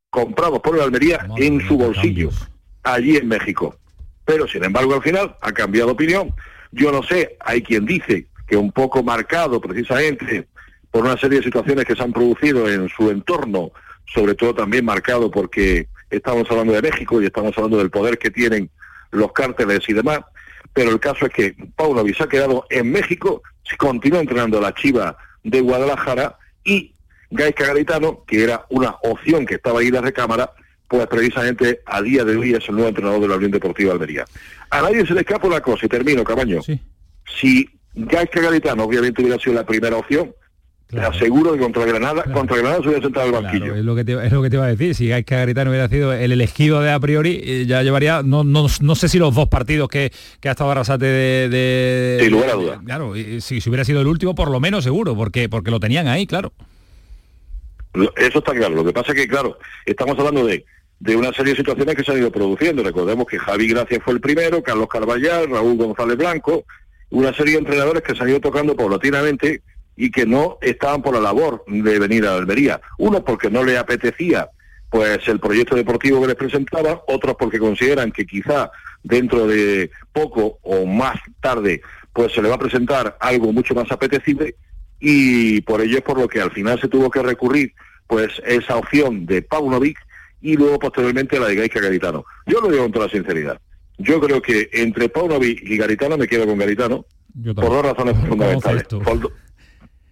comprados 0.10 0.60
por 0.60 0.78
la 0.78 0.84
Almería 0.84 1.28
en 1.38 1.66
su 1.68 1.78
bolsillo, 1.78 2.30
allí 2.84 3.18
en 3.18 3.28
México. 3.28 3.78
Pero 4.26 4.48
sin 4.48 4.64
embargo 4.64 4.96
al 4.96 5.04
final 5.04 5.36
ha 5.42 5.52
cambiado 5.52 5.92
opinión. 5.92 6.34
Yo 6.72 6.92
no 6.92 7.04
sé, 7.04 7.38
hay 7.40 7.62
quien 7.62 7.86
dice 7.86 8.28
que 8.48 8.58
un 8.58 8.72
poco 8.72 9.04
marcado 9.04 9.62
precisamente 9.62 10.48
por 10.92 11.04
una 11.04 11.18
serie 11.18 11.40
de 11.40 11.46
situaciones 11.46 11.86
que 11.86 11.96
se 11.96 12.04
han 12.04 12.14
producido 12.14 12.70
en 12.70 12.90
su 12.90 13.10
entorno, 13.12 13.72
sobre 14.06 14.36
todo 14.36 14.56
también 14.56 14.86
marcado 14.86 15.30
porque 15.30 15.88
estamos 16.16 16.50
hablando 16.50 16.74
de 16.74 16.82
México 16.82 17.22
y 17.22 17.26
estamos 17.26 17.58
hablando 17.58 17.78
del 17.78 17.90
poder 17.90 18.18
que 18.18 18.32
tienen 18.32 18.70
los 19.12 19.32
cárteles 19.32 19.82
y 19.88 19.94
demás, 19.94 20.20
pero 20.74 20.92
el 20.92 21.00
caso 21.00 21.26
es 21.26 21.32
que 21.32 21.56
Paulo 21.76 22.04
se 22.06 22.24
ha 22.24 22.28
quedado 22.28 22.66
en 22.70 22.92
México, 22.92 23.42
continúa 23.78 24.20
entrenando 24.20 24.58
a 24.58 24.62
la 24.62 24.74
Chiva 24.74 25.18
de 25.44 25.62
Guadalajara 25.62 26.38
y 26.64 26.94
Gaisca 27.32 27.68
Garitano, 27.68 28.24
que 28.26 28.44
era 28.44 28.66
una 28.70 28.96
opción 29.04 29.46
que 29.46 29.56
estaba 29.56 29.80
ahí 29.80 29.88
en 29.88 29.96
la 29.96 30.02
recámara, 30.02 30.52
pues 30.88 31.08
precisamente 31.08 31.82
a 31.86 32.02
día 32.02 32.24
de 32.24 32.36
hoy 32.36 32.54
es 32.54 32.68
el 32.68 32.76
nuevo 32.76 32.90
entrenador 32.90 33.22
de 33.22 33.28
la 33.28 33.36
Unión 33.36 33.52
Deportiva 33.52 33.94
Almería. 33.94 34.26
A 34.70 34.82
nadie 34.82 35.06
se 35.06 35.14
le 35.14 35.22
escapa 35.22 35.48
una 35.48 35.62
cosa, 35.62 35.86
y 35.86 35.90
termino, 35.90 36.24
Cabaño. 36.24 36.62
Si 37.40 37.70
Gaisca 37.94 38.42
Garitano 38.42 38.84
obviamente 38.84 39.22
hubiera 39.22 39.40
sido 39.40 39.56
la 39.56 39.66
primera 39.66 39.98
opción, 39.98 40.34
te 40.88 41.00
aseguro 41.00 41.54
que 41.54 41.60
contra 41.60 41.84
Granada, 41.86 42.24
contra 42.32 42.58
Granada 42.58 42.82
se 42.82 42.88
hubiera 42.88 43.02
sentado 43.02 43.26
al 43.26 43.44
banquillo. 43.44 43.76
es, 43.76 43.84
lo 43.84 43.96
que 43.96 44.06
te, 44.06 44.26
es 44.26 44.32
lo 44.32 44.42
que 44.42 44.50
te 44.50 44.56
iba 44.56 44.66
a 44.66 44.70
decir. 44.70 44.94
Si 44.94 45.08
Gaisca 45.08 45.38
Garitano 45.38 45.72
hubiera 45.72 45.90
sido 45.90 46.14
el 46.14 46.32
elegido 46.32 46.82
de 46.82 46.92
a 46.92 47.00
priori, 47.00 47.42
eh, 47.44 47.66
ya 47.66 47.82
llevaría, 47.82 48.22
no, 48.24 48.44
no, 48.44 48.68
no 48.82 48.96
sé 48.96 49.10
si 49.10 49.18
los 49.18 49.34
dos 49.34 49.50
partidos 49.50 49.90
que, 49.90 50.12
que 50.40 50.48
ha 50.48 50.52
estado 50.52 50.72
Arrasate 50.72 51.06
de... 51.06 51.50
de 51.50 52.20
Sin 52.22 52.32
lugar 52.32 52.50
a 52.52 52.54
duda. 52.54 52.82
Claro, 52.86 53.16
y 53.16 53.42
si, 53.42 53.62
si 53.62 53.70
hubiera 53.70 53.84
sido 53.84 54.02
el 54.02 54.08
último, 54.08 54.36
por 54.36 54.52
lo 54.52 54.60
menos 54.60 54.84
seguro, 54.84 55.16
porque, 55.16 55.50
porque 55.50 55.72
lo 55.72 55.80
tenían 55.80 56.08
ahí, 56.08 56.28
claro. 56.28 56.54
Eso 58.18 58.40
está 58.40 58.54
claro. 58.54 58.76
Lo 58.76 58.86
que 58.86 58.94
pasa 58.94 59.12
es 59.12 59.18
que, 59.18 59.28
claro, 59.28 59.58
estamos 59.86 60.18
hablando 60.20 60.46
de, 60.46 60.66
de 61.00 61.16
una 61.16 61.34
serie 61.34 61.54
de 61.54 61.58
situaciones 61.58 61.96
que 61.96 62.04
se 62.04 62.12
han 62.12 62.20
ido 62.20 62.32
produciendo. 62.32 62.84
Recordemos 62.84 63.26
que 63.26 63.40
Javi 63.40 63.68
Gracia 63.70 64.00
fue 64.04 64.14
el 64.14 64.22
primero, 64.22 64.62
Carlos 64.62 64.88
Carballal, 64.88 65.50
Raúl 65.50 65.78
González 65.78 66.18
Blanco, 66.18 66.66
una 67.10 67.34
serie 67.34 67.54
de 67.54 67.60
entrenadores 67.60 68.04
que 68.04 68.16
se 68.16 68.24
han 68.24 68.30
ido 68.30 68.40
tocando 68.40 68.76
paulatinamente 68.76 69.62
y 69.96 70.12
que 70.12 70.26
no 70.26 70.58
estaban 70.62 71.02
por 71.02 71.14
la 71.14 71.22
labor 71.22 71.64
de 71.68 72.00
venir 72.00 72.26
a 72.26 72.36
Almería. 72.36 72.82
Uno 72.98 73.24
porque 73.24 73.50
no 73.50 73.64
le 73.64 73.78
apetecía 73.78 74.50
pues 74.90 75.28
el 75.28 75.40
proyecto 75.40 75.76
deportivo 75.76 76.22
que 76.22 76.28
les 76.28 76.36
presentaba, 76.36 77.04
otros 77.08 77.36
porque 77.38 77.60
consideran 77.60 78.12
que 78.12 78.26
quizá 78.26 78.72
dentro 79.04 79.48
de 79.48 79.92
poco 80.14 80.60
o 80.62 80.86
más 80.86 81.20
tarde 81.42 81.82
pues 82.14 82.34
se 82.34 82.42
le 82.42 82.50
va 82.50 82.56
a 82.56 82.60
presentar 82.60 83.18
algo 83.20 83.52
mucho 83.52 83.76
más 83.76 83.92
apetecible 83.92 84.56
y 85.00 85.62
por 85.62 85.82
ello 85.82 85.98
es 85.98 86.04
por 86.04 86.18
lo 86.18 86.28
que 86.28 86.40
al 86.40 86.52
final 86.52 86.80
se 86.80 86.88
tuvo 86.88 87.10
que 87.10 87.22
recurrir 87.22 87.74
pues 88.08 88.42
esa 88.46 88.78
opción 88.78 89.26
de 89.26 89.42
Paunovic 89.42 89.98
y 90.42 90.56
luego 90.56 90.80
posteriormente 90.80 91.40
la 91.40 91.48
de 91.48 91.56
Gaisca 91.56 91.82
Garitano. 91.82 92.24
Yo 92.46 92.62
lo 92.62 92.70
digo 92.70 92.84
con 92.84 92.92
toda 92.92 93.10
sinceridad. 93.10 93.60
Yo 93.98 94.20
creo 94.22 94.42
que 94.42 94.70
entre 94.74 95.10
Paunovic 95.10 95.62
y 95.64 95.78
Garitano 95.78 96.18
me 96.18 96.28
quedo 96.28 96.46
con 96.46 96.58
Garitano 96.58 97.06
por 97.44 97.70
dos 97.70 97.86
razones 97.86 98.16
fundamentales. 98.28 98.84
Por, 98.84 99.32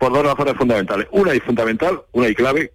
por, 0.04 0.14
dos 0.14 0.26
razones 0.26 0.56
fundamentales. 0.56 1.08
Una 1.12 1.34
y 1.36 1.40
fundamental, 1.40 2.02
una 2.12 2.28
y 2.28 2.36
clave, 2.36 2.74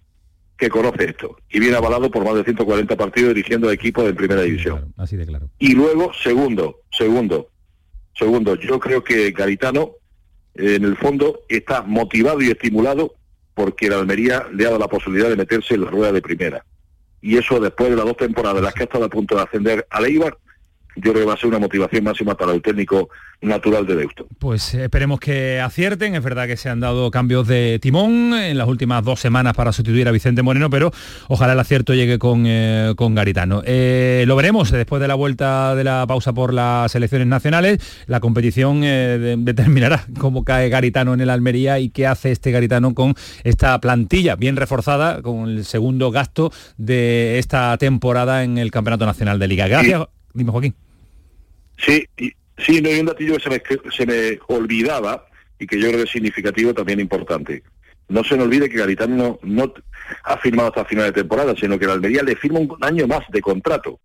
que 0.57 0.69
conoce 0.69 1.05
esto 1.05 1.37
y 1.49 1.59
viene 1.59 1.77
avalado 1.77 2.11
por 2.11 2.25
más 2.25 2.35
de 2.35 2.43
140 2.43 2.95
partidos 2.97 3.33
dirigiendo 3.33 3.71
equipos 3.71 4.05
de 4.05 4.13
primera 4.13 4.41
división. 4.41 4.93
así 4.97 5.15
de 5.15 5.25
claro. 5.25 5.49
Y 5.57 5.73
luego, 5.73 6.11
segundo, 6.13 6.81
segundo, 6.91 7.47
segundo, 8.13 8.55
yo 8.55 8.77
creo 8.77 9.01
que 9.01 9.31
Garitano 9.31 9.91
en 10.55 10.83
el 10.83 10.97
fondo 10.97 11.41
está 11.47 11.81
motivado 11.83 12.41
y 12.41 12.49
estimulado 12.49 13.13
porque 13.53 13.89
la 13.89 13.99
Almería 13.99 14.47
le 14.53 14.65
ha 14.65 14.67
dado 14.67 14.79
la 14.79 14.87
posibilidad 14.89 15.29
de 15.29 15.37
meterse 15.37 15.75
en 15.75 15.85
la 15.85 15.91
rueda 15.91 16.11
de 16.11 16.21
primera. 16.21 16.65
Y 17.21 17.37
eso 17.37 17.59
después 17.59 17.89
de 17.89 17.95
las 17.95 18.05
dos 18.05 18.17
temporadas 18.17 18.57
en 18.57 18.63
las 18.65 18.73
que 18.73 18.83
ha 18.83 18.85
estado 18.85 19.05
a 19.05 19.09
punto 19.09 19.35
de 19.35 19.43
ascender 19.43 19.87
a 19.89 20.01
Leibar, 20.01 20.37
yo 20.95 21.11
creo 21.11 21.23
que 21.23 21.25
va 21.25 21.33
a 21.33 21.37
ser 21.37 21.49
una 21.49 21.59
motivación 21.59 22.03
máxima 22.03 22.35
para 22.35 22.53
el 22.53 22.61
técnico 22.61 23.09
natural 23.41 23.85
de 23.85 23.95
Deusto. 23.95 24.27
Pues 24.37 24.73
esperemos 24.73 25.19
que 25.19 25.61
acierten, 25.61 26.15
es 26.15 26.23
verdad 26.23 26.47
que 26.47 26.57
se 26.57 26.69
han 26.69 26.79
dado 26.79 27.09
cambios 27.09 27.47
de 27.47 27.79
timón 27.81 28.33
en 28.33 28.57
las 28.57 28.67
últimas 28.67 29.03
dos 29.03 29.19
semanas 29.19 29.53
para 29.53 29.71
sustituir 29.71 30.07
a 30.07 30.11
Vicente 30.11 30.41
Moreno, 30.41 30.69
pero 30.69 30.91
ojalá 31.29 31.53
el 31.53 31.59
acierto 31.59 31.93
llegue 31.93 32.19
con, 32.19 32.43
eh, 32.45 32.93
con 32.97 33.15
Garitano. 33.15 33.61
Eh, 33.65 34.25
lo 34.27 34.35
veremos 34.35 34.71
después 34.71 35.01
de 35.01 35.07
la 35.07 35.15
vuelta 35.15 35.73
de 35.75 35.83
la 35.83 36.05
pausa 36.05 36.33
por 36.33 36.53
las 36.53 36.93
elecciones 36.95 37.27
nacionales, 37.27 37.79
la 38.07 38.19
competición 38.19 38.81
eh, 38.83 39.35
determinará 39.37 40.05
cómo 40.19 40.43
cae 40.43 40.69
Garitano 40.69 41.13
en 41.13 41.21
el 41.21 41.29
Almería 41.29 41.79
y 41.79 41.89
qué 41.89 42.07
hace 42.07 42.31
este 42.31 42.51
Garitano 42.51 42.93
con 42.93 43.15
esta 43.43 43.79
plantilla 43.79 44.35
bien 44.35 44.57
reforzada, 44.57 45.21
con 45.21 45.49
el 45.49 45.65
segundo 45.65 46.11
gasto 46.11 46.51
de 46.77 47.39
esta 47.39 47.77
temporada 47.77 48.43
en 48.43 48.57
el 48.57 48.71
Campeonato 48.71 49.05
Nacional 49.05 49.39
de 49.39 49.47
Liga. 49.47 49.67
Gracias. 49.67 50.18
Dime, 50.33 50.51
Joaquín. 50.51 50.75
Sí, 51.77 52.05
sí, 52.57 52.81
no 52.81 52.89
hay 52.89 52.99
un 52.99 53.05
datillo 53.05 53.35
que 53.35 53.41
se 53.41 53.49
me, 53.49 53.61
se 53.91 54.05
me 54.05 54.39
olvidaba 54.47 55.25
y 55.57 55.67
que 55.67 55.79
yo 55.79 55.87
creo 55.87 55.97
que 55.97 56.03
es 56.03 56.11
significativo 56.11 56.73
también 56.73 56.99
importante. 56.99 57.63
No 58.07 58.23
se 58.23 58.35
me 58.35 58.43
olvide 58.43 58.69
que 58.69 58.77
Garitano 58.77 59.39
no, 59.43 59.73
ha 60.23 60.37
firmado 60.37 60.69
hasta 60.69 60.85
final 60.85 61.05
de 61.05 61.21
temporada, 61.21 61.53
sino 61.55 61.77
que 61.77 61.85
la 61.85 61.93
Almería 61.93 62.23
le 62.23 62.35
firma 62.35 62.59
un 62.59 62.77
año 62.81 63.07
más 63.07 63.23
de 63.29 63.41
contrato. 63.41 63.99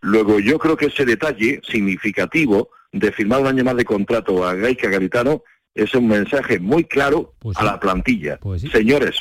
Luego 0.00 0.38
yo 0.38 0.58
creo 0.58 0.76
que 0.76 0.86
ese 0.86 1.04
detalle 1.04 1.60
significativo 1.66 2.70
de 2.92 3.10
firmar 3.10 3.40
un 3.40 3.48
año 3.48 3.64
más 3.64 3.76
de 3.76 3.84
contrato 3.84 4.46
a 4.46 4.54
Gaisca 4.54 4.88
Garitano 4.88 5.42
es 5.74 5.92
un 5.94 6.06
mensaje 6.06 6.60
muy 6.60 6.84
claro 6.84 7.34
Pues 7.40 7.56
a 7.56 7.64
la 7.64 7.80
plantilla. 7.80 8.38
Pues 8.38 8.62
sí. 8.62 8.68
Señores, 8.68 9.16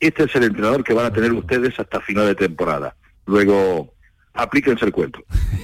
este 0.00 0.24
es 0.24 0.34
el 0.34 0.44
entrenador 0.44 0.82
que 0.82 0.94
van 0.94 1.06
a 1.06 1.12
tener 1.12 1.32
ustedes 1.32 1.78
hasta 1.78 2.00
final 2.00 2.26
de 2.26 2.34
temporada. 2.34 2.96
Luego, 3.26 3.93
aplíquense 4.34 4.84
el 4.84 4.92
cuento. 4.92 5.20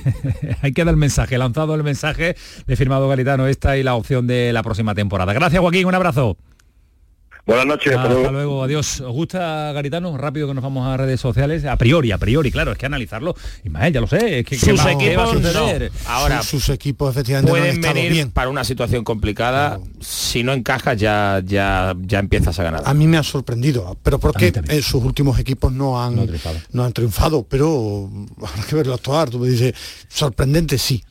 Hay 0.62 0.72
que 0.72 0.84
dar 0.84 0.92
el 0.92 0.98
mensaje, 0.98 1.36
lanzado 1.36 1.74
el 1.74 1.82
mensaje 1.82 2.36
de 2.66 2.76
firmado 2.76 3.08
Garitano 3.08 3.46
esta 3.46 3.76
y 3.76 3.82
la 3.82 3.94
opción 3.94 4.26
de 4.26 4.52
la 4.52 4.62
próxima 4.62 4.94
temporada. 4.94 5.32
Gracias 5.32 5.60
Joaquín, 5.60 5.86
un 5.86 5.94
abrazo. 5.94 6.36
Buenas 7.50 7.66
noches. 7.66 7.88
hasta 7.96 8.02
Hasta 8.02 8.14
luego. 8.14 8.30
luego, 8.32 8.62
adiós. 8.62 9.00
¿Os 9.00 9.12
gusta 9.12 9.72
Garitano? 9.72 10.16
Rápido 10.16 10.46
que 10.46 10.54
nos 10.54 10.62
vamos 10.62 10.86
a 10.86 10.96
redes 10.96 11.20
sociales. 11.20 11.64
A 11.64 11.74
priori, 11.74 12.12
a 12.12 12.18
priori, 12.18 12.52
claro, 12.52 12.70
es 12.70 12.78
que 12.78 12.86
analizarlo. 12.86 13.34
Ismael, 13.64 13.92
ya 13.92 14.00
lo 14.00 14.06
sé. 14.06 14.38
Es 14.38 14.44
que, 14.46 14.56
¿qué 14.56 14.66
Sus 14.66 14.68
qué 14.68 14.72
va 14.76 14.84
a 14.84 14.92
equipos, 14.92 15.30
suceder? 15.32 15.90
no. 15.92 16.10
Ahora, 16.10 16.42
sus, 16.42 16.62
sus 16.62 16.68
equipos 16.68 17.10
efectivamente 17.10 17.50
no 17.50 17.56
han 17.56 17.62
pueden 17.80 17.80
venir 17.80 18.12
bien. 18.12 18.30
para 18.30 18.50
una 18.50 18.62
situación 18.62 19.02
complicada. 19.02 19.80
Si 20.00 20.44
no 20.44 20.52
encajas 20.52 20.96
ya, 20.96 21.42
ya, 21.44 21.96
ya 22.02 22.20
empiezas 22.20 22.56
a 22.60 22.62
ganar. 22.62 22.82
A 22.84 22.94
mí 22.94 23.08
me 23.08 23.16
ha 23.18 23.24
sorprendido, 23.24 23.96
pero 24.00 24.20
porque 24.20 24.52
eh, 24.68 24.80
sus 24.80 25.02
últimos 25.02 25.36
equipos 25.40 25.72
no 25.72 26.00
han, 26.00 26.30
no 26.70 26.84
han 26.84 26.92
triunfado, 26.92 27.42
pero 27.42 28.08
habrá 28.46 28.62
que 28.64 28.76
verlo 28.76 28.94
actuar. 28.94 29.28
Tú 29.28 29.40
me 29.40 29.48
dices, 29.48 29.74
sorprendente, 30.08 30.78
sí. 30.78 31.02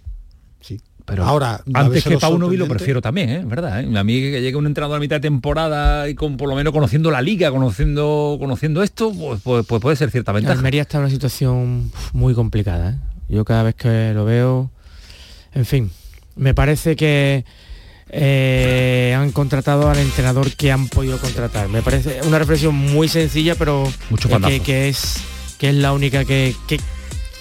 Pero 1.10 1.26
ahora, 1.26 1.62
antes 1.74 2.04
que 2.04 2.12
lo 2.12 2.20
Paunovic 2.20 2.60
lo 2.60 2.68
prefiero 2.68 3.02
también, 3.02 3.30
¿eh? 3.30 3.42
¿verdad? 3.46 3.82
eh? 3.84 3.98
A 3.98 4.04
mí 4.04 4.14
que 4.20 4.42
llegue 4.42 4.56
un 4.56 4.68
entrenador 4.68 4.98
a 4.98 5.00
mitad 5.00 5.18
de 5.18 5.22
temporada 5.22 6.08
y 6.08 6.16
con 6.16 6.38
por 6.38 6.48
lo 6.50 6.56
menos 6.56 6.72
conociendo 6.74 7.12
la 7.12 7.22
liga, 7.22 7.52
conociendo 7.52 8.38
conociendo 8.40 8.84
esto, 8.84 9.12
pues, 9.12 9.42
pues- 9.44 9.66
pues 9.66 9.82
puede 9.82 9.96
ser 9.96 10.12
cierta 10.12 10.32
ventaja. 10.32 10.54
Almería 10.54 10.82
está 10.84 10.98
en 10.98 11.04
una 11.04 11.12
situación 11.12 11.92
muy 12.14 12.34
complicada. 12.34 12.92
¿eh? 12.92 12.96
Yo 13.30 13.46
cada 13.46 13.64
vez 13.64 13.76
que 13.76 14.12
lo 14.14 14.26
veo, 14.26 14.72
en 15.54 15.66
fin, 15.66 15.92
me 16.36 16.54
parece 16.54 16.96
que 16.96 17.46
eh, 18.12 19.16
han 19.18 19.32
contratado 19.32 19.90
al 19.90 19.98
entrenador 20.00 20.52
que 20.54 20.72
han 20.72 20.88
podido 20.88 21.20
contratar. 21.20 21.70
Me 21.70 21.82
parece 21.82 22.22
una 22.28 22.40
reflexión 22.40 22.74
muy 22.76 23.08
sencilla, 23.08 23.56
pero 23.56 23.84
Mucho 24.10 24.30
eh, 24.30 24.40
que, 24.42 24.60
que 24.62 24.90
es 24.90 25.18
que 25.60 25.70
es 25.70 25.76
la 25.76 25.92
única 25.94 26.24
que, 26.26 26.56
que, 26.68 26.80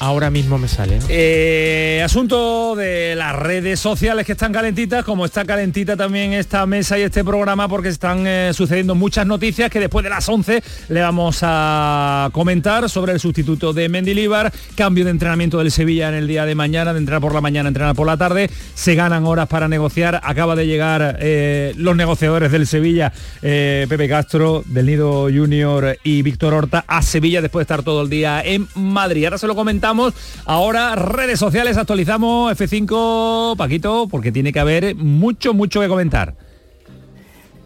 ahora 0.00 0.30
mismo 0.30 0.58
me 0.58 0.68
sale. 0.68 0.98
Eh, 1.08 2.02
asunto 2.04 2.76
de 2.76 3.14
las 3.16 3.34
redes 3.34 3.80
sociales 3.80 4.24
que 4.24 4.32
están 4.32 4.52
calentitas, 4.52 5.04
como 5.04 5.24
está 5.24 5.44
calentita 5.44 5.96
también 5.96 6.32
esta 6.32 6.66
mesa 6.66 6.98
y 6.98 7.02
este 7.02 7.24
programa, 7.24 7.68
porque 7.68 7.88
están 7.88 8.26
eh, 8.26 8.52
sucediendo 8.54 8.94
muchas 8.94 9.26
noticias 9.26 9.70
que 9.70 9.80
después 9.80 10.04
de 10.04 10.10
las 10.10 10.28
11 10.28 10.62
le 10.88 11.00
vamos 11.00 11.40
a 11.42 12.30
comentar 12.32 12.88
sobre 12.88 13.12
el 13.12 13.20
sustituto 13.20 13.72
de 13.72 13.88
Mendilibar, 13.88 14.52
cambio 14.74 15.04
de 15.04 15.10
entrenamiento 15.10 15.58
del 15.58 15.70
Sevilla 15.70 16.08
en 16.08 16.14
el 16.14 16.28
día 16.28 16.46
de 16.46 16.54
mañana, 16.54 16.92
de 16.92 17.00
entrenar 17.00 17.20
por 17.20 17.34
la 17.34 17.40
mañana, 17.40 17.68
entrenar 17.68 17.94
por 17.94 18.06
la 18.06 18.16
tarde, 18.16 18.50
se 18.74 18.94
ganan 18.94 19.24
horas 19.24 19.48
para 19.48 19.68
negociar, 19.68 20.20
acaba 20.22 20.56
de 20.56 20.66
llegar 20.66 21.18
eh, 21.20 21.72
los 21.76 21.96
negociadores 21.96 22.52
del 22.52 22.66
Sevilla, 22.66 23.12
Pepe 23.40 24.08
Castro, 24.08 24.62
del 24.66 24.86
Nido 24.86 25.24
Junior 25.24 25.98
y 26.04 26.22
Víctor 26.22 26.54
Horta 26.54 26.84
a 26.86 27.02
Sevilla 27.02 27.42
después 27.42 27.60
de 27.60 27.64
estar 27.64 27.82
todo 27.82 28.02
el 28.02 28.10
día 28.10 28.42
en 28.44 28.68
Madrid. 28.74 29.24
Ahora 29.24 29.38
se 29.38 29.46
lo 29.46 29.54
comentamos 29.54 29.87
Ahora 30.44 30.94
redes 30.96 31.38
sociales, 31.38 31.76
actualizamos 31.76 32.52
F5, 32.52 33.56
Paquito, 33.56 34.06
porque 34.10 34.32
tiene 34.32 34.52
que 34.52 34.60
haber 34.60 34.94
mucho, 34.94 35.54
mucho 35.54 35.80
que 35.80 35.88
comentar. 35.88 36.34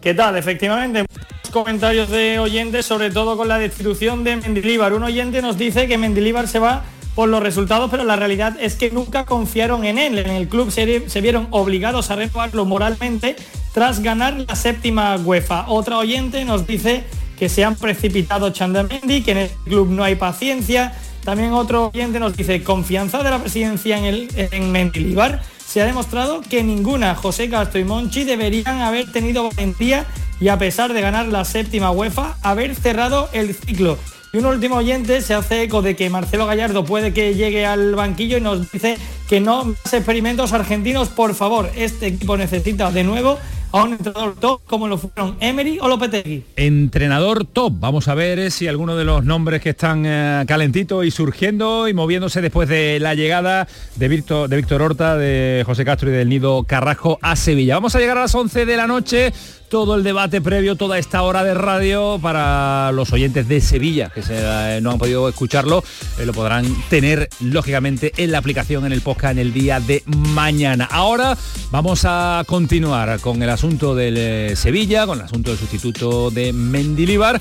¿Qué 0.00 0.14
tal? 0.14 0.36
Efectivamente, 0.36 1.04
comentarios 1.52 2.10
de 2.10 2.38
oyentes, 2.38 2.86
sobre 2.86 3.10
todo 3.10 3.36
con 3.36 3.48
la 3.48 3.58
destitución 3.58 4.22
de 4.24 4.36
Mendilíbar. 4.36 4.92
Un 4.94 5.02
oyente 5.02 5.42
nos 5.42 5.58
dice 5.58 5.88
que 5.88 5.98
Mendilíbar 5.98 6.46
se 6.46 6.58
va 6.58 6.84
por 7.14 7.28
los 7.28 7.42
resultados, 7.42 7.90
pero 7.90 8.04
la 8.04 8.16
realidad 8.16 8.56
es 8.60 8.76
que 8.76 8.90
nunca 8.90 9.26
confiaron 9.26 9.84
en 9.84 9.98
él. 9.98 10.18
En 10.18 10.30
el 10.30 10.48
club 10.48 10.70
se, 10.70 11.08
se 11.08 11.20
vieron 11.20 11.48
obligados 11.50 12.10
a 12.10 12.16
renovarlo 12.16 12.64
moralmente 12.64 13.36
tras 13.74 14.00
ganar 14.00 14.44
la 14.46 14.54
séptima 14.54 15.16
UEFA. 15.16 15.66
Otra 15.68 15.98
oyente 15.98 16.44
nos 16.44 16.66
dice 16.66 17.04
que 17.42 17.48
se 17.48 17.64
han 17.64 17.74
precipitado 17.74 18.50
Chandamendi, 18.50 19.22
que 19.22 19.32
en 19.32 19.38
el 19.38 19.50
club 19.64 19.90
no 19.90 20.04
hay 20.04 20.14
paciencia, 20.14 20.94
también 21.24 21.52
otro 21.52 21.90
oyente 21.92 22.20
nos 22.20 22.36
dice, 22.36 22.62
confianza 22.62 23.20
de 23.24 23.30
la 23.30 23.40
presidencia 23.40 23.98
en, 23.98 24.04
el, 24.04 24.28
en 24.36 24.70
Mendilibar. 24.70 25.42
Se 25.66 25.82
ha 25.82 25.84
demostrado 25.84 26.40
que 26.40 26.62
ninguna, 26.62 27.16
José 27.16 27.50
Castro 27.50 27.80
y 27.80 27.84
Monchi, 27.84 28.22
deberían 28.22 28.80
haber 28.80 29.10
tenido 29.10 29.50
valentía 29.50 30.06
y 30.38 30.50
a 30.50 30.58
pesar 30.60 30.92
de 30.92 31.00
ganar 31.00 31.26
la 31.26 31.44
séptima 31.44 31.90
UEFA, 31.90 32.36
haber 32.42 32.76
cerrado 32.76 33.28
el 33.32 33.52
ciclo. 33.56 33.98
Y 34.32 34.38
un 34.38 34.46
último 34.46 34.76
oyente 34.76 35.20
se 35.20 35.34
hace 35.34 35.64
eco 35.64 35.82
de 35.82 35.96
que 35.96 36.08
Marcelo 36.10 36.46
Gallardo 36.46 36.84
puede 36.84 37.12
que 37.12 37.34
llegue 37.34 37.66
al 37.66 37.96
banquillo 37.96 38.38
y 38.38 38.40
nos 38.40 38.70
dice 38.70 38.98
que 39.28 39.40
no 39.40 39.64
más 39.64 39.92
experimentos 39.92 40.52
argentinos, 40.52 41.08
por 41.08 41.34
favor. 41.34 41.72
Este 41.74 42.06
equipo 42.06 42.36
necesita 42.36 42.92
de 42.92 43.02
nuevo 43.02 43.36
a 43.72 43.84
un 43.84 43.92
entrenador 43.92 44.36
top 44.36 44.60
como 44.66 44.86
lo 44.86 44.98
fueron 44.98 45.36
Emery 45.40 45.78
o 45.80 45.88
Lopetegui. 45.88 46.44
Entrenador 46.56 47.44
top. 47.44 47.72
Vamos 47.78 48.08
a 48.08 48.14
ver 48.14 48.50
si 48.50 48.68
alguno 48.68 48.96
de 48.96 49.04
los 49.04 49.24
nombres 49.24 49.60
que 49.62 49.70
están 49.70 50.04
eh, 50.06 50.44
calentitos 50.46 51.04
y 51.04 51.10
surgiendo 51.10 51.88
y 51.88 51.94
moviéndose 51.94 52.40
después 52.40 52.68
de 52.68 53.00
la 53.00 53.14
llegada 53.14 53.66
de 53.96 54.08
Víctor, 54.08 54.48
de 54.48 54.56
Víctor 54.56 54.82
Horta, 54.82 55.16
de 55.16 55.62
José 55.64 55.84
Castro 55.84 56.10
y 56.10 56.12
del 56.12 56.28
Nido 56.28 56.64
Carrajo 56.64 57.18
a 57.22 57.34
Sevilla. 57.36 57.74
Vamos 57.74 57.94
a 57.96 57.98
llegar 57.98 58.18
a 58.18 58.22
las 58.22 58.34
11 58.34 58.66
de 58.66 58.76
la 58.76 58.86
noche 58.86 59.32
todo 59.72 59.94
el 59.94 60.02
debate 60.02 60.42
previo, 60.42 60.76
toda 60.76 60.98
esta 60.98 61.22
hora 61.22 61.42
de 61.42 61.54
radio 61.54 62.18
para 62.20 62.92
los 62.92 63.10
oyentes 63.10 63.48
de 63.48 63.62
Sevilla, 63.62 64.10
que 64.10 64.20
eh, 64.28 64.80
no 64.82 64.90
han 64.90 64.98
podido 64.98 65.26
escucharlo, 65.30 65.82
eh, 66.18 66.26
lo 66.26 66.34
podrán 66.34 66.66
tener 66.90 67.30
lógicamente 67.40 68.12
en 68.18 68.32
la 68.32 68.38
aplicación, 68.38 68.84
en 68.84 68.92
el 68.92 69.00
podcast 69.00 69.32
en 69.32 69.38
el 69.38 69.54
día 69.54 69.80
de 69.80 70.02
mañana. 70.04 70.86
Ahora 70.90 71.38
vamos 71.70 72.02
a 72.04 72.44
continuar 72.46 73.18
con 73.20 73.42
el 73.42 73.48
asunto 73.48 73.94
del 73.94 74.18
eh, 74.18 74.56
Sevilla, 74.56 75.06
con 75.06 75.20
el 75.20 75.24
asunto 75.24 75.52
del 75.52 75.58
sustituto 75.58 76.30
de 76.30 76.52
Mendilibar, 76.52 77.40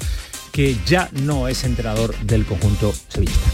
que 0.54 0.78
ya 0.86 1.10
no 1.24 1.50
es 1.50 1.66
entrenador 1.66 2.16
del 2.20 2.46
conjunto 2.46 2.94
sevillista. 3.10 3.50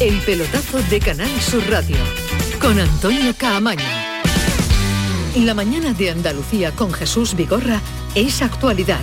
El 0.00 0.18
pelotazo 0.20 0.78
de 0.88 0.98
Canal 0.98 1.28
Sur 1.42 1.62
Radio 1.68 1.98
con 2.58 2.80
Antonio 2.80 3.34
Caamaño. 3.36 3.84
La 5.36 5.52
mañana 5.52 5.92
de 5.92 6.08
Andalucía 6.08 6.74
con 6.74 6.90
Jesús 6.90 7.34
Vigorra 7.34 7.82
es 8.14 8.40
actualidad, 8.40 9.02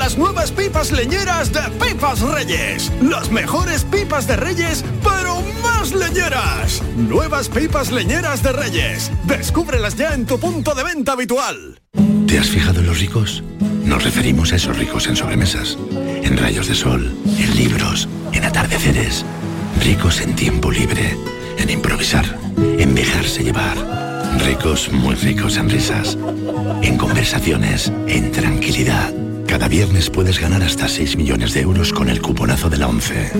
nuevas 0.17 0.51
pipas 0.51 0.91
leñeras 0.91 1.51
de 1.53 1.61
Pipas 1.79 2.21
Reyes. 2.21 2.91
Las 3.01 3.31
mejores 3.31 3.83
pipas 3.83 4.27
de 4.27 4.35
Reyes, 4.35 4.83
pero 5.03 5.41
más 5.61 5.93
leñeras. 5.93 6.81
Nuevas 6.95 7.49
pipas 7.49 7.91
leñeras 7.91 8.41
de 8.43 8.51
Reyes. 8.51 9.11
Descúbrelas 9.25 9.95
ya 9.95 10.13
en 10.13 10.25
tu 10.25 10.39
punto 10.39 10.73
de 10.73 10.83
venta 10.83 11.13
habitual. 11.13 11.81
¿Te 12.27 12.39
has 12.39 12.49
fijado 12.49 12.79
en 12.79 12.87
los 12.87 12.99
ricos? 12.99 13.43
Nos 13.85 14.03
referimos 14.03 14.53
a 14.53 14.55
esos 14.55 14.77
ricos 14.77 15.07
en 15.07 15.15
sobremesas, 15.15 15.77
en 15.91 16.37
rayos 16.37 16.67
de 16.67 16.75
sol, 16.75 17.13
en 17.25 17.55
libros, 17.55 18.07
en 18.31 18.45
atardeceres. 18.45 19.25
Ricos 19.83 20.21
en 20.21 20.35
tiempo 20.35 20.71
libre, 20.71 21.17
en 21.57 21.69
improvisar, 21.69 22.37
en 22.57 22.95
dejarse 22.95 23.43
llevar. 23.43 23.77
Ricos, 24.45 24.91
muy 24.91 25.15
ricos 25.15 25.57
en 25.57 25.69
risas, 25.69 26.17
en 26.81 26.97
conversaciones, 26.97 27.91
en 28.07 28.31
tranquilidad. 28.31 29.13
Cada 29.51 29.67
viernes 29.67 30.09
puedes 30.09 30.39
ganar 30.39 30.63
hasta 30.63 30.87
6 30.87 31.17
millones 31.17 31.53
de 31.53 31.59
euros 31.59 31.91
con 31.91 32.07
el 32.07 32.21
cuponazo 32.21 32.69
de 32.69 32.77
la 32.77 32.87
11. 32.87 33.31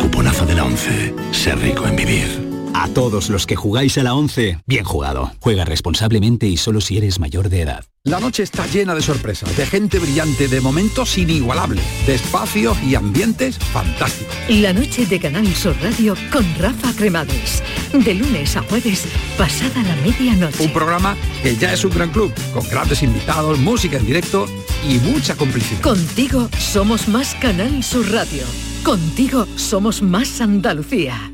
Cuponazo 0.00 0.44
de 0.46 0.54
la 0.56 0.64
11. 0.64 1.14
Ser 1.30 1.56
rico 1.60 1.86
en 1.86 1.94
vivir. 1.94 2.43
A 2.76 2.88
todos 2.88 3.30
los 3.30 3.46
que 3.46 3.54
jugáis 3.54 3.96
a 3.98 4.02
la 4.02 4.14
11, 4.14 4.58
bien 4.66 4.84
jugado. 4.84 5.30
Juega 5.38 5.64
responsablemente 5.64 6.48
y 6.48 6.56
solo 6.56 6.80
si 6.80 6.98
eres 6.98 7.20
mayor 7.20 7.48
de 7.48 7.60
edad. 7.60 7.84
La 8.02 8.18
noche 8.18 8.42
está 8.42 8.66
llena 8.66 8.96
de 8.96 9.00
sorpresas, 9.00 9.56
de 9.56 9.64
gente 9.64 10.00
brillante, 10.00 10.48
de 10.48 10.60
momentos 10.60 11.16
inigualables, 11.16 11.84
de 12.04 12.16
espacios 12.16 12.76
y 12.82 12.96
ambientes 12.96 13.58
fantásticos. 13.58 14.34
La 14.48 14.72
noche 14.72 15.06
de 15.06 15.20
Canal 15.20 15.46
Sur 15.54 15.76
Radio 15.82 16.16
con 16.32 16.44
Rafa 16.58 16.92
Cremades. 16.96 17.62
De 17.92 18.12
lunes 18.12 18.56
a 18.56 18.62
jueves, 18.62 19.06
pasada 19.38 19.80
la 19.84 19.94
medianoche. 20.02 20.64
Un 20.64 20.72
programa 20.72 21.16
que 21.44 21.56
ya 21.56 21.72
es 21.72 21.84
un 21.84 21.92
gran 21.92 22.10
club, 22.10 22.34
con 22.52 22.68
grandes 22.68 23.04
invitados, 23.04 23.56
música 23.60 23.98
en 23.98 24.06
directo 24.06 24.46
y 24.86 24.98
mucha 24.98 25.36
complicidad. 25.36 25.80
Contigo 25.80 26.48
somos 26.58 27.06
más 27.06 27.36
Canal 27.36 27.84
Sur 27.84 28.10
Radio. 28.10 28.42
Contigo 28.82 29.46
somos 29.54 30.02
más 30.02 30.40
Andalucía. 30.40 31.33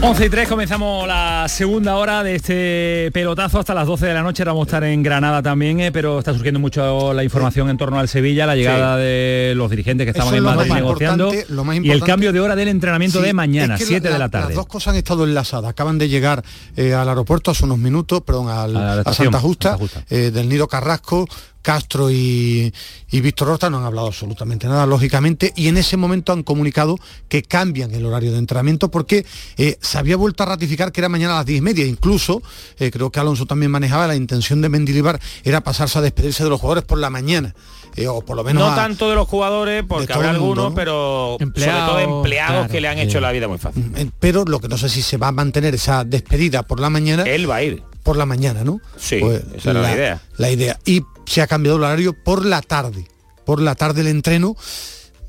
11 0.00 0.26
y 0.26 0.30
3 0.30 0.48
comenzamos 0.48 1.08
la 1.08 1.46
segunda 1.48 1.96
hora 1.96 2.22
de 2.22 2.36
este 2.36 3.10
pelotazo 3.12 3.58
hasta 3.58 3.74
las 3.74 3.84
12 3.86 4.06
de 4.06 4.14
la 4.14 4.22
noche. 4.22 4.44
Vamos 4.44 4.62
a 4.62 4.68
estar 4.68 4.84
en 4.84 5.02
Granada 5.02 5.42
también, 5.42 5.80
eh, 5.80 5.90
pero 5.90 6.20
está 6.20 6.32
surgiendo 6.32 6.60
mucho 6.60 7.12
la 7.12 7.24
información 7.24 7.68
en 7.68 7.76
torno 7.76 7.98
al 7.98 8.06
Sevilla, 8.08 8.46
la 8.46 8.54
llegada 8.54 8.96
de 8.96 9.54
los 9.56 9.68
dirigentes 9.68 10.04
que 10.06 10.12
estaban 10.12 10.32
en 10.36 10.44
Madrid 10.44 10.72
negociando 10.72 11.32
y 11.82 11.90
el 11.90 12.00
cambio 12.04 12.32
de 12.32 12.38
hora 12.38 12.54
del 12.54 12.68
entrenamiento 12.68 13.18
Sí, 13.18 13.26
de 13.26 13.32
mañana, 13.32 13.74
es 13.74 13.80
que 13.80 13.86
7 13.86 14.06
la- 14.08 14.12
de 14.14 14.18
la 14.20 14.28
tarde. 14.28 14.46
Las 14.48 14.54
dos 14.54 14.66
cosas 14.66 14.92
han 14.92 14.98
estado 14.98 15.24
enlazadas. 15.24 15.68
Acaban 15.70 15.98
de 15.98 16.08
llegar 16.08 16.44
eh, 16.76 16.94
al 16.94 17.08
aeropuerto 17.08 17.50
hace 17.50 17.64
unos 17.64 17.78
minutos, 17.78 18.22
perdón, 18.22 18.48
al- 18.50 18.76
A 18.76 18.92
a, 18.92 18.98
estación, 18.98 19.24
Santa 19.26 19.40
Justa, 19.40 19.68
Santa 19.70 19.82
Justa. 19.82 20.04
eh, 20.10 20.30
del 20.30 20.48
Nido 20.48 20.68
Carrasco. 20.68 21.26
Castro 21.72 22.10
y, 22.10 22.72
y 23.10 23.20
Víctor 23.20 23.50
Horta 23.50 23.68
no 23.68 23.76
han 23.76 23.84
hablado 23.84 24.06
absolutamente 24.06 24.66
nada, 24.68 24.86
lógicamente, 24.86 25.52
y 25.54 25.68
en 25.68 25.76
ese 25.76 25.98
momento 25.98 26.32
han 26.32 26.42
comunicado 26.42 26.96
que 27.28 27.42
cambian 27.42 27.92
el 27.94 28.06
horario 28.06 28.32
de 28.32 28.38
entrenamiento 28.38 28.90
porque 28.90 29.26
eh, 29.58 29.76
se 29.82 29.98
había 29.98 30.16
vuelto 30.16 30.44
a 30.44 30.46
ratificar 30.46 30.92
que 30.92 31.02
era 31.02 31.10
mañana 31.10 31.34
a 31.34 31.36
las 31.38 31.46
10 31.46 31.58
y 31.58 31.60
media. 31.60 31.84
Incluso, 31.84 32.40
eh, 32.78 32.90
creo 32.90 33.10
que 33.10 33.20
Alonso 33.20 33.44
también 33.44 33.70
manejaba, 33.70 34.06
la 34.06 34.16
intención 34.16 34.62
de 34.62 34.70
Mendilibar 34.70 35.20
era 35.44 35.60
pasarse 35.60 35.98
a 35.98 36.00
despedirse 36.00 36.42
de 36.42 36.48
los 36.48 36.58
jugadores 36.58 36.84
por 36.84 36.96
la 36.98 37.10
mañana. 37.10 37.54
eh, 37.96 38.06
o 38.08 38.22
por 38.22 38.36
lo 38.36 38.44
menos 38.44 38.62
no 38.62 38.72
a- 38.72 38.74
tanto 38.76 39.10
de 39.10 39.16
los 39.16 39.28
jugadores, 39.28 39.82
porque 39.86 40.10
habrá 40.12 40.28
mundo, 40.32 40.44
algunos, 40.44 40.68
¿no? 40.70 40.74
pero 40.74 41.36
Empleados, 41.38 41.90
sobre 41.90 42.04
todo 42.06 42.16
empleados 42.18 42.54
claro, 42.54 42.72
que 42.72 42.80
le 42.80 42.88
han 42.88 42.98
hecho 42.98 43.20
la 43.20 43.30
vida 43.32 43.46
muy 43.48 43.58
fácil. 43.58 44.10
Pero 44.20 44.44
lo 44.46 44.58
que 44.60 44.68
no 44.68 44.78
sé 44.78 44.88
si 44.88 45.02
se 45.02 45.18
va 45.18 45.28
a 45.28 45.32
mantener 45.32 45.74
esa 45.74 46.04
despedida 46.04 46.62
por 46.62 46.80
la 46.80 46.88
mañana. 46.88 47.24
Él 47.24 47.50
va 47.50 47.56
a 47.56 47.62
ir. 47.64 47.82
Por 48.04 48.16
la 48.16 48.24
mañana, 48.24 48.62
¿no? 48.64 48.80
Sí, 48.96 49.18
Pues 49.20 49.42
esa 49.54 49.72
era 49.72 49.82
la 49.82 49.92
idea. 49.94 50.22
La 50.38 50.50
idea. 50.50 50.78
Y 50.86 51.02
se 51.28 51.42
ha 51.42 51.46
cambiado 51.46 51.76
el 51.76 51.84
horario 51.84 52.12
por 52.14 52.44
la 52.44 52.62
tarde. 52.62 53.06
Por 53.44 53.60
la 53.60 53.74
tarde 53.74 54.00
el 54.00 54.08
entreno. 54.08 54.56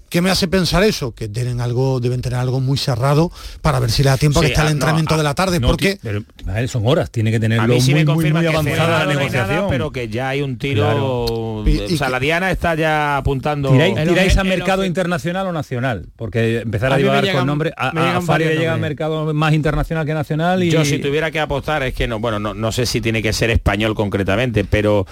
¿Qué 0.09 0.21
me 0.21 0.29
hace 0.31 0.47
pensar 0.47 0.83
eso? 0.83 1.13
Que 1.13 1.27
tienen 1.27 1.61
algo, 1.61 1.99
deben 1.99 2.21
tener 2.21 2.39
algo 2.39 2.59
muy 2.59 2.77
cerrado 2.77 3.31
para 3.61 3.79
ver 3.79 3.91
si 3.91 4.03
le 4.03 4.09
da 4.09 4.17
tiempo 4.17 4.39
a 4.39 4.41
Sí, 4.41 4.47
que 4.47 4.53
está 4.53 4.61
el 4.63 4.67
ah, 4.67 4.69
no, 4.71 4.73
entrenamiento 4.75 5.13
ah, 5.13 5.17
de 5.17 5.23
la 5.23 5.35
tarde. 5.35 5.59
no, 5.59 5.67
porque 5.67 5.99
pero, 6.01 6.23
a 6.47 6.67
son 6.67 6.83
horas, 6.87 7.11
tiene 7.11 7.31
que 7.31 7.39
tenerlo 7.39 7.63
A 7.63 7.67
mí 7.67 7.79
sí 7.81 7.91
muy, 7.91 7.99
me 8.01 8.05
muy, 8.05 8.13
confirma 8.15 8.39
muy 8.41 8.49
que 8.49 8.53
avanzada 8.55 8.89
la 8.89 8.99
nada, 9.05 9.13
negociación. 9.13 9.65
pero 9.69 9.91
que 9.91 10.09
ya 10.09 10.29
hay 10.29 10.41
un 10.41 10.57
tiro. 10.57 10.83
Claro. 10.83 11.23
o 11.25 11.65
sea, 11.97 12.09
la 12.09 12.19
Diana 12.19 12.51
está 12.51 12.75
ya 12.75 13.17
apuntando. 13.17 13.71
¿Tiráis, 13.71 13.95
tiráis 13.95 14.37
a 14.37 14.41
el 14.41 14.47
mercado 14.47 14.85
internacional 14.85 15.47
o 15.47 15.51
nacional? 15.51 16.07
Porque 16.15 16.59
empezar 16.61 16.91
a, 16.91 16.95
A 16.95 16.97
llevar 16.99 17.23
llegan- 17.23 17.37
con 17.37 17.47
nombre... 17.47 17.73
A, 17.77 17.89
a 17.89 18.19
varios 18.21 18.51
llega 18.51 18.73
al 18.73 18.79
nombres. 18.79 18.89
mercado 18.89 19.33
más 19.33 19.53
internacional 19.53 20.05
que 20.05 20.13
nacional 20.13 20.63
y... 20.63 20.71
Yo 20.71 20.85
si 20.85 20.99
tuviera 20.99 21.31
que 21.31 21.39
apostar 21.39 21.83
es 21.83 21.93
que 21.93 22.07
no, 22.07 22.19
bueno, 22.19 22.39
no, 22.39 22.53
no 22.53 22.71
sé 22.71 22.85
si 22.85 23.01
tiene 23.01 23.21
que 23.21 23.33
ser 23.33 23.49
español 23.49 23.95
concretamente, 23.95 24.63
pero 24.63 25.05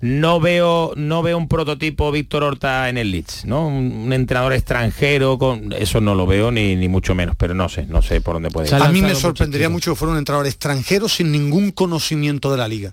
no 0.00 0.40
veo 0.40 0.92
no 0.96 1.22
veo 1.22 1.38
un 1.38 1.46
prototipo 1.46 2.10
Víctor 2.10 2.42
Horta 2.42 2.88
en 2.88 2.98
el 2.98 3.12
Leeds, 3.12 3.44
¿no? 3.44 3.68
Un, 3.68 3.92
un 4.06 4.12
entrenador 4.12 4.41
extranjero 4.50 5.38
con 5.38 5.72
eso 5.72 6.00
no 6.00 6.16
lo 6.16 6.26
veo 6.26 6.50
ni, 6.50 6.74
ni 6.74 6.88
mucho 6.88 7.14
menos, 7.14 7.36
pero 7.36 7.54
no 7.54 7.68
sé, 7.68 7.86
no 7.86 8.02
sé 8.02 8.20
por 8.20 8.34
dónde 8.34 8.50
puede 8.50 8.68
ir. 8.68 8.74
a 8.74 8.88
mí 8.88 9.02
me 9.02 9.14
sorprendería 9.14 9.68
mucho 9.68 9.92
que 9.92 9.96
fuera 9.96 10.12
un 10.12 10.18
entrenador 10.18 10.48
extranjero 10.48 11.08
sin 11.08 11.30
ningún 11.30 11.70
conocimiento 11.70 12.50
de 12.50 12.56
la 12.56 12.66
liga. 12.66 12.92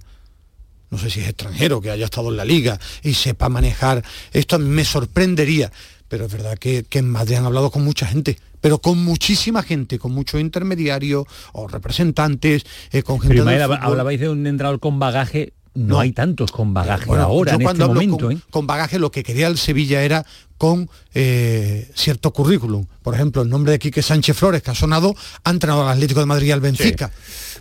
No 0.91 0.97
sé 0.97 1.09
si 1.09 1.21
es 1.21 1.27
extranjero, 1.27 1.81
que 1.81 1.91
haya 1.91 2.05
estado 2.05 2.29
en 2.29 2.37
la 2.37 2.45
liga 2.45 2.79
y 3.03 3.13
sepa 3.13 3.49
manejar. 3.49 4.03
Esto 4.31 4.55
a 4.55 4.59
mí 4.59 4.69
me 4.69 4.83
sorprendería. 4.83 5.71
Pero 6.07 6.25
es 6.25 6.31
verdad 6.31 6.57
que, 6.57 6.83
que 6.83 6.99
en 6.99 7.09
Madrid 7.09 7.35
han 7.35 7.45
hablado 7.45 7.69
con 7.69 7.83
mucha 7.83 8.07
gente, 8.07 8.39
pero 8.61 8.79
con 8.79 9.03
muchísima 9.03 9.61
gente, 9.61 9.99
con 9.99 10.11
muchos 10.11 10.41
intermediarios 10.41 11.25
o 11.53 11.67
representantes, 11.67 12.65
eh, 12.91 13.03
con 13.03 13.19
gente 13.19 13.35
Pero 13.35 13.45
del 13.45 13.61
hablabais 13.61 14.19
de 14.19 14.29
un 14.29 14.45
entrenador 14.47 14.79
con 14.79 14.97
bagaje, 14.97 15.53
no, 15.79 15.95
No. 15.95 15.99
hay 15.99 16.11
tantos 16.11 16.51
con 16.51 16.73
bagaje 16.73 17.05
Bueno, 17.05 17.23
ahora, 17.23 17.51
yo 17.51 17.55
en 17.55 17.61
este 17.61 17.63
cuando 17.65 17.85
hablo 17.85 17.95
momento. 18.01 18.25
con, 18.25 18.33
¿eh? 18.37 18.39
con 18.49 18.67
bagaje 18.67 18.99
lo 18.99 19.11
que 19.11 19.23
quería 19.23 19.47
el 19.47 19.57
Sevilla 19.57 20.01
era 20.03 20.25
con 20.57 20.89
eh, 21.13 21.89
cierto 21.95 22.31
currículum. 22.33 22.85
Por 23.01 23.15
ejemplo, 23.15 23.41
el 23.41 23.49
nombre 23.49 23.71
de 23.71 23.79
Quique 23.79 24.01
Sánchez 24.01 24.35
Flores, 24.37 24.61
que 24.61 24.71
ha 24.71 24.75
sonado, 24.75 25.15
ha 25.43 25.49
entrenado 25.51 25.83
al 25.87 25.93
Atlético 25.93 26.19
de 26.19 26.25
Madrid 26.25 26.47
y 26.47 26.51
al 26.51 26.59
Benfica. 26.59 27.11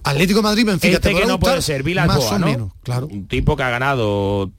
Atlético 0.05 0.43
Madrid, 0.43 0.65
Benfica, 0.67 0.95
Este 0.97 1.11
¿te 1.13 1.21
que 1.21 1.27
no 1.27 1.39
puede 1.39 1.61
ser 1.63 1.83
Vilas 1.83 2.07
Más 2.07 2.19
o 2.19 2.39
¿no? 2.39 2.47
menos, 2.47 2.73
claro. 2.83 3.07
Un 3.07 3.27
tipo 3.29 3.57
que 3.57 3.63
ha 3.63 3.71
ganado 3.71 4.51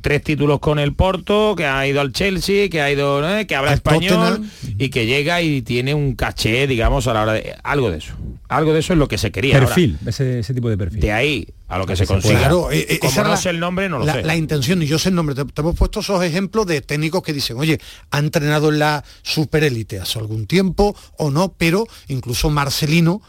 tres 0.00 0.22
títulos 0.22 0.60
con 0.60 0.78
el 0.78 0.94
Porto, 0.94 1.54
que 1.56 1.66
ha 1.66 1.86
ido 1.86 2.00
al 2.00 2.12
Chelsea, 2.12 2.68
que 2.68 2.80
ha 2.80 2.90
ido, 2.90 3.28
¿eh? 3.28 3.46
que 3.46 3.56
habla 3.56 3.70
Al 3.72 3.76
español 3.76 4.14
Tottenham. 4.38 4.50
y 4.78 4.88
que 4.90 5.06
llega 5.06 5.42
y 5.42 5.62
tiene 5.62 5.94
un 5.94 6.14
caché, 6.14 6.66
digamos, 6.66 7.06
a 7.08 7.14
la 7.14 7.22
hora 7.22 7.32
de 7.32 7.54
algo 7.64 7.90
de 7.90 7.98
eso. 7.98 8.14
Algo 8.48 8.72
de 8.72 8.78
eso 8.78 8.92
es 8.92 8.98
lo 8.98 9.08
que 9.08 9.18
se 9.18 9.32
quería. 9.32 9.54
ahora. 9.54 9.66
Perfil, 9.66 9.98
ese, 10.06 10.38
ese 10.38 10.54
tipo 10.54 10.68
de 10.70 10.78
perfil. 10.78 11.00
De 11.00 11.10
ahí 11.12 11.48
a 11.68 11.78
lo 11.78 11.86
que 11.86 11.96
se 11.96 12.06
se 12.06 12.12
consiga. 12.12 12.38
Claro, 12.38 12.70
eh, 12.70 12.86
eh, 12.88 12.98
Como 13.00 13.12
no 13.16 13.20
era 13.26 13.36
sé 13.36 13.50
el 13.50 13.58
nombre, 13.58 13.88
no 13.88 13.98
lo 13.98 14.04
la, 14.06 14.12
sé. 14.14 14.22
la 14.22 14.36
intención, 14.36 14.80
y 14.82 14.86
yo 14.86 15.00
sé 15.00 15.08
el 15.08 15.16
nombre, 15.16 15.34
te, 15.34 15.44
te 15.44 15.60
hemos 15.62 15.74
puesto 15.74 15.98
esos 15.98 16.22
ejemplos 16.22 16.64
de 16.66 16.80
técnicos 16.80 17.22
que 17.24 17.32
dicen, 17.32 17.56
oye, 17.58 17.80
ha 18.12 18.18
entrenado 18.20 18.68
en 18.68 18.78
la 18.78 19.02
superélite 19.22 19.98
hace 19.98 20.20
algún 20.20 20.46
tiempo 20.46 20.96
o 21.18 21.30
no, 21.32 21.54
pero 21.58 21.88
incluso 22.06 22.50
Marcelino, 22.50 23.20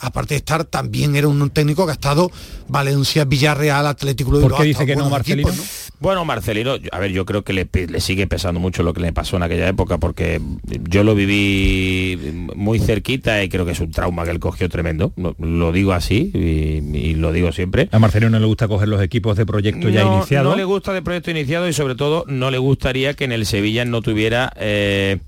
aparte 0.00 0.34
de 0.34 0.38
estar, 0.38 0.64
también 0.64 1.16
era 1.16 1.28
un 1.28 1.50
técnico 1.50 1.84
que 1.86 1.90
ha 1.92 1.94
estado 1.94 2.30
Valencia, 2.68 3.24
Villarreal, 3.24 3.86
Atlético 3.86 4.36
de 4.36 4.42
¿Por 4.42 4.56
qué 4.56 4.64
dice 4.64 4.86
que 4.86 4.96
no 4.96 5.08
Marcelino? 5.10 5.48
equipos, 5.48 5.64
¿no? 5.66 5.86
Bueno, 5.98 6.24
Marcelino, 6.26 6.74
a 6.92 6.98
ver, 6.98 7.10
yo 7.12 7.24
creo 7.24 7.42
que 7.42 7.52
le, 7.54 7.66
le 7.72 8.00
sigue 8.00 8.26
pesando 8.26 8.60
mucho 8.60 8.82
lo 8.82 8.92
que 8.92 9.00
le 9.00 9.12
pasó 9.12 9.36
en 9.36 9.42
aquella 9.44 9.66
época, 9.68 9.96
porque 9.98 10.40
yo 10.88 11.04
lo 11.04 11.14
viví 11.14 12.18
muy 12.54 12.78
cerquita 12.78 13.42
y 13.42 13.48
creo 13.48 13.64
que 13.64 13.72
es 13.72 13.80
un 13.80 13.90
trauma 13.90 14.24
que 14.24 14.30
él 14.30 14.38
cogió 14.38 14.68
tremendo. 14.68 15.12
Lo, 15.16 15.34
lo 15.38 15.72
digo 15.72 15.92
así 15.92 16.30
y, 16.34 16.96
y 16.96 17.14
lo 17.14 17.32
digo 17.32 17.50
siempre. 17.52 17.88
A 17.92 17.98
Marcelino 17.98 18.30
no 18.30 18.40
le 18.40 18.46
gusta 18.46 18.68
coger 18.68 18.88
los 18.88 19.00
equipos 19.02 19.36
de 19.36 19.46
proyecto 19.46 19.88
ya 19.88 20.02
iniciado. 20.04 20.50
no 20.50 20.56
le 20.56 20.64
gusta 20.64 20.92
de 20.92 21.00
proyecto 21.02 21.30
iniciado 21.30 21.68
y 21.68 21.72
sobre 21.72 21.94
todo 21.94 22.24
no 22.28 22.50
le 22.50 22.58
gustaría 22.58 23.14
que 23.14 23.24
en 23.24 23.32
el 23.32 23.46
Sevilla 23.46 23.84
no 23.84 24.02
tuviera 24.02 24.52
eh, 24.56 25.18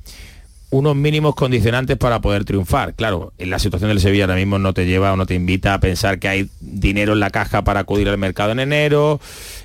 unos 0.70 0.94
mínimos 0.96 1.34
condicionantes 1.34 1.96
para 1.96 2.20
poder 2.20 2.44
triunfar. 2.44 2.94
Claro, 2.94 3.32
en 3.38 3.50
la 3.50 3.58
situación 3.58 3.88
del 3.88 4.00
Sevilla 4.00 4.24
ahora 4.24 4.34
mismo 4.36 4.58
no 4.58 4.74
te 4.74 4.84
lleva 4.86 5.12
o 5.12 5.16
no 5.16 5.24
te 5.26 5.34
invita 5.34 5.74
a 5.74 5.80
pensar 5.80 6.18
que 6.18 6.28
hay 6.28 6.48
dinero 6.60 7.14
en 7.14 7.20
la 7.20 7.30
caja 7.30 7.62
para 7.64 7.80
acudir 7.80 8.08
al 8.08 8.18
mercado 8.18 8.52
en 8.52 8.60
enero 8.60 9.20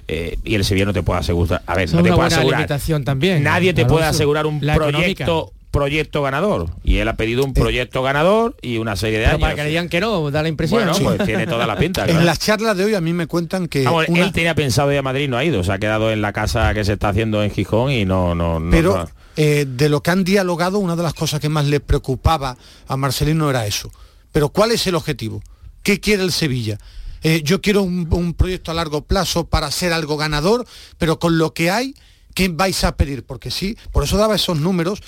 eh, 0.07 0.37
y 0.45 0.55
el 0.55 0.63
Sevilla 0.63 0.85
no 0.85 0.93
te 0.93 1.03
puede 1.03 1.19
asegurar. 1.19 1.61
A 1.65 1.75
ver, 1.75 1.85
Esa 1.85 1.95
no 1.97 1.99
es 1.99 2.03
te 2.05 2.09
una 2.09 2.15
puede 2.15 2.27
buena 2.27 2.35
asegurar. 2.37 2.59
limitación 2.61 3.03
también. 3.03 3.43
Nadie 3.43 3.73
te 3.73 3.85
puede 3.85 4.05
asegurar 4.05 4.45
un 4.45 4.59
La 4.61 4.75
económica. 4.75 4.99
proyecto 5.25 5.51
proyecto 5.71 6.21
ganador 6.21 6.67
y 6.83 6.97
él 6.97 7.07
ha 7.07 7.15
pedido 7.15 7.43
un 7.43 7.55
proyecto 7.55 8.03
ganador 8.03 8.55
y 8.61 8.77
una 8.77 8.95
serie 8.95 9.17
de 9.17 9.23
Pero 9.25 9.37
años. 9.37 9.41
para 9.41 9.55
que 9.55 9.63
le 9.63 9.69
digan 9.69 9.89
que 9.89 9.99
no, 9.99 10.29
da 10.29 10.43
la 10.43 10.47
impresión. 10.49 10.83
Bueno, 10.85 10.93
pues 11.17 11.23
tiene 11.27 11.47
toda 11.47 11.65
la 11.65 11.75
pinta. 11.77 12.05
En 12.05 12.27
las 12.27 12.37
charlas 12.37 12.77
de 12.77 12.85
hoy 12.85 12.93
a 12.93 13.01
mí 13.01 13.11
me 13.11 13.25
cuentan 13.25 13.67
que 13.67 13.83
Vamos, 13.83 14.05
una- 14.07 14.21
él 14.23 14.31
tenía 14.31 14.53
pensado 14.53 14.91
ir 14.93 14.99
a 14.99 15.01
Madrid 15.01 15.27
no 15.27 15.35
ha 15.35 15.43
ido, 15.43 15.63
se 15.63 15.71
ha 15.73 15.79
quedado 15.79 16.11
en 16.11 16.21
la 16.21 16.31
casa 16.31 16.71
que 16.75 16.85
se 16.85 16.93
está 16.93 17.09
haciendo 17.09 17.41
en 17.41 17.49
Gijón 17.49 17.91
y 17.91 18.05
no, 18.05 18.35
no, 18.35 18.59
no. 18.59 18.69
pero 18.69 18.97
no. 18.97 19.09
Eh, 19.35 19.65
de 19.67 19.89
lo 19.89 20.03
que 20.03 20.11
han 20.11 20.23
dialogado, 20.23 20.79
una 20.79 20.95
de 20.95 21.03
las 21.03 21.13
cosas 21.13 21.39
que 21.39 21.49
más 21.49 21.65
le 21.65 21.79
preocupaba 21.79 22.57
a 22.87 22.97
Marcelino 22.97 23.49
era 23.49 23.65
eso. 23.65 23.91
Pero 24.31 24.49
¿cuál 24.49 24.71
es 24.71 24.85
el 24.87 24.95
objetivo? 24.95 25.41
¿Qué 25.81 25.99
quiere 25.99 26.23
el 26.23 26.31
Sevilla? 26.31 26.79
Eh, 27.23 27.41
yo 27.43 27.61
quiero 27.61 27.83
un, 27.83 28.07
un 28.11 28.33
proyecto 28.33 28.71
a 28.71 28.73
largo 28.73 29.05
plazo 29.05 29.45
para 29.45 29.71
ser 29.71 29.93
algo 29.93 30.17
ganador, 30.17 30.65
pero 30.97 31.19
con 31.19 31.37
lo 31.37 31.53
que 31.53 31.71
hay, 31.71 31.95
¿qué 32.33 32.49
vais 32.49 32.83
a 32.83 32.95
pedir? 32.97 33.23
Porque 33.23 33.51
sí, 33.51 33.77
por 33.91 34.03
eso 34.03 34.17
daba 34.17 34.35
esos 34.35 34.59
números. 34.59 35.01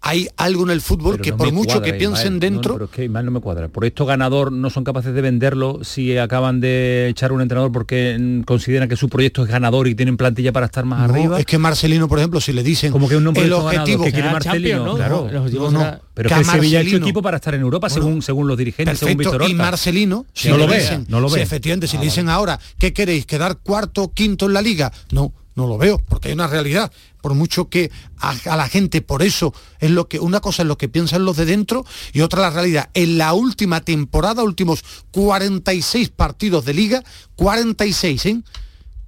Hay 0.00 0.28
algo 0.36 0.62
en 0.62 0.70
el 0.70 0.80
fútbol 0.80 1.12
Pero 1.14 1.24
que 1.24 1.30
no 1.32 1.36
por 1.38 1.52
mucho 1.52 1.70
cuadra, 1.76 1.84
que 1.84 1.94
piensen 1.94 2.34
Ismael. 2.36 2.40
dentro, 2.40 2.68
No, 2.72 2.74
pero 2.78 2.84
es 2.84 2.90
que 2.92 3.04
Ismael 3.04 3.26
no 3.26 3.32
me 3.32 3.40
cuadra. 3.40 3.68
Por 3.68 3.84
esto 3.84 4.06
ganador 4.06 4.52
no 4.52 4.70
son 4.70 4.84
capaces 4.84 5.12
de 5.12 5.20
venderlo 5.20 5.80
si 5.82 6.16
acaban 6.16 6.60
de 6.60 7.08
echar 7.08 7.32
un 7.32 7.40
entrenador 7.42 7.72
porque 7.72 8.16
mm, 8.18 8.42
consideran 8.42 8.88
que 8.88 8.96
su 8.96 9.08
proyecto 9.08 9.42
es 9.42 9.48
ganador 9.48 9.88
y 9.88 9.94
tienen 9.96 10.16
plantilla 10.16 10.52
para 10.52 10.66
estar 10.66 10.84
más 10.84 11.00
no, 11.08 11.14
arriba. 11.14 11.40
es 11.40 11.46
que 11.46 11.58
Marcelino, 11.58 12.06
por 12.08 12.18
ejemplo, 12.18 12.40
si 12.40 12.52
le 12.52 12.62
dicen 12.62 12.92
Como 12.92 13.08
que 13.08 13.16
un 13.16 13.24
nombre 13.24 13.42
el 13.42 13.50
ganador 13.50 13.74
objetivo 13.74 14.04
que 14.04 14.12
quiere 14.12 14.30
Marcelino, 14.30 14.84
¿no? 14.84 14.94
claro. 14.94 15.28
No, 15.32 15.70
no. 15.72 16.00
Pero 16.14 16.28
que 16.30 16.44
Sevilla 16.44 16.78
ha 16.78 16.82
hecho 16.82 16.96
equipo 16.96 17.20
para 17.20 17.36
estar 17.36 17.54
en 17.54 17.60
Europa 17.60 17.88
según 17.90 18.22
según 18.22 18.46
los 18.46 18.56
dirigentes, 18.56 18.98
según 18.98 19.16
Perfecto, 19.16 19.38
Víctor 19.38 19.50
y. 19.50 19.54
Marcelino, 19.54 20.26
si 20.32 20.48
no 20.48 20.58
lo 20.58 20.66
ve, 20.68 20.78
dicen- 20.78 21.06
no 21.08 21.20
lo 21.20 21.28
si 21.28 21.34
ve. 21.36 21.42
efectivamente, 21.42 21.86
si 21.88 21.96
Ah, 21.96 22.00
le 22.00 22.06
dicen 22.06 22.28
ahora, 22.28 22.58
¿qué 22.78 22.92
queréis? 22.92 23.26
¿Quedar 23.26 23.58
cuarto, 23.58 24.12
quinto 24.14 24.46
en 24.46 24.52
la 24.52 24.62
liga? 24.62 24.92
No, 25.12 25.32
no 25.58 25.66
lo 25.66 25.76
veo, 25.76 25.98
porque 26.08 26.28
hay 26.28 26.34
una 26.34 26.46
realidad. 26.46 26.90
Por 27.20 27.34
mucho 27.34 27.68
que 27.68 27.90
a, 28.18 28.34
a 28.46 28.56
la 28.56 28.68
gente, 28.68 29.02
por 29.02 29.22
eso, 29.22 29.52
es 29.80 29.90
lo 29.90 30.08
que, 30.08 30.20
una 30.20 30.40
cosa 30.40 30.62
es 30.62 30.68
lo 30.68 30.78
que 30.78 30.88
piensan 30.88 31.24
los 31.24 31.36
de 31.36 31.44
dentro 31.44 31.84
y 32.12 32.20
otra 32.20 32.40
la 32.42 32.50
realidad. 32.50 32.88
En 32.94 33.18
la 33.18 33.34
última 33.34 33.80
temporada, 33.80 34.42
últimos 34.44 34.84
46 35.10 36.10
partidos 36.10 36.64
de 36.64 36.74
liga, 36.74 37.02
46, 37.34 38.26
¿eh? 38.26 38.40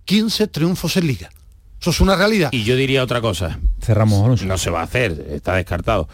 15 0.04 0.48
triunfos 0.48 0.96
en 0.96 1.06
liga. 1.06 1.30
Eso 1.80 1.90
es 1.90 2.00
una 2.00 2.16
realidad. 2.16 2.50
Y 2.52 2.64
yo 2.64 2.74
diría 2.76 3.02
otra 3.02 3.20
cosa. 3.20 3.58
Cerramos, 3.80 4.22
Alonso. 4.22 4.44
No 4.44 4.58
se 4.58 4.70
va 4.70 4.80
a 4.80 4.84
hacer, 4.84 5.28
está 5.30 5.54
descartado. 5.54 6.08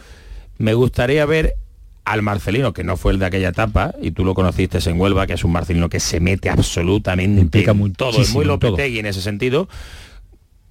Me 0.59 0.75
gustaría 0.75 1.25
ver 1.25 1.57
al 2.05 2.23
Marcelino, 2.23 2.73
que 2.73 2.85
no 2.85 2.97
fue 2.97 3.13
el 3.13 3.19
de 3.19 3.27
aquella 3.27 3.49
etapa, 3.49 3.93
y 4.01 4.13
tú 4.13 4.25
lo 4.25 4.35
conociste 4.35 4.79
en 4.89 5.01
Huelva, 5.01 5.27
que 5.27 5.33
es 5.33 5.45
un 5.45 5.51
Marcelino 5.51 5.89
que 5.89 5.99
se 5.99 6.21
mete 6.21 6.49
absolutamente 6.49 7.41
Implica 7.41 7.73
en 7.73 7.93
todo, 7.95 8.23
es 8.23 8.33
muy 8.33 8.45
en 8.45 8.61
todo. 8.61 8.71
Lopetegui 8.71 9.01
en 9.01 9.07
ese 9.07 9.21
sentido, 9.21 9.69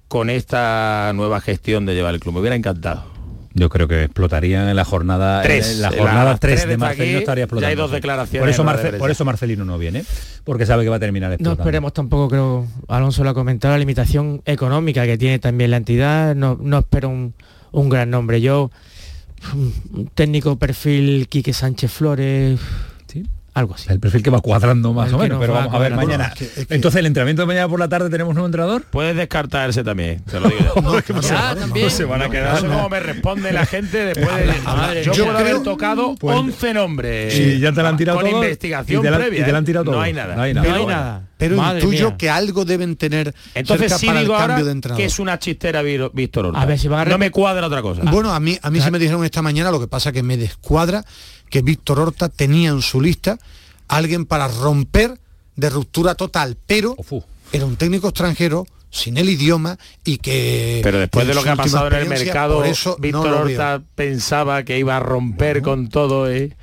con 0.08 0.30
esta 0.30 1.12
nueva 1.14 1.40
gestión 1.40 1.86
de 1.86 1.94
llevar 1.94 2.14
el 2.14 2.20
club. 2.20 2.34
Me 2.34 2.40
hubiera 2.40 2.56
encantado. 2.56 3.04
Yo 3.54 3.70
creo 3.70 3.88
que 3.88 4.04
explotarían 4.04 4.68
en 4.68 4.76
la 4.76 4.84
jornada 4.84 5.40
Tres. 5.42 5.70
en 5.76 5.80
la 5.82 5.88
En 5.88 5.96
jornada 5.98 6.24
las 6.32 6.40
3 6.40 6.56
tres 6.56 6.68
de 6.68 6.76
Marcelino 6.76 7.16
aquí 7.16 7.22
estaría 7.22 7.40
ya 7.40 7.44
explotando. 7.44 7.68
hay 7.68 7.74
dos 7.74 7.88
sí. 7.88 7.94
declaraciones 7.96 8.40
Por 8.42 8.48
eso, 8.50 8.64
Marce- 8.64 8.98
por 8.98 9.26
Marcelino 9.26 9.64
no 9.64 9.78
viene, 9.78 10.04
porque 10.44 10.66
sabe 10.66 10.84
que 10.84 10.90
va 10.90 10.96
a 10.96 11.00
terminar 11.00 11.30
No 11.40 11.52
esperemos 11.52 11.94
tampoco, 11.94 12.28
creo, 12.28 12.66
Alonso 12.86 13.24
lo 13.24 13.30
ha 13.30 13.34
comentado, 13.34 13.72
la 13.72 13.78
limitación 13.78 14.42
económica 14.44 15.06
que 15.06 15.16
tiene 15.16 15.38
también 15.38 15.70
la 15.70 15.78
entidad. 15.78 16.34
No, 16.34 16.58
no 16.60 16.80
espero 16.80 17.08
un, 17.08 17.32
un 17.72 17.88
gran 17.88 18.10
nombre. 18.10 18.42
Yo, 18.42 18.70
un 19.54 20.10
técnico 20.14 20.56
perfil 20.56 21.26
Quique 21.30 21.54
Sánchez 21.54 21.90
Flores, 21.92 22.60
algo 23.56 23.74
así. 23.74 23.90
El 23.90 23.98
perfil 24.00 24.22
que 24.22 24.30
va 24.30 24.40
cuadrando 24.40 24.92
más 24.92 25.08
El 25.08 25.14
o 25.14 25.18
menos, 25.18 25.38
nos 25.38 25.40
pero 25.40 25.52
va 25.54 25.60
vamos 25.60 25.74
a 25.74 25.78
ver 25.78 25.94
mañana. 25.94 26.32
Es 26.38 26.66
Entonces, 26.70 26.98
el 27.00 27.06
entrenamiento 27.06 27.42
de 27.42 27.46
mañana 27.46 27.68
por 27.68 27.80
la 27.80 27.88
tarde 27.88 28.10
tenemos 28.10 28.34
nuevo 28.34 28.46
entrenador. 28.46 28.82
Puedes 28.90 29.16
descartarse 29.16 29.82
también, 29.82 30.22
te 30.24 30.38
lo 30.38 30.48
digo. 30.48 30.60
yo. 30.74 30.82
No, 30.86 31.02
que 31.02 31.12
no 31.12 31.22
se 31.22 31.34
van- 31.34 31.58
no 31.74 31.90
se 31.90 32.04
van 32.04 32.22
a 32.22 32.28
quedar. 32.30 32.54
No 32.54 32.60
sé 32.60 32.66
cómo 32.66 32.88
me 32.88 33.00
responde 33.00 33.52
la 33.52 33.66
gente 33.66 34.04
después 34.04 34.28
de... 34.36 34.46
Madre 34.62 35.02
yo 35.02 35.12
mía. 35.12 35.24
puedo 35.24 35.32
Yo 35.32 35.38
haber 35.38 35.62
tocado 35.62 36.14
Pues- 36.16 36.36
11 36.36 36.74
nombres. 36.74 37.34
Sí, 37.34 37.58
ya 37.58 37.72
te 37.72 37.82
la 37.82 37.88
han 37.88 37.96
tirado 37.96 38.20
Con 38.20 38.30
todo 38.30 38.42
investigación 38.42 39.00
y 39.00 39.02
te 39.02 39.10
la- 39.10 39.16
previa. 39.18 39.40
y 39.40 39.44
te 39.44 39.52
la 39.52 39.58
han 39.58 39.64
¿eh? 39.64 39.66
tirado 39.66 39.84
todo. 39.86 39.96
No 39.96 40.02
hay 40.02 40.12
nada. 40.12 40.36
No 40.36 40.42
hay 40.42 40.54
nada. 40.54 40.62
Pero 40.62 40.70
No 40.70 40.76
hay 40.78 40.84
bueno. 40.84 40.98
nada. 41.00 41.22
Pero 41.38 41.56
Madre 41.56 41.80
intuyo 41.80 42.06
mía. 42.08 42.16
que 42.16 42.30
algo 42.30 42.64
deben 42.64 42.96
tener 42.96 43.34
Entonces 43.54 43.88
cerca 43.88 43.98
sí 43.98 44.06
para 44.06 44.20
digo 44.20 44.34
el 44.34 44.40
ahora 44.40 44.54
cambio 44.54 44.64
de 44.66 44.72
entrenador. 44.72 45.00
que 45.00 45.04
es 45.06 45.18
una 45.18 45.38
chistera 45.38 45.82
Víctor 45.82 46.46
Horta. 46.46 46.60
A 46.60 46.64
ver 46.66 46.78
si 46.78 46.88
van 46.88 47.00
a 47.06 47.10
No 47.10 47.18
me 47.18 47.30
cuadra 47.30 47.66
otra 47.66 47.82
cosa. 47.82 48.02
Bueno, 48.10 48.32
a 48.32 48.40
mí, 48.40 48.58
a 48.62 48.70
mí 48.70 48.80
se 48.80 48.90
me 48.90 48.98
dijeron 48.98 49.22
esta 49.24 49.42
mañana, 49.42 49.70
lo 49.70 49.78
que 49.80 49.86
pasa 49.88 50.12
que 50.12 50.22
me 50.22 50.36
descuadra 50.38 51.04
que 51.50 51.62
Víctor 51.62 52.00
Horta 52.00 52.28
tenía 52.28 52.70
en 52.70 52.82
su 52.82 53.00
lista 53.00 53.38
alguien 53.88 54.26
para 54.26 54.48
romper 54.48 55.18
de 55.56 55.70
ruptura 55.70 56.14
total, 56.14 56.56
pero 56.66 56.96
era 57.52 57.64
un 57.64 57.76
técnico 57.76 58.08
extranjero 58.08 58.66
sin 58.90 59.18
el 59.18 59.28
idioma 59.28 59.78
y 60.04 60.18
que 60.18 60.80
Pero 60.82 60.98
después 60.98 61.26
de 61.26 61.34
lo 61.34 61.42
que 61.42 61.50
ha 61.50 61.56
pasado 61.56 61.88
en 61.88 61.94
el 61.94 62.08
mercado, 62.08 62.64
eso 62.64 62.96
Víctor. 62.98 63.26
Horta 63.26 63.82
pensaba 63.94 64.64
que 64.64 64.78
iba 64.78 64.96
a 64.96 65.00
romper 65.00 65.62
con 65.62 65.88
todo. 65.88 66.30
¿eh? 66.30 66.56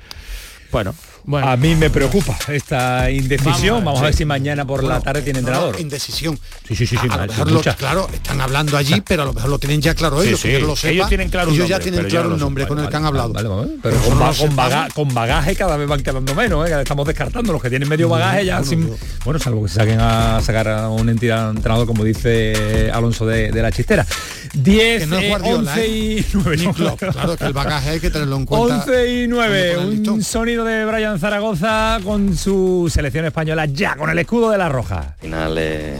Bueno, 0.72 0.94
A 1.42 1.56
mí 1.56 1.74
me 1.74 1.88
preocupa 1.90 2.36
esta 2.48 3.10
indecisión. 3.10 3.84
Vamos, 3.84 4.00
a 4.00 4.04
ver 4.04 4.12
sí. 4.12 4.18
si 4.18 4.24
mañana 4.26 4.66
por 4.66 4.82
la 4.82 4.88
Bueno, 4.96 5.02
tarde 5.02 5.22
tiene 5.22 5.40
no, 5.40 5.46
no, 5.48 5.52
entrenador. 5.54 5.80
indecisión. 5.80 6.38
Sí, 6.68 6.76
sí, 6.76 6.86
sí, 6.86 6.96
sí, 7.00 7.08
A, 7.10 7.14
a 7.14 7.26
mejor 7.26 7.50
lo- 7.50 7.60
claro, 7.62 8.08
están 8.12 8.40
hablando 8.40 8.76
allí, 8.76 9.00
pero 9.00 9.22
a 9.22 9.24
lo 9.26 9.32
mejor 9.32 9.48
lo 9.50 9.58
tienen 9.58 9.80
ya 9.80 9.94
claro 9.94 10.22
ellos, 10.22 10.40
sí. 10.40 10.48
que 10.48 10.60
yo 10.60 10.66
lo 10.66 10.76
sepa. 10.76 10.92
Ellos 10.92 11.08
tienen 11.08 11.30
claro 11.30 11.48
un 11.48 11.54
ellos 11.54 11.68
ya 11.68 11.76
nombre, 11.76 11.82
tienen 11.84 11.98
pero 12.00 12.08
yo 12.08 12.18
claro 12.20 12.34
un 12.34 12.40
nombre 12.40 12.66
con 12.66 12.78
el 12.78 12.88
que 12.88 12.96
han 12.96 13.04
hablado. 13.06 13.32
Vale, 13.32 13.48
vale, 13.48 13.70
pero 13.82 13.96
Eso 13.96 14.08
con, 14.10 14.18
lo 14.18 14.34
con 14.34 14.56
baga- 14.56 14.88
con 14.94 15.14
bagaje 15.14 15.56
cada 15.56 15.76
vez 15.76 15.88
van 15.88 16.02
quedando 16.02 16.34
menos, 16.34 16.68
¿eh? 16.68 16.74
Estamos 16.82 17.06
descartando 17.06 17.52
los 17.52 17.62
que 17.62 17.70
tienen 17.70 17.88
medio 17.88 18.08
bagaje 18.08 18.44
ya 18.44 18.62
sin... 18.62 18.90
Bueno, 19.24 19.40
salvo 19.40 19.62
que 19.62 19.68
se 19.70 19.76
saquen 19.76 20.00
a 20.00 20.40
sacar 20.42 20.68
a 20.68 20.88
un 20.90 21.08
entidad 21.08 21.50
entrenador, 21.50 21.86
como 21.86 22.04
dice 22.04 22.90
Alonso 22.92 23.24
de, 23.26 23.50
de 23.50 23.62
la 23.62 23.72
chistera. 23.72 24.06
10, 24.52 25.00
Que 25.00 25.06
no 25.06 25.18
eh, 25.18 25.28
Guardiola, 25.30 25.72
11 25.72 25.88
y 25.88 26.26
9. 26.34 26.56
Ni 26.58 26.72
Klopp, 26.74 26.98
claro 27.12 27.36
que 27.36 27.44
el 27.44 27.52
bagaje 27.52 27.90
hay 27.90 28.00
que 28.00 28.10
tenerlo 28.10 28.36
en 28.36 28.44
cuenta. 28.46 28.76
11 28.84 29.22
y 29.24 29.26
9, 29.28 29.72
cuando 29.74 29.90
pone 29.90 30.02
el 30.04 30.10
un 30.10 30.22
sonido 30.22 30.64
de 30.64 30.84
Brian 30.84 31.13
Zaragoza 31.18 31.98
con 32.04 32.36
su 32.36 32.90
selección 32.92 33.24
española 33.24 33.66
ya 33.66 33.96
con 33.96 34.10
el 34.10 34.18
escudo 34.18 34.50
de 34.50 34.58
la 34.58 34.68
roja. 34.68 35.14
Al 35.14 35.20
final 35.20 35.56
eh, 35.58 35.96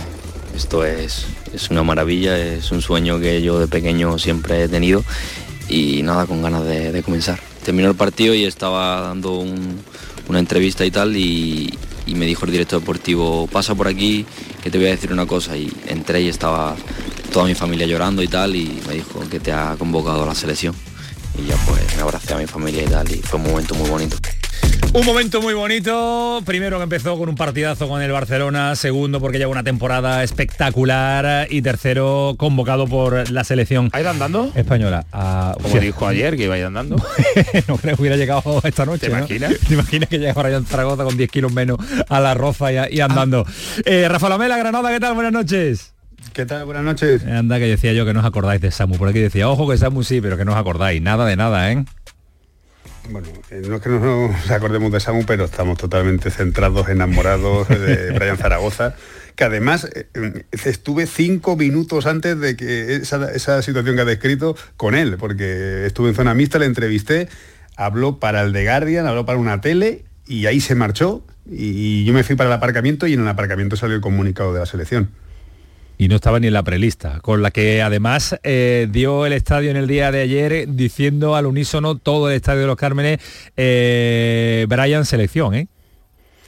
esto 0.57 0.85
es, 0.85 1.27
es 1.53 1.71
una 1.71 1.83
maravilla, 1.83 2.39
es 2.39 2.71
un 2.71 2.81
sueño 2.83 3.19
que 3.21 3.43
yo 3.43 3.59
de 3.59 3.67
pequeño 3.67 4.19
siempre 4.19 4.63
he 4.65 4.69
tenido 4.69 5.03
y 5.69 6.03
nada, 6.03 6.27
con 6.27 6.43
ganas 6.43 6.65
de, 6.65 7.03
comenzar. 7.03 7.41
Terminó 7.65 7.89
el 7.89 7.97
partido 7.97 8.35
y 8.35 8.45
estaba 8.45 9.01
dando 9.01 9.39
un- 9.39 9.81
una 10.29 10.39
entrevista 10.39 10.85
y 10.87 10.91
tal 10.91 11.17
y, 11.17 11.77
y 12.07 12.15
me 12.15 12.27
dijo 12.27 12.45
el 12.47 12.53
director 12.53 12.81
deportivo, 12.81 13.47
pasa 13.47 13.75
por 13.75 13.89
aquí 13.89 14.25
que 14.63 14.71
te 14.71 14.79
voy 14.79 14.87
a 14.87 14.91
decir 14.91 15.13
una 15.13 15.27
cosa 15.27 15.57
y 15.57 15.71
entré 15.87 16.23
y 16.23 16.29
estaba 16.29 16.77
toda 17.33 17.47
mi 17.47 17.55
familia 17.55 17.87
llorando 17.87 18.23
y 18.23 18.29
tal 18.29 18.55
y 18.57 18.81
me 18.87 18.95
dijo 18.95 19.21
que 19.31 19.41
te 19.41 19.53
ha 19.53 19.75
convocado 19.79 20.23
a 20.23 20.27
la 20.27 20.35
selección 20.35 20.75
y 21.39 21.47
ya 21.49 21.57
pues 21.67 21.97
me 21.97 22.03
abracé 22.03 22.33
a 22.35 22.39
mi 22.39 22.47
familia 22.47 22.83
y 22.85 22.87
tal 22.87 23.11
y 23.11 23.17
fue 23.17 23.39
un 23.41 23.47
momento 23.51 23.75
muy 23.75 23.89
bonito. 23.91 24.17
Un 24.93 25.05
momento 25.05 25.43
muy 25.43 25.55
bonito, 25.55 26.41
primero 26.47 26.77
que 26.77 26.85
empezó 26.85 27.19
con 27.19 27.29
un 27.29 27.35
partidazo 27.35 27.89
con 27.89 28.01
el 28.01 28.13
Barcelona, 28.13 28.77
segundo 28.77 29.21
porque 29.21 29.39
lleva 29.39 29.51
una 29.51 29.65
temporada 29.65 30.23
espectacular 30.23 31.49
y 31.51 31.63
tercero 31.63 32.35
convocado 32.39 32.87
por 32.87 33.29
la 33.31 33.43
selección 33.43 33.91
¿Ha 33.93 34.01
ido 34.01 34.11
andando? 34.11 34.53
española. 34.55 35.05
Ah, 35.13 35.57
Como 35.61 35.81
dijo 35.81 36.07
ayer 36.07 36.37
que 36.37 36.45
iba 36.45 36.55
a 36.55 36.59
ir 36.59 36.65
andando. 36.65 36.97
no 37.69 37.77
creo 37.77 37.97
que 37.97 38.03
hubiera 38.03 38.17
llegado 38.17 38.61
esta 38.63 38.87
noche. 38.87 39.09
¿Te 39.09 39.13
¿no? 39.13 39.19
imaginas? 39.19 39.59
¿Te 39.69 39.75
imaginas 39.75 40.09
que 40.09 40.19
llega 40.21 40.33
Brian 40.41 40.65
Zaragoza 40.65 41.03
con 41.03 41.17
10 41.17 41.29
kilos 41.29 41.53
menos 41.53 41.79
a 42.09 42.21
la 42.21 42.35
roza 42.35 42.73
y, 42.73 42.97
y 42.97 43.01
andando? 43.01 43.45
Eh, 43.85 44.07
Rafa 44.09 44.29
Lamela, 44.29 44.57
Granada, 44.59 44.91
¿qué 44.91 45.01
tal? 45.01 45.15
Buenas 45.15 45.33
noches. 45.33 45.93
¿Qué 46.33 46.47
tal? 46.47 46.65
Buenas 46.67 46.85
noches. 46.85 47.25
Anda 47.27 47.59
que 47.59 47.67
decía 47.67 47.93
yo 47.95 48.07
que 48.07 48.15
no 48.15 48.21
os 48.21 48.27
acordáis 48.27 48.61
de 48.61 48.71
Samu. 48.71 48.97
Por 48.97 49.09
aquí 49.09 49.19
decía, 49.19 49.49
ojo 49.49 49.69
que 49.69 49.77
Samu 49.77 50.05
sí, 50.05 50.21
pero 50.21 50.37
que 50.37 50.45
no 50.45 50.53
os 50.53 50.59
acordáis. 50.59 51.03
Nada 51.03 51.27
de 51.27 51.35
nada, 51.37 51.71
¿eh? 51.73 51.85
Bueno, 53.11 53.29
eh, 53.51 53.63
no 53.69 53.77
es 53.77 53.83
que 53.83 53.89
no 53.91 54.01
nos 54.01 54.51
acordemos 54.51 54.91
de 54.91 54.99
Samu, 54.99 55.25
pero 55.27 55.45
estamos 55.45 55.77
totalmente 55.77 56.31
centrados, 56.31 56.89
enamorados 56.89 57.69
de 57.69 58.13
Brian 58.19 58.39
Zaragoza, 58.39 58.95
que 59.37 59.45
además 59.45 59.85
eh, 59.95 60.07
eh, 60.15 60.45
estuve 60.65 61.07
cinco 61.07 61.57
minutos 61.57 62.07
antes 62.07 62.39
de 62.41 62.57
que 62.57 62.97
esa, 62.97 63.31
esa 63.33 63.61
situación 63.63 63.97
que 63.97 64.03
ha 64.03 64.07
descrito 64.07 64.57
con 64.77 64.95
él, 64.95 65.17
porque 65.19 65.85
estuve 65.87 66.11
en 66.11 66.15
zona 66.15 66.35
mixta, 66.35 66.59
le 66.59 66.67
entrevisté, 66.67 67.29
habló 67.77 68.19
para 68.19 68.43
el 68.43 68.53
de 68.53 68.65
Guardian, 68.65 69.07
habló 69.07 69.27
para 69.27 69.39
una 69.39 69.61
tele 69.61 70.05
y 70.27 70.47
ahí 70.47 70.61
se 70.61 70.75
marchó 70.75 71.25
y 71.51 72.05
yo 72.05 72.15
me 72.15 72.25
fui 72.25 72.37
para 72.37 72.49
el 72.49 72.55
aparcamiento 72.55 73.07
y 73.07 73.13
en 73.13 73.21
el 73.21 73.29
aparcamiento 73.29 73.77
salió 73.77 73.97
el 73.97 74.03
comunicado 74.03 74.55
de 74.55 74.61
la 74.61 74.67
selección. 74.67 75.11
Y 75.99 76.09
no 76.09 76.17
estaba 76.17 76.41
ni 76.41 76.49
en 76.49 76.53
la 76.53 76.63
prelista, 76.63 77.21
con 77.21 77.43
la 77.43 77.51
que 77.51 77.83
además 77.83 78.39
eh, 78.43 78.89
dio 78.91 79.27
el 79.27 79.33
estadio 79.33 79.71
en 79.71 79.77
el 79.77 79.87
día 79.87 80.11
de 80.11 80.21
ayer 80.21 80.67
diciendo 80.69 81.37
al 81.37 81.47
unísono 81.47 81.97
todo 81.97 82.29
el 82.29 82.37
estadio 82.37 82.63
de 82.63 82.67
los 82.67 82.77
Cármenes, 82.77 83.21
eh, 83.57 84.67
Brian 84.69 85.05
selección, 85.05 85.55
¿eh? 85.55 85.69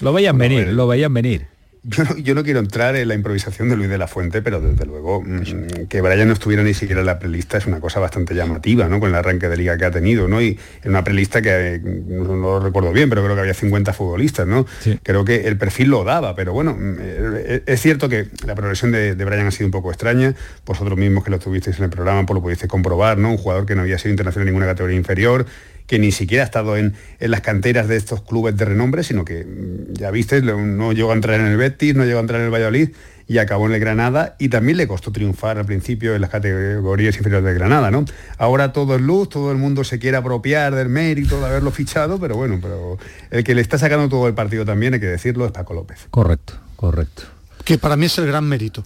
Lo 0.01 0.13
veían 0.13 0.37
venir, 0.37 0.69
lo 0.69 0.87
veían 0.87 1.15
venir. 1.15 1.56
Yo 1.89 2.03
no, 2.03 2.17
yo 2.17 2.35
no 2.35 2.43
quiero 2.43 2.59
entrar 2.59 2.97
en 2.97 3.07
la 3.07 3.15
improvisación 3.15 3.69
de 3.69 3.77
Luis 3.77 3.89
de 3.89 3.97
la 3.97 4.09
Fuente, 4.09 4.43
pero 4.43 4.61
desde 4.61 4.85
luego 4.85 5.23
mm, 5.23 5.87
que 5.89 6.01
Brian 6.01 6.27
no 6.27 6.35
estuviera 6.35 6.65
ni 6.65 6.75
siquiera 6.75 7.01
en 7.01 7.07
la 7.07 7.21
prelista 7.21 7.59
es 7.59 7.67
una 7.67 7.79
cosa 7.79 8.01
bastante 8.01 8.35
llamativa, 8.35 8.89
¿no? 8.89 8.99
Con 8.99 9.11
el 9.11 9.15
arranque 9.15 9.49
de 9.49 9.57
liga 9.57 9.79
que 9.79 9.85
ha 9.85 9.91
tenido, 9.93 10.27
¿no? 10.27 10.43
Y 10.43 10.59
en 10.83 10.91
una 10.91 11.05
prelista 11.05 11.41
que 11.41 11.77
eh, 11.77 11.81
no, 11.81 12.35
lo 12.35 12.59
recuerdo 12.59 12.93
bien, 12.93 13.09
pero 13.09 13.23
creo 13.23 13.37
que 13.37 13.43
había 13.43 13.55
50 13.55 13.93
futbolistas, 13.93 14.49
¿no? 14.49 14.67
Creo 15.05 15.25
que 15.25 15.47
el 15.47 15.57
perfil 15.59 15.91
lo 15.91 16.03
daba, 16.03 16.35
pero 16.35 16.53
bueno, 16.53 16.75
mm, 16.75 16.97
eh, 16.99 17.63
es 17.67 17.81
cierto 17.81 18.09
que 18.09 18.27
la 18.45 18.57
progresión 18.57 18.91
de, 18.91 19.15
de 19.15 19.25
Brian 19.25 19.47
ha 19.47 19.53
sido 19.53 19.67
un 19.67 19.73
poco 19.73 19.91
extraña. 19.91 20.35
Vosotros 20.65 20.99
mismos 20.99 21.23
que 21.23 21.31
lo 21.31 21.39
tuvisteis 21.39 21.79
en 21.79 21.85
el 21.85 21.91
programa, 21.91 22.27
pues 22.27 22.35
lo 22.35 22.43
pudisteis 22.43 22.69
comprobar, 22.69 23.17
¿no? 23.19 23.31
Un 23.31 23.39
jugador 23.39 23.65
que 23.65 23.77
no 23.77 23.83
había 23.83 23.99
sido 23.99 24.11
internacional 24.11 24.49
en 24.49 24.55
ninguna 24.55 24.67
categoría 24.67 24.97
inferior, 24.97 25.47
que 25.87 25.99
ni 25.99 26.13
siquiera 26.13 26.45
ha 26.45 26.47
estado 26.47 26.77
en, 26.77 26.95
en 27.21 27.31
las 27.31 27.41
canteras 27.41 27.89
de 27.89 27.97
estos 27.97 28.23
clubes 28.23 28.57
de 28.57 28.65
renombre, 28.65 29.03
sino 29.03 29.25
que 29.25 29.45
mm, 29.45 29.95
ya 29.95 30.11
viste, 30.11 30.43
no 30.43 30.93
llegó 30.93 31.11
a 31.11 31.15
entrar 31.15 31.41
en 31.41 31.47
el 31.47 31.57
Betis, 31.57 31.95
no 31.95 32.05
llegó 32.05 32.19
a 32.19 32.23
entrar 32.23 32.41
en 32.41 32.47
el 32.47 32.53
Valladolid 32.53 32.91
y 33.29 33.39
acabó 33.39 33.67
en 33.67 33.73
el 33.73 33.81
Granada 33.81 34.37
y 34.39 34.49
también 34.49 34.79
le 34.79 34.87
costó 34.87 35.11
triunfar 35.11 35.59
al 35.59 35.67
principio 35.67 36.15
en 36.15 36.21
las 36.21 36.31
categorías 36.31 37.17
inferiores 37.17 37.45
del 37.45 37.55
Granada, 37.55 37.91
¿no? 37.91 38.05
Ahora 38.39 38.73
todo 38.73 38.95
es 38.95 39.01
luz, 39.01 39.29
todo 39.29 39.51
el 39.51 39.59
mundo 39.59 39.83
se 39.85 39.99
quiere 39.99 40.17
apropiar 40.17 40.75
del 40.75 40.89
mérito 40.89 41.41
de 41.41 41.47
haberlo 41.47 41.71
fichado, 41.73 42.21
pero 42.21 42.37
bueno, 42.37 42.59
pero 42.63 42.99
el 43.31 43.43
que 43.43 43.55
le 43.55 43.63
está 43.63 43.79
sacando 43.79 44.09
todo 44.09 44.29
el 44.29 44.35
partido 44.35 44.65
también, 44.65 44.95
hay 44.95 45.01
que 45.01 45.07
decirlo, 45.07 45.47
es 45.47 45.53
Paco 45.53 45.75
López. 45.75 46.07
Correcto, 46.11 46.55
correcto. 46.77 47.25
Que 47.65 47.79
para 47.79 47.97
mí 47.97 48.07
es 48.07 48.17
el 48.19 48.27
gran 48.27 48.45
mérito. 48.45 48.85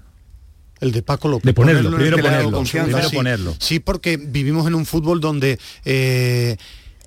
El 0.81 0.93
de 0.93 1.03
Paco 1.03 1.29
López. 1.29 1.45
De 1.45 1.53
ponerlo, 1.53 1.91
el 1.91 1.95
primero 1.95 2.17
ponerlo, 2.17 2.53
confianza, 2.53 2.87
primero 2.87 3.11
sí. 3.11 3.17
ponerlo. 3.17 3.55
Sí, 3.59 3.81
porque 3.81 4.17
vivimos 4.17 4.67
en 4.67 4.75
un 4.75 4.87
fútbol 4.87 5.21
donde 5.21 5.59
eh, 5.85 6.57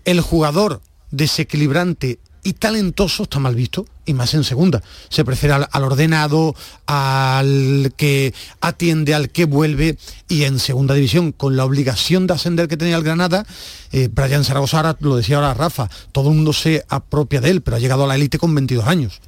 el 0.05 0.21
jugador 0.21 0.81
desequilibrante 1.11 2.19
y 2.43 2.53
talentoso 2.53 3.23
está 3.23 3.39
mal 3.39 3.55
visto, 3.55 3.85
y 4.05 4.13
más 4.13 4.33
en 4.33 4.43
segunda. 4.43 4.83
Se 5.09 5.23
prefiere 5.23 5.53
al, 5.53 5.83
ordenado, 5.83 6.55
al 6.85 7.93
que 7.95 8.33
atiende, 8.59 9.13
al 9.13 9.29
que 9.29 9.45
vuelve, 9.45 9.97
y 10.27 10.43
en 10.43 10.59
segunda 10.59 10.93
división, 10.93 11.31
con 11.31 11.55
la 11.55 11.63
obligación 11.63 12.27
de 12.27 12.33
ascender 12.33 12.67
que 12.67 12.75
tenía 12.75 12.97
el 12.97 13.03
Granada, 13.03 13.45
eh, 13.93 14.09
Brian 14.11 14.43
Zaragoza, 14.43 14.97
lo 14.99 15.15
decía 15.15 15.37
ahora 15.37 15.53
Rafa, 15.53 15.89
todo 16.11 16.29
el 16.29 16.35
mundo 16.35 16.51
se 16.51 16.83
apropia 16.89 17.39
de 17.39 17.49
él, 17.49 17.61
pero 17.61 17.77
ha 17.77 17.79
llegado 17.79 18.03
a 18.03 18.07
la 18.07 18.15
élite 18.15 18.37
con 18.37 18.53
22 18.53 18.85
años. 18.87 19.21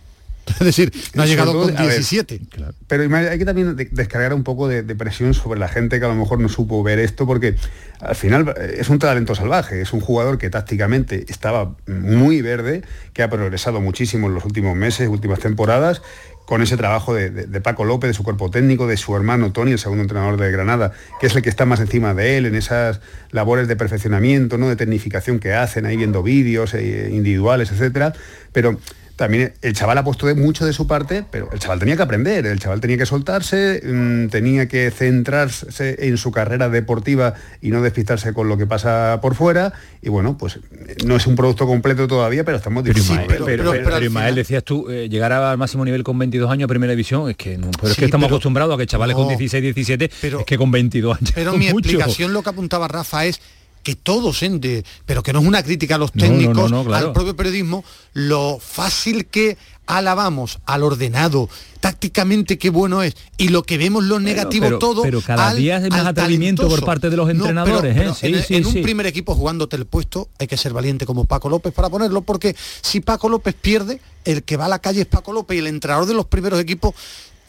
Es 0.60 0.66
decir, 0.66 0.94
no 1.14 1.24
ha 1.24 1.26
llegado 1.26 1.52
todo, 1.52 1.64
con 1.64 1.78
a 1.78 1.82
ver, 1.82 1.92
17. 1.92 2.42
Pero 2.88 3.16
hay 3.16 3.38
que 3.38 3.46
también 3.46 3.76
de- 3.76 3.90
descargar 3.92 4.34
un 4.34 4.44
poco 4.44 4.68
de, 4.68 4.84
de 4.84 4.96
presión 4.96 5.34
sobre 5.34 5.60
la 5.60 5.68
gente 5.68 6.00
que 6.00 6.06
a 6.06 6.10
lo 6.10 6.16
mejor 6.16 6.40
no 6.40 6.50
supo 6.50 6.84
ver 6.84 7.00
esto, 7.00 7.26
porque 7.26 7.56
al 8.00 8.16
final 8.16 8.54
eh, 8.58 8.78
es 8.80 8.90
un 8.90 9.00
talento 9.00 9.36
salvaje, 9.36 9.82
es 9.82 9.94
un 9.94 10.02
jugador 10.02 10.38
que 10.38 10.50
tácticamente 10.50 11.26
estaba 11.30 11.76
muy 11.88 12.42
verde, 12.42 12.84
que 13.14 13.24
ha 13.24 13.30
progresado 13.30 13.82
muchísimo 13.82 14.28
en 14.28 14.36
los 14.36 14.46
últimos 14.46 14.76
meses, 14.76 15.10
últimas 15.10 15.40
temporadas, 15.40 16.02
con 16.46 16.62
ese 16.62 16.78
trabajo 16.78 17.14
de, 17.14 17.32
de, 17.32 17.62
Paco 17.62 17.86
López, 17.86 18.10
de 18.10 18.14
su 18.14 18.24
cuerpo 18.24 18.52
técnico, 18.52 18.86
de 18.86 18.98
su 18.98 19.16
hermano 19.16 19.52
Tony, 19.52 19.72
el 19.72 19.80
segundo 19.80 20.04
entrenador 20.04 20.38
de 20.38 20.52
Granada, 20.52 20.92
que 21.20 21.26
es 21.28 21.36
el 21.36 21.42
que 21.42 21.50
está 21.50 21.66
más 21.66 21.80
encima 21.80 22.14
de 22.14 22.38
él 22.38 22.46
en 22.46 22.54
esas 22.54 23.02
labores 23.32 23.68
de 23.68 23.76
perfeccionamiento, 23.76 24.60
¿no? 24.60 24.70
de 24.70 24.76
tecnificación 24.76 25.40
que 25.40 25.54
hacen, 25.54 25.88
ahí 25.88 25.98
viendo 25.98 26.22
vídeos 26.22 26.76
eh, 26.76 27.10
individuales, 27.12 27.72
etcétera. 27.72 28.14
Pero 28.52 28.80
también 29.16 29.54
el 29.62 29.74
chaval 29.74 29.98
ha 29.98 30.04
puesto 30.04 30.34
mucho 30.36 30.66
de 30.66 30.74
su 30.74 30.88
parte, 30.88 31.24
pero 31.30 31.50
el 31.52 31.60
chaval 31.60 31.80
tenía 31.80 31.96
que 31.96 32.04
aprender, 32.04 32.46
el 32.46 32.60
chaval 32.60 32.82
tenía 32.82 32.98
que 32.98 33.06
soltarse, 33.06 33.82
mm, 33.84 34.28
tenía 34.28 34.68
que 34.68 34.92
centrarse 34.92 35.96
en 36.08 36.18
su 36.18 36.32
carrera 36.32 36.70
deportiva 36.70 37.34
y 37.62 37.70
no 37.70 37.82
despistarse 37.82 38.34
con 38.34 38.50
lo 38.50 38.58
que 38.58 38.68
pasa 38.68 39.20
por 39.22 39.36
fuera. 39.36 39.74
Y 40.02 40.10
bueno, 40.10 40.38
pues 40.38 40.60
no 41.06 41.16
es 41.16 41.28
un 41.28 41.36
producto 41.36 41.66
completo 41.66 42.08
todavía, 42.08 42.44
pero 42.44 42.58
estamos 42.58 42.84
difíciles. 42.84 43.26
Pero, 43.28 43.46
pero, 43.46 44.04
Ismael, 44.04 44.36
decías 44.36 44.64
tú, 44.64 44.90
eh, 44.90 45.08
llegar 45.10 45.32
al 45.32 45.58
máximo 45.58 45.86
nivel 45.86 46.04
con 46.04 46.20
22 46.20 46.52
años 46.52 46.66
a 46.66 46.68
primera 46.68 46.92
división, 46.92 47.30
es 47.30 47.38
que, 47.38 47.58
no, 47.58 47.72
es 47.84 47.96
que 47.96 48.06
estamos 48.06 48.28
acostumbrados 48.28 48.76
a 48.76 48.78
que 48.78 48.86
chavales 48.86 49.16
con 49.16 49.28
16, 49.28 49.62
17, 49.62 50.12
es 50.22 50.46
que 50.46 50.58
con 50.58 50.72
22 50.72 51.18
años. 51.18 51.32
Pero 51.34 51.54
mi 51.58 51.68
explicación, 51.68 52.34
lo 52.34 52.44
que 52.44 52.50
apuntaba 52.50 52.88
Rafa, 52.88 53.26
es 53.26 53.40
que 53.86 53.96
todos, 53.96 54.42
¿eh? 54.42 54.84
pero 55.06 55.22
que 55.22 55.32
no 55.32 55.40
es 55.40 55.46
una 55.46 55.62
crítica 55.62 55.94
a 55.94 55.98
los 56.00 56.12
técnicos, 56.12 56.72
al 56.72 57.14
propio 57.14 57.36
periodismo, 57.36 57.86
lo 58.14 58.58
fácil 58.60 59.28
que 59.28 59.60
alabamos 59.86 60.58
al 60.66 60.82
ordenado, 60.82 61.48
tácticamente 61.82 62.58
qué 62.58 62.72
bueno 62.72 63.04
es, 63.04 63.16
y 63.38 63.50
lo 63.50 63.62
que 63.62 63.78
vemos 63.78 64.04
lo 64.04 64.20
negativo 64.20 64.80
todo. 64.80 65.04
Pero 65.04 65.22
cada 65.22 65.54
día 65.54 65.78
hay 65.78 65.92
más 65.92 66.08
atrevimiento 66.08 66.68
por 66.68 66.84
parte 66.84 67.12
de 67.12 67.16
los 67.16 67.30
entrenadores. 67.30 67.96
¿eh? 67.96 68.48
en, 68.50 68.66
un 68.66 68.74
primer 68.82 69.06
equipo 69.06 69.36
jugándote 69.36 69.76
el 69.76 69.86
puesto 69.86 70.30
hay 70.40 70.48
que 70.48 70.58
ser 70.58 70.74
valiente 70.74 71.06
como 71.06 71.26
Paco 71.26 71.48
López 71.48 71.72
para 71.72 71.88
ponerlo, 71.88 72.24
porque 72.24 72.56
si 72.82 73.02
Paco 73.02 73.30
López 73.30 73.54
pierde, 73.54 74.02
el 74.26 74.42
que 74.42 74.58
va 74.58 74.66
a 74.66 74.70
la 74.70 74.80
calle 74.80 75.02
es 75.02 75.08
Paco 75.08 75.32
López 75.32 75.58
y 75.58 75.60
el 75.60 75.68
entrenador 75.68 76.08
de 76.08 76.16
los 76.16 76.26
primeros 76.26 76.60
equipos 76.60 76.96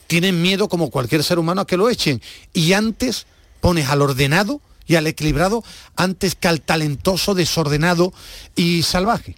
tienen 0.06 0.42
miedo 0.42 0.68
como 0.68 0.90
cualquier 0.90 1.24
ser 1.24 1.38
humano 1.38 1.62
a 1.62 1.66
que 1.66 1.78
lo 1.78 1.88
echen. 1.88 2.20
Y 2.52 2.74
antes 2.74 3.24
pones 3.62 3.88
al 3.88 4.02
ordenado 4.02 4.60
y 4.86 4.96
al 4.96 5.06
equilibrado 5.06 5.62
antes 5.96 6.34
que 6.34 6.48
al 6.48 6.60
talentoso, 6.60 7.34
desordenado 7.34 8.12
y 8.54 8.82
salvaje. 8.82 9.36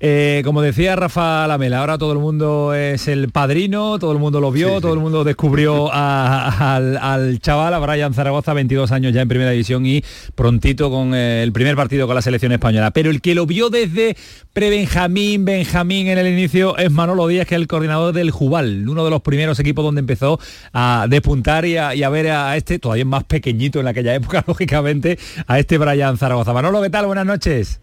Eh, 0.00 0.42
como 0.44 0.62
decía 0.62 0.96
Rafa 0.96 1.46
Lamela, 1.46 1.80
ahora 1.80 1.98
todo 1.98 2.12
el 2.12 2.18
mundo 2.18 2.74
es 2.74 3.08
el 3.08 3.30
padrino, 3.30 3.98
todo 3.98 4.12
el 4.12 4.18
mundo 4.18 4.40
lo 4.40 4.50
vio, 4.52 4.80
todo 4.80 4.92
el 4.92 5.00
mundo 5.00 5.24
descubrió 5.24 5.90
al, 5.92 7.38
chaval, 7.40 7.74
a 7.74 7.78
Brian 7.78 8.14
Zaragoza, 8.14 8.52
22 8.52 8.92
años 8.92 9.12
ya 9.12 9.22
en 9.22 9.28
primera 9.28 9.50
división 9.50 9.86
y 9.86 10.04
prontito 10.34 10.90
con 10.90 11.14
eh, 11.14 11.42
el 11.42 11.52
primer 11.52 11.76
partido 11.76 12.06
con 12.06 12.14
la 12.14 12.22
selección 12.22 12.52
española. 12.52 12.90
Pero 12.90 13.10
el 13.10 13.20
que 13.20 13.34
lo 13.34 13.46
vio 13.46 13.70
desde 13.70 14.16
pre-Benjamín, 14.52 15.44
Benjamín 15.44 16.08
en 16.08 16.18
el 16.18 16.26
inicio 16.26 16.76
es 16.76 16.90
Manolo 16.90 17.26
Díaz, 17.26 17.46
que 17.46 17.54
es 17.54 17.60
el 17.60 17.66
coordinador 17.66 18.14
del 18.14 18.30
Jubal, 18.30 18.88
uno 18.88 19.04
de 19.04 19.10
los 19.10 19.22
primeros 19.22 19.58
equipos 19.58 19.84
donde 19.84 20.00
empezó 20.00 20.38
a 20.72 21.06
despuntar 21.08 21.64
y 21.64 21.76
a, 21.76 22.08
ver 22.08 22.30
a 22.30 22.56
este, 22.56 22.78
todavía 22.78 23.04
más 23.04 23.24
pequeñito 23.24 23.80
en 23.80 23.88
aquella 23.88 24.14
época, 24.16 24.44
lógicamente, 24.46 25.18
a 25.46 25.58
este 25.58 25.78
Brian 25.78 26.18
Zaragoza. 26.18 26.52
Manolo, 26.52 26.82
¿qué 26.82 26.90
tal? 26.90 27.06
Buenas 27.06 27.26
noches. 27.26 27.80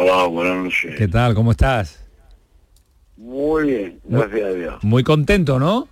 Hola, 0.00 0.28
buenas 0.28 0.62
noches. 0.62 0.94
¿Qué 0.96 1.08
tal? 1.08 1.34
¿Cómo 1.34 1.50
estás? 1.50 2.06
Muy 3.16 3.66
bien, 3.66 4.00
gracias 4.04 4.44
a 4.44 4.50
Dios. 4.50 4.84
Muy 4.84 5.02
contento, 5.02 5.58
¿no? 5.58 5.88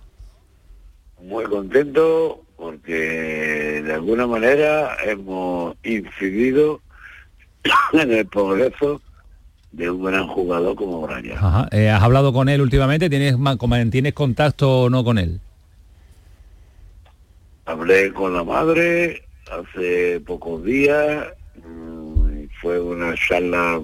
Muy 1.21 1.43
contento 1.43 2.41
porque 2.55 3.81
de 3.85 3.93
alguna 3.93 4.25
manera 4.25 4.95
hemos 5.03 5.75
incidido 5.83 6.79
en 7.91 8.13
el 8.13 8.25
progreso 8.27 9.01
de 9.73 9.89
un 9.89 10.05
gran 10.05 10.25
jugador 10.29 10.77
como 10.77 11.01
Brian. 11.01 11.37
Ajá. 11.37 11.67
Eh, 11.73 11.89
¿Has 11.89 12.01
hablado 12.01 12.31
con 12.31 12.47
él 12.47 12.61
últimamente? 12.61 13.09
¿Tienes, 13.09 13.35
¿Tienes 13.91 14.13
contacto 14.13 14.83
o 14.83 14.89
no 14.89 15.03
con 15.03 15.17
él? 15.17 15.41
Hablé 17.65 18.13
con 18.13 18.33
la 18.33 18.45
madre 18.45 19.23
hace 19.51 20.21
pocos 20.21 20.63
días 20.63 21.27
fue 22.61 22.79
una 22.79 23.13
charla 23.15 23.79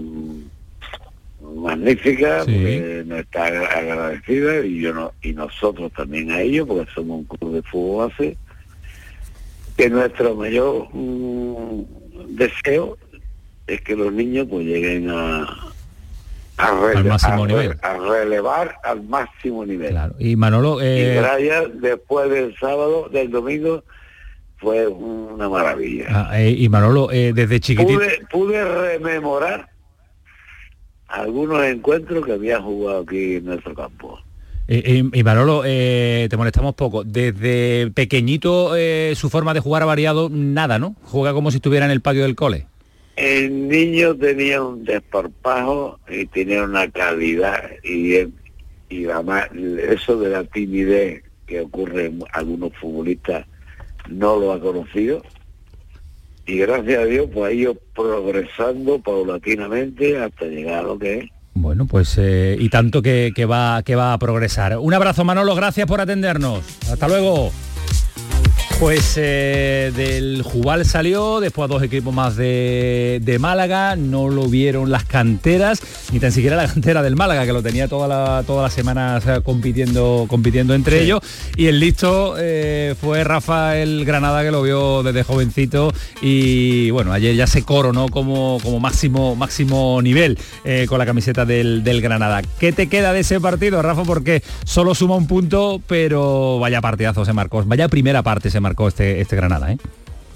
magnífica, 1.42 2.46
nos 3.06 3.20
está 3.20 3.46
agradecida 3.46 4.66
y 4.66 4.82
yo 4.82 4.94
no, 4.94 5.12
y 5.22 5.34
nosotros 5.34 5.92
también 5.94 6.32
a 6.32 6.42
ellos, 6.42 6.68
porque 6.68 6.90
somos 6.94 7.20
un 7.20 7.26
club 7.26 7.54
de 7.54 7.62
fútbol 7.64 8.10
base, 8.10 8.38
que 9.78 9.90
nuestro 9.90 10.36
mayor 10.36 10.88
mm, 10.94 11.82
deseo 12.30 12.98
es 13.68 13.82
que 13.82 13.96
los 13.96 14.12
niños 14.12 14.48
pues 14.50 14.66
lleguen 14.66 15.10
a, 15.10 15.48
al 16.58 17.04
máximo 17.06 17.48
nivel. 17.48 17.78
a 17.82 17.98
relevar 17.98 18.76
al 18.84 19.04
máximo 19.04 19.66
nivel. 19.66 19.98
Y 20.20 20.36
Manolo, 20.36 20.82
eh... 20.82 21.22
y 21.40 21.80
después 21.80 22.30
del 22.30 22.56
sábado, 22.58 23.10
del 23.10 23.32
domingo, 23.32 23.84
fue 24.64 24.88
una 24.88 25.50
maravilla. 25.50 26.06
Ah, 26.10 26.42
eh, 26.42 26.56
y 26.58 26.70
Manolo, 26.70 27.12
eh, 27.12 27.34
desde 27.36 27.60
chiquitito... 27.60 28.00
Pude, 28.32 28.64
rememorar 28.64 29.70
algunos 31.08 31.64
encuentros 31.66 32.26
que 32.26 32.32
había 32.32 32.62
jugado 32.62 33.02
aquí 33.02 33.36
en 33.36 33.46
nuestro 33.46 33.76
campo. 33.76 34.20
Eh, 34.70 35.04
y 35.12 35.24
Manolo, 35.24 35.62
te 35.64 36.36
molestamos 36.38 36.74
poco. 36.74 37.04
Desde 37.04 37.92
pequeñito 37.92 38.74
su 39.14 39.30
forma 39.30 39.54
de 39.54 39.60
jugar 39.60 39.84
ha 39.84 39.86
variado 39.86 40.30
nada, 40.32 40.80
¿no? 40.80 40.96
Juega 41.04 41.34
como 41.34 41.52
si 41.52 41.58
estuviera 41.58 41.86
en 41.86 41.92
el 41.92 42.02
patio 42.02 42.24
del 42.24 42.36
cole. 42.36 42.66
El 43.18 43.68
niño 43.68 44.16
tenía 44.16 44.64
un 44.64 44.86
desparpajo 44.86 46.00
y 46.10 46.26
tenía 46.28 46.64
una 46.64 46.90
calidad 46.90 47.70
y, 47.84 48.16
y 48.90 49.06
además 49.06 49.50
eso 49.54 50.18
de 50.18 50.30
la 50.30 50.44
timidez 50.46 51.24
que 51.46 51.62
ocurre 51.62 52.06
en 52.06 52.24
algunos 52.32 52.76
futbolistas 52.78 53.46
no 54.10 54.38
lo 54.38 54.54
ha 54.54 54.60
conocido 54.60 55.22
y 56.46 56.58
gracias 56.58 57.00
a 57.00 57.06
Dios 57.06 57.30
pues 57.34 57.52
ha 57.52 57.54
ido 57.54 57.76
progresando 57.96 59.00
paulatinamente 59.00 60.18
hasta 60.18 60.46
llegar 60.46 60.80
a 60.80 60.84
lo 60.84 61.00
que 61.00 61.20
es. 61.20 61.30
Bueno, 61.56 61.86
pues 61.86 62.18
eh, 62.18 62.58
y 62.60 62.70
tanto 62.70 63.02
que, 63.02 63.32
que, 63.36 63.46
va, 63.46 63.84
que 63.84 63.96
va 63.96 64.14
a 64.14 64.18
progresar. 64.18 64.78
Un 64.78 64.94
abrazo 64.94 65.24
Manolo, 65.24 65.56
gracias 65.56 65.88
por 65.88 66.02
atendernos. 66.02 66.64
Hasta 66.92 67.08
luego. 67.08 67.52
Pues 68.84 69.14
eh, 69.16 69.94
del 69.96 70.42
Jubal 70.44 70.84
salió, 70.84 71.40
después 71.40 71.70
dos 71.70 71.82
equipos 71.84 72.14
más 72.14 72.36
de, 72.36 73.38
Málaga, 73.40 73.96
no 73.96 74.28
lo 74.28 74.50
vieron 74.50 74.92
las 74.92 75.06
canteras, 75.06 75.82
ni 76.12 76.20
tan 76.20 76.34
siquiera 76.34 76.58
la 76.58 76.68
cantera 76.68 77.02
del 77.02 77.16
Málaga, 77.16 77.46
que 77.46 77.54
lo 77.54 77.64
tenía 77.64 77.88
toda 77.88 78.10
la, 78.10 78.44
todas 78.46 78.64
las 78.64 78.74
semanas 78.74 79.24
compitiendo, 79.46 80.26
compitiendo 80.28 80.74
entre 80.74 81.02
ellos. 81.02 81.22
Y 81.56 81.68
el 81.68 81.80
listo 81.80 82.36
eh, 82.38 82.94
fue 83.00 83.24
Rafa 83.24 83.78
el 83.78 84.04
Granada, 84.04 84.44
que 84.44 84.52
lo 84.52 84.62
vio 84.62 85.02
desde 85.02 85.24
jovencito. 85.24 85.94
Y 86.22 86.92
bueno, 86.92 87.14
ayer 87.14 87.38
ya 87.38 87.48
se 87.48 87.64
coronó 87.64 88.10
como, 88.10 88.58
como 88.62 88.82
máximo, 88.82 89.34
máximo 89.38 90.02
nivel 90.02 90.38
eh, 90.66 90.88
con 90.90 91.00
la 91.00 91.06
camiseta 91.06 91.46
del, 91.46 91.86
del 91.86 92.02
Granada. 92.02 92.42
¿Qué 92.60 92.74
te 92.74 92.88
queda 92.88 93.14
de 93.14 93.22
ese 93.22 93.40
partido, 93.40 93.82
Rafa? 93.82 94.04
Porque 94.04 94.44
solo 94.66 94.94
suma 94.94 95.16
un 95.16 95.28
punto, 95.28 95.82
pero 95.88 96.60
vaya 96.60 96.82
partidazo 96.82 97.24
se 97.24 97.32
marcó. 97.32 97.64
Vaya 97.64 97.88
primera 97.88 98.24
parte 98.24 98.52
se 98.52 98.60
marcó 98.60 98.73
este, 98.88 99.22
este 99.22 99.36
Granada. 99.36 99.72
¿eh? 99.72 99.78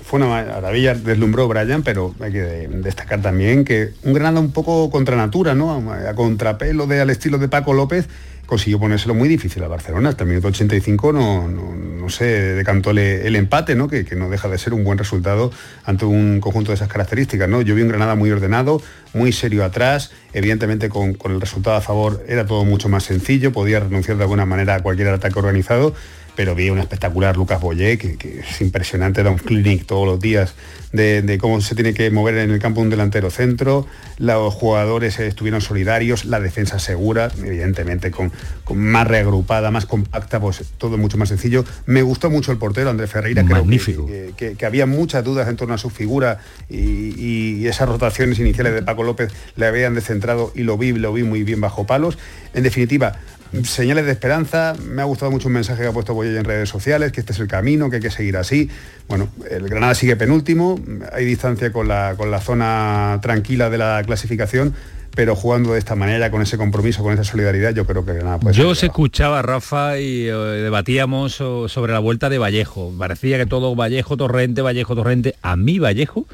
Fue 0.03 0.19
una 0.19 0.27
maravilla, 0.27 0.93
deslumbró 0.93 1.47
Brian, 1.47 1.84
pero 1.84 2.15
hay 2.22 2.31
que 2.31 2.69
destacar 2.72 3.22
también 3.22 3.65
que 3.65 3.89
un 4.03 4.14
Granada 4.14 4.39
un 4.39 4.51
poco 4.51 4.89
contra 4.89 5.18
natura, 5.18 5.53
¿no? 5.53 5.91
A 5.91 6.14
contrapelo 6.15 6.88
de 6.88 7.01
al 7.01 7.09
estilo 7.09 7.38
de 7.38 7.49
Paco 7.49 7.73
López, 7.73 8.07
consiguió 8.47 8.80
ponérselo 8.80 9.14
muy 9.14 9.27
difícil 9.27 9.64
a 9.64 9.68
Barcelona. 9.68 10.09
Hasta 10.09 10.23
el 10.23 10.30
minuto 10.30 10.47
85 10.47 11.11
no, 11.11 11.47
no, 11.47 11.76
no 11.76 12.09
se 12.09 12.26
decantó 12.26 12.91
el, 12.91 13.35
empate, 13.35 13.76
¿no? 13.76 13.88
Que, 13.88 14.03
no 14.15 14.30
deja 14.30 14.47
de 14.47 14.57
ser 14.57 14.73
un 14.73 14.84
buen 14.84 14.97
resultado 14.97 15.51
ante 15.84 16.05
un 16.05 16.39
conjunto 16.39 16.72
de 16.72 16.76
esas 16.76 16.88
características. 16.88 17.47
¿no? 17.47 17.61
Yo 17.61 17.76
vi 17.76 17.81
un 17.81 17.89
Granada 17.89 18.15
muy 18.15 18.31
ordenado, 18.31 18.81
muy 19.14 19.34
serio 19.34 19.65
atrás. 19.65 20.11
Evidentemente 20.34 20.89
con, 20.89 21.14
con 21.14 21.34
el 21.34 21.41
resultado 21.41 21.76
a 21.76 21.81
favor 21.81 22.23
era 22.27 22.45
todo 22.45 22.64
mucho 22.64 22.88
más 22.88 23.03
sencillo, 23.03 23.51
podía 23.51 23.81
renunciar 23.81 24.18
de 24.18 24.23
alguna 24.23 24.45
manera 24.45 24.76
a 24.76 24.80
cualquier 24.80 25.09
ataque 25.09 25.38
organizado 25.38 25.93
pero 26.38 26.53
vi 26.53 26.69
un 26.69 26.77
espectacular 26.77 27.35
Lucas 27.35 27.59
Boyé, 27.59 27.97
que, 27.97 28.41
es 28.47 28.61
impresionante, 28.61 29.23
da 29.23 29.31
un 29.31 29.39
clinic 29.39 29.88
todos 29.88 30.05
los 30.05 30.19
días 30.19 30.53
de, 30.93 31.38
cómo 31.41 31.59
se 31.61 31.73
tiene 31.73 31.95
que 31.95 32.11
mover 32.11 32.38
en 32.38 32.51
el 32.51 32.59
campo 32.59 32.80
un 32.80 32.91
delantero 32.91 33.31
centro, 33.31 33.88
los 34.19 34.53
jugadores 34.53 35.19
estuvieron 35.19 35.61
solidarios, 35.61 36.26
la 36.26 36.39
defensa 36.39 36.77
segura, 36.77 37.31
evidentemente 37.43 38.11
con, 38.11 38.31
más 38.76 39.07
reagrupada, 39.07 39.72
más 39.72 39.88
compacta, 39.88 40.39
pues 40.39 40.64
todo 40.77 40.99
mucho 40.99 41.18
más 41.18 41.30
sencillo. 41.30 41.65
Me 41.88 42.03
gustó 42.03 42.30
mucho 42.30 42.51
el 42.51 42.59
portero 42.59 42.91
Andrés 42.91 43.09
Ferreira, 43.09 43.41
Magnífico. 43.41 44.05
Que, 44.05 44.53
que, 44.55 44.65
había 44.68 44.85
muchas 44.85 45.23
dudas 45.23 45.47
en 45.47 45.55
torno 45.55 45.73
a 45.73 45.80
su 45.80 45.89
figura 45.89 46.38
y, 46.69 47.65
esas 47.65 47.89
rotaciones 47.89 48.38
iniciales 48.39 48.76
de 48.76 48.84
Paco 48.84 49.01
López 49.03 49.34
le 49.55 49.65
habían 49.65 49.95
descentrado 49.95 50.51
y 50.53 50.61
lo 50.61 50.77
vi, 50.77 50.93
lo 50.93 51.11
vi 51.11 51.23
muy 51.23 51.43
bien 51.43 51.59
bajo 51.59 51.88
palos. 51.88 52.18
En 52.53 52.64
definitiva, 52.64 53.18
señales 53.64 54.06
de 54.06 54.11
esperanza. 54.11 54.74
Me 54.90 55.02
ha 55.02 55.06
gustado 55.06 55.32
mucho 55.32 55.48
un 55.48 55.53
mensaje 55.56 55.82
que 55.82 55.88
ha 55.88 55.91
puesto 55.91 56.14
Boyella 56.14 56.40
en 56.40 56.45
redes 56.45 56.69
sociales, 56.69 57.11
que 57.11 57.19
este 57.22 57.34
es 57.34 57.40
el 57.40 57.48
camino, 57.48 57.90
que 57.90 57.98
hay 57.98 58.02
que 58.02 58.11
seguir 58.11 58.38
así. 58.38 58.69
Bueno, 59.07 59.30
el 59.49 59.68
Granada 59.69 59.95
sigue 59.95 60.15
penúltimo, 60.15 60.80
hay 61.14 61.26
distancia 61.26 61.72
con 61.72 61.88
la, 61.88 62.15
con 62.18 62.32
la 62.32 62.40
zona 62.41 63.19
tranquila 63.22 63.69
de 63.69 63.78
la 63.78 64.02
clasificación, 64.06 64.74
pero 65.15 65.36
jugando 65.36 65.74
de 65.74 65.80
esta 65.80 65.95
manera, 65.95 66.30
con 66.30 66.41
ese 66.44 66.57
compromiso, 66.57 67.02
con 67.02 67.14
esa 67.14 67.24
solidaridad, 67.24 67.74
yo 67.74 67.86
creo 67.86 68.06
que 68.06 68.14
nada 68.14 68.38
puede 68.40 68.56
Yo 68.56 68.69
os 68.69 68.84
escuchaba, 68.84 69.41
Rafa, 69.41 69.99
y 69.99 70.28
eh, 70.28 70.32
debatíamos 70.32 71.34
so- 71.34 71.68
sobre 71.68 71.94
la 71.94 71.99
vuelta 71.99 72.30
de 72.30 72.38
Vallejo. 72.38 72.94
Parecía 72.98 73.38
que 73.38 73.48
todo 73.48 73.76
Vallejo, 73.76 74.15
Torrente, 74.15 74.61
Vallejo, 74.61 74.95
Torrente. 74.95 75.34
A 75.41 75.56
mí 75.56 75.80
Vallejo 75.80 76.28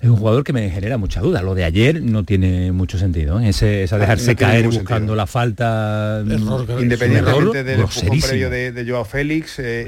es 0.00 0.08
un 0.08 0.16
jugador 0.16 0.44
que 0.44 0.54
me 0.54 0.70
genera 0.70 0.96
mucha 0.96 1.20
duda. 1.20 1.42
Lo 1.42 1.54
de 1.54 1.64
ayer 1.64 2.02
no 2.02 2.24
tiene 2.24 2.72
mucho 2.72 2.96
sentido. 2.96 3.38
¿eh? 3.38 3.50
Ese, 3.50 3.82
esa 3.82 3.96
Ah, 3.96 3.98
dejarse 3.98 4.32
no 4.32 4.36
caer 4.38 4.66
buscando 4.66 5.14
la 5.14 5.26
falta. 5.26 6.22
mm, 6.24 6.80
Independientemente 6.80 7.18
error 7.18 7.52
del 7.64 7.80
empujón 7.80 8.20
previo 8.20 8.48
de, 8.48 8.72
de 8.72 8.90
Joao 8.90 9.04
Félix, 9.04 9.58
eh, 9.58 9.84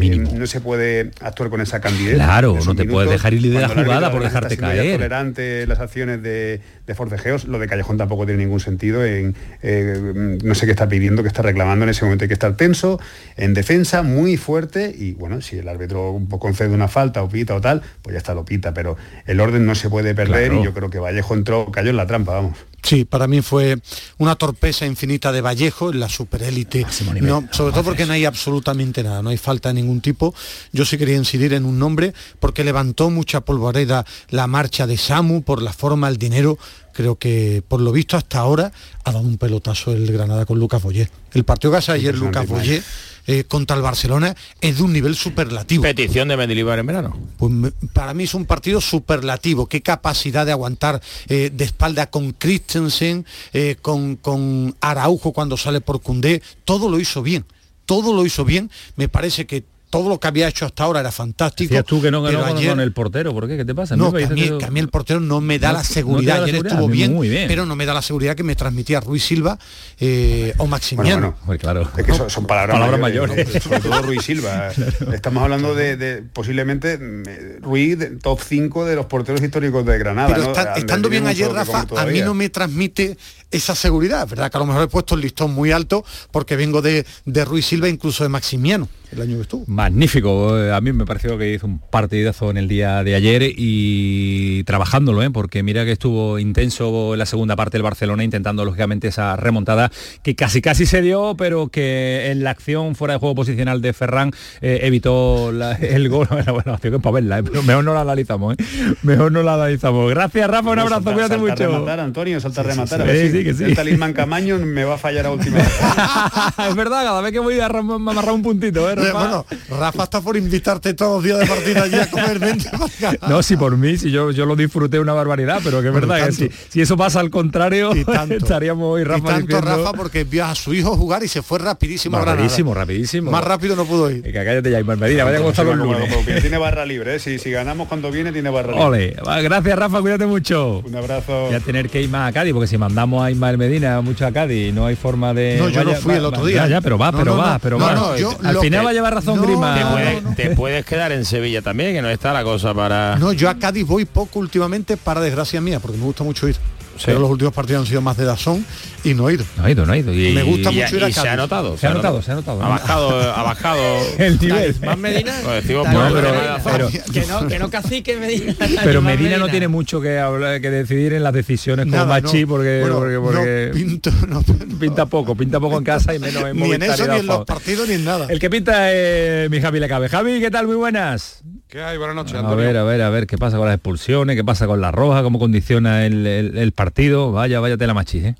eh, 0.00 0.26
no 0.34 0.46
se 0.48 0.60
puede 0.60 1.12
actuar 1.20 1.48
con 1.48 1.60
esa 1.60 1.80
candidez. 1.80 2.14
Claro, 2.16 2.58
no 2.64 2.74
te 2.74 2.84
puedes 2.84 3.08
dejar 3.10 3.34
ir 3.34 3.42
de 3.52 3.60
la 3.60 3.68
jugada 3.68 4.10
por 4.10 4.22
dejarte 4.24 4.56
caer. 4.56 4.96
tolerante 4.96 5.66
las 5.68 5.78
acciones 5.78 6.22
de, 6.24 6.60
de 6.86 6.94
forcejeos, 6.94 7.44
lo 7.44 7.58
de 7.58 7.68
Callejón 7.68 7.96
tampoco 7.96 8.26
tiene 8.26 8.44
ningún 8.44 8.60
sentido. 8.60 9.04
En, 9.04 9.34
eh, 9.62 10.38
no 10.42 10.54
sé 10.54 10.66
qué 10.66 10.72
está 10.72 10.88
pidiendo, 10.88 11.22
qué 11.22 11.28
está 11.28 11.42
reclamando 11.42 11.84
en 11.84 11.90
ese 11.90 12.04
momento. 12.04 12.24
Hay 12.24 12.28
que 12.28 12.34
estar 12.34 12.56
tenso, 12.56 13.00
en 13.36 13.54
defensa, 13.54 14.02
muy 14.02 14.36
fuerte 14.36 14.94
y 14.96 15.12
bueno, 15.12 15.40
si 15.40 15.58
el 15.58 15.68
árbitro 15.68 16.20
concede 16.38 16.74
una 16.74 16.88
falta 16.88 17.22
o 17.22 17.28
pita 17.28 17.54
o 17.54 17.60
tal, 17.60 17.82
pues 18.02 18.14
ya 18.14 18.18
está, 18.18 18.34
lo 18.34 18.44
pita, 18.44 18.74
pero 18.74 18.96
el 19.26 19.40
orden 19.40 19.64
no 19.66 19.74
se 19.74 19.88
puede 19.90 20.14
perder 20.14 20.48
Claro. 20.48 20.60
y 20.60 20.64
yo 20.64 20.74
creo 20.74 20.90
que 20.90 20.98
Vallejo 20.98 21.34
entró, 21.34 21.70
cayó 21.70 21.90
en 21.90 21.96
la 21.96 22.06
trampa, 22.06 22.32
vamos. 22.32 22.58
Sí, 22.82 23.04
para 23.04 23.28
mí 23.28 23.42
fue 23.42 23.78
una 24.18 24.34
torpeza 24.34 24.86
infinita 24.86 25.30
de 25.30 25.40
Vallejo 25.40 25.90
en 25.92 26.00
la 26.00 26.08
superélite. 26.08 26.84
No, 27.20 27.48
sobre 27.52 27.72
todo 27.72 27.84
porque 27.84 28.06
no 28.06 28.12
hay 28.12 28.24
absolutamente 28.24 29.02
nada, 29.02 29.22
no 29.22 29.30
hay 29.30 29.38
falta 29.38 29.68
de 29.68 29.74
ningún 29.74 30.00
tipo. 30.00 30.34
Yo 30.72 30.84
sí 30.84 30.98
quería 30.98 31.16
incidir 31.16 31.54
en 31.54 31.64
un 31.64 31.78
nombre 31.78 32.12
porque 32.40 32.64
levantó 32.64 33.08
mucha 33.08 33.42
polvareda 33.42 34.04
la 34.30 34.46
marcha 34.48 34.86
de 34.86 34.98
Samu 34.98 35.42
por 35.42 35.62
la 35.62 35.72
forma, 35.72 36.08
el 36.08 36.16
dinero. 36.16 36.58
Creo 36.92 37.16
que 37.16 37.62
por 37.66 37.80
lo 37.80 37.92
visto 37.92 38.16
hasta 38.16 38.40
ahora 38.40 38.72
ha 39.04 39.12
dado 39.12 39.24
un 39.24 39.38
pelotazo 39.38 39.92
el 39.92 40.10
Granada 40.12 40.44
con 40.44 40.58
Lucas 40.58 40.82
Boyé. 40.82 41.08
El 41.32 41.44
partido 41.44 41.70
que 41.70 41.78
hace 41.78 41.92
ayer 41.92 42.16
Lucas 42.18 42.46
Boyé 42.46 42.82
eh, 43.26 43.44
contra 43.44 43.76
el 43.76 43.82
Barcelona 43.82 44.34
es 44.60 44.78
de 44.78 44.82
un 44.82 44.92
nivel 44.92 45.14
superlativo. 45.14 45.82
Petición 45.82 46.28
de 46.28 46.36
Mendilibar 46.36 46.78
en 46.78 46.86
verano. 46.86 47.16
Pues 47.38 47.52
me- 47.52 47.70
para 47.92 48.14
mí 48.14 48.24
es 48.24 48.34
un 48.34 48.44
partido 48.46 48.80
superlativo. 48.80 49.66
Qué 49.68 49.80
capacidad 49.82 50.44
de 50.46 50.52
aguantar 50.52 51.00
eh, 51.28 51.50
de 51.52 51.64
espalda 51.64 52.10
con 52.10 52.32
Christensen, 52.32 53.24
eh, 53.52 53.76
con, 53.80 54.16
con 54.16 54.74
Araujo 54.80 55.32
cuando 55.32 55.56
sale 55.56 55.80
por 55.80 56.00
Cundé. 56.00 56.42
Todo 56.64 56.88
lo 56.90 56.98
hizo 57.00 57.22
bien. 57.22 57.44
Todo 57.86 58.12
lo 58.14 58.24
hizo 58.24 58.44
bien. 58.44 58.70
Me 58.96 59.08
parece 59.08 59.46
que 59.46 59.64
todo 59.92 60.08
lo 60.08 60.18
que 60.18 60.26
había 60.26 60.48
hecho 60.48 60.64
hasta 60.64 60.84
ahora 60.84 61.00
era 61.00 61.12
fantástico. 61.12 61.68
Decías 61.68 61.84
tú 61.84 62.00
que 62.00 62.10
no 62.10 62.22
ganó 62.22 62.42
ayer- 62.46 62.70
con 62.70 62.80
el 62.80 62.92
portero, 62.94 63.34
¿por 63.34 63.46
qué? 63.46 63.58
¿Qué 63.58 63.64
te 63.66 63.74
pasa? 63.74 63.94
no, 63.94 64.10
que 64.10 64.24
a, 64.24 64.28
mí, 64.30 64.50
que 64.58 64.64
a 64.64 64.70
mí 64.70 64.80
el 64.80 64.88
portero 64.88 65.20
no 65.20 65.42
me 65.42 65.58
da 65.58 65.68
No- 65.68 65.74
la 65.74 65.78
no 65.80 65.84
seguridad. 65.84 66.32
da 66.34 66.38
la 66.38 66.44
Ayer 66.44 66.54
seguridad, 66.56 66.78
estuvo 66.78 66.88
bien, 66.90 67.12
muy 67.12 67.28
bien. 67.28 67.46
pero 67.46 67.66
no 67.66 67.76
me 67.76 67.84
da 67.84 67.92
la 67.92 68.00
seguridad 68.00 68.34
que 68.34 68.42
me 68.42 68.56
transmitía 68.56 69.00
Ruiz 69.00 69.22
Silva 69.22 69.58
eh, 70.00 70.54
o 70.56 70.66
Maximiano. 70.66 71.36
Pues 71.44 71.60
claro. 71.60 71.90
Es 71.96 72.04
que 72.06 72.14
son, 72.14 72.30
son 72.30 72.46
palabras, 72.46 72.74
Palabras 72.74 73.00
mayores, 73.00 73.62
sobre 73.62 73.80
todo 73.80 74.00
Ruiz 74.00 74.22
Silva. 74.22 74.70
Estamos 75.12 75.42
hablando 75.42 75.74
de, 75.74 75.96
de 75.98 76.22
posiblemente 76.22 76.96
mm, 76.96 77.62
Ruiz, 77.62 77.98
top 78.22 78.40
5 78.40 78.86
de 78.86 78.96
los 78.96 79.04
porteros 79.06 79.42
históricos 79.42 79.84
de 79.84 79.98
Granada. 79.98 80.28
Pero 80.28 80.42
¿no? 80.44 80.48
está- 80.52 80.64
Donde 80.64 80.80
estando 80.80 81.08
bien 81.10 81.26
ayer, 81.26 81.52
Rafa, 81.52 81.86
a 81.98 82.06
mí 82.06 82.20
no 82.22 82.32
me 82.32 82.48
transmite 82.48 83.18
esa 83.52 83.74
seguridad, 83.74 84.28
¿verdad? 84.28 84.50
Que 84.50 84.56
a 84.56 84.60
lo 84.60 84.66
mejor 84.66 84.82
he 84.82 84.88
puesto 84.88 85.14
el 85.14 85.20
listón 85.20 85.52
muy 85.54 85.70
alto 85.72 86.04
porque 86.30 86.56
vengo 86.56 86.82
de, 86.82 87.04
de 87.24 87.44
Ruiz 87.44 87.66
Silva, 87.66 87.88
incluso 87.88 88.22
de 88.24 88.28
Maximiano, 88.28 88.88
el 89.12 89.20
año 89.22 89.36
que 89.36 89.42
estuvo. 89.42 89.64
Magnífico, 89.66 90.58
eh, 90.58 90.72
a 90.72 90.80
mí 90.80 90.92
me 90.92 91.04
pareció 91.04 91.36
que 91.38 91.52
hizo 91.54 91.66
un 91.66 91.78
partidazo 91.78 92.50
en 92.50 92.56
el 92.56 92.66
día 92.68 93.04
de 93.04 93.14
ayer 93.14 93.42
y 93.56 94.64
trabajándolo, 94.64 95.22
¿eh? 95.22 95.30
porque 95.30 95.62
mira 95.62 95.84
que 95.84 95.92
estuvo 95.92 96.38
intenso 96.38 97.12
en 97.12 97.18
la 97.18 97.26
segunda 97.26 97.56
parte 97.56 97.76
del 97.76 97.82
Barcelona 97.82 98.24
intentando 98.24 98.64
lógicamente 98.64 99.08
esa 99.08 99.36
remontada 99.36 99.90
que 100.22 100.34
casi 100.34 100.62
casi 100.62 100.86
se 100.86 101.02
dio, 101.02 101.34
pero 101.36 101.68
que 101.68 102.30
en 102.30 102.42
la 102.42 102.50
acción 102.50 102.94
fuera 102.94 103.14
de 103.14 103.20
juego 103.20 103.34
posicional 103.34 103.82
de 103.82 103.92
Ferran 103.92 104.30
eh, 104.60 104.80
evitó 104.82 105.52
la- 105.52 105.72
el 105.76 106.08
gol. 106.08 106.26
Bueno, 106.30 106.54
bueno, 106.54 106.72
acción 106.74 106.92
que 106.92 106.96
es 106.96 107.02
para 107.02 107.14
verla, 107.14 107.38
¿eh? 107.40 107.42
pero 107.42 107.62
mejor 107.62 107.84
no 107.84 107.94
la 107.94 108.00
analizamos, 108.00 108.54
¿eh? 108.58 108.64
mejor 109.02 109.30
no 109.32 109.42
la 109.42 109.54
analizamos. 109.54 110.08
Gracias 110.10 110.48
Rafa, 110.48 110.70
un 110.70 110.78
abrazo, 110.78 111.02
salta- 111.02 111.12
cuídate 111.12 111.34
salta 111.34 111.46
a 111.46 111.50
mucho. 111.50 111.64
rematar, 111.72 112.00
Antonio, 112.00 112.40
salta 112.40 112.60
a 112.60 112.64
rematar. 112.64 112.98
sí, 112.98 113.02
a 113.02 113.12
ver 113.12 113.41
sí, 113.42 113.48
que 113.48 113.54
sí. 113.54 113.64
El 113.64 113.74
talismán 113.76 114.12
Camaño 114.12 114.58
me 114.58 114.84
va 114.84 114.94
a 114.94 114.98
fallar 114.98 115.26
a 115.26 115.30
última 115.30 115.58
hora. 115.58 116.54
es 116.68 116.74
verdad, 116.74 117.04
cada 117.04 117.20
vez 117.20 117.32
que 117.32 117.38
voy 117.38 117.58
a 117.60 117.66
amarrar 117.66 118.32
un 118.32 118.42
puntito, 118.42 118.88
¿eh, 118.88 118.92
Eh, 118.92 118.96
Rafa? 118.96 119.12
bueno, 119.18 119.46
Rafa 119.70 120.04
está 120.04 120.20
por 120.20 120.36
invitarte 120.36 120.94
todos 120.94 121.16
los 121.16 121.24
días 121.24 121.38
de 121.40 121.46
partida 121.46 121.82
allí 121.84 121.96
a 121.96 122.10
comer. 122.10 122.40
No, 123.28 123.42
si 123.42 123.56
por 123.56 123.76
mí, 123.76 123.96
si 123.96 124.10
yo, 124.10 124.30
yo 124.30 124.46
lo 124.46 124.56
disfruté 124.56 124.98
una 125.00 125.12
barbaridad, 125.12 125.60
pero 125.64 125.80
que 125.82 125.88
es 125.88 125.94
verdad 125.94 126.26
que 126.26 126.32
si, 126.32 126.50
si 126.68 126.80
eso 126.80 126.96
pasa 126.96 127.20
al 127.20 127.30
contrario, 127.30 127.94
Y 127.94 128.04
tanto. 128.04 128.34
estaríamos 128.36 128.94
hoy 128.94 129.02
Y 129.02 129.04
Rafa 129.04 129.26
tanto 129.28 129.46
diciendo- 129.58 129.84
Rafa 129.84 129.92
porque 129.96 130.24
vio 130.24 130.44
a 130.44 130.54
su 130.54 130.72
hijo 130.74 130.96
jugar 130.96 131.22
y 131.24 131.28
se 131.28 131.42
fue 131.42 131.58
rapidísimo 131.58 132.18
rapidísimo, 132.18 132.74
rapidísimo. 132.74 133.30
Más 133.30 133.44
rápido 133.44 133.74
no 133.76 133.84
pudo 133.84 134.10
ir. 134.10 134.22
Que 134.22 134.32
cállate 134.32 134.70
ya, 134.70 134.80
Ismael 134.80 134.98
Medina, 134.98 135.24
vaya 135.24 135.38
como 135.38 135.50
están 135.50 135.66
los 135.66 135.76
lunes. 135.76 136.10
tiene 136.40 136.58
barra 136.58 136.84
libre, 136.86 137.16
¿eh? 137.16 137.18
si, 137.18 137.38
si 137.38 137.50
ganamos 137.50 137.88
cuando 137.88 138.10
viene 138.10 138.32
tiene 138.32 138.50
barra 138.50 138.72
libre. 138.72 138.84
Ole, 138.84 139.16
gracias 139.42 139.78
Rafa, 139.78 140.00
cuídate 140.00 140.26
mucho. 140.26 140.78
Un 140.84 140.94
abrazo. 140.96 141.46
Voy 141.46 141.54
a 141.54 141.60
tener 141.60 141.88
que 141.88 142.00
ir 142.02 142.08
más 142.10 142.28
a 142.28 142.32
Cádiz, 142.32 142.52
porque 142.52 142.66
si 142.68 142.78
mandamos 142.78 143.24
a 143.24 143.30
Ismael 143.32 143.58
Medina 143.58 144.00
mucho 144.00 144.26
a 144.26 144.32
Cádiz, 144.32 144.72
no 144.72 144.86
hay 144.86 144.96
forma 144.96 145.34
de... 145.34 145.56
No, 145.58 145.68
yo 145.68 145.84
no 145.84 145.92
fui 145.94 146.12
va, 146.12 146.18
el 146.18 146.24
otro 146.24 146.46
día. 146.46 146.56
Ya, 146.62 146.68
ya, 146.68 146.80
pero 146.80 146.96
va, 146.98 147.10
No, 147.12 147.18
pero 147.18 147.32
no, 147.32 147.38
va, 147.38 147.52
no. 147.54 147.58
pero 147.58 147.78
No, 147.78 147.84
va. 147.86 147.94
no, 147.94 148.16
yo 148.16 148.30
Al 148.42 148.58
final 148.58 148.80
que- 148.80 148.84
va 148.84 148.90
a 148.90 148.92
llevar 148.92 149.14
razón 149.14 149.36
No, 149.36 149.42
Grima. 149.42 149.74
Te, 149.74 149.80
no, 149.80 149.90
puedes, 149.92 150.22
no. 150.22 150.34
te 150.34 150.50
puedes 150.56 150.84
quedar 150.86 151.12
en 151.12 151.24
Sevilla 151.24 151.60
también, 151.62 151.94
que 151.94 152.02
no 152.02 152.08
está 152.10 152.32
la 152.32 152.44
cosa 152.44 152.72
para... 152.72 153.16
No, 153.16 153.32
yo 153.32 153.50
a 153.50 153.54
Cádiz 153.56 153.86
voy 153.86 154.04
poco 154.04 154.38
últimamente 154.38 154.96
para 154.96 155.20
desgracia 155.20 155.60
mía, 155.60 155.80
porque 155.80 155.98
me 155.98 156.04
gusta 156.04 156.24
mucho 156.24 156.48
ir. 156.48 156.56
Pero 157.04 157.18
los 157.18 157.30
últimos 157.30 157.52
partidos 157.54 157.80
han 157.82 157.86
sido 157.86 158.00
más 158.00 158.16
de 158.16 158.24
Dazón 158.24 158.64
y 159.04 159.14
no 159.14 159.28
he 159.28 159.34
ido. 159.34 159.44
No 159.56 159.64
ha 159.64 159.70
ido, 159.70 159.84
no 159.86 159.92
ha 159.92 159.96
ido. 159.98 160.12
Y, 160.12 160.32
Me 160.32 160.42
gusta 160.42 160.70
y- 160.72 160.76
mucho 160.80 160.96
ir 160.96 161.04
a 161.04 161.08
y 161.08 161.12
se 161.12 161.28
ha 161.28 161.36
notado. 161.36 161.76
Se 161.76 161.86
ha 161.86 161.94
notado, 161.94 162.22
se 162.22 162.32
ha 162.32 162.34
notado. 162.34 162.62
Ha 162.62 162.68
bajado, 162.68 163.32
ha 163.34 163.42
bajado 163.42 163.82
el 164.18 164.38
nivel. 164.38 164.76
Más 164.84 164.98
Medina. 164.98 165.32
Lo 165.42 165.50
decimos 165.52 165.88
No, 165.88 166.08
por 166.08 166.22
pero- 166.64 166.88
que 167.12 167.26
no, 167.26 167.48
que 167.48 167.58
no 167.58 167.70
cacique 167.70 168.16
Medina. 168.16 168.54
Pero 168.84 169.02
Medina 169.02 169.36
no 169.38 169.48
tiene 169.48 169.68
mucho 169.68 170.00
que 170.00 170.18
hablar, 170.18 170.60
que 170.60 170.70
decidir 170.70 171.12
en 171.14 171.22
las 171.22 171.32
decisiones 171.32 171.86
como 171.86 171.96
Nada, 171.96 172.20
Machi 172.20 172.42
no. 172.42 172.48
porque, 172.48 172.80
Bueno, 172.80 172.96
porque, 172.98 173.14
no 173.14 173.22
porque 173.22 173.70
pinto, 173.74 174.10
no, 174.28 174.42
pinta 174.78 175.06
poco, 175.06 175.34
pinta 175.34 175.58
poco 175.60 175.78
en 175.78 175.84
casa 175.84 176.14
y 176.14 176.18
menos 176.18 176.42
en 176.44 176.56
ni 176.56 176.72
en 176.72 176.82
eso 176.82 177.04
y 177.04 177.08
ni 177.08 177.16
en 177.18 177.26
los 177.26 177.44
partidos 177.44 177.88
ni 177.88 177.94
en 177.94 178.04
nada. 178.04 178.26
El 178.28 178.38
que 178.38 178.48
pinta 178.50 178.92
es 178.92 179.50
mi 179.50 179.60
Javi 179.60 179.80
Lecabe. 179.80 180.08
Javi, 180.08 180.40
¿qué 180.40 180.50
tal? 180.50 180.66
Muy 180.66 180.76
buenas. 180.76 181.42
¿Qué 181.72 181.82
hay? 181.82 181.96
Buenas 181.96 182.14
noches, 182.16 182.34
A 182.34 182.54
ver, 182.54 182.76
a 182.76 182.84
ver, 182.84 183.00
a 183.00 183.08
ver, 183.08 183.26
¿qué 183.26 183.38
pasa 183.38 183.56
con 183.56 183.64
las 183.64 183.76
expulsiones? 183.76 184.36
¿Qué 184.36 184.44
pasa 184.44 184.66
con 184.66 184.82
la 184.82 184.92
roja? 184.92 185.22
¿Cómo 185.22 185.38
condiciona 185.38 186.04
el, 186.04 186.26
el- 186.26 186.58
el 186.58 186.72
partido? 186.72 187.32
Vaya, 187.32 187.60
vaya 187.60 187.78
tela 187.78 187.94
machi, 187.94 188.18
¿eh? 188.18 188.36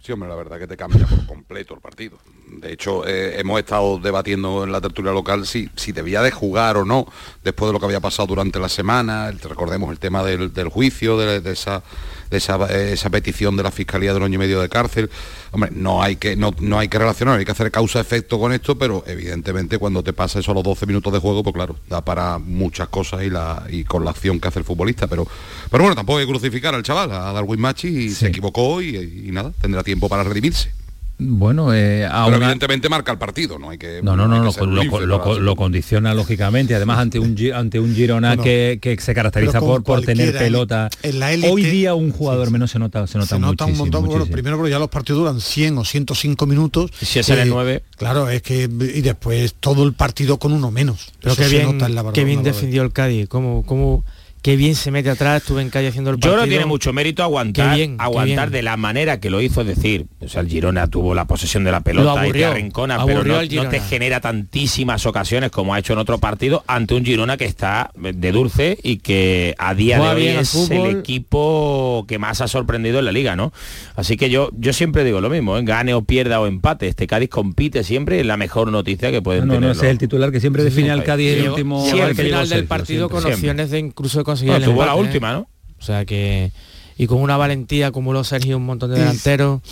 Sí, 0.00 0.10
hombre, 0.10 0.28
la 0.28 0.34
verdad 0.34 0.58
que 0.58 0.66
te 0.66 0.76
cambia 0.76 1.06
por 1.06 1.26
completo 1.26 1.74
el 1.74 1.80
partido. 1.80 2.18
De 2.60 2.72
hecho, 2.72 3.06
eh, 3.06 3.38
hemos 3.38 3.60
estado 3.60 4.00
debatiendo 4.00 4.64
en 4.64 4.72
la 4.72 4.80
tertulia 4.80 5.12
local 5.12 5.46
si, 5.46 5.70
si 5.76 5.92
debía 5.92 6.22
de 6.22 6.32
jugar 6.32 6.76
o 6.76 6.84
no, 6.84 7.06
después 7.44 7.68
de 7.68 7.74
lo 7.74 7.78
que 7.78 7.86
había 7.86 8.00
pasado 8.00 8.26
durante 8.26 8.58
la 8.58 8.68
semana. 8.68 9.28
El- 9.28 9.38
recordemos 9.38 9.92
el 9.92 10.00
tema 10.00 10.24
del, 10.24 10.52
del 10.52 10.68
juicio, 10.70 11.16
de, 11.18 11.40
de 11.40 11.52
esa, 11.52 11.84
esa, 12.30 12.66
esa 12.66 13.10
petición 13.10 13.56
de 13.56 13.62
la 13.62 13.70
Fiscalía 13.70 14.12
de 14.12 14.18
un 14.18 14.24
año 14.24 14.34
y 14.36 14.38
medio 14.38 14.60
de 14.60 14.68
cárcel. 14.68 15.10
Hombre, 15.52 15.70
no 15.74 16.02
hay 16.02 16.16
que, 16.16 16.36
no, 16.36 16.54
no 16.60 16.78
hay 16.78 16.88
que 16.88 16.98
relacionar, 16.98 17.38
hay 17.38 17.44
que 17.44 17.52
hacer 17.52 17.70
causa-efecto 17.70 18.38
con 18.38 18.52
esto, 18.52 18.78
pero 18.78 19.04
evidentemente 19.06 19.78
cuando 19.78 20.02
te 20.02 20.12
pasa 20.12 20.38
eso 20.38 20.52
a 20.52 20.54
los 20.54 20.62
12 20.62 20.86
minutos 20.86 21.12
de 21.12 21.18
juego, 21.18 21.42
pues 21.42 21.54
claro, 21.54 21.76
da 21.88 22.04
para 22.04 22.38
muchas 22.38 22.88
cosas 22.88 23.22
y, 23.22 23.30
la, 23.30 23.64
y 23.68 23.84
con 23.84 24.04
la 24.04 24.10
acción 24.10 24.40
que 24.40 24.48
hace 24.48 24.60
el 24.60 24.64
futbolista. 24.64 25.06
Pero, 25.06 25.26
pero 25.70 25.82
bueno, 25.82 25.96
tampoco 25.96 26.18
hay 26.18 26.26
que 26.26 26.32
crucificar 26.32 26.74
al 26.74 26.82
chaval, 26.82 27.10
a 27.12 27.32
Darwin 27.32 27.60
Machi, 27.60 27.88
y 27.88 28.10
se 28.10 28.28
equivocó 28.28 28.80
y, 28.80 28.96
y 28.96 29.30
nada, 29.32 29.52
tendrá 29.60 29.82
tiempo 29.82 30.08
para 30.08 30.22
redimirse. 30.24 30.72
Bueno, 31.22 31.74
eh, 31.74 32.00
Pero 32.06 32.14
aún 32.14 32.32
a- 32.34 32.36
evidentemente 32.38 32.88
marca 32.88 33.12
el 33.12 33.18
partido, 33.18 33.58
no 33.58 33.70
hay 33.70 33.78
que... 33.78 34.00
No, 34.02 34.16
no, 34.16 34.22
hay 34.24 34.40
no, 34.40 34.52
que 34.52 35.06
lo, 35.06 35.56
condiciona 35.56 36.14
lógicamente, 36.14 36.74
además 36.74 36.98
ante 36.98 37.18
un 37.18 37.36
ante 37.54 37.78
un 37.78 37.94
Girona 37.94 38.28
Bueno, 38.28 38.42
que, 38.42 38.78
que 38.80 38.98
se 39.00 39.14
caracteriza 39.14 39.60
por, 39.60 39.82
por 39.84 40.02
tener 40.02 40.36
pelota. 40.36 40.88
en- 41.02 41.18
la 41.20 41.32
élite- 41.32 41.50
Hoy 41.52 41.64
día 41.64 41.94
un 41.94 42.10
jugador 42.10 42.50
menos 42.50 42.70
se 42.70 42.78
nota, 42.78 43.06
se 43.06 43.18
nota, 43.18 43.28
se 43.36 43.38
nota 43.38 43.64
un 43.64 43.70
muchísimo, 43.72 43.84
montón, 44.00 44.06
bueno, 44.06 44.26
primero 44.26 44.56
porque 44.56 44.70
ya 44.70 44.78
los 44.78 44.88
partidos 44.88 45.20
duran 45.20 45.40
100 45.40 45.78
o 45.78 45.84
105 45.84 46.46
minutos. 46.46 46.90
Si 47.00 47.18
es 47.18 47.28
el 47.28 47.40
Eh, 47.40 47.44
nueve. 47.46 47.82
Claro, 47.96 48.28
es 48.30 48.40
que 48.42 48.62
y 48.64 49.00
después 49.02 49.54
todo 49.60 49.84
el 49.84 49.92
partido 49.92 50.38
con 50.38 50.52
uno 50.52 50.70
menos. 50.70 51.12
Pero 51.20 51.36
qué 51.36 51.48
bien, 51.48 51.72
nota 51.72 51.86
en 51.86 51.94
la 51.94 52.12
qué 52.12 52.24
bien 52.24 52.42
defendió 52.42 52.82
el 52.82 52.92
Cádiz. 52.92 53.28
Cómo, 53.28 53.64
cómo, 53.66 54.04
qué 54.42 54.56
bien 54.56 54.74
se 54.74 54.90
mete 54.90 55.10
atrás. 55.10 55.42
Estuve 55.42 55.62
en 55.62 55.70
Cádiz 55.70 55.90
haciendo 55.90 56.10
el 56.10 56.16
Yo 56.16 56.20
partido. 56.20 56.34
creo 56.34 56.44
que 56.44 56.50
tiene 56.50 56.64
mucho 56.66 56.92
mérito 56.92 57.22
aguantar, 57.22 57.70
Qué 57.70 57.76
bien, 57.76 57.96
qué 57.98 58.02
aguantar 58.04 58.48
bien. 58.50 58.58
de 58.58 58.62
la 58.62 58.76
manera 58.76 59.20
que 59.20 59.30
lo 59.30 59.40
hizo, 59.40 59.60
es 59.62 59.66
decir, 59.66 60.06
o 60.20 60.28
sea, 60.28 60.40
el 60.42 60.48
Girona 60.48 60.86
tuvo 60.88 61.14
la 61.14 61.26
posesión 61.26 61.64
de 61.64 61.70
la 61.72 61.78
Lo 61.78 61.84
pelota 61.84 62.12
y 62.12 62.14
te 62.14 62.20
aburrió, 62.24 62.48
arrincona, 62.48 63.04
pero 63.04 63.18
aburrió 63.20 63.42
no, 63.60 63.64
no 63.64 63.70
te 63.70 63.80
genera 63.80 64.20
tantísimas 64.20 65.04
ocasiones 65.06 65.50
como 65.50 65.74
ha 65.74 65.78
hecho 65.78 65.92
en 65.92 65.98
otro 65.98 66.18
partido 66.18 66.64
ante 66.66 66.94
un 66.94 67.04
Girona 67.04 67.36
que 67.36 67.44
está 67.44 67.90
de 67.94 68.32
dulce 68.32 68.78
y 68.82 68.96
que 68.98 69.54
a 69.58 69.74
día 69.74 69.98
Juega 69.98 70.14
de 70.14 70.20
hoy 70.20 70.26
es 70.36 70.70
el 70.70 70.86
equipo 70.98 72.04
que 72.08 72.18
más 72.18 72.40
ha 72.40 72.48
sorprendido 72.48 72.98
en 72.98 73.04
la 73.04 73.12
liga, 73.12 73.36
¿no? 73.36 73.52
Así 73.96 74.16
que 74.16 74.30
yo 74.30 74.50
yo 74.58 74.72
siempre 74.72 75.04
digo 75.04 75.20
lo 75.20 75.30
mismo, 75.30 75.56
¿eh? 75.58 75.62
gane 75.64 75.94
o 75.94 76.02
pierda 76.02 76.40
o 76.40 76.46
empate, 76.46 76.88
este 76.88 77.06
Cádiz 77.06 77.28
compite 77.28 77.84
siempre, 77.84 78.20
es 78.20 78.26
la 78.26 78.36
mejor 78.36 78.70
noticia 78.72 79.10
que 79.10 79.22
pueden 79.22 79.46
No, 79.46 79.54
no, 79.54 79.60
tener. 79.60 79.70
ese 79.72 79.86
es 79.86 79.90
el 79.92 79.98
titular 79.98 80.30
que 80.32 80.40
siempre 80.40 80.64
define 80.64 80.90
al 80.90 81.04
Cádiz 81.04 81.36
el 81.38 81.48
último 81.50 81.84
llegó 81.90 82.04
al 82.04 82.14
final 82.14 82.48
del 82.48 82.64
partido 82.66 83.08
siempre. 83.08 83.12
con 83.12 83.20
siempre. 83.22 83.34
opciones 83.34 83.70
de 83.70 83.78
incluso 83.78 84.18
de 84.18 84.24
conseguir 84.30 84.52
Bueno, 84.52 84.64
el 84.66 84.72
tuvo 84.72 84.84
la 84.86 84.92
¿eh? 84.92 85.00
última, 85.00 85.32
¿no? 85.32 85.48
O 85.78 85.82
sea 85.82 86.04
que 86.04 86.52
y 86.98 87.06
con 87.06 87.20
una 87.22 87.36
valentía 87.36 87.86
acumuló 87.88 88.24
Sergio 88.24 88.56
un 88.58 88.66
montón 88.66 88.90
de 88.90 88.98
delanteros. 88.98 89.62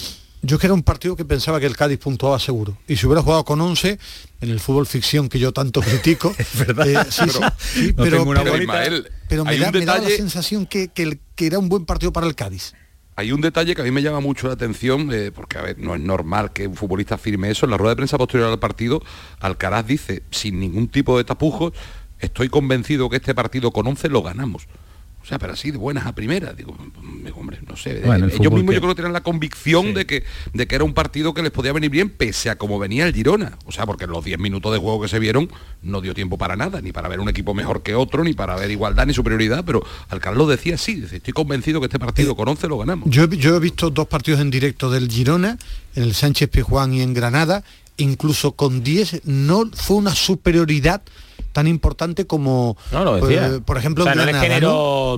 Yo 0.40 0.54
es 0.56 0.60
que 0.60 0.68
era 0.68 0.74
un 0.74 0.84
partido 0.84 1.16
que 1.16 1.24
pensaba 1.24 1.58
que 1.58 1.66
el 1.66 1.76
Cádiz 1.76 1.98
puntuaba 1.98 2.38
seguro. 2.38 2.78
Y 2.86 2.94
si 2.96 3.06
hubiera 3.06 3.22
jugado 3.22 3.44
con 3.44 3.60
11, 3.60 3.98
en 4.40 4.50
el 4.50 4.60
fútbol 4.60 4.86
ficción 4.86 5.28
que 5.28 5.38
yo 5.40 5.52
tanto 5.52 5.80
critico, 5.80 6.32
es 6.38 6.56
verdad. 6.66 6.86
eh, 6.88 6.98
sí, 7.10 7.24
sí, 7.28 7.40
sí, 7.58 7.94
no 7.96 8.04
pero. 8.04 8.22
Ismael, 8.56 9.08
me, 9.28 9.36
da, 9.36 9.42
un 9.42 9.72
me 9.72 9.84
daba 9.84 9.98
la 9.98 10.08
sensación 10.10 10.64
que, 10.66 10.88
que 10.88 11.02
el- 11.02 11.18
que 11.34 11.46
era 11.48 11.58
un 11.58 11.68
buen 11.68 11.84
partido 11.86 12.12
para 12.12 12.26
el 12.28 12.34
Cádiz. 12.36 12.72
Hay 13.16 13.32
un 13.32 13.40
detalle 13.40 13.74
que 13.74 13.82
a 13.82 13.84
mí 13.84 13.90
me 13.90 14.00
llama 14.00 14.20
mucho 14.20 14.46
la 14.46 14.52
atención, 14.54 15.10
eh, 15.12 15.32
porque 15.34 15.58
a 15.58 15.62
ver, 15.62 15.76
no 15.80 15.96
es 15.96 16.00
normal 16.00 16.52
que 16.52 16.68
un 16.68 16.76
futbolista 16.76 17.18
firme 17.18 17.50
eso. 17.50 17.66
En 17.66 17.70
la 17.72 17.76
rueda 17.76 17.90
de 17.90 17.96
prensa 17.96 18.16
posterior 18.16 18.48
al 18.48 18.60
partido, 18.60 19.02
Alcaraz 19.40 19.86
dice, 19.88 20.22
sin 20.30 20.60
ningún 20.60 20.86
tipo 20.86 21.18
de 21.18 21.24
tapujos, 21.24 21.72
estoy 22.20 22.48
convencido 22.48 23.08
que 23.08 23.16
este 23.16 23.34
partido 23.34 23.70
con 23.72 23.86
11 23.86 24.08
lo 24.08 24.22
ganamos. 24.22 24.66
O 25.20 25.26
sea, 25.28 25.38
pero 25.38 25.52
así 25.52 25.70
de 25.72 25.76
buenas 25.76 26.06
a 26.06 26.14
primeras. 26.14 26.56
Digo, 26.56 26.74
hombre, 27.34 27.58
no 27.68 27.76
sé. 27.76 28.00
Bueno, 28.00 28.24
el 28.26 28.30
ellos 28.30 28.36
fútbol 28.38 28.52
mismos 28.60 28.70
que- 28.70 28.74
yo 28.76 28.80
creo 28.80 28.90
que 28.94 28.96
tenían 28.96 29.12
la 29.12 29.20
convicción 29.22 29.92
de, 29.92 30.06
que, 30.06 30.24
de 30.54 30.66
que 30.66 30.74
era 30.74 30.84
un 30.84 30.94
partido 30.94 31.34
que 31.34 31.42
les 31.42 31.50
podía 31.50 31.72
venir 31.74 31.90
bien, 31.90 32.08
pese 32.08 32.48
a 32.48 32.56
como 32.56 32.78
venía 32.78 33.04
el 33.06 33.12
Girona. 33.14 33.58
O 33.66 33.72
sea, 33.72 33.84
porque 33.84 34.04
en 34.04 34.10
los 34.12 34.24
10 34.24 34.38
minutos 34.38 34.72
de 34.72 34.78
juego 34.78 35.02
que 35.02 35.08
se 35.08 35.18
vieron 35.18 35.50
no 35.82 36.00
dio 36.00 36.14
tiempo 36.14 36.38
para 36.38 36.56
nada, 36.56 36.80
ni 36.80 36.92
para 36.92 37.08
ver 37.08 37.20
un 37.20 37.28
equipo 37.28 37.52
mejor 37.52 37.82
que 37.82 37.94
otro, 37.94 38.24
ni 38.24 38.32
para 38.32 38.54
ver 38.56 38.70
igualdad 38.70 39.06
ni 39.06 39.12
superioridad, 39.12 39.64
pero 39.66 39.84
Alcaraz 40.08 40.38
lo 40.38 40.46
decía 40.46 40.76
así, 40.76 40.94
dice, 40.94 41.16
estoy 41.16 41.34
convencido 41.34 41.80
que 41.80 41.86
este 41.86 41.98
partido 41.98 42.34
con 42.34 42.48
11 42.48 42.66
lo 42.68 42.78
ganamos. 42.78 43.10
Yo, 43.10 43.24
he- 43.24 43.36
yo 43.36 43.56
he 43.56 43.60
visto 43.60 43.90
dos 43.90 44.06
partidos 44.06 44.40
en 44.40 44.50
directo 44.50 44.88
del 44.90 45.10
Girona, 45.10 45.58
en 45.94 46.04
el 46.04 46.14
Sánchez 46.14 46.48
Pizjuán 46.48 46.94
y 46.94 47.02
en 47.02 47.12
Granada, 47.12 47.64
incluso 47.98 48.52
con 48.52 48.82
10 48.82 49.22
no 49.26 49.68
fue 49.74 49.96
una 49.96 50.14
superioridad 50.14 51.02
tan 51.58 51.66
importante 51.66 52.24
como 52.24 52.76
No, 52.92 53.02
lo 53.04 53.16
decía. 53.16 53.48
eh, 53.48 53.60
por 53.64 53.78
ejemplo 53.78 54.04
O 54.04 54.06
sea, 54.06 54.14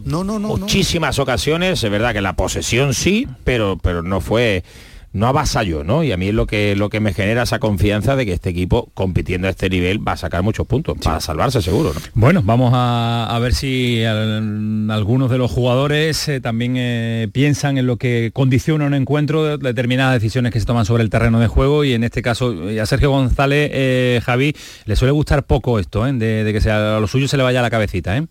no, 0.06 0.24
no, 0.24 0.38
no. 0.38 0.48
muchísimas 0.56 1.18
ocasiones, 1.18 1.84
es 1.84 1.90
verdad 1.90 2.14
que 2.14 2.22
la 2.22 2.34
posesión 2.34 2.94
sí, 2.94 3.28
pero, 3.44 3.78
pero 3.82 4.02
no 4.02 4.22
fue 4.22 4.64
no 5.12 5.26
avasalló, 5.26 5.82
¿no? 5.82 6.04
Y 6.04 6.12
a 6.12 6.16
mí 6.16 6.28
es 6.28 6.34
lo 6.34 6.46
que 6.46 6.76
lo 6.76 6.88
que 6.88 7.00
me 7.00 7.12
genera 7.12 7.42
esa 7.42 7.58
confianza 7.58 8.14
de 8.14 8.26
que 8.26 8.32
este 8.32 8.50
equipo 8.50 8.90
compitiendo 8.94 9.48
a 9.48 9.50
este 9.50 9.68
nivel 9.68 10.06
va 10.06 10.12
a 10.12 10.16
sacar 10.16 10.42
muchos 10.42 10.66
puntos 10.68 10.96
para 11.02 11.20
salvarse 11.20 11.60
seguro, 11.62 11.92
¿no? 11.92 12.00
Bueno, 12.14 12.42
vamos 12.44 12.72
a, 12.74 13.26
a 13.28 13.38
ver 13.40 13.54
si 13.54 14.04
al- 14.04 14.88
algunos 14.90 15.30
de 15.30 15.38
los 15.38 15.50
jugadores 15.50 16.28
eh, 16.28 16.40
también 16.40 16.74
eh, 16.76 17.28
piensan 17.32 17.76
en 17.78 17.86
lo 17.86 17.96
que 17.96 18.30
condiciona 18.32 18.86
un 18.86 18.94
encuentro, 18.94 19.44
de- 19.44 19.58
determinadas 19.58 20.14
decisiones 20.14 20.52
que 20.52 20.60
se 20.60 20.66
toman 20.66 20.84
sobre 20.86 21.02
el 21.02 21.10
terreno 21.10 21.40
de 21.40 21.48
juego 21.48 21.84
y 21.84 21.92
en 21.94 22.04
este 22.04 22.22
caso 22.22 22.68
eh, 22.70 22.80
a 22.80 22.86
Sergio 22.86 23.10
González, 23.10 24.22
Javi, 24.22 24.54
le 24.84 24.94
suele 24.96 25.12
gustar 25.12 25.42
poco 25.44 25.78
esto, 25.78 26.04
de, 26.04 26.44
de 26.44 26.52
que 26.52 26.60
sea, 26.60 26.96
a 26.96 27.00
lo 27.00 27.06
suyo 27.08 27.26
se 27.26 27.36
le 27.36 27.42
vaya 27.42 27.62
la 27.62 27.70
cabecita. 27.70 28.16
¿eh? 28.16 28.26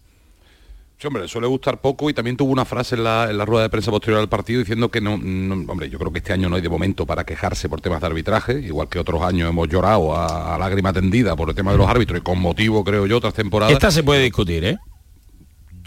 Sí, 1.02 1.08
hombre, 1.08 1.22
le 1.24 1.30
suele 1.30 1.48
gustar 1.48 1.80
poco 1.80 2.10
y 2.10 2.14
también 2.14 2.36
tuvo 2.36 2.52
una 2.52 2.66
frase 2.66 2.96
en 2.96 3.06
la, 3.06 3.30
en 3.30 3.38
la 3.38 3.46
rueda 3.46 3.64
de 3.64 3.70
prensa 3.70 3.90
posterior 3.90 4.20
al 4.20 4.28
partido 4.28 4.60
diciendo 4.60 4.90
que 4.92 5.00
no, 5.00 5.18
no- 5.18 5.72
hombre, 5.72 5.90
yo 5.90 5.98
creo 5.98 6.12
que 6.12 6.18
este 6.20 6.34
año 6.34 6.50
no 6.50 6.58
hay 6.58 6.62
de 6.62 6.68
momento 6.68 7.06
para 7.06 7.24
quejarse 7.24 7.70
por 7.70 7.80
temas 7.80 8.02
de 8.02 8.08
arbitraje, 8.08 8.60
igual 8.60 8.90
que 8.90 9.00
otros 9.00 9.22
años 9.22 9.50
hemos 9.50 9.70
llorado 9.70 10.14
a, 10.14 10.56
a 10.56 10.58
lágrima 10.58 10.92
tendida 10.92 11.38
por 11.38 11.48
el 11.50 11.56
tema 11.56 11.72
de 11.72 11.78
los 11.78 11.88
árbitros 11.88 12.20
y 12.20 12.22
con 12.22 12.38
motivo, 12.40 12.84
creo 12.84 13.06
yo, 13.08 13.16
otras 13.16 13.34
temporadas. 13.34 13.72
Esta 13.72 13.92
se 13.92 14.04
puede 14.04 14.24
discutir, 14.24 14.66
¿eh? 14.66 14.78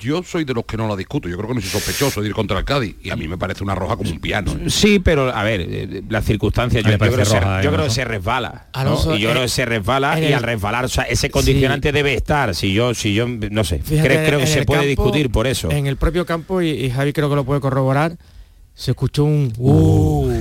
Yo 0.02 0.22
soy 0.22 0.44
de 0.44 0.52
los 0.54 0.64
que 0.64 0.76
no 0.76 0.88
la 0.88 0.96
discuto, 0.96 1.28
yo 1.28 1.36
creo 1.36 1.48
que 1.48 1.54
no 1.54 1.60
soy 1.60 1.70
sospechoso 1.70 2.20
de 2.20 2.28
ir 2.28 2.34
contra 2.34 2.58
el 2.58 2.64
Cádiz 2.64 2.96
y 3.02 3.10
a 3.10 3.16
mí 3.16 3.28
me 3.28 3.38
parece 3.38 3.62
una 3.64 3.74
roja 3.74 3.96
como 3.96 4.10
un 4.10 4.18
piano. 4.20 4.52
¿eh? 4.52 4.68
Sí, 4.68 4.98
pero 4.98 5.34
a 5.34 5.42
ver, 5.42 5.60
eh, 5.68 6.02
las 6.08 6.24
circunstancias, 6.24 6.82
yo, 6.82 6.88
me 6.88 6.92
yo 6.94 6.98
creo, 6.98 7.10
parece 7.12 7.22
que 7.22 7.36
se- 7.36 7.40
roja, 7.40 7.62
yo 7.62 7.70
¿eh, 7.70 7.72
creo 7.74 7.84
que 7.86 7.90
se 7.90 8.04
resbala. 8.04 8.66
y 8.74 9.18
yo 9.20 9.28
eh, 9.28 9.32
creo 9.32 9.42
que 9.42 9.48
se 9.48 9.64
resbala 9.64 10.20
y 10.20 10.24
el- 10.26 10.34
al 10.34 10.42
resbalar, 10.42 10.84
o 10.84 10.88
sea, 10.88 11.04
ese 11.04 11.30
condicionante 11.30 11.92
debe 11.92 12.14
estar. 12.14 12.54
Si 12.54 12.72
yo, 12.72 12.94
si 12.94 13.14
yo, 13.14 13.26
no 13.28 13.64
sé, 13.64 13.78
Fíjate, 13.78 14.08
creo, 14.08 14.26
creo 14.26 14.38
que 14.40 14.46
se 14.46 14.64
puede 14.64 14.80
campo, 14.80 14.88
discutir 14.88 15.30
por 15.30 15.46
eso. 15.46 15.70
En 15.70 15.86
el 15.86 15.96
propio 15.96 16.26
campo, 16.26 16.60
y, 16.62 16.70
y 16.70 16.90
Javi 16.90 17.12
creo 17.12 17.28
que 17.30 17.36
lo 17.36 17.44
puede 17.44 17.60
corroborar, 17.60 18.16
se 18.74 18.92
escuchó 18.92 19.24
un... 19.24 19.52
Uh. 19.58 20.32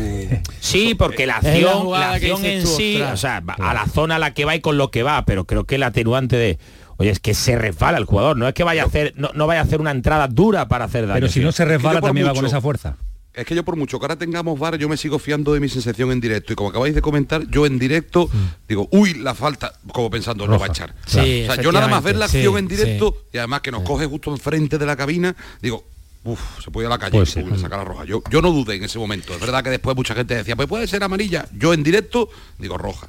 Sí, 0.59 0.95
porque 0.95 1.25
la 1.25 1.35
acción, 1.37 1.91
la 1.91 2.13
acción 2.13 2.45
en 2.45 2.63
tú, 2.63 2.69
sí, 2.69 2.95
ostras. 2.95 3.13
o 3.13 3.17
sea, 3.17 3.43
a 3.59 3.73
la 3.73 3.85
zona 3.87 4.15
a 4.15 4.19
la 4.19 4.33
que 4.33 4.45
va 4.45 4.55
y 4.55 4.61
con 4.61 4.77
lo 4.77 4.89
que 4.89 5.03
va, 5.03 5.25
pero 5.25 5.45
creo 5.45 5.65
que 5.65 5.75
el 5.75 5.83
atenuante 5.83 6.37
de 6.37 6.57
oye, 7.01 7.09
es 7.11 7.19
que 7.19 7.33
se 7.33 7.57
resbala 7.57 7.97
el 7.97 8.05
jugador, 8.05 8.37
no 8.37 8.47
es 8.47 8.53
que 8.53 8.63
vaya 8.63 8.83
a 8.83 8.85
hacer, 8.85 9.13
no, 9.17 9.29
no 9.33 9.47
vaya 9.47 9.61
a 9.61 9.63
hacer 9.63 9.81
una 9.81 9.91
entrada 9.91 10.27
dura 10.27 10.67
para 10.67 10.85
hacer 10.85 11.05
daño. 11.07 11.19
Pero 11.19 11.27
si 11.31 11.39
no 11.41 11.51
se 11.51 11.65
resbala 11.65 12.01
también 12.01 12.27
va 12.27 12.33
con 12.33 12.45
esa 12.45 12.61
fuerza. 12.61 12.95
Es 13.33 13.45
que 13.45 13.55
yo 13.55 13.63
por 13.63 13.77
mucho 13.77 13.97
que 13.97 14.03
ahora 14.03 14.17
tengamos 14.17 14.59
VAR, 14.59 14.77
yo 14.77 14.89
me 14.89 14.97
sigo 14.97 15.17
fiando 15.17 15.53
de 15.53 15.61
mi 15.61 15.69
sensación 15.69 16.11
en 16.11 16.19
directo. 16.19 16.51
Y 16.51 16.55
como 16.57 16.69
acabáis 16.69 16.93
de 16.93 17.01
comentar, 17.01 17.47
yo 17.47 17.65
en 17.65 17.79
directo 17.79 18.29
digo, 18.67 18.89
uy, 18.91 19.13
la 19.13 19.33
falta, 19.33 19.71
como 19.93 20.09
pensando, 20.09 20.45
no 20.47 20.59
va 20.59 20.65
a 20.65 20.67
Roja. 20.67 20.71
echar. 20.71 20.95
Sí, 21.05 21.45
o 21.49 21.53
sea, 21.53 21.63
yo 21.63 21.71
nada 21.71 21.87
más 21.87 22.03
ver 22.03 22.17
la 22.17 22.25
acción 22.25 22.57
en 22.57 22.67
sí, 22.69 22.75
directo 22.75 23.15
y 23.31 23.37
además 23.37 23.61
que 23.61 23.71
nos 23.71 23.83
coge 23.83 24.05
justo 24.05 24.31
enfrente 24.31 24.77
de 24.77 24.85
la 24.85 24.97
cabina, 24.97 25.33
digo, 25.61 25.85
uff, 26.25 26.41
se 26.61 26.71
puede 26.71 26.87
ir 26.87 26.91
a 26.91 26.95
la 26.95 26.99
calle 26.99 27.19
Pues 27.19 27.29
y 27.29 27.33
sí. 27.35 27.39
uy, 27.39 27.51
le 27.51 27.57
saca 27.57 27.77
la 27.77 27.85
roja. 27.85 28.03
Yo, 28.03 28.21
yo 28.29 28.41
no 28.41 28.51
dudé 28.51 28.75
en 28.75 28.83
ese 28.83 28.99
momento. 28.99 29.33
Es 29.33 29.39
verdad 29.39 29.63
que 29.63 29.69
después 29.69 29.95
mucha 29.95 30.13
gente 30.13 30.35
decía, 30.35 30.57
pues 30.57 30.67
puede 30.67 30.85
ser 30.87 31.01
amarilla. 31.01 31.45
Yo 31.57 31.73
en 31.73 31.83
directo 31.83 32.29
digo 32.59 32.77
roja. 32.77 33.07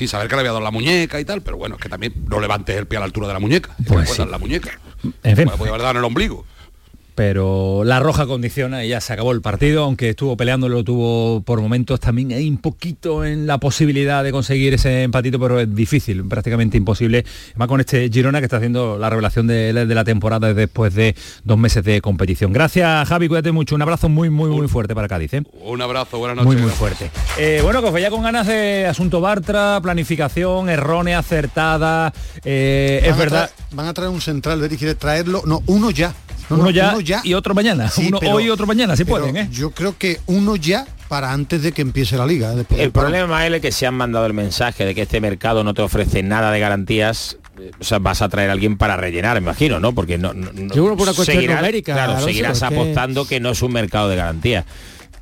Sin 0.00 0.08
saber 0.08 0.28
que 0.28 0.34
le 0.34 0.40
había 0.40 0.52
dado 0.52 0.64
la 0.64 0.70
muñeca 0.70 1.20
y 1.20 1.26
tal, 1.26 1.42
pero 1.42 1.58
bueno, 1.58 1.74
es 1.74 1.82
que 1.82 1.90
también 1.90 2.14
no 2.26 2.40
levantes 2.40 2.74
el 2.74 2.86
pie 2.86 2.96
a 2.96 3.00
la 3.00 3.04
altura 3.04 3.26
de 3.26 3.34
la 3.34 3.38
muñeca. 3.38 3.76
Pues 3.86 4.08
sí. 4.08 4.24
la 4.24 4.38
muñeca. 4.38 4.80
En 5.22 5.36
fin. 5.36 5.44
Le 5.44 5.58
puede 5.58 5.68
haber 5.68 5.82
dado 5.82 5.90
en 5.90 5.96
el 5.98 6.04
ombligo. 6.04 6.46
Pero 7.20 7.82
la 7.84 8.00
roja 8.00 8.26
condiciona 8.26 8.82
y 8.82 8.88
ya 8.88 9.00
se 9.02 9.12
acabó 9.12 9.32
el 9.32 9.42
partido, 9.42 9.84
aunque 9.84 10.08
estuvo 10.08 10.38
peleando, 10.38 10.70
lo 10.70 10.82
tuvo 10.82 11.42
por 11.42 11.60
momentos 11.60 12.00
también 12.00 12.32
hay 12.32 12.48
un 12.48 12.56
poquito 12.56 13.26
en 13.26 13.46
la 13.46 13.58
posibilidad 13.58 14.24
de 14.24 14.32
conseguir 14.32 14.72
ese 14.72 15.02
empatito, 15.02 15.38
pero 15.38 15.60
es 15.60 15.74
difícil, 15.74 16.24
prácticamente 16.26 16.78
imposible, 16.78 17.26
además 17.50 17.68
con 17.68 17.80
este 17.80 18.08
Girona 18.08 18.38
que 18.38 18.46
está 18.46 18.56
haciendo 18.56 18.96
la 18.96 19.10
revelación 19.10 19.46
de, 19.46 19.70
de 19.74 19.94
la 19.94 20.02
temporada 20.02 20.54
después 20.54 20.94
de 20.94 21.14
dos 21.44 21.58
meses 21.58 21.84
de 21.84 22.00
competición. 22.00 22.54
Gracias 22.54 23.06
Javi, 23.06 23.28
cuídate 23.28 23.52
mucho, 23.52 23.74
un 23.74 23.82
abrazo 23.82 24.08
muy, 24.08 24.30
muy, 24.30 24.48
muy 24.48 24.66
fuerte 24.66 24.94
para 24.94 25.06
Cádiz. 25.06 25.34
¿eh? 25.34 25.42
Un 25.62 25.82
abrazo, 25.82 26.16
buenas 26.16 26.38
noches. 26.38 26.54
Muy, 26.54 26.62
muy 26.62 26.70
fuerte. 26.72 27.10
Eh, 27.36 27.60
bueno, 27.62 27.82
que 27.82 27.88
os 27.88 27.92
veía 27.92 28.08
con 28.08 28.22
ganas 28.22 28.46
de 28.46 28.86
asunto 28.86 29.20
Bartra, 29.20 29.78
planificación 29.82 30.70
errónea, 30.70 31.18
acertada. 31.18 32.14
eh, 32.46 33.02
es 33.04 33.14
verdad. 33.18 33.50
traer- 33.50 33.76
van 33.76 33.86
a 33.88 33.92
traer 33.92 34.08
un 34.10 34.22
central, 34.22 34.66
quiere 34.78 34.94
traerlo, 34.94 35.42
no, 35.44 35.62
uno 35.66 35.90
ya. 35.90 36.14
No, 36.48 36.56
uno, 36.56 36.64
no, 36.64 36.70
ya, 36.72 36.88
uno 36.90 37.00
ya. 37.00 37.09
Y 37.24 37.34
otro 37.34 37.54
mañana. 37.54 37.88
Sí, 37.90 38.06
uno 38.08 38.18
pero- 38.20 38.32
hoy 38.34 38.44
y 38.46 38.50
otro 38.50 38.66
mañana, 38.66 38.96
si 38.96 39.04
pueden, 39.04 39.36
¿eh? 39.36 39.48
Yo 39.50 39.70
creo 39.70 39.96
que 39.98 40.20
uno 40.26 40.56
ya 40.56 40.86
para 41.08 41.32
antes 41.32 41.62
de 41.62 41.72
que 41.72 41.82
empiece 41.82 42.16
la 42.16 42.24
liga. 42.26 42.54
después 42.54 42.80
El 42.80 42.92
problema 42.92 43.44
es 43.46 43.60
que 43.60 43.72
se 43.72 43.86
han 43.86 43.94
mandado 43.94 44.26
el 44.26 44.32
mensaje 44.32 44.84
de 44.84 44.94
que 44.94 45.02
este 45.02 45.20
mercado 45.20 45.64
no 45.64 45.74
te 45.74 45.82
ofrece 45.82 46.22
nada 46.22 46.50
de 46.52 46.60
garantías. 46.60 47.36
O 47.78 47.84
sea, 47.84 47.98
vas 47.98 48.22
a 48.22 48.28
traer 48.28 48.48
a 48.48 48.52
alguien 48.54 48.78
para 48.78 48.96
rellenar, 48.96 49.34
me 49.40 49.44
imagino, 49.46 49.80
¿no? 49.80 49.92
Porque 49.92 50.16
no, 50.16 50.32
no- 50.32 50.50
no- 50.52 50.74
Yo 50.74 50.84
creo 50.84 50.96
por 50.96 51.02
una 51.08 51.12
cuestión 51.12 51.36
seguirás- 51.36 51.56
numérica, 51.60 51.92
Claro, 51.92 52.20
seguirás 52.20 52.58
que- 52.60 52.64
apostando 52.66 53.26
que 53.26 53.38
no 53.40 53.50
es 53.50 53.60
un 53.62 53.72
mercado 53.72 54.08
de 54.08 54.16
garantías. 54.16 54.64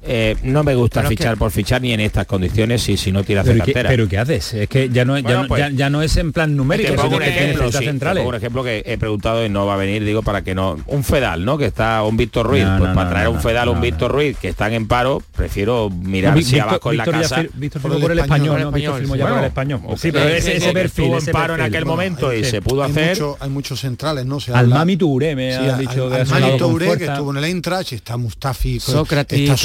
Eh, 0.00 0.36
no 0.44 0.62
me 0.62 0.74
gusta 0.76 1.00
Pero 1.00 1.10
es 1.12 1.18
fichar 1.18 1.34
que- 1.34 1.38
por 1.38 1.50
fichar 1.50 1.82
ni 1.82 1.92
en 1.92 2.00
estas 2.00 2.24
condiciones 2.26 2.88
y 2.88 2.96
si 2.96 3.10
no 3.10 3.24
tiras 3.24 3.44
de 3.44 3.52
Pero, 3.52 3.64
¿y 3.64 3.66
qué, 3.66 3.72
cartera. 3.72 3.88
pero 3.90 4.08
¿qué 4.08 4.18
haces? 4.18 4.54
Es 4.54 4.68
que 4.68 4.88
ya 4.90 5.04
no, 5.04 5.16
ya 5.18 5.22
Bueno, 5.24 5.42
no- 5.42 5.48
pues- 5.48 5.58
ya- 5.60 5.70
ya 5.70 5.90
no 5.90 6.02
es 6.02 6.16
en 6.16 6.32
plan 6.32 6.56
numérico, 6.56 6.90
pongo 6.94 7.02
sino 7.02 7.16
un 7.16 7.22
que 7.22 7.28
ejemplo, 7.30 7.46
necesitas 7.64 7.78
sí, 7.80 7.84
te 7.84 7.90
centrales. 7.90 8.20
pongo 8.22 8.28
un 8.30 8.34
ejemplo 8.36 8.62
que 8.64 8.82
he 8.86 8.96
preguntado 8.96 9.44
y 9.44 9.48
no 9.48 9.66
va 9.66 9.74
a 9.74 9.76
venir, 9.76 10.04
digo, 10.04 10.22
para 10.22 10.42
que 10.42 10.54
no... 10.54 10.78
Un 10.86 11.02
Fedal, 11.02 11.44
¿no? 11.44 11.58
Que 11.58 11.66
está 11.66 12.02
un 12.04 12.16
Víctor 12.16 12.46
Ruiz. 12.46 12.64
No, 12.64 12.78
pues 12.78 12.88
no, 12.90 12.94
para 12.94 13.04
no, 13.06 13.10
traer 13.10 13.24
no, 13.26 13.32
un 13.32 13.40
Fedal 13.40 13.68
o 13.68 13.72
un 13.72 13.80
Víctor 13.80 14.12
Ruiz 14.12 14.38
que 14.38 14.48
están 14.48 14.72
en 14.72 14.86
paro, 14.86 15.20
prefiero 15.36 15.90
mirar 15.90 16.34
No, 16.36 16.42
si 16.42 16.52
Víctor- 16.54 16.68
abajo 16.68 16.90
en 16.92 16.96
la 16.96 17.04
casa... 17.04 17.36
fir- 17.42 17.50
Víctor 17.54 17.82
firmó 17.82 17.98
por 18.00 18.12
el 18.12 18.18
español, 18.20 18.60
¿no? 18.60 18.72
Víctor 18.72 18.98
firmó 19.00 19.16
ya 19.16 19.26
por 19.28 19.38
el 19.38 19.44
español. 19.46 19.80
Sí, 19.96 20.12
pero 20.12 20.28
ese, 20.28 20.72
perfil, 20.72 21.12
en 21.14 21.26
paro 21.32 21.54
en 21.56 21.60
aquel 21.62 21.84
momento 21.84 22.32
y 22.32 22.44
se 22.44 22.62
pudo 22.62 22.84
hay 22.84 22.90
hacer... 22.92 23.10
mucho- 23.10 23.36
hay 23.40 23.50
muchos 23.50 23.80
centrales, 23.80 24.24
¿no? 24.26 24.38
Se 24.38 24.52
Al 24.52 24.68
Mami 24.68 24.96
Touré 24.96 25.34
me 25.34 25.54
ha 25.56 25.76
dicho 25.76 26.08
de 26.08 26.20
al 26.20 26.26
Mami 26.28 26.56
Touré, 26.56 26.96
que 26.96 27.04
estuvo 27.06 27.30
en 27.32 27.38
el 27.38 27.44
Eintracht, 27.44 27.92
está 27.92 28.16
Mustafi, 28.16 28.76
está 28.76 28.92
que 28.92 28.98
Sócrates. 28.98 29.60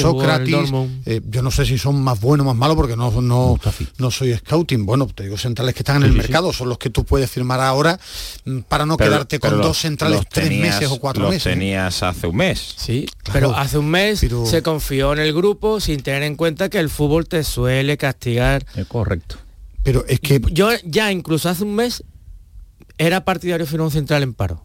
Eh, 1.06 1.22
yo 1.30 1.42
no 1.42 1.52
sé 1.52 1.66
si 1.66 1.78
son 1.78 2.02
más 2.04 2.20
buenos 2.20 2.46
o 2.46 2.50
más 2.50 2.56
malos 2.58 2.76
porque 2.76 2.96
no, 2.96 3.12
no, 3.22 3.60
no 3.98 4.12
soy 4.12 4.36
scouting. 4.38 4.86
Bueno, 4.86 5.06
te 5.08 5.24
digo 5.24 5.38
centrales 5.38 5.74
que 5.76 5.80
están 5.80 5.98
en 5.98 6.04
el 6.04 6.10
Sí, 6.10 6.16
sí, 6.16 6.22
mercado, 6.22 6.54
son 6.54 6.70
los 6.70 6.78
que 6.78 6.90
tú 6.90 7.04
puedes 7.06 7.30
firmar 7.30 7.60
ahora 7.62 8.00
mm, 8.46 8.60
para 8.62 8.86
no 8.86 8.98
Pero- 8.98 9.12
quedarte 9.12 9.40
con 9.40 9.62
dos 9.62 9.78
centrales 9.78 10.18
los 10.18 10.30
tres 10.30 10.50
tenías- 10.50 10.76
meses 10.80 10.92
o 10.92 11.00
cuatro 11.00 11.24
los 11.24 11.32
meses. 11.32 11.52
tenías 11.54 12.04
hace 12.04 12.28
un 12.28 12.36
mes. 12.36 12.74
Sí, 12.78 13.06
Claro, 13.24 13.34
pero 13.34 13.56
hace 13.58 13.78
un 13.78 13.90
mes 13.90 14.20
pero- 14.22 14.46
se 14.46 14.62
confió 14.62 15.14
en 15.14 15.20
el 15.20 15.34
grupo 15.34 15.80
sin 15.80 16.02
tener 16.02 16.24
en 16.24 16.36
cuenta 16.36 16.70
que 16.70 16.80
el 16.80 16.90
fútbol 16.90 17.28
te 17.28 17.44
suele 17.44 17.98
castigar. 17.98 18.66
Es 18.76 18.86
correcto. 18.88 19.36
Pero 19.84 20.06
es 20.08 20.20
que 20.20 20.42
Yo 20.52 20.70
ya 20.86 21.12
incluso 21.12 21.50
hace 21.50 21.64
un 21.64 21.76
mes 21.76 22.04
era 22.98 23.26
partidario 23.26 23.66
firmar 23.66 23.88
un 23.88 23.92
central 23.92 24.24
en 24.24 24.34
paro. 24.34 24.64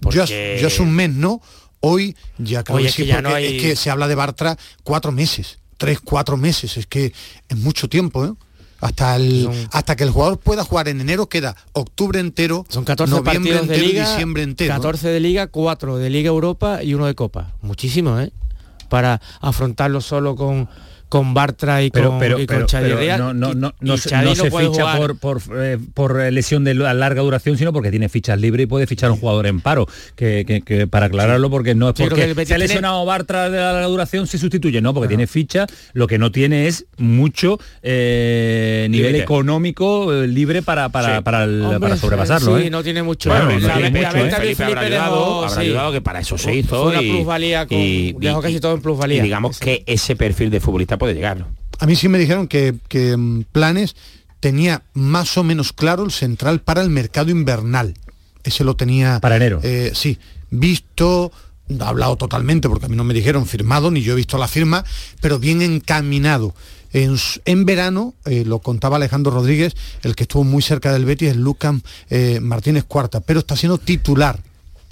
yo, 0.00 0.22
Porque- 0.22 0.58
yo 0.60 0.66
hace 0.66 0.82
un 0.82 0.90
mes 0.92 1.10
no, 1.10 1.40
hoy 1.82 2.16
ya 2.38 2.64
creo 2.64 2.76
Oye, 2.78 2.84
que 2.86 2.88
es 2.88 2.94
sí, 2.94 3.02
que 3.02 3.08
ya 3.08 3.14
porque 3.16 3.28
no 3.28 3.34
hay- 3.34 3.56
es 3.58 3.62
que 3.62 3.76
se 3.76 3.90
habla 3.90 4.08
de 4.08 4.14
Bartra 4.14 4.56
cuatro 4.82 5.12
meses, 5.12 5.58
tres, 5.76 6.00
cuatro 6.00 6.36
meses, 6.36 6.76
es 6.78 6.86
que 6.86 7.12
es 7.48 7.56
mucho 7.58 7.88
tiempo, 7.88 8.24
¿eh? 8.24 8.32
Hasta, 8.80 9.14
el, 9.14 9.44
Son- 9.44 9.68
hasta 9.70 9.94
que 9.94 10.02
el 10.02 10.10
jugador 10.10 10.38
pueda 10.40 10.64
jugar 10.64 10.88
en 10.88 11.00
enero 11.00 11.28
queda 11.28 11.54
octubre 11.72 12.18
entero, 12.18 12.64
Son 12.68 12.84
14 12.84 13.14
noviembre 13.14 13.52
de 13.52 13.58
entero 13.60 13.84
y 13.84 13.88
liga, 13.88 14.08
diciembre 14.10 14.42
entero. 14.42 14.72
¿eh? 14.72 14.76
14 14.76 15.08
de 15.08 15.20
liga, 15.20 15.46
4 15.46 15.98
de 15.98 16.10
liga 16.10 16.28
Europa 16.30 16.82
y 16.82 16.94
uno 16.94 17.06
de 17.06 17.14
Copa. 17.14 17.52
Muchísimo, 17.62 18.18
¿eh? 18.18 18.32
Para 18.88 19.20
afrontarlo 19.40 20.00
solo 20.00 20.34
con, 20.34 20.68
con 21.12 21.34
Bartra 21.34 21.82
y 21.82 21.90
con, 21.90 22.00
pero, 22.00 22.16
pero, 22.18 22.40
y 22.40 22.46
con 22.46 22.56
pero- 22.56 22.66
Chadi 22.66 22.90
pero 22.98 23.18
no, 23.18 23.34
no, 23.34 23.52
y- 23.52 23.54
no, 23.54 23.74
y 23.82 23.84
no 23.86 23.96
se, 23.98 24.16
no 24.22 24.34
se 24.34 24.50
ficha 24.50 24.96
por, 24.96 25.18
por, 25.18 25.42
eh, 25.56 25.76
por 25.92 26.16
lesión 26.32 26.64
de 26.64 26.72
la- 26.72 26.94
larga 26.94 27.20
duración, 27.20 27.58
sino 27.58 27.70
porque 27.70 27.90
tiene 27.90 28.08
fichas 28.08 28.40
libres 28.40 28.64
y 28.64 28.66
puede 28.66 28.86
fichar 28.86 29.10
un 29.10 29.18
jugador 29.18 29.46
en 29.46 29.60
paro. 29.60 29.86
Que, 30.16 30.44
que- 30.46 30.62
que 30.62 30.86
para 30.86 31.06
aclararlo, 31.06 31.50
porque 31.50 31.74
no 31.74 31.90
es 31.90 31.94
porque 31.96 32.14
se 32.16 32.30
ha 32.30 32.44
tiene- 32.46 32.58
lesionado 32.60 33.04
Bartra 33.04 33.50
de 33.50 33.58
la 33.58 33.72
larga 33.74 33.88
duración, 33.88 34.26
se 34.26 34.38
sustituye, 34.38 34.80
no, 34.80 34.94
porque 34.94 35.08
tiene 35.08 35.26
ficha, 35.26 35.66
lo 35.92 36.06
que 36.06 36.16
no 36.16 36.32
tiene 36.32 36.66
es 36.66 36.86
mucho 36.96 37.58
eh, 37.82 38.86
nivel 38.90 39.16
económico 39.16 40.14
eh, 40.14 40.26
libre 40.26 40.62
para, 40.62 40.88
para, 40.88 41.16
Sí. 41.18 41.22
para, 41.22 41.44
el- 41.44 41.60
Hombre, 41.62 41.78
para 41.80 41.96
sobrepasarlo. 41.98 42.58
sí, 42.58 42.64
¿eh? 42.68 42.70
no 42.70 42.82
tiene 42.82 43.02
mucho. 43.02 43.28
Bueno, 43.28 43.50
La- 43.50 43.58
no 43.58 43.66
la- 43.68 43.74
tiene 43.74 44.00
la 44.00 44.08
mucho, 44.08 44.22
venta 44.22 44.36
¿eh? 44.42 44.46
de 44.46 44.54
Felipe 44.54 44.64
habrá 44.64 44.80
ayudado, 44.82 45.38
habrá 45.44 45.50
sí. 45.54 45.60
ayudado 45.60 45.92
que 45.92 46.00
para 46.00 46.20
eso 46.20 46.38
se 46.38 46.54
hizo 46.56 46.82
fue 46.84 46.92
una 46.92 47.02
y- 47.02 47.10
plusvalía 47.10 47.66
con- 47.66 47.76
y- 47.78 48.12
dejó 48.14 48.38
y- 48.40 48.42
casi 48.42 48.60
todo 48.60 48.74
en 48.74 48.80
plusvalía. 48.82 49.18
y 49.18 49.22
digamos 49.22 49.58
que 49.58 49.82
ese 49.86 50.16
perfil 50.16 50.48
de 50.50 50.60
futbolista 50.60 50.96
puede 51.02 51.14
llegar. 51.14 51.44
A 51.80 51.86
mí 51.86 51.96
sí 51.96 52.08
me 52.08 52.16
dijeron 52.16 52.46
que, 52.46 52.76
que, 52.86 53.16
mm, 53.16 53.46
Planes 53.50 53.96
tenía 54.38 54.84
más 54.94 55.36
o 55.36 55.42
menos 55.42 55.72
claro 55.72 56.04
el 56.04 56.12
central 56.12 56.60
para 56.60 56.80
el 56.80 56.90
mercado 56.90 57.32
invernal. 57.32 57.94
Ese 58.44 58.62
lo 58.62 58.76
tenía... 58.76 59.18
Para 59.18 59.34
enero. 59.34 59.58
eh, 59.64 59.90
sí, 59.94 60.20
visto, 60.50 61.32
no 61.66 61.84
hablado 61.84 62.14
totalmente 62.14 62.68
porque 62.68 62.86
a 62.86 62.88
mí 62.88 62.94
no 62.94 63.02
me 63.02 63.14
dijeron 63.14 63.46
firmado, 63.46 63.90
ni 63.90 64.02
yo 64.02 64.12
he 64.12 64.16
visto 64.16 64.38
la 64.38 64.46
firma, 64.46 64.84
pero 65.20 65.40
bien 65.40 65.60
encaminado. 65.60 66.54
En 66.92 67.64
verano, 67.64 68.14
eh, 68.24 68.44
lo 68.46 68.60
contaba 68.60 68.94
Alejandro 68.94 69.32
Rodríguez, 69.32 69.74
el 70.04 70.14
que 70.14 70.22
estuvo 70.22 70.44
muy 70.44 70.62
cerca 70.62 70.92
del 70.92 71.04
Betis 71.04 71.30
es 71.30 71.36
Lucas 71.36 71.74
eh, 72.10 72.38
Martínez 72.40 72.84
Cuarta, 72.84 73.18
pero 73.18 73.40
está 73.40 73.56
siendo 73.56 73.78
titular 73.78 74.38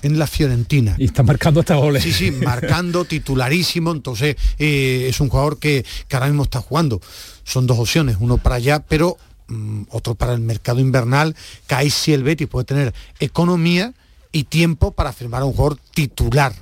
en 0.02 0.18
la 0.18 0.26
Fiorentina. 0.26 0.94
Y 0.98 1.06
está 1.06 1.22
marcando 1.22 1.60
hasta 1.60 1.76
goles. 1.76 2.02
Sí, 2.02 2.12
sí, 2.12 2.30
marcando, 2.44 3.04
titularísimo, 3.04 3.92
entonces 3.92 4.36
eh, 4.58 5.06
es 5.08 5.20
un 5.20 5.28
jugador 5.28 5.58
que, 5.58 5.84
que 6.08 6.16
ahora 6.16 6.28
mismo 6.28 6.44
está 6.44 6.60
jugando. 6.60 7.00
Son 7.44 7.66
dos 7.66 7.78
opciones, 7.78 8.16
uno 8.20 8.38
para 8.38 8.56
allá, 8.56 8.80
pero 8.80 9.16
mm, 9.48 9.82
otro 9.90 10.14
para 10.14 10.32
el 10.32 10.40
mercado 10.40 10.80
invernal, 10.80 11.34
que 11.66 11.74
ahí 11.74 11.90
sí 11.90 12.12
el 12.12 12.22
Betis 12.22 12.48
puede 12.48 12.64
tener 12.64 12.94
economía 13.18 13.94
y 14.32 14.44
tiempo 14.44 14.92
para 14.92 15.12
firmar 15.12 15.42
a 15.42 15.44
un 15.44 15.52
jugador 15.52 15.78
titular. 15.94 16.54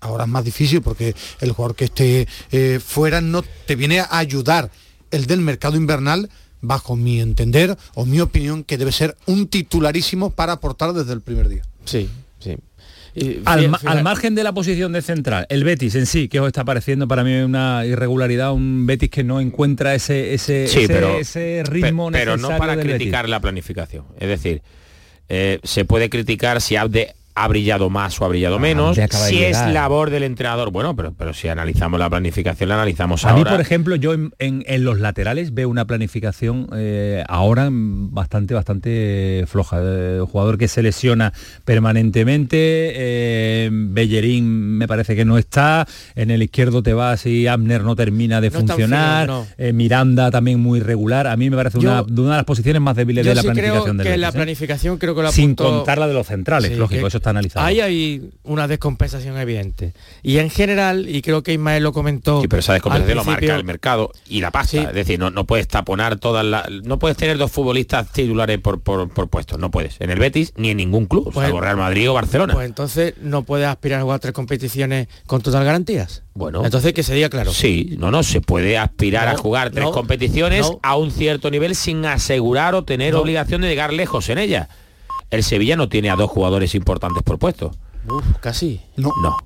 Ahora 0.00 0.24
es 0.24 0.30
más 0.30 0.44
difícil 0.44 0.82
porque 0.82 1.14
el 1.40 1.52
jugador 1.52 1.76
que 1.76 1.84
esté 1.84 2.26
eh, 2.50 2.80
fuera 2.84 3.20
no 3.20 3.42
te 3.42 3.76
viene 3.76 4.00
a 4.00 4.18
ayudar. 4.18 4.70
El 5.12 5.26
del 5.26 5.40
mercado 5.40 5.76
invernal, 5.76 6.28
bajo 6.60 6.96
mi 6.96 7.20
entender 7.20 7.76
o 7.94 8.04
mi 8.04 8.20
opinión, 8.20 8.64
que 8.64 8.78
debe 8.78 8.90
ser 8.90 9.16
un 9.26 9.46
titularísimo 9.46 10.30
para 10.30 10.54
aportar 10.54 10.92
desde 10.92 11.12
el 11.12 11.20
primer 11.20 11.48
día. 11.48 11.62
Sí, 11.84 12.08
sí. 12.38 12.56
Y 13.14 13.40
Al, 13.44 13.60
fíjate- 13.66 13.88
al 13.88 14.02
margen 14.02 14.34
de 14.34 14.42
la 14.42 14.52
posición 14.54 14.92
de 14.92 15.02
central, 15.02 15.44
el 15.50 15.64
Betis 15.64 15.94
en 15.96 16.06
sí, 16.06 16.28
que 16.28 16.40
os 16.40 16.46
está 16.46 16.64
pareciendo 16.64 17.06
para 17.06 17.22
mí 17.24 17.34
una 17.42 17.84
irregularidad, 17.84 18.52
un 18.54 18.86
Betis 18.86 19.10
que 19.10 19.22
no 19.22 19.38
encuentra 19.38 19.94
ese, 19.94 20.32
ese, 20.32 20.66
Sí, 20.66 20.84
ese, 20.84 20.94
pero, 20.94 21.18
ese 21.18 21.62
ritmo 21.66 22.10
pe- 22.10 22.18
pero 22.18 22.32
no 22.32 22.48
necesario 22.48 22.58
para 22.58 22.76
del 22.76 22.86
Betis. 22.86 22.96
criticar 23.00 23.28
la 23.28 23.40
planificación. 23.40 24.06
Es 24.18 24.28
decir, 24.28 24.62
eh, 25.28 25.58
se 25.62 25.84
puede 25.84 26.08
criticar 26.08 26.62
si 26.62 26.76
Abde 26.76 27.14
ha 27.34 27.48
brillado 27.48 27.88
más 27.90 28.20
o 28.20 28.24
ha 28.24 28.28
brillado 28.28 28.58
menos, 28.58 28.98
acaba 28.98 29.24
de 29.24 29.30
si 29.30 29.42
es 29.42 29.56
labor 29.72 30.10
del 30.10 30.22
entrenador. 30.22 30.70
Bueno, 30.70 30.94
pero, 30.94 31.12
pero 31.14 31.32
si 31.32 31.48
analizamos 31.48 31.98
la 31.98 32.10
planificación, 32.10 32.68
la 32.68 32.74
analizamos 32.74 33.24
A 33.24 33.32
mí, 33.32 33.38
ahora. 33.38 33.52
por 33.52 33.60
ejemplo, 33.60 33.96
yo 33.96 34.12
en, 34.12 34.32
en- 34.38 34.64
en 34.66 34.84
los 34.84 35.00
laterales 35.00 35.54
veo 35.54 35.68
una 35.68 35.86
planificación 35.86 36.68
eh, 36.74 37.24
ahora 37.28 37.68
bastante, 37.70 38.52
bastante 38.54 39.44
floja. 39.48 39.78
Eh, 39.82 40.20
jugador 40.30 40.58
que 40.58 40.68
se 40.68 40.82
lesiona 40.82 41.32
permanentemente, 41.64 42.56
eh, 42.94 43.70
Bellerín 43.72 44.76
me 44.78 44.88
parece 44.88 45.14
que 45.16 45.24
no 45.24 45.38
está, 45.38 45.86
en 46.14 46.30
el 46.30 46.42
izquierdo 46.42 46.82
te 46.82 46.92
vas 46.94 47.26
y 47.26 47.46
Abner 47.46 47.82
no 47.82 47.94
termina 47.96 48.40
de 48.40 48.50
No 48.50 48.58
funcionar, 48.60 49.26
fino, 49.26 49.40
no. 49.40 49.46
eh, 49.58 49.72
Miranda 49.72 50.30
también 50.30 50.60
muy 50.60 50.80
regular. 50.80 51.26
A 51.26 51.36
mí 51.36 51.50
me 51.50 51.56
parece 51.56 51.78
Yo- 51.78 51.90
una, 51.90 52.02
de 52.02 52.20
una 52.20 52.30
de 52.32 52.36
las 52.36 52.44
posiciones 52.44 52.80
más 52.82 52.96
débiles 52.96 53.24
Yo 53.24 53.30
de 53.30 53.34
la 53.36 53.42
sí 53.42 53.48
creo 53.48 53.54
planificación 53.84 53.96
del 53.98 54.06
que 54.06 54.16
la 54.16 54.28
¿eh? 54.28 54.32
planificación 54.32 54.98
creo 54.98 55.14
que 55.14 55.22
lo 55.22 55.32
Sin 55.32 55.50
apuntó- 55.52 55.64
contar 55.64 55.98
la 55.98 56.06
de 56.08 56.14
los 56.14 56.26
centrales, 56.26 56.70
Sí, 56.72 56.76
lógico, 56.76 57.02
que 57.02 57.08
eso 57.08 57.18
está 57.22 57.30
analizado. 57.30 57.64
Ahí 57.64 57.80
hay 57.80 58.30
una 58.42 58.68
descompensación 58.68 59.38
evidente. 59.38 59.94
Y 60.22 60.38
en 60.38 60.50
general, 60.50 61.08
y 61.08 61.22
creo 61.22 61.42
que 61.42 61.52
Ismael 61.52 61.82
lo 61.82 61.92
comentó. 61.92 62.40
Sí, 62.42 62.48
pero 62.48 62.60
esa 62.60 62.72
descompensación 62.74 63.16
lo 63.16 63.24
marca 63.24 63.54
el 63.54 63.64
mercado 63.64 64.10
y 64.28 64.40
la 64.40 64.50
pasta. 64.50 64.82
Es 64.82 64.94
decir, 64.94 65.18
no, 65.18 65.30
no 65.30 65.46
puedes 65.46 65.68
taponar 65.68 66.16
todas 66.16 66.44
las... 66.44 66.68
No 66.70 66.98
puedes 66.98 67.16
tener 67.16 67.38
dos 67.38 67.50
futbolistas 67.50 68.12
titulares 68.12 68.58
por, 68.58 68.80
por, 68.80 69.08
por 69.08 69.28
puestos. 69.28 69.58
No 69.58 69.70
puedes. 69.70 69.96
En 70.00 70.10
el 70.10 70.18
Betis 70.18 70.52
ni 70.56 70.70
en 70.70 70.76
ningún 70.76 71.06
club. 71.06 71.30
Pues- 71.32 71.46
salvo 71.46 71.60
Real 71.60 71.76
Madrid 71.76 72.10
o 72.10 72.14
Barcelona. 72.14 72.54
Pues 72.54 72.66
entonces 72.66 73.14
no 73.20 73.44
puedes 73.44 73.66
aspirar 73.68 74.00
a 74.00 74.02
jugar 74.02 74.20
tres 74.20 74.32
competiciones 74.34 75.08
con 75.26 75.40
total 75.42 75.64
garantías. 75.64 76.22
Bueno. 76.34 76.64
Entonces 76.64 76.92
que 76.92 77.02
se 77.02 77.14
diga 77.14 77.28
claro. 77.28 77.52
Sí, 77.52 77.96
no, 77.98 78.10
no, 78.10 78.22
se 78.22 78.40
puede 78.40 78.78
aspirar 78.78 79.26
No, 79.28 79.34
a 79.34 79.36
jugar 79.36 79.70
tres 79.70 79.84
no, 79.84 79.92
competiciones 79.92 80.62
no. 80.62 80.80
a 80.82 80.96
un 80.96 81.10
cierto 81.10 81.50
nivel 81.50 81.74
sin 81.74 82.04
asegurar 82.06 82.74
o 82.74 82.84
tener 82.84 83.14
obligación 83.14 83.60
de 83.60 83.68
llegar 83.68 83.92
lejos 83.92 84.28
en 84.30 84.38
ella. 84.38 84.68
El 85.32 85.42
Sevilla 85.42 85.74
no 85.76 85.88
tiene 85.88 86.10
a 86.10 86.14
dos 86.16 86.30
jugadores 86.30 86.74
importantes 86.76 87.22
por 87.24 87.38
puesto. 87.38 87.72
Uf, 88.08 88.24
casi. 88.40 88.80
No. 88.96 89.10
No. 89.22 89.36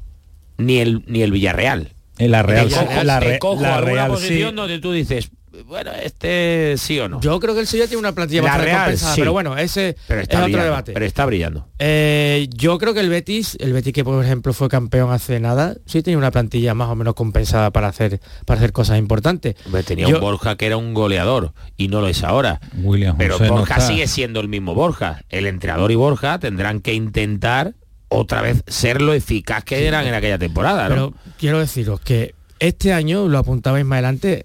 Ni 0.58 0.78
el 0.78 1.02
ni 1.06 1.22
el 1.22 1.30
Villarreal. 1.32 1.92
En 2.18 2.30
la 2.30 2.42
Real, 2.42 2.68
cojo, 2.70 3.02
la, 3.04 3.20
te 3.20 3.26
Re- 3.32 3.38
cojo 3.38 3.62
la 3.62 3.80
Real 3.80 4.10
posición 4.10 4.50
sí. 4.50 4.56
donde 4.56 4.78
tú 4.78 4.92
dices, 4.92 5.30
bueno, 5.64 5.90
este 5.92 6.74
sí 6.76 6.98
o 7.00 7.08
no. 7.08 7.20
Yo 7.20 7.38
creo 7.40 7.54
que 7.54 7.60
el 7.60 7.66
Sevilla 7.66 7.86
tiene 7.86 8.00
una 8.00 8.12
plantilla 8.12 8.42
La 8.42 8.48
bastante 8.48 8.66
Real, 8.70 8.80
compensada, 8.84 9.14
sí. 9.14 9.20
pero 9.20 9.32
bueno, 9.32 9.56
ese 9.56 9.96
pero 10.06 10.20
es 10.20 10.24
está 10.24 10.36
otro 10.38 10.44
brillando, 10.46 10.64
debate. 10.64 10.92
Pero 10.92 11.06
está 11.06 11.26
brillando. 11.26 11.68
Eh, 11.78 12.48
yo 12.54 12.78
creo 12.78 12.94
que 12.94 13.00
el 13.00 13.08
Betis, 13.08 13.56
el 13.60 13.72
Betis 13.72 13.92
que 13.92 14.04
por 14.04 14.24
ejemplo 14.24 14.52
fue 14.52 14.68
campeón 14.68 15.10
hace 15.12 15.40
nada, 15.40 15.76
sí 15.86 16.02
tenía 16.02 16.18
una 16.18 16.30
plantilla 16.30 16.74
más 16.74 16.88
o 16.88 16.96
menos 16.96 17.14
compensada 17.14 17.70
para 17.70 17.88
hacer 17.88 18.20
para 18.44 18.58
hacer 18.58 18.72
cosas 18.72 18.98
importantes. 18.98 19.56
Hombre, 19.66 19.82
tenía 19.82 20.08
Yo- 20.08 20.16
un 20.16 20.20
Borja 20.20 20.56
que 20.56 20.66
era 20.66 20.76
un 20.76 20.94
goleador 20.94 21.52
y 21.76 21.88
no 21.88 22.00
lo 22.00 22.08
es 22.08 22.22
ahora. 22.24 22.60
William 22.82 23.16
Pero 23.16 23.38
José 23.38 23.50
Borja 23.50 23.80
sigue 23.80 24.06
siendo 24.08 24.40
el 24.40 24.48
mismo 24.48 24.74
Borja. 24.74 25.22
El 25.28 25.46
entrenador 25.46 25.90
y 25.92 25.94
Borja 25.94 26.38
tendrán 26.38 26.80
que 26.80 26.94
intentar 26.94 27.74
otra 28.08 28.40
vez 28.40 28.62
ser 28.68 29.02
lo 29.02 29.12
eficaz 29.14 29.64
que 29.64 29.86
eran 29.86 30.06
en 30.06 30.14
aquella 30.14 30.38
temporada. 30.38 30.88
¿no? 30.88 31.10
Pero 31.12 31.14
quiero 31.38 31.58
deciros 31.58 32.00
que 32.00 32.34
este 32.58 32.92
año, 32.92 33.28
lo 33.28 33.38
apuntabais 33.38 33.84
más 33.84 33.96
adelante, 33.96 34.44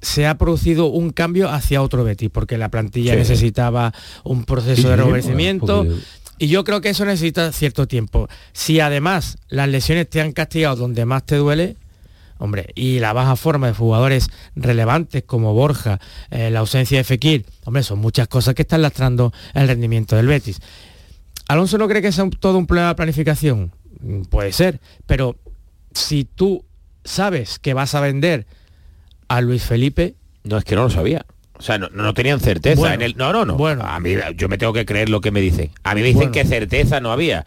se 0.00 0.26
ha 0.26 0.36
producido 0.38 0.86
un 0.86 1.10
cambio 1.10 1.48
hacia 1.50 1.82
otro 1.82 2.04
Betis, 2.04 2.30
porque 2.30 2.56
la 2.58 2.68
plantilla 2.70 3.12
Sí. 3.12 3.18
necesitaba 3.18 3.92
un 4.24 4.44
proceso 4.44 4.76
Sí, 4.82 4.82
de 4.88 4.90
sí, 4.90 4.96
rejuvenecimiento. 4.96 5.86
Y 6.38 6.46
yo 6.48 6.62
creo 6.62 6.80
que 6.80 6.90
eso 6.90 7.04
necesita 7.04 7.50
cierto 7.52 7.88
tiempo. 7.88 8.28
Si 8.52 8.78
además 8.80 9.38
las 9.48 9.68
lesiones 9.68 10.08
te 10.08 10.20
han 10.20 10.30
castigado 10.32 10.76
donde 10.76 11.04
más 11.04 11.24
te 11.26 11.34
duele, 11.36 11.76
hombre, 12.38 12.68
y 12.76 13.00
la 13.00 13.12
baja 13.12 13.34
forma 13.34 13.66
de 13.66 13.72
jugadores 13.74 14.28
relevantes 14.54 15.24
como 15.24 15.52
Borja, 15.54 15.98
eh, 16.30 16.50
la 16.50 16.60
ausencia 16.60 16.98
de 16.98 17.02
Fekir, 17.02 17.44
hombre, 17.64 17.82
son 17.82 17.98
muchas 17.98 18.28
cosas 18.28 18.54
que 18.54 18.62
están 18.62 18.82
lastrando 18.82 19.32
el 19.54 19.66
rendimiento 19.66 20.14
del 20.14 20.28
Betis. 20.28 20.60
Alonso 21.48 21.76
no 21.78 21.88
cree 21.88 22.02
que 22.02 22.12
sea 22.12 22.22
un- 22.24 22.30
todo 22.30 22.56
un 22.58 22.66
problema 22.68 22.90
de 22.90 22.94
planificación. 22.94 23.72
Mm, 24.00 24.22
Puede 24.30 24.52
ser, 24.52 24.78
pero 25.06 25.34
si 25.92 26.24
tú 26.24 26.64
sabes 27.04 27.58
que 27.58 27.74
vas 27.74 27.96
a 27.96 28.00
vender 28.00 28.46
a 29.28 29.40
Luis 29.40 29.62
Felipe, 29.64 30.14
No, 30.44 30.56
es 30.58 30.64
que 30.64 30.74
no 30.74 30.82
lo 30.84 30.90
sabía. 30.90 31.24
O 31.58 31.62
sea, 31.62 31.76
no, 31.78 31.88
no 31.92 32.14
tenían 32.14 32.38
certeza. 32.40 32.78
Bueno, 32.80 32.94
en 32.94 33.02
el, 33.02 33.16
no, 33.16 33.32
no, 33.32 33.44
no. 33.44 33.56
bueno. 33.56 33.82
A 33.84 33.98
mí, 34.00 34.14
yo 34.36 34.48
me 34.48 34.58
tengo 34.58 34.72
que 34.72 34.84
creer 34.86 35.08
lo 35.08 35.20
que 35.20 35.30
me 35.32 35.40
dicen. 35.40 35.70
A 35.82 35.94
mí 35.94 36.00
me 36.02 36.06
dicen 36.08 36.30
Bueno. 36.30 36.32
que 36.32 36.44
certeza 36.44 37.00
no 37.00 37.10
había. 37.12 37.44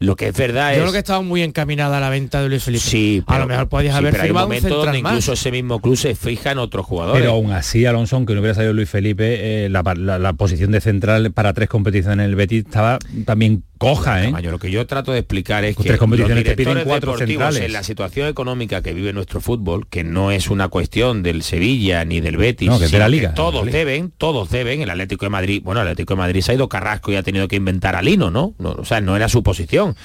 Lo 0.00 0.16
que 0.16 0.26
es 0.28 0.36
verdad 0.36 0.70
yo 0.72 0.76
es... 0.78 0.80
creo 0.82 0.92
que 0.92 0.98
estaba 0.98 1.22
muy 1.22 1.40
encaminada 1.42 1.98
la 2.00 2.10
venta 2.10 2.42
de 2.42 2.48
Luis 2.48 2.62
Felipe. 2.64 2.82
Sí, 2.84 3.22
a 3.26 3.38
lo 3.38 3.46
mejor 3.46 3.68
podías 3.68 3.94
sí, 3.94 3.98
haber 3.98 4.10
pero 4.12 4.24
hay 4.24 4.30
un 4.30 4.52
central 4.52 4.70
donde 4.84 5.02
más. 5.02 5.12
incluso 5.12 5.32
ese 5.32 5.50
mismo 5.52 5.80
club 5.80 5.96
se 5.96 6.14
fija 6.16 6.50
en 6.50 6.58
otros 6.58 6.84
jugadores. 6.84 7.20
Pero 7.22 7.32
aún 7.32 7.52
así, 7.52 7.86
Alonso, 7.86 8.16
aunque 8.16 8.34
no 8.34 8.40
hubiera 8.40 8.54
salido 8.54 8.72
Luis 8.74 8.90
Felipe, 8.90 9.64
eh, 9.64 9.68
la, 9.70 9.82
la- 9.96 10.18
la 10.18 10.32
posición 10.34 10.72
de 10.72 10.80
central 10.80 11.32
para 11.32 11.54
tres 11.54 11.68
competiciones 11.68 12.24
en 12.24 12.30
el 12.30 12.34
Betis 12.36 12.64
estaba 12.66 12.98
también 13.24 13.62
coja, 13.84 14.22
¿eh? 14.22 14.26
Tamaño. 14.26 14.50
Lo 14.50 14.58
que 14.58 14.70
yo 14.70 14.86
trato 14.86 15.12
de 15.12 15.20
explicar 15.20 15.64
es 15.64 15.76
que 15.76 15.84
tres 15.84 15.98
competiciones 15.98 16.44
los 16.44 16.56
te 16.56 16.56
piden 16.56 16.84
cuatro 16.84 17.16
centrales. 17.18 17.60
en 17.62 17.72
la 17.72 17.82
situación 17.82 18.28
económica 18.28 18.82
que 18.82 18.92
vive 18.92 19.12
nuestro 19.12 19.40
fútbol, 19.40 19.86
que 19.88 20.04
no 20.04 20.30
es 20.30 20.48
una 20.50 20.68
cuestión 20.68 21.22
del 21.22 21.42
Sevilla 21.42 22.04
ni 22.04 22.20
del 22.20 22.36
Betis, 22.36 22.68
No, 22.68 22.78
que 22.78 22.86
es 22.86 22.90
de 22.90 22.98
la 22.98 23.08
Liga, 23.08 23.30
que 23.30 23.34
todos 23.36 23.52
de 23.54 23.58
la 23.60 23.64
Liga. 23.66 23.78
deben, 23.78 24.12
todos 24.16 24.50
deben. 24.50 24.80
El 24.82 24.90
Atlético 24.90 25.26
de 25.26 25.30
Madrid, 25.30 25.62
bueno, 25.64 25.80
el 25.82 25.88
Atlético 25.88 26.14
de 26.14 26.18
Madrid 26.18 26.40
se 26.42 26.52
ha 26.52 26.54
ido 26.54 26.68
Carrasco 26.68 27.12
y 27.12 27.16
ha 27.16 27.22
tenido 27.22 27.46
que 27.48 27.56
inventar 27.56 27.96
a 27.96 28.02
Lino, 28.02 28.30
¿no? 28.30 28.54
No, 28.58 28.70
O 28.72 28.84
sea, 28.84 29.00
no 29.00 29.16
era 29.16 29.28
su 29.28 29.42
posición. 29.42 29.96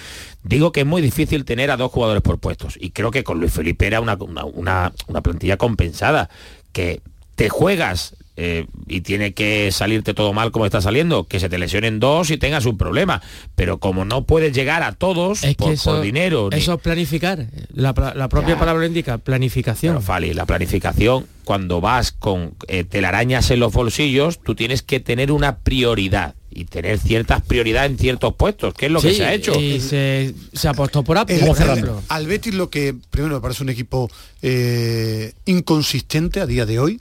Digo 0.43 0.71
que 0.71 0.81
es 0.81 0.85
muy 0.85 1.01
difícil 1.01 1.43
tener 1.45 1.69
a 1.71 1.77
dos 1.77 1.91
jugadores 1.91 2.21
por 2.21 2.39
puestos 2.39 2.77
y 2.79 2.91
creo 2.91 3.11
que 3.11 3.23
con 3.23 3.39
Luis 3.39 3.51
Felipe 3.51 3.85
era 3.87 3.99
una, 4.01 4.15
una, 4.15 4.45
una- 4.45 4.93
una 5.07 5.21
plantilla 5.21 5.57
compensada, 5.57 6.29
que 6.71 7.01
te 7.35 7.49
juegas 7.49 8.15
eh, 8.41 8.67
y 8.87 9.01
tiene 9.01 9.33
que 9.33 9.69
salirte 9.73 10.13
todo 10.13 10.31
mal 10.31 10.51
como 10.51 10.65
está 10.65 10.79
saliendo, 10.81 11.27
que 11.27 11.41
se 11.41 11.49
te 11.49 11.57
lesionen 11.57 11.99
dos 11.99 12.31
y 12.31 12.37
tengas 12.37 12.65
un 12.65 12.77
problema. 12.77 13.21
Pero 13.55 13.79
como 13.79 14.05
no 14.05 14.23
puedes 14.23 14.53
llegar 14.53 14.81
a 14.81 14.93
todos 14.93 15.43
Es 15.43 15.55
por, 15.55 15.67
que 15.67 15.73
eso, 15.73 15.91
por 15.91 16.01
dinero, 16.01 16.47
ni- 16.49 16.57
eso 16.59 16.75
es 16.75 16.79
planificar. 16.81 17.47
La, 17.73 17.93
la 18.15 18.29
propia 18.29 18.53
Ya. 18.55 18.59
palabra 18.59 18.85
indica, 18.85 19.17
planificación. 19.17 19.95
Pero, 19.95 20.01
Fali, 20.05 20.33
la 20.33 20.45
planificación, 20.45 21.27
cuando 21.43 21.81
vas 21.81 22.13
con 22.13 22.53
eh, 22.69 22.85
telarañas 22.85 23.51
en 23.51 23.59
los 23.59 23.73
bolsillos, 23.73 24.39
tú 24.41 24.55
tienes 24.55 24.83
que 24.83 24.99
tener 25.01 25.31
una 25.31 25.57
prioridad. 25.57 26.35
y 26.51 26.65
tener 26.65 26.97
ciertas 26.97 27.43
prioridades 27.43 27.91
en 27.91 27.99
ciertos 27.99 28.33
puestos, 28.33 28.73
que 28.73 28.87
es 28.87 28.91
lo 28.91 28.99
que 28.99 29.13
se 29.13 29.23
ha 29.23 29.33
hecho. 29.35 29.53
Y 29.59 29.79
se, 29.79 30.33
se 30.51 30.67
apostó 30.67 31.03
por 31.03 31.17
Apple. 31.19 31.39
El- 31.39 31.45
por 31.45 31.55
ejemplo. 31.61 32.01
al 32.07 32.25
Betis 32.25 32.55
lo 32.55 32.71
que 32.71 32.95
primero 33.11 33.35
me 33.35 33.41
parece 33.41 33.61
un 33.61 33.69
equipo 33.69 34.09
eh, 34.41 35.33
inconsistente 35.45 36.39
a 36.41 36.45
día 36.47 36.65
de 36.65 36.79
hoy, 36.79 36.99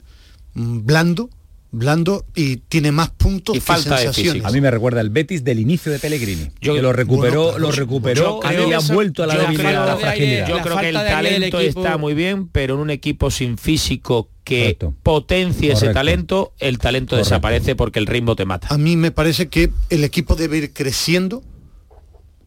blando, 0.59 1.29
blando 1.71 2.25
y 2.35 2.57
tiene 2.57 2.91
más 2.91 3.11
puntos 3.11 3.55
Y 3.55 3.59
que 3.59 3.65
falta 3.65 3.91
de 3.95 4.01
sensaciones. 4.01 4.33
físico. 4.33 4.47
A 4.47 4.51
mí 4.51 4.59
me 4.59 4.71
recuerda 4.71 5.01
el 5.01 5.09
Betis 5.11 5.43
del 5.43 5.59
inicio 5.59 5.91
de 5.91 5.99
Pellegrini. 5.99 6.49
Yo- 6.61 6.73
que 6.73 6.81
lo 6.81 6.91
recuperó, 6.93 7.43
Bueno, 7.51 7.59
lo 7.59 7.71
recuperó 7.71 8.39
y 8.43 8.47
le 8.55 8.63
ha 8.63 8.67
que 8.67 8.75
eso- 8.85 8.93
vuelto 8.93 9.23
a 9.23 9.27
la 9.27 9.35
yo 9.35 9.41
debilidad, 9.41 9.85
la 9.85 9.95
que- 9.95 10.01
fragilidad. 10.01 10.47
Yo 10.47 10.59
creo 10.61 10.77
que 10.79 10.89
el 10.89 10.95
talento 10.95 11.59
equipo- 11.59 11.79
está 11.85 11.97
muy 11.97 12.13
bien, 12.15 12.47
pero 12.47 12.73
en 12.75 12.79
un 12.81 12.89
equipo 12.89 13.29
sin 13.31 13.57
físico 13.57 14.29
que 14.43 14.61
Correcto. 14.61 14.93
potencie 15.03 15.71
ese 15.73 15.93
talento, 15.93 16.53
el 16.59 16.79
talento 16.79 17.11
Correcto. 17.11 17.29
desaparece 17.29 17.75
porque 17.75 17.99
el 17.99 18.07
ritmo 18.07 18.35
te 18.35 18.45
mata. 18.45 18.67
A 18.71 18.77
mí 18.79 18.97
me 18.97 19.11
parece 19.11 19.47
que 19.47 19.71
el 19.91 20.03
equipo 20.03 20.35
debe 20.35 20.57
ir 20.57 20.73
creciendo 20.73 21.43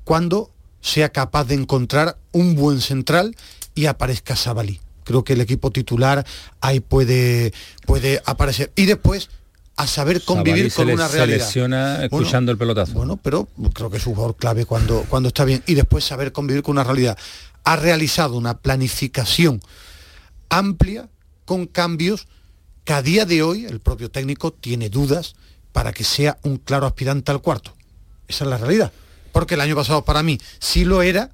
cuando 0.05 0.51
sea 0.81 1.11
capaz 1.11 1.45
de 1.45 1.55
encontrar 1.55 2.17
un 2.33 2.57
buen 2.57 2.81
central 2.81 3.37
y 3.77 3.87
aparezca 3.87 4.35
Sabalí. 4.35 4.81
Creo 5.05 5.25
que 5.25 5.33
el 5.35 5.41
equipo 5.41 5.71
titular 5.71 6.25
ahí 6.61 6.81
puede, 6.81 7.53
puede 7.87 8.23
aparecer. 8.25 8.73
Y 8.77 8.87
después 8.87 9.29
a 9.77 9.87
saber 9.87 10.23
convivir 10.23 10.71
Sabalí 10.71 10.71
se 10.71 10.77
con 10.77 10.91
una 10.91 11.09
se 11.09 11.17
realidad. 11.17 11.47
lesiona 11.47 11.93
Bueno, 11.93 12.05
escuchando 12.05 12.53
el 12.53 12.59
pelotazo. 12.59 12.93
Bueno, 12.93 13.17
pero 13.17 13.49
creo 13.73 13.91
que 13.91 13.97
es 13.97 14.07
un 14.07 14.15
jugador 14.15 14.37
clave 14.37 14.67
cuando, 14.67 15.05
cuando 15.09 15.29
está 15.29 15.45
bien. 15.45 15.63
Y 15.67 15.75
después 15.75 16.05
saber 16.05 16.33
convivir 16.33 16.63
con 16.63 16.73
una 16.73 16.85
realidad. 16.85 17.17
Ha 17.65 17.77
realizado 17.77 18.37
una 18.37 18.59
planificación 18.59 19.61
amplia 20.49 21.09
con 21.45 21.67
cambios 21.67 22.27
que 22.85 22.93
a 22.93 23.03
día 23.03 23.25
de 23.25 23.43
hoy 23.43 23.65
el 23.65 23.81
propio 23.81 24.11
técnico 24.11 24.53
tiene 24.53 24.91
dudas 24.91 25.35
para 25.73 25.93
que 25.93 26.05
sea 26.05 26.39
un 26.43 26.59
claro 26.59 26.87
aspirante 26.87 27.31
al 27.31 27.41
cuarto. 27.41 27.75
Esa 28.29 28.45
es 28.45 28.51
la 28.51 28.59
realidad. 28.59 28.93
Porque 29.33 29.55
el 29.55 29.61
año 29.61 29.75
pasado 29.75 30.05
para 30.05 30.23
mí 30.23 30.39
sí 30.59 30.85
lo 30.85 31.03
era 31.03 31.31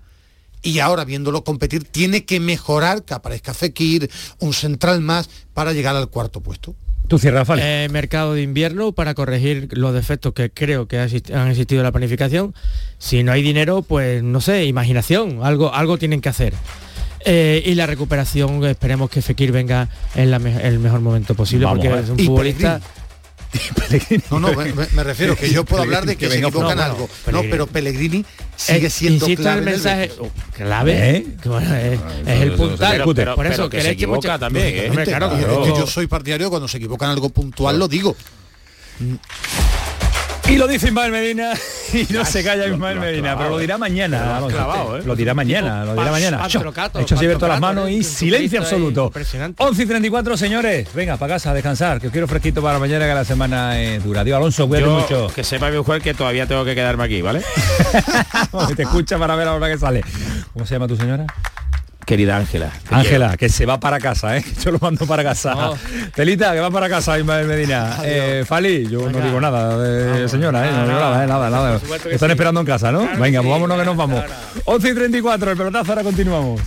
y 0.62 0.78
ahora 0.80 1.04
viéndolo 1.04 1.44
competir 1.44 1.84
tiene 1.84 2.24
que 2.24 2.40
mejorar, 2.40 3.02
que 3.04 3.14
aparezca 3.14 3.54
Fekir, 3.54 4.10
un 4.40 4.52
central 4.52 5.00
más 5.00 5.28
para 5.54 5.72
llegar 5.72 5.96
al 5.96 6.08
cuarto 6.08 6.40
puesto. 6.40 6.74
Tú 7.06 7.18
cierras, 7.18 7.46
Fali. 7.46 7.62
Eh, 7.64 7.88
mercado 7.90 8.34
de 8.34 8.42
invierno 8.42 8.92
para 8.92 9.14
corregir 9.14 9.68
los 9.72 9.94
defectos 9.94 10.34
que 10.34 10.50
creo 10.50 10.86
que 10.88 10.98
han 10.98 11.48
existido 11.48 11.80
en 11.80 11.84
la 11.84 11.92
planificación. 11.92 12.54
Si 12.98 13.22
no 13.22 13.32
hay 13.32 13.40
dinero, 13.42 13.80
pues 13.80 14.22
no 14.22 14.42
sé, 14.42 14.66
imaginación, 14.66 15.38
algo, 15.42 15.72
algo 15.74 15.96
tienen 15.96 16.20
que 16.20 16.28
hacer. 16.28 16.52
Eh, 17.24 17.62
y 17.64 17.74
la 17.74 17.86
recuperación, 17.86 18.62
esperemos 18.64 19.08
que 19.10 19.22
Fekir 19.22 19.52
venga 19.52 19.88
en 20.14 20.30
la 20.30 20.38
me- 20.38 20.62
el 20.66 20.78
mejor 20.78 21.00
momento 21.00 21.34
posible, 21.34 21.64
Vamos 21.64 21.84
porque 21.84 22.00
es 22.00 22.10
un 22.10 22.20
Y 22.20 22.26
No, 24.30 24.38
no, 24.40 24.52
me, 24.52 25.04
refiero 25.04 25.34
que 25.34 25.50
yo 25.50 25.64
puedo 25.64 25.82
hablar 25.82 26.04
de 26.04 26.16
que, 26.16 26.26
Que 26.26 26.32
se 26.32 26.38
equivocan 26.38 26.60
no, 26.60 26.66
bueno, 26.66 26.82
algo. 26.82 27.08
No, 27.32 27.40
pero 27.50 27.66
Pellegrini 27.66 28.24
sigue 28.56 28.86
Eh, 28.86 28.90
siendo 28.90 29.24
insisto 29.26 29.42
clave 29.42 29.62
en 29.62 29.68
el 29.68 29.68
en 29.68 29.68
el 29.68 29.74
mensaje 29.82 30.12
oh, 30.20 30.30
clave, 30.54 31.10
¿Eh? 31.16 31.26
que 31.42 31.48
bueno, 31.48 31.74
es, 31.74 31.92
es 31.92 32.00
el 32.28 32.50
Pero- 32.50 32.56
puntal. 32.56 32.90
pero- 32.92 33.14
pero- 33.14 33.34
por 33.36 33.46
eso 33.46 33.56
pero 33.56 33.70
que 33.70 33.80
se 33.82 33.90
equivoca 33.90 34.16
mucha- 34.16 34.38
también, 34.38 34.66
¿eh? 34.66 34.90
Claro, 35.04 35.30
claro. 35.30 35.66
yo 35.78 35.86
soy 35.86 36.06
partidario 36.06 36.50
cuando 36.50 36.68
se 36.68 36.76
equivocan 36.76 37.10
algo 37.10 37.30
puntual, 37.30 37.78
lo 37.78 37.88
digo. 37.88 38.14
Y 40.50 40.56
lo 40.56 40.66
dice 40.66 40.86
Ismael 40.86 41.12
Medina 41.12 41.52
y 41.92 42.10
no 42.10 42.24
se 42.24 42.42
calla 42.42 42.66
Ismael 42.66 42.98
Medina, 42.98 43.36
pero 43.36 43.50
lo 43.50 43.58
dirá 43.58 43.76
mañana. 43.76 44.40
Lo 44.40 44.48
clavado, 44.48 44.98
¿eh? 44.98 45.02
Lo 45.04 45.14
dirá 45.14 45.34
mañana, 45.34 45.84
lo 45.84 45.92
dirá 45.92 46.10
mañana. 46.10 46.46
Hecho 46.46 47.14
así 47.14 47.26
las 47.26 47.60
manos 47.60 47.88
¿eh? 47.88 47.92
y 47.92 48.02
silencio 48.04 48.60
absoluto. 48.60 49.06
impresionante. 49.06 49.62
11 49.62 49.82
y 49.82 49.86
34, 49.86 50.36
señores. 50.36 50.88
Venga, 50.94 51.16
para 51.18 51.34
casa, 51.34 51.50
a 51.50 51.54
descansar, 51.54 52.00
que 52.00 52.06
os 52.06 52.12
quiero 52.12 52.26
fresquito 52.26 52.62
para 52.62 52.78
mañana 52.78 53.06
que 53.06 53.14
la 53.14 53.24
semana 53.24 53.78
es 53.80 54.02
dura. 54.02 54.24
Dios 54.24 54.36
Alonso, 54.36 54.66
cuídate 54.66 54.88
mucho. 54.88 55.26
que 55.34 55.44
sepa 55.44 55.70
mi 55.70 55.76
mujer 55.76 56.00
que 56.00 56.14
todavía 56.14 56.46
tengo 56.46 56.64
que 56.64 56.74
quedarme 56.74 57.04
aquí, 57.04 57.20
¿vale? 57.20 57.42
Te 58.76 58.82
escucha 58.82 59.18
para 59.18 59.36
ver 59.36 59.48
a 59.48 59.50
la 59.50 59.56
hora 59.56 59.68
que 59.68 59.78
sale. 59.78 60.02
¿Cómo 60.54 60.64
se 60.64 60.74
llama 60.74 60.88
tu 60.88 60.96
señora? 60.96 61.26
Querida 62.08 62.38
Ángela. 62.38 62.72
Ángela, 62.90 63.36
que 63.36 63.50
se 63.50 63.66
va 63.66 63.78
para 63.78 63.98
casa, 63.98 64.34
¿eh? 64.38 64.42
Yo 64.64 64.70
lo 64.70 64.78
mando 64.78 65.06
para 65.06 65.22
casa. 65.22 65.54
No. 65.54 65.78
Telita, 66.14 66.54
que 66.54 66.60
va 66.60 66.70
para 66.70 66.88
casa, 66.88 67.18
Ismael 67.18 67.46
Medina. 67.46 67.98
Eh, 68.02 68.44
Fali, 68.46 68.88
yo 68.88 69.10
no 69.10 69.20
digo 69.20 69.38
nada, 69.38 69.76
de 69.76 70.26
señora, 70.26 70.66
¿eh? 70.66 70.72
No, 70.72 70.86
digo 70.86 70.98
nada, 70.98 71.22
¿eh? 71.22 71.26
Nada, 71.26 71.50
nada. 71.50 71.78
Supuesto 71.78 72.08
que 72.08 72.14
Están 72.14 72.30
sí. 72.30 72.32
esperando 72.32 72.60
en 72.60 72.66
casa, 72.66 72.90
¿no? 72.90 73.00
Claro 73.00 73.20
Venga, 73.20 73.40
que 73.40 73.46
pues 73.46 73.46
sí, 73.46 73.50
vámonos 73.50 73.78
que 73.78 73.84
nos 73.84 73.94
claro, 73.94 74.08
vamos. 74.08 74.24
claro. 74.24 74.62
11 74.64 74.88
y 74.88 74.94
34, 74.94 75.50
el 75.50 75.56
pelotazo, 75.58 75.92
ahora 75.92 76.02
continuamos. 76.02 76.60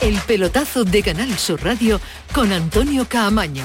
El 0.00 0.18
pelotazo 0.26 0.84
de 0.84 1.02
Canal 1.04 1.38
Sur 1.38 1.62
Radio 1.64 2.00
con 2.32 2.50
Antonio 2.52 3.06
Caamaño. 3.08 3.64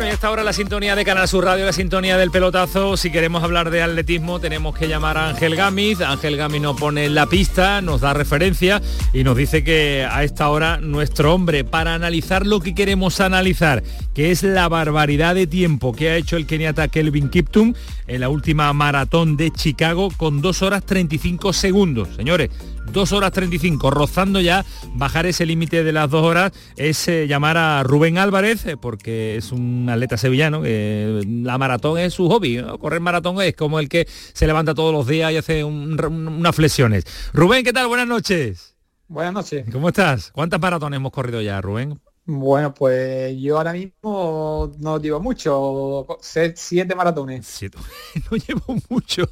Bueno, 0.00 0.08
y 0.08 0.12
a 0.12 0.14
esta 0.14 0.30
hora 0.30 0.42
la 0.42 0.54
sintonía 0.54 0.96
de 0.96 1.04
Canal 1.04 1.28
Sur 1.28 1.44
Radio, 1.44 1.66
la 1.66 1.74
sintonía 1.74 2.16
del 2.16 2.30
pelotazo. 2.30 2.96
Si 2.96 3.12
queremos 3.12 3.44
hablar 3.44 3.70
de 3.70 3.82
atletismo, 3.82 4.40
tenemos 4.40 4.74
que 4.74 4.88
llamar 4.88 5.18
a 5.18 5.28
Ángel 5.28 5.56
Gámez. 5.56 6.00
Ángel 6.00 6.38
Gámez 6.38 6.62
nos 6.62 6.80
pone 6.80 7.10
la 7.10 7.26
pista, 7.26 7.82
nos 7.82 8.00
da 8.00 8.14
referencia 8.14 8.80
y 9.12 9.24
nos 9.24 9.36
dice 9.36 9.62
que 9.62 10.08
a 10.10 10.24
esta 10.24 10.48
hora 10.48 10.78
nuestro 10.78 11.34
hombre, 11.34 11.64
para 11.64 11.92
analizar 11.92 12.46
lo 12.46 12.60
que 12.60 12.74
queremos 12.74 13.20
analizar, 13.20 13.82
que 14.14 14.30
es 14.30 14.42
la 14.42 14.70
barbaridad 14.70 15.34
de 15.34 15.46
tiempo 15.46 15.92
que 15.92 16.08
ha 16.08 16.16
hecho 16.16 16.38
el 16.38 16.46
keniata 16.46 16.88
Kelvin 16.88 17.28
Kiptum 17.28 17.74
en 18.06 18.20
la 18.22 18.30
última 18.30 18.72
maratón 18.72 19.36
de 19.36 19.50
Chicago 19.50 20.08
con 20.16 20.40
2 20.40 20.62
horas 20.62 20.86
35 20.86 21.52
segundos. 21.52 22.08
Señores, 22.16 22.48
2 22.92 23.12
horas 23.12 23.32
35, 23.32 23.90
rozando 23.90 24.40
ya 24.40 24.64
bajar 24.94 25.26
ese 25.26 25.46
límite 25.46 25.84
de 25.84 25.92
las 25.92 26.10
2 26.10 26.22
horas, 26.24 26.52
es 26.76 27.06
eh, 27.08 27.26
llamar 27.28 27.56
a 27.56 27.82
Rubén 27.82 28.18
Álvarez, 28.18 28.66
eh, 28.66 28.76
porque 28.76 29.36
es 29.36 29.52
un 29.52 29.88
atleta 29.90 30.16
sevillano, 30.16 30.62
que 30.62 31.22
la 31.26 31.56
maratón 31.58 31.98
es 31.98 32.14
su 32.14 32.28
hobby, 32.28 32.56
¿no? 32.58 32.78
correr 32.78 33.00
maratón 33.00 33.40
es 33.40 33.54
como 33.54 33.78
el 33.80 33.88
que 33.88 34.06
se 34.32 34.46
levanta 34.46 34.74
todos 34.74 34.92
los 34.92 35.06
días 35.06 35.32
y 35.32 35.36
hace 35.36 35.64
un- 35.64 36.02
un- 36.04 36.28
unas 36.28 36.56
flexiones. 36.56 37.04
Rubén, 37.32 37.64
¿qué 37.64 37.72
tal? 37.72 37.86
Buenas 37.86 38.08
noches. 38.08 38.76
Buenas 39.08 39.32
noches. 39.32 39.64
¿Cómo 39.72 39.88
estás? 39.88 40.30
¿Cuántas 40.32 40.60
maratones 40.60 40.96
hemos 40.98 41.12
corrido 41.12 41.40
ya, 41.40 41.60
Rubén? 41.60 41.98
Bueno, 42.26 42.72
pues 42.72 43.36
yo 43.40 43.56
ahora 43.56 43.72
mismo 43.72 44.70
no 44.78 45.00
llevo 45.00 45.20
mucho, 45.20 46.06
siete 46.20 46.94
maratones. 46.94 47.46
Siete. 47.46 47.78
No 48.30 48.36
llevo 48.36 48.76
mucho. 48.88 49.28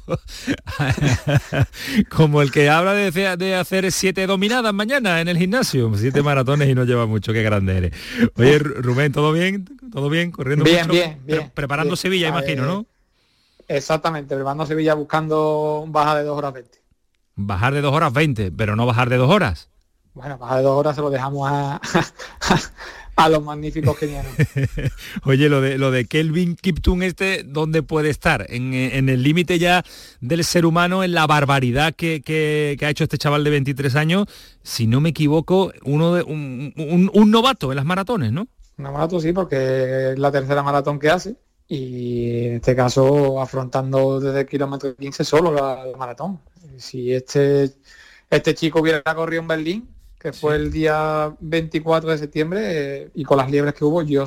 Como 2.09 2.41
el 2.41 2.51
que 2.51 2.69
habla 2.69 2.93
de, 2.93 3.37
de, 3.37 3.55
hacer 3.55 3.91
siete 3.91 4.25
dominadas 4.27 4.73
mañana 4.73 5.21
en 5.21 5.27
el 5.27 5.37
gimnasio. 5.37 5.91
Siete 5.95 6.21
maratones 6.21 6.67
y 6.67 6.75
no 6.75 6.83
lleva 6.83 7.05
mucho, 7.05 7.31
qué 7.31 7.43
grande 7.43 7.77
eres. 7.77 7.93
Oye, 8.35 8.59
Rubén, 8.59 9.11
¿todo 9.11 9.31
bien? 9.31 9.65
¿Todo 9.91 10.09
bien? 10.09 10.31
¿Corriendo 10.31 10.65
bien, 10.65 10.87
mucho? 10.87 10.91
Bien, 10.91 11.19
bien. 11.25 11.51
preparando 11.53 11.91
bien. 11.91 11.97
Sevilla, 11.97 12.27
imagino, 12.29 12.65
¿no? 12.65 12.85
Exactamente, 13.67 14.35
preparando 14.35 14.65
Sevilla 14.65 14.95
buscando 14.95 15.85
baja 15.87 16.17
de 16.17 16.23
dos 16.23 16.37
horas 16.37 16.53
20. 16.53 16.79
Bajar 17.35 17.73
de 17.73 17.81
dos 17.81 17.93
horas 17.93 18.11
20, 18.11 18.51
pero 18.51 18.75
no 18.75 18.85
bajar 18.85 19.09
de 19.09 19.17
dos 19.17 19.29
horas. 19.29 19.69
Bueno, 20.13 20.37
baja 20.37 20.57
de 20.57 20.63
dos 20.63 20.77
horas 20.77 20.95
se 20.95 21.01
lo 21.01 21.09
dejamos 21.09 21.49
a, 21.49 21.79
a 23.15 23.29
los 23.29 23.43
magníficos 23.43 23.97
kenianos. 23.97 24.31
Oye, 25.25 25.49
lo 25.49 25.61
de 25.61 25.77
lo 25.77 25.91
de 25.91 26.05
Kelvin 26.05 26.55
Kiptun 26.55 27.03
este, 27.03 27.43
¿dónde 27.43 27.83
puede 27.83 28.09
estar? 28.09 28.45
En, 28.49 28.73
en 28.73 29.09
el 29.09 29.23
límite 29.23 29.59
ya 29.59 29.83
del 30.21 30.43
ser 30.43 30.65
humano, 30.65 31.03
en 31.03 31.13
la 31.13 31.27
barbaridad 31.27 31.93
que, 31.93 32.21
que, 32.21 32.75
que, 32.79 32.85
ha 32.85 32.89
hecho 32.89 33.03
este 33.03 33.17
chaval 33.17 33.43
de 33.43 33.49
23 33.49 33.95
años, 33.95 34.25
si 34.63 34.87
no 34.87 35.01
me 35.01 35.09
equivoco, 35.09 35.71
uno 35.83 36.13
de 36.13 36.23
un, 36.23 36.73
un, 36.77 37.11
un 37.13 37.31
novato 37.31 37.71
en 37.71 37.75
las 37.75 37.85
maratones, 37.85 38.31
¿no? 38.31 38.47
Un 38.77 38.83
novato 38.85 39.19
sí, 39.19 39.33
porque 39.33 40.13
es 40.13 40.19
la 40.19 40.31
tercera 40.31 40.63
maratón 40.63 40.99
que 40.99 41.09
hace 41.09 41.35
y 41.67 42.47
en 42.47 42.53
este 42.55 42.75
caso 42.75 43.39
afrontando 43.39 44.19
desde 44.19 44.41
el 44.41 44.47
kilómetro 44.47 44.95
15 44.95 45.23
solo 45.23 45.51
la, 45.51 45.85
la 45.85 45.97
maratón. 45.97 46.39
Si 46.77 47.13
este, 47.13 47.69
este 48.29 48.55
chico 48.55 48.79
hubiera 48.79 49.03
corrido 49.13 49.41
en 49.41 49.47
Berlín, 49.47 49.89
que 50.19 50.33
fue 50.33 50.55
sí. 50.55 50.61
el 50.61 50.71
día 50.71 51.33
24 51.39 52.11
de 52.11 52.17
septiembre, 52.17 52.61
eh, 52.63 53.11
y 53.15 53.23
con 53.23 53.37
las 53.37 53.49
liebres 53.49 53.73
que 53.73 53.85
hubo, 53.85 54.01
yo 54.01 54.25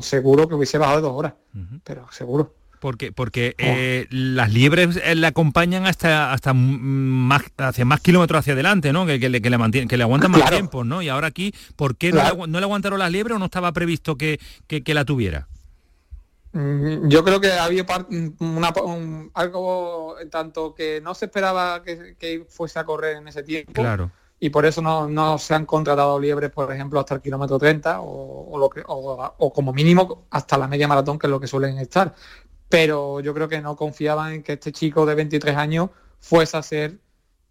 seguro 0.00 0.48
que 0.48 0.54
hubiese 0.54 0.78
bajado 0.78 0.98
de 0.98 1.02
dos 1.02 1.12
horas, 1.12 1.34
uh 1.54 1.58
-huh. 1.58 1.80
pero 1.84 2.06
seguro. 2.10 2.54
Porque, 2.80 3.10
porque 3.10 3.54
oh. 3.58 3.62
eh, 3.64 4.06
las 4.10 4.52
liebres 4.52 5.00
eh, 5.02 5.14
le 5.14 5.26
acompañan 5.26 5.86
hasta 5.86 6.32
hasta 6.32 6.52
más 6.54 7.42
hacia 7.56 7.84
más 7.84 8.00
kilómetros 8.00 8.40
hacia 8.40 8.52
adelante, 8.52 8.92
¿no? 8.92 9.06
Que, 9.06 9.18
que, 9.18 9.28
le, 9.28 9.40
que 9.40 9.50
le, 9.50 9.58
mantiene, 9.58 9.88
que 9.88 9.96
le 9.96 10.04
aguantan 10.04 10.30
más 10.30 10.50
tiempo, 10.50 10.84
¿no? 10.84 11.02
Y 11.02 11.08
ahora 11.08 11.28
aquí, 11.28 11.54
¿por 11.74 11.96
qué 11.96 12.10
claro. 12.10 12.36
no, 12.36 12.46
le, 12.46 12.52
no, 12.52 12.60
le, 12.60 12.64
aguantaron 12.64 12.98
las 12.98 13.10
liebres 13.10 13.36
o 13.36 13.38
no 13.38 13.46
estaba 13.46 13.72
previsto 13.72 14.16
que, 14.16 14.38
que 14.66 14.94
la 14.94 15.04
tuviera? 15.04 15.48
Mm, 16.56 17.08
Yo 17.08 17.22
creo 17.22 17.40
que 17.40 17.52
había 17.52 17.84
una, 18.38 18.72
un, 18.82 19.30
algo 19.34 20.16
tanto 20.30 20.74
que 20.74 21.00
no 21.02 21.14
se 21.14 21.26
esperaba 21.26 21.82
que, 21.82 22.16
que, 22.18 22.46
fuese 22.48 22.78
a 22.78 22.84
correr 22.84 23.18
en 23.18 23.28
ese 23.28 23.42
tiempo. 23.42 23.72
Claro. 23.74 24.10
Y 24.38 24.50
por 24.50 24.66
eso 24.66 24.82
no, 24.82 25.08
no 25.08 25.38
se 25.38 25.54
han 25.54 25.64
contratado 25.64 26.20
liebres, 26.20 26.50
por 26.50 26.70
ejemplo, 26.72 27.00
hasta 27.00 27.14
el 27.14 27.22
kilómetro 27.22 27.58
30 27.58 28.00
o, 28.00 28.50
o 28.50 28.58
lo 28.58 28.68
que, 28.68 28.82
o, 28.86 29.34
o, 29.38 29.52
como 29.52 29.72
mínimo 29.72 30.26
hasta 30.30 30.58
la 30.58 30.68
media 30.68 30.86
maratón, 30.86 31.18
que 31.18 31.26
es 31.26 31.30
lo 31.30 31.40
que 31.40 31.46
suelen 31.46 31.78
estar. 31.78 32.14
Pero 32.68 33.20
yo 33.20 33.32
creo 33.32 33.48
que 33.48 33.60
no 33.60 33.76
confiaban 33.76 34.34
en 34.34 34.42
que 34.42 34.54
este 34.54 34.72
chico 34.72 35.06
de 35.06 35.14
23 35.14 35.56
años 35.56 35.90
fuese 36.20 36.56
a 36.56 36.62
ser 36.62 36.98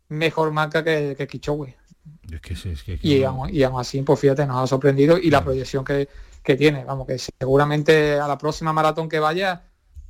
mejor 0.10 0.52
marca 0.52 0.84
que, 0.84 1.16
que 1.18 1.28
Kichowe. 1.28 1.76
Es 2.32 2.42
que 2.42 2.56
sí, 2.56 2.70
es 2.70 2.84
que, 2.84 3.00
y, 3.02 3.24
aún, 3.24 3.50
y 3.54 3.64
aún 3.64 3.80
así, 3.80 4.02
pues 4.04 4.20
fíjate, 4.20 4.46
nos 4.46 4.64
ha 4.64 4.68
sorprendido 4.68 5.18
y 5.18 5.32
la 5.32 5.44
proyección 5.44 5.84
que, 5.84 6.08
que 6.44 6.56
tiene. 6.56 6.84
Vamos, 6.84 7.08
que 7.08 7.18
seguramente 7.18 8.20
a 8.20 8.28
la 8.28 8.38
próxima 8.38 8.74
maratón 8.74 9.10
que 9.10 9.20
vaya 9.20 9.64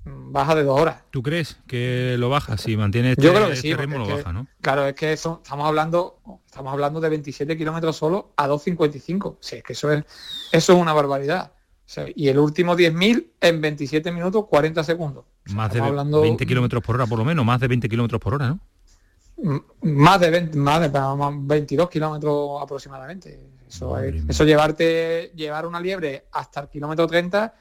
baja 0.06 0.56
de 0.56 0.64
dos 0.64 0.80
horas. 0.80 1.04
¿Tú 1.12 1.24
crees 1.24 1.58
que 1.68 2.16
lo 2.18 2.30
baja? 2.30 2.58
Si 2.58 2.78
mantiene 2.78 3.12
este, 3.12 3.24
Yo 3.24 3.34
creo 3.34 3.50
que 3.50 3.56
sí, 3.56 3.72
este 3.72 3.82
ritmo 3.82 4.00
lo 4.00 4.08
que, 4.08 4.14
baja, 4.14 4.34
¿no? 4.34 4.48
Claro, 4.62 4.86
es 4.86 4.94
que 4.96 5.14
eso, 5.14 5.42
estamos 5.44 5.68
hablando 5.68 6.20
estamos 6.46 6.72
hablando 6.72 7.02
de 7.02 7.10
27 7.10 7.58
kilómetros 7.58 7.98
solo 7.98 8.32
a 8.38 8.48
2.55. 8.48 9.38
Sí, 9.42 9.58
es 9.58 9.64
que 9.64 9.74
eso 9.74 9.92
es 9.92 10.06
eso 10.52 10.74
es 10.74 10.80
una 10.80 10.94
barbaridad. 10.94 11.52
O 11.54 11.88
sea, 11.88 12.06
y 12.16 12.30
el 12.30 12.40
último 12.40 12.76
10.000 12.76 13.28
en 13.42 13.62
27 13.62 14.12
minutos 14.12 14.46
40 14.50 14.84
segundos. 14.84 15.26
O 15.46 15.50
sea, 15.50 15.56
más 15.56 15.74
de 15.74 15.82
hablando... 15.82 16.22
20 16.22 16.46
kilómetros 16.46 16.82
por 16.82 16.96
hora, 16.96 17.06
por 17.06 17.20
lo 17.20 17.26
menos, 17.26 17.46
más 17.46 17.60
de 17.60 17.68
20 17.68 17.90
kilómetros 17.90 18.20
por 18.20 18.34
hora, 18.34 18.48
¿no? 18.48 18.60
Más 19.82 20.20
de 20.20 20.30
20, 20.32 20.58
más 20.58 20.82
de 20.82 20.90
22 20.92 21.90
kilómetros 21.90 22.62
aproximadamente. 22.62 23.50
Eso, 23.68 24.00
es, 24.00 24.24
eso 24.28 24.46
llevarte, 24.46 25.32
llevar 25.36 25.66
una 25.68 25.80
liebre 25.80 26.26
hasta 26.32 26.62
el 26.62 26.70
kilómetro 26.70 27.06
30, 27.06 27.54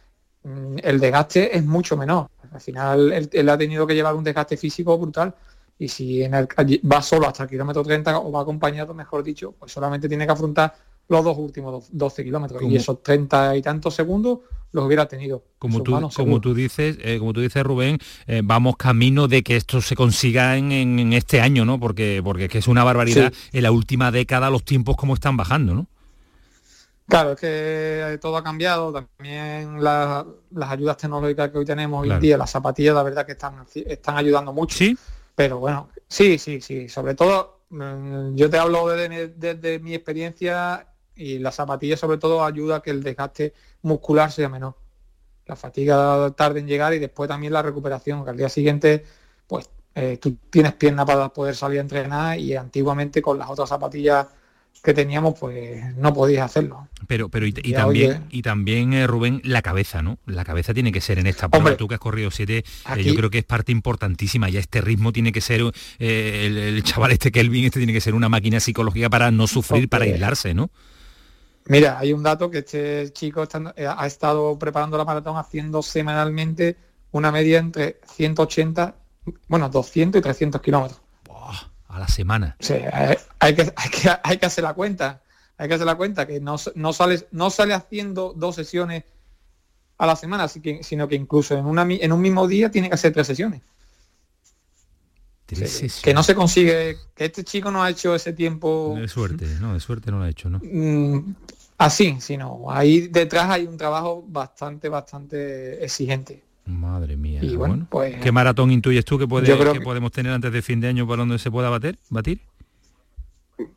mm, 0.45 0.77
el 0.83 1.01
desgaste 1.01 1.57
es 1.57 1.65
mucho 1.65 1.97
menor. 1.97 2.29
Al 2.55 2.61
final 2.61 3.13
él, 3.13 3.29
él, 3.33 3.49
ha 3.49 3.59
tenido 3.59 3.87
que 3.87 3.95
llevar 3.95 4.15
un 4.15 4.25
desgaste 4.25 4.57
físico 4.57 4.97
brutal. 4.97 5.35
Y 5.79 5.89
si 5.89 6.23
en 6.23 6.35
el, 6.35 6.49
va 6.91 7.03
solo 7.03 7.27
hasta 7.27 7.43
el 7.43 7.49
kilómetro 7.49 7.83
30 7.83 8.19
o 8.21 8.31
va 8.31 8.43
acompañado, 8.43 8.95
mejor 8.95 9.25
dicho, 9.25 9.53
pues 9.59 9.73
solamente 9.73 10.09
tiene 10.09 10.25
que 10.25 10.33
afrontar 10.33 10.75
los 11.09 11.25
dos 11.25 11.37
últimos 11.37 11.89
12 11.91 12.25
kilómetros. 12.25 12.63
Y 12.63 12.77
esos 12.77 13.03
30 13.03 13.57
y 13.57 13.63
tantos 13.63 13.95
segundos 13.95 14.39
los 14.73 14.85
hubiera 14.85 15.07
tenido. 15.07 15.45
Como 15.59 15.83
tú, 15.83 15.93
manos, 15.93 16.15
como 16.15 16.41
tú 16.41 16.55
dices, 16.55 16.99
eh, 17.03 17.19
como 17.19 17.33
tú 17.33 17.41
dices, 17.41 17.63
Rubén, 17.63 17.99
eh, 18.27 18.41
vamos 18.43 18.77
camino 18.77 19.29
de 19.29 19.43
que 19.43 19.57
esto 19.57 19.81
se 19.81 19.95
consiga 19.95 20.57
en, 20.57 20.73
en, 20.73 20.99
en, 20.99 21.13
este 21.13 21.41
año, 21.41 21.65
¿no? 21.65 21.79
Porque, 21.79 22.21
porque 22.25 22.45
es 22.45 22.51
que 22.51 22.59
es 22.59 22.69
una 22.69 22.85
barbaridad 22.85 23.33
sí. 23.33 23.51
en 23.53 23.63
la 23.63 23.73
última 23.73 24.11
década 24.11 24.51
los 24.51 24.65
tiempos 24.65 24.97
como 24.97 25.15
están 25.15 25.37
bajando, 25.37 25.75
¿no? 25.75 25.87
Claro, 27.07 27.33
es 27.33 27.41
que 27.41 28.19
todo 28.21 28.37
ha 28.37 28.43
cambiado, 28.43 28.93
también 28.93 29.83
la, 29.83 30.27
las 30.53 30.71
ayudas 30.71 30.97
tecnológicas 30.97 31.51
que 31.51 31.59
hoy 31.59 31.65
tenemos 31.65 32.03
hoy 32.03 32.11
en 32.11 32.21
día, 32.21 32.39
las 32.39 32.51
zapatillas, 32.51 32.95
la 32.95 33.03
verdad 33.03 33.27
que 33.27 33.33
están, 33.33 33.67
están 33.75 34.17
ayudando 34.17 34.53
mucho. 34.53 34.79
Sí. 34.79 34.97
Pero 35.35 35.59
bueno, 35.59 35.91
sí, 36.09 36.39
sí, 36.39 36.61
sí. 36.61 36.89
Sobre 36.89 37.15
todo, 37.15 37.61
mm, 37.71 38.35
yo 38.35 38.49
te 38.49 38.59
hablo 38.59 38.89
desde, 38.89 39.29
desde 39.29 39.79
mi 39.81 39.95
experiencia 39.95 40.87
y 41.17 41.39
la 41.39 41.53
zapatilla 41.53 41.97
sobre 41.97 42.19
todo 42.19 42.45
ayuda 42.45 42.77
a 42.77 42.83
que 42.83 42.91
el 42.91 43.03
desgaste 43.03 43.53
muscular 43.83 44.33
sea 44.33 44.49
menor. 44.49 44.75
La 45.47 45.57
fatiga 45.57 46.31
tarde 46.31 46.61
en 46.61 46.67
llegar 46.67 46.95
y 46.95 46.99
después 46.99 47.29
también 47.29 47.53
la 47.53 47.63
recuperación, 47.63 48.25
que 48.25 48.31
al 48.31 48.37
día 48.37 48.49
siguiente, 48.49 49.05
pues 49.47 49.69
eh, 49.95 50.17
tú 50.17 50.37
tienes 50.51 50.73
pierna 50.73 51.05
para 51.05 51.29
poder 51.29 51.55
salir 51.55 51.79
a 51.79 51.83
entrenar 51.83 52.39
y 52.39 52.57
antiguamente 52.57 53.21
con 53.21 53.39
las 53.39 53.51
otras 53.51 53.69
zapatillas 53.69 54.27
que 54.83 54.93
teníamos, 54.93 55.39
pues 55.39 55.97
no 55.97 56.13
podías 56.13 56.45
hacerlo. 56.45 56.89
Pero, 57.07 57.29
pero 57.29 57.47
y, 57.47 57.55
y 57.63 57.73
también, 57.73 58.11
oye, 58.11 58.21
y 58.31 58.43
también 58.43 58.93
eh, 58.93 59.07
Rubén, 59.07 59.41
la 59.45 59.63
cabeza, 59.63 60.03
¿no? 60.03 60.19
La 60.27 60.45
cabeza 60.45 60.75
tiene 60.75 60.93
que 60.93 61.01
ser 61.01 61.19
en 61.19 61.27
esta 61.27 61.49
prueba. 61.49 61.77
Tú 61.77 61.89
que 61.89 61.95
has 61.95 62.01
corrido 62.01 62.31
siete, 62.31 62.65
aquí, 62.85 63.01
eh, 63.01 63.05
yo 63.05 63.15
creo 63.15 63.31
que 63.31 63.39
es 63.39 63.45
parte 63.45 63.73
importantísima. 63.73 64.49
Ya 64.51 64.61
este 64.61 64.81
ritmo 64.81 65.13
tiene 65.13 65.33
que 65.33 65.41
ser, 65.41 65.63
eh, 65.99 66.45
el, 66.47 66.59
el, 66.59 66.83
chaval 66.83 67.13
este 67.13 67.33
Kelvin, 67.33 67.65
este 67.65 67.81
tiene 67.81 67.93
que 67.93 68.01
ser 68.01 68.15
una 68.15 68.29
máquina 68.29 68.61
psicológica 68.61 69.09
para 69.09 69.31
no 69.31 69.47
sufrir, 69.47 69.89
para 69.89 70.05
aislarse, 70.05 70.55
¿no? 70.55 70.71
Mira, 71.67 71.99
hay 71.99 72.13
un 72.13 72.23
dato 72.23 72.51
que 72.51 72.59
este 72.59 73.11
chico 73.13 73.43
está, 73.43 73.75
ha 73.77 74.07
estado 74.07 74.59
preparando 74.59 74.99
la 74.99 75.05
maratón 75.07 75.39
haciendo 75.39 75.83
semanalmente 75.83 76.77
una 77.11 77.33
media 77.33 77.59
entre 77.59 78.01
180, 78.07 78.97
bueno, 79.49 79.69
200 79.71 80.19
y 80.19 80.23
300 80.23 80.61
kilómetros. 80.61 81.04
A 81.95 82.01
la 82.01 82.09
semana. 82.09 82.57
Sí, 82.59 82.75
hay, 82.93 83.17
hay, 83.39 83.55
que, 83.55 83.73
hay, 83.77 83.91
que, 83.91 84.11
hay 84.25 84.39
que 84.39 84.47
hacer 84.47 84.65
la 84.65 84.75
cuenta. 84.75 85.23
Hay 85.57 85.69
que 85.69 85.75
hacer 85.75 85.87
la 85.87 85.95
cuenta 85.95 86.27
que 86.27 86.41
no, 86.41 86.57
no, 86.75 86.93
sale, 86.93 87.25
no 87.31 87.51
sale 87.51 87.73
haciendo 87.73 88.33
dos 88.35 88.57
sesiones 88.57 89.05
a 89.97 90.07
la 90.07 90.17
semana, 90.17 90.43
así 90.43 90.61
que, 90.61 90.83
sino 90.83 91.07
que 91.07 91.15
incluso 91.15 91.57
en, 91.57 91.67
una, 91.67 91.83
en 91.89 92.13
un 92.13 92.21
mismo 92.21 92.49
día 92.49 92.69
tiene 92.69 92.89
que 92.89 92.95
hacer 92.95 93.13
tres 93.13 93.29
sesiones. 93.29 93.63
Tres 95.47 95.71
sesiones. 95.71 96.01
Que 96.03 96.13
no 96.13 96.25
se 96.25 96.35
consigue, 96.35 96.97
que 97.15 97.27
este 97.27 97.45
chico 97.45 97.71
no 97.71 97.85
ha 97.85 97.91
hecho 97.91 98.13
ese 98.13 98.33
tiempo. 98.33 98.97
De 98.99 99.07
suerte, 99.07 99.47
no, 99.61 99.75
de 99.75 99.79
suerte 99.79 100.11
no 100.11 100.19
lo 100.19 100.25
ha 100.25 100.31
hecho, 100.31 100.51
¿no? 100.51 100.61
Mm, 100.65 101.37
así, 101.79 102.17
sino 102.21 102.73
ahí 102.73 103.07
detrás 103.07 103.51
hay 103.51 103.69
un 103.69 103.77
trabajo 103.77 104.25
bastante, 104.27 104.89
bastante 104.89 105.85
exigente. 105.85 106.43
Madre 106.67 107.17
mía. 107.17 107.41
Y 107.43 107.57
bueno, 107.57 107.75
bueno, 107.75 107.87
pues, 107.91 108.17
¿Qué 108.21 108.33
maratón 108.33 108.71
intuyes 108.71 109.05
tú 109.05 109.19
que, 109.19 109.27
puede, 109.27 109.47
que, 109.47 109.73
que, 109.73 109.81
podemos 109.81 110.11
tener 110.13 110.33
antes 110.33 110.51
de 110.53 110.63
fin 110.63 110.81
de 110.81 110.89
año 110.89 111.07
para 111.07 111.19
donde 111.19 111.39
se 111.39 111.51
pueda 111.51 111.69
bater, 111.69 111.99
batir? 112.09 112.41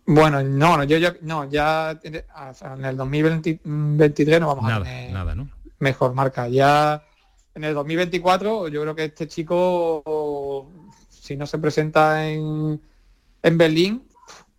Bueno, 0.05 0.41
no, 0.41 0.77
no, 0.77 0.83
yo, 0.85 0.97
yo 0.97 1.09
no, 1.21 1.49
ya 1.49 1.99
en 2.03 2.85
el 2.85 2.97
2023 2.97 4.39
no 4.39 4.47
vamos 4.47 4.63
nada, 4.63 4.77
a 4.77 4.83
tener 4.83 5.13
nada, 5.13 5.35
¿no? 5.35 5.49
mejor 5.79 6.13
marca. 6.13 6.47
Ya 6.47 7.03
en 7.53 7.63
el 7.65 7.73
2024 7.73 8.69
yo 8.69 8.81
creo 8.81 8.95
que 8.95 9.05
este 9.05 9.27
chico, 9.27 10.71
si 11.09 11.35
no 11.35 11.45
se 11.45 11.59
presenta 11.59 12.27
en, 12.29 12.81
en 13.43 13.57
Berlín, 13.57 14.07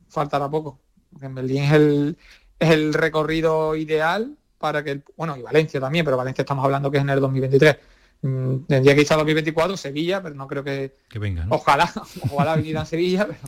faltará 0.08 0.48
poco. 0.50 0.78
En 1.20 1.34
Berlín 1.34 1.64
es 1.64 1.72
el, 1.72 2.18
es 2.58 2.70
el 2.70 2.92
recorrido 2.92 3.74
ideal 3.74 4.36
para 4.58 4.84
que, 4.84 4.90
el, 4.90 5.04
bueno, 5.16 5.36
y 5.36 5.42
Valencia 5.42 5.80
también, 5.80 6.04
pero 6.04 6.16
Valencia 6.16 6.42
estamos 6.42 6.64
hablando 6.64 6.90
que 6.90 6.98
es 6.98 7.02
en 7.02 7.10
el 7.10 7.20
2023 7.20 7.76
Mm, 7.76 7.97
tendría 8.20 8.94
que 8.94 9.06
a 9.08 9.16
2024 9.16 9.76
Sevilla 9.76 10.22
pero 10.22 10.34
no 10.34 10.48
creo 10.48 10.64
que, 10.64 10.92
que 11.08 11.18
venga 11.18 11.44
¿no? 11.44 11.54
ojalá 11.54 11.90
ojalá 12.30 12.56
viniera 12.56 12.82
a 12.82 12.84
Sevilla 12.84 13.26
pero, 13.26 13.38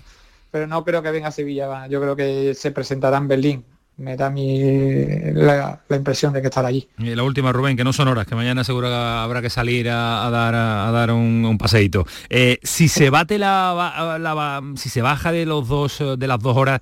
pero, 0.50 0.66
no 0.66 0.84
creo 0.84 1.02
que 1.02 1.10
venga 1.10 1.28
a 1.28 1.32
Sevilla. 1.32 1.86
Yo 1.86 2.00
creo 2.00 2.16
que 2.16 2.54
se 2.54 2.70
presentará 2.70 3.18
en 3.18 3.28
Berlín. 3.28 3.64
Me 3.96 4.16
da 4.16 4.30
mi, 4.30 4.58
la, 5.34 5.80
la, 5.86 5.96
impresión 5.96 6.32
de 6.32 6.40
que 6.40 6.48
estará 6.48 6.68
allí. 6.68 6.88
Y 6.96 7.14
la 7.14 7.22
última 7.22 7.52
Rubén 7.52 7.76
que 7.76 7.84
no 7.84 7.92
son 7.92 8.08
horas 8.08 8.26
que 8.26 8.34
mañana 8.34 8.64
seguro 8.64 8.88
que 8.88 8.94
habrá 8.94 9.42
que 9.42 9.50
salir 9.50 9.90
a, 9.90 10.26
a 10.26 10.30
dar 10.30 10.54
a, 10.54 10.88
a, 10.88 10.90
dar 10.90 11.10
un, 11.10 11.44
un 11.44 11.58
paseíto. 11.58 12.06
Eh, 12.30 12.58
si 12.62 12.88
se 12.88 13.10
bate 13.10 13.38
la, 13.38 14.18
la, 14.18 14.62
si 14.76 14.88
se 14.88 15.02
baja 15.02 15.32
de 15.32 15.44
los 15.44 15.68
dos 15.68 16.02
de 16.16 16.26
las 16.26 16.38
dos 16.38 16.56
horas 16.56 16.80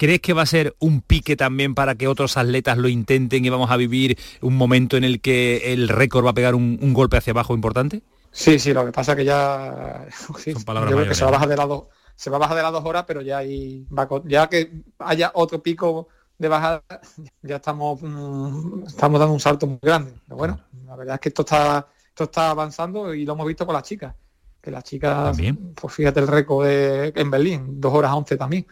¿crees 0.00 0.20
que 0.22 0.32
va 0.32 0.40
a 0.40 0.46
ser 0.46 0.74
un 0.78 1.02
pique 1.02 1.36
también 1.36 1.74
para 1.74 1.94
que 1.94 2.08
otros 2.08 2.38
atletas 2.38 2.78
lo 2.78 2.88
intenten 2.88 3.44
y 3.44 3.50
vamos 3.50 3.70
a 3.70 3.76
vivir 3.76 4.16
un 4.40 4.56
momento 4.56 4.96
en 4.96 5.04
el 5.04 5.20
que 5.20 5.74
el 5.74 5.90
récord 5.90 6.24
va 6.24 6.30
a 6.30 6.34
pegar 6.34 6.54
un, 6.54 6.78
un 6.80 6.94
golpe 6.94 7.18
hacia 7.18 7.32
abajo 7.32 7.54
importante? 7.54 8.00
Sí, 8.32 8.58
sí, 8.58 8.72
lo 8.72 8.86
que 8.86 8.92
pasa 8.92 9.14
que 9.14 9.26
ya 9.26 10.06
sí, 10.38 10.54
Son 10.54 10.64
palabras 10.64 10.90
yo 10.90 10.96
creo 10.96 11.10
que 11.10 11.10
mayores, 11.10 11.18
se 11.18 11.24
va 11.24 11.28
a 11.28 11.32
¿no? 11.32 11.36
bajar 11.36 11.48
de 11.50 11.56
las 11.58 11.68
dos, 11.68 11.84
se 12.16 12.30
va 12.30 12.36
a 12.38 12.40
bajar 12.40 12.56
de 12.56 12.62
las 12.62 12.72
dos 12.72 12.82
horas, 12.86 13.04
pero 13.06 13.20
ya 13.20 13.36
ahí 13.36 13.86
va 13.92 14.08
ya 14.24 14.48
que 14.48 14.72
haya 15.00 15.32
otro 15.34 15.62
pico 15.62 16.08
de 16.38 16.48
bajada, 16.48 16.82
ya 17.42 17.56
estamos 17.56 18.00
mm, 18.00 18.86
estamos 18.86 19.20
dando 19.20 19.34
un 19.34 19.40
salto 19.40 19.66
muy 19.66 19.80
grande. 19.82 20.14
Pero 20.24 20.36
bueno, 20.38 20.60
la 20.86 20.96
verdad 20.96 21.16
es 21.16 21.20
que 21.20 21.28
esto 21.28 21.42
está 21.42 21.88
esto 22.08 22.24
está 22.24 22.48
avanzando 22.48 23.14
y 23.14 23.26
lo 23.26 23.34
hemos 23.34 23.46
visto 23.46 23.66
con 23.66 23.74
las 23.74 23.82
chicas. 23.82 24.14
Que 24.62 24.70
las 24.70 24.84
chicas, 24.84 25.36
También. 25.36 25.74
pues 25.74 25.92
fíjate 25.92 26.20
el 26.20 26.26
récord 26.26 26.66
de, 26.66 27.12
en 27.14 27.30
Berlín, 27.30 27.80
dos 27.82 27.92
horas 27.92 28.12
11 28.12 28.38
también. 28.38 28.66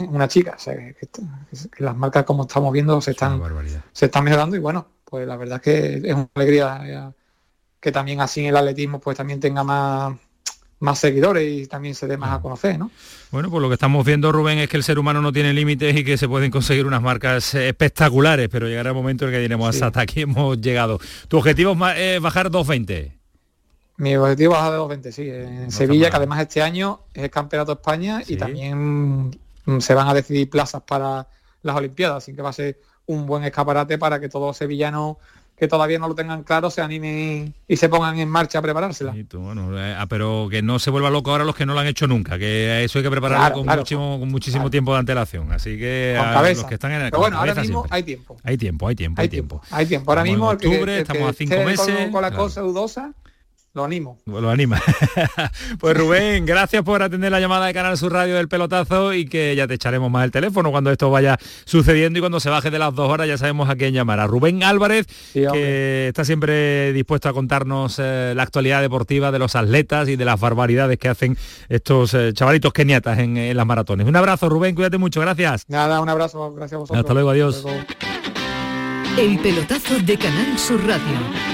Una 0.00 0.28
chica, 0.28 0.54
o 0.56 0.58
sea, 0.58 0.74
que, 0.74 0.94
que 0.94 1.84
las 1.84 1.96
marcas 1.96 2.24
como 2.24 2.42
estamos 2.42 2.72
viendo 2.72 3.00
se 3.00 3.12
están, 3.12 3.40
se 3.92 4.06
están 4.06 4.24
mejorando 4.24 4.56
y 4.56 4.58
bueno, 4.58 4.86
pues 5.04 5.26
la 5.26 5.36
verdad 5.36 5.56
es 5.56 5.62
que 5.62 6.08
es 6.08 6.14
una 6.14 6.28
alegría 6.34 6.80
eh, 6.84 7.12
que 7.80 7.92
también 7.92 8.20
así 8.20 8.46
el 8.46 8.56
atletismo 8.56 8.98
pues 8.98 9.16
también 9.16 9.40
tenga 9.40 9.62
más, 9.62 10.16
más 10.80 10.98
seguidores 10.98 11.62
y 11.62 11.66
también 11.66 11.94
se 11.94 12.06
dé 12.06 12.16
más 12.16 12.32
a 12.32 12.40
conocer, 12.40 12.78
¿no? 12.78 12.90
Bueno, 13.30 13.50
pues 13.50 13.60
lo 13.62 13.68
que 13.68 13.74
estamos 13.74 14.04
viendo, 14.04 14.32
Rubén, 14.32 14.58
es 14.58 14.68
que 14.68 14.76
el 14.76 14.84
ser 14.84 14.98
humano 14.98 15.20
no 15.20 15.32
tiene 15.32 15.52
límites 15.52 15.96
y 15.96 16.04
que 16.04 16.16
se 16.16 16.28
pueden 16.28 16.50
conseguir 16.50 16.86
unas 16.86 17.02
marcas 17.02 17.54
eh, 17.54 17.68
espectaculares, 17.68 18.48
pero 18.48 18.68
llegará 18.68 18.90
el 18.90 18.96
momento 18.96 19.26
en 19.26 19.32
que 19.32 19.38
diremos, 19.38 19.80
hasta 19.82 20.00
aquí 20.00 20.22
hemos 20.22 20.60
llegado. 20.60 20.98
¿Tu 21.28 21.36
objetivo 21.36 21.72
es 21.72 21.98
es 21.98 22.20
bajar 22.20 22.50
2.20? 22.50 23.12
Mi 23.96 24.16
objetivo 24.16 24.54
es 24.54 24.58
bajar 24.58 24.72
de 24.72 24.78
los 24.78 24.88
20, 24.88 25.12
sí, 25.12 25.30
en 25.30 25.70
Sevilla, 25.70 26.10
que 26.10 26.16
además 26.16 26.40
este 26.40 26.62
año 26.62 27.00
es 27.12 27.24
el 27.24 27.30
Campeonato 27.30 27.74
de 27.74 27.80
España 27.80 28.22
y 28.26 28.36
también 28.36 29.38
se 29.78 29.94
van 29.94 30.08
a 30.08 30.14
decidir 30.14 30.48
plazas 30.50 30.82
para 30.82 31.26
las 31.62 31.76
Olimpiadas, 31.76 32.18
así 32.24 32.34
que 32.34 32.42
va 32.42 32.50
a 32.50 32.52
ser 32.52 32.78
un 33.06 33.26
buen 33.26 33.44
escaparate 33.44 33.98
para 33.98 34.20
que 34.20 34.28
todos 34.28 34.46
los 34.48 34.56
sevillanos 34.56 35.16
que 35.56 35.68
todavía 35.68 36.00
no 36.00 36.08
lo 36.08 36.16
tengan 36.16 36.42
claro 36.42 36.68
se 36.68 36.80
animen 36.82 37.54
y 37.68 37.76
se 37.76 37.88
pongan 37.88 38.18
en 38.18 38.28
marcha 38.28 38.58
a 38.58 38.62
preparársela. 38.62 39.14
Bueno, 39.34 39.78
eh, 39.78 39.94
ah, 39.96 40.06
pero 40.08 40.48
que 40.50 40.62
no 40.62 40.80
se 40.80 40.90
vuelva 40.90 41.10
loco 41.10 41.30
ahora 41.30 41.44
los 41.44 41.54
que 41.54 41.64
no 41.64 41.74
lo 41.74 41.80
han 41.80 41.86
hecho 41.86 42.08
nunca, 42.08 42.36
que 42.38 42.82
eso 42.82 42.98
hay 42.98 43.04
que 43.04 43.10
prepararlo 43.10 43.40
Claro, 43.40 43.54
con, 43.54 43.62
claro. 43.64 43.80
muchísimo, 43.82 44.18
con 44.18 44.28
muchísimo 44.30 44.68
tiempo 44.70 44.92
de 44.94 44.98
antelación. 44.98 45.52
Así 45.52 45.78
que 45.78 46.18
a 46.20 46.42
los 46.42 46.64
que 46.64 46.74
están 46.74 46.90
en 46.92 47.02
el 47.02 47.10
Pero 47.10 47.20
bueno, 47.20 47.38
ahora 47.38 47.54
mismo 47.54 47.82
siempre. 47.82 47.96
hay 47.96 48.02
tiempo. 48.02 48.36
Hay 48.42 48.56
tiempo, 48.58 48.88
hay 48.88 48.94
tiempo, 48.96 49.20
hay, 49.20 49.24
Hay 49.26 49.28
tiempo. 49.28 49.62
Hay 49.70 49.86
tiempo. 49.86 50.10
Ahora 50.10 50.22
Estamos 50.22 50.28
en 50.28 50.40
mismo 50.40 50.50
el 50.52 50.58
que- 50.86 50.98
estamos 51.00 51.30
a 51.30 51.32
cinco 51.34 51.56
meses. 51.64 51.96
Con, 52.02 52.12
con 52.12 52.22
la 52.22 52.30
cosa 52.32 52.60
dudosa, 52.60 53.12
lo 53.74 53.84
animo. 53.84 54.18
Lo 54.24 54.50
anima. 54.50 54.80
pues 55.80 55.96
Rubén, 55.96 56.46
gracias 56.46 56.84
por 56.84 57.02
atender 57.02 57.32
la 57.32 57.40
llamada 57.40 57.66
de 57.66 57.74
Canal 57.74 57.98
Sur 57.98 58.12
Radio 58.12 58.36
del 58.36 58.46
pelotazo 58.46 59.12
y 59.12 59.26
que 59.26 59.56
ya 59.56 59.66
te 59.66 59.74
echaremos 59.74 60.12
más 60.12 60.24
el 60.24 60.30
teléfono 60.30 60.70
cuando 60.70 60.92
esto 60.92 61.10
vaya 61.10 61.38
sucediendo 61.64 62.18
y 62.18 62.22
cuando 62.22 62.38
se 62.38 62.50
baje 62.50 62.70
de 62.70 62.78
las 62.78 62.94
dos 62.94 63.10
horas 63.10 63.26
ya 63.26 63.36
sabemos 63.36 63.68
a 63.68 63.74
quién 63.74 63.92
llamar. 63.92 64.20
A 64.20 64.28
Rubén 64.28 64.62
Álvarez, 64.62 65.06
que 65.32 66.06
está 66.08 66.24
siempre 66.24 66.92
dispuesto 66.92 67.28
a 67.28 67.32
contarnos 67.32 67.98
eh, 67.98 68.32
la 68.36 68.44
actualidad 68.44 68.80
deportiva 68.80 69.32
de 69.32 69.40
los 69.40 69.56
atletas 69.56 70.08
y 70.08 70.14
de 70.14 70.24
las 70.24 70.38
barbaridades 70.38 70.96
que 70.96 71.08
hacen 71.08 71.36
estos 71.68 72.14
eh, 72.14 72.32
chavalitos 72.32 72.72
keniatas 72.72 73.18
en, 73.18 73.36
en 73.36 73.56
las 73.56 73.66
maratones. 73.66 74.06
Un 74.06 74.14
abrazo, 74.14 74.48
Rubén, 74.48 74.76
cuídate 74.76 74.98
mucho, 74.98 75.20
gracias. 75.20 75.64
Nada, 75.66 76.00
un 76.00 76.08
abrazo, 76.08 76.54
gracias 76.54 76.76
a 76.76 76.78
vosotros. 76.78 77.00
Hasta 77.00 77.12
luego, 77.12 77.30
adiós. 77.30 77.64
El 79.18 79.38
pelotazo 79.40 79.98
de 79.98 80.16
Canal 80.16 80.58
Sur 80.58 80.80
Radio. 80.86 81.53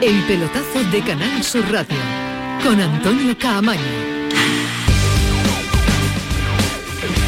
El 0.00 0.22
pelotazo 0.26 0.84
de 0.90 1.00
Canal 1.02 1.42
Sur 1.42 1.64
Radio 1.70 1.96
con 2.62 2.80
Antonio 2.80 3.36
Caamaño. 3.38 4.14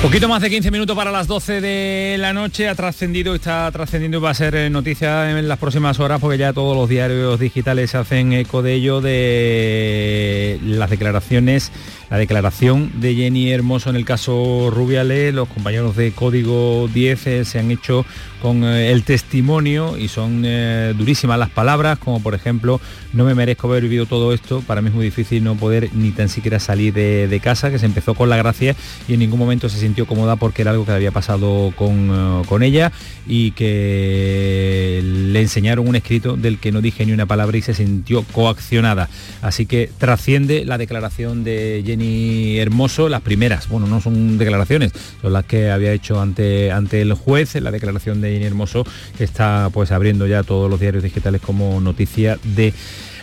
Poquito 0.03 0.29
más 0.29 0.43
de 0.43 0.51
15 0.51 0.71
minutos 0.71 0.95
para 0.95 1.11
las 1.11 1.27
12 1.27 1.61
de 1.61 2.17
la 2.19 2.33
noche 2.33 2.69
ha 2.69 2.75
trascendido, 2.75 3.35
está 3.35 3.71
trascendiendo 3.73 4.19
y 4.19 4.21
va 4.21 4.31
a 4.31 4.35
ser 4.35 4.55
eh, 4.55 4.71
noticia 4.71 5.37
en 5.37 5.49
las 5.49 5.59
próximas 5.59 5.99
horas 5.99 6.21
porque 6.21 6.39
ya 6.39 6.53
todos 6.53 6.77
los 6.77 6.89
diarios 6.89 7.41
digitales 7.41 7.95
hacen 7.95 8.33
eco 8.33 8.63
de 8.63 8.75
ello, 8.75 9.01
de 9.01 10.61
las 10.63 10.91
declaraciones, 10.91 11.73
la 12.11 12.19
declaración 12.19 12.93
de 13.01 13.15
Jenny 13.15 13.51
Hermoso 13.51 13.91
en 13.91 13.97
el 13.97 14.05
caso 14.05 14.71
Rubiales, 14.71 15.35
los 15.35 15.49
compañeros 15.49 15.97
de 15.97 16.13
Código 16.13 16.89
10 16.93 17.27
eh, 17.27 17.45
se 17.45 17.59
han 17.59 17.71
hecho 17.71 18.07
con 18.41 18.63
eh, 18.63 18.93
el 18.93 19.03
testimonio 19.03 19.99
y 19.99 20.07
son 20.07 20.43
eh, 20.45 20.95
durísimas 20.97 21.39
las 21.39 21.51
palabras, 21.51 21.99
como 21.99 22.21
por 22.21 22.35
ejemplo, 22.35 22.81
no 23.13 23.25
me 23.25 23.35
merezco 23.35 23.67
haber 23.67 23.83
vivido 23.83 24.07
todo 24.07 24.33
esto, 24.33 24.61
para 24.61 24.83
mí 24.83 24.89
es 24.89 24.95
muy 24.95 25.05
difícil 25.05 25.43
no 25.43 25.57
poder 25.57 25.91
ni 25.95 26.13
tan 26.13 26.29
siquiera 26.29 26.61
salir 26.61 26.95
de, 26.95 27.41
casa, 27.43 27.71
que 27.71 27.79
se 27.79 27.87
empezó 27.87 28.15
con 28.15 28.29
la 28.29 28.37
gracia 28.37 28.77
y 29.09 29.15
en 29.15 29.21
ningún 29.21 29.39
momento 29.39 29.69
se 29.69 29.79
sintió 29.79 30.07
cómoda 30.07 30.37
porque 30.37 30.63
era 30.63 30.71
algo 30.71 30.87
que 30.87 30.93
había 30.93 31.11
pasado 31.11 31.73
con, 31.77 32.45
con 32.45 32.63
ella 32.63 32.93
y 33.27 33.51
que 33.53 35.01
le 35.05 35.41
enseñaron 35.41 35.87
un 35.87 35.97
escrito 35.97 36.37
del 36.37 36.59
que 36.59 36.73
no 36.73 36.81
dije 36.81 37.05
ni 37.05 37.13
una 37.13 37.27
palabra 37.27 37.57
y 37.59 37.63
se 37.63 37.75
sintió 37.75 38.23
coaccionada. 38.33 39.09
Así 39.43 39.67
que 39.67 39.91
trasciende 39.99 40.65
la 40.65 40.79
declaración 40.79 41.45
de 41.45 41.83
Jenny 41.85 41.96
Hermoso, 42.01 43.09
las 43.09 43.23
primeras, 43.23 43.69
bueno, 43.69 43.87
no 43.87 44.01
son 44.01 44.39
declaraciones, 44.39 44.93
son 45.23 45.33
las 45.33 45.45
que 45.45 45.71
había 45.71 45.93
hecho 45.93 46.21
ante, 46.21 46.73
ante 46.73 47.03
el 47.03 47.13
juez, 47.15 47.55
la 47.57 47.71
declaración 47.71 48.21
de 48.21 48.33
Jenny 48.33 48.47
Hermoso, 48.47 48.85
está 49.19 49.71
pues 49.73 49.93
abriendo 49.93 50.27
ya 50.27 50.43
todos 50.43 50.71
los 50.71 50.81
diarios 50.81 51.03
digitales 51.03 51.41
como 51.41 51.81
noticia 51.81 52.39
de 52.43 52.73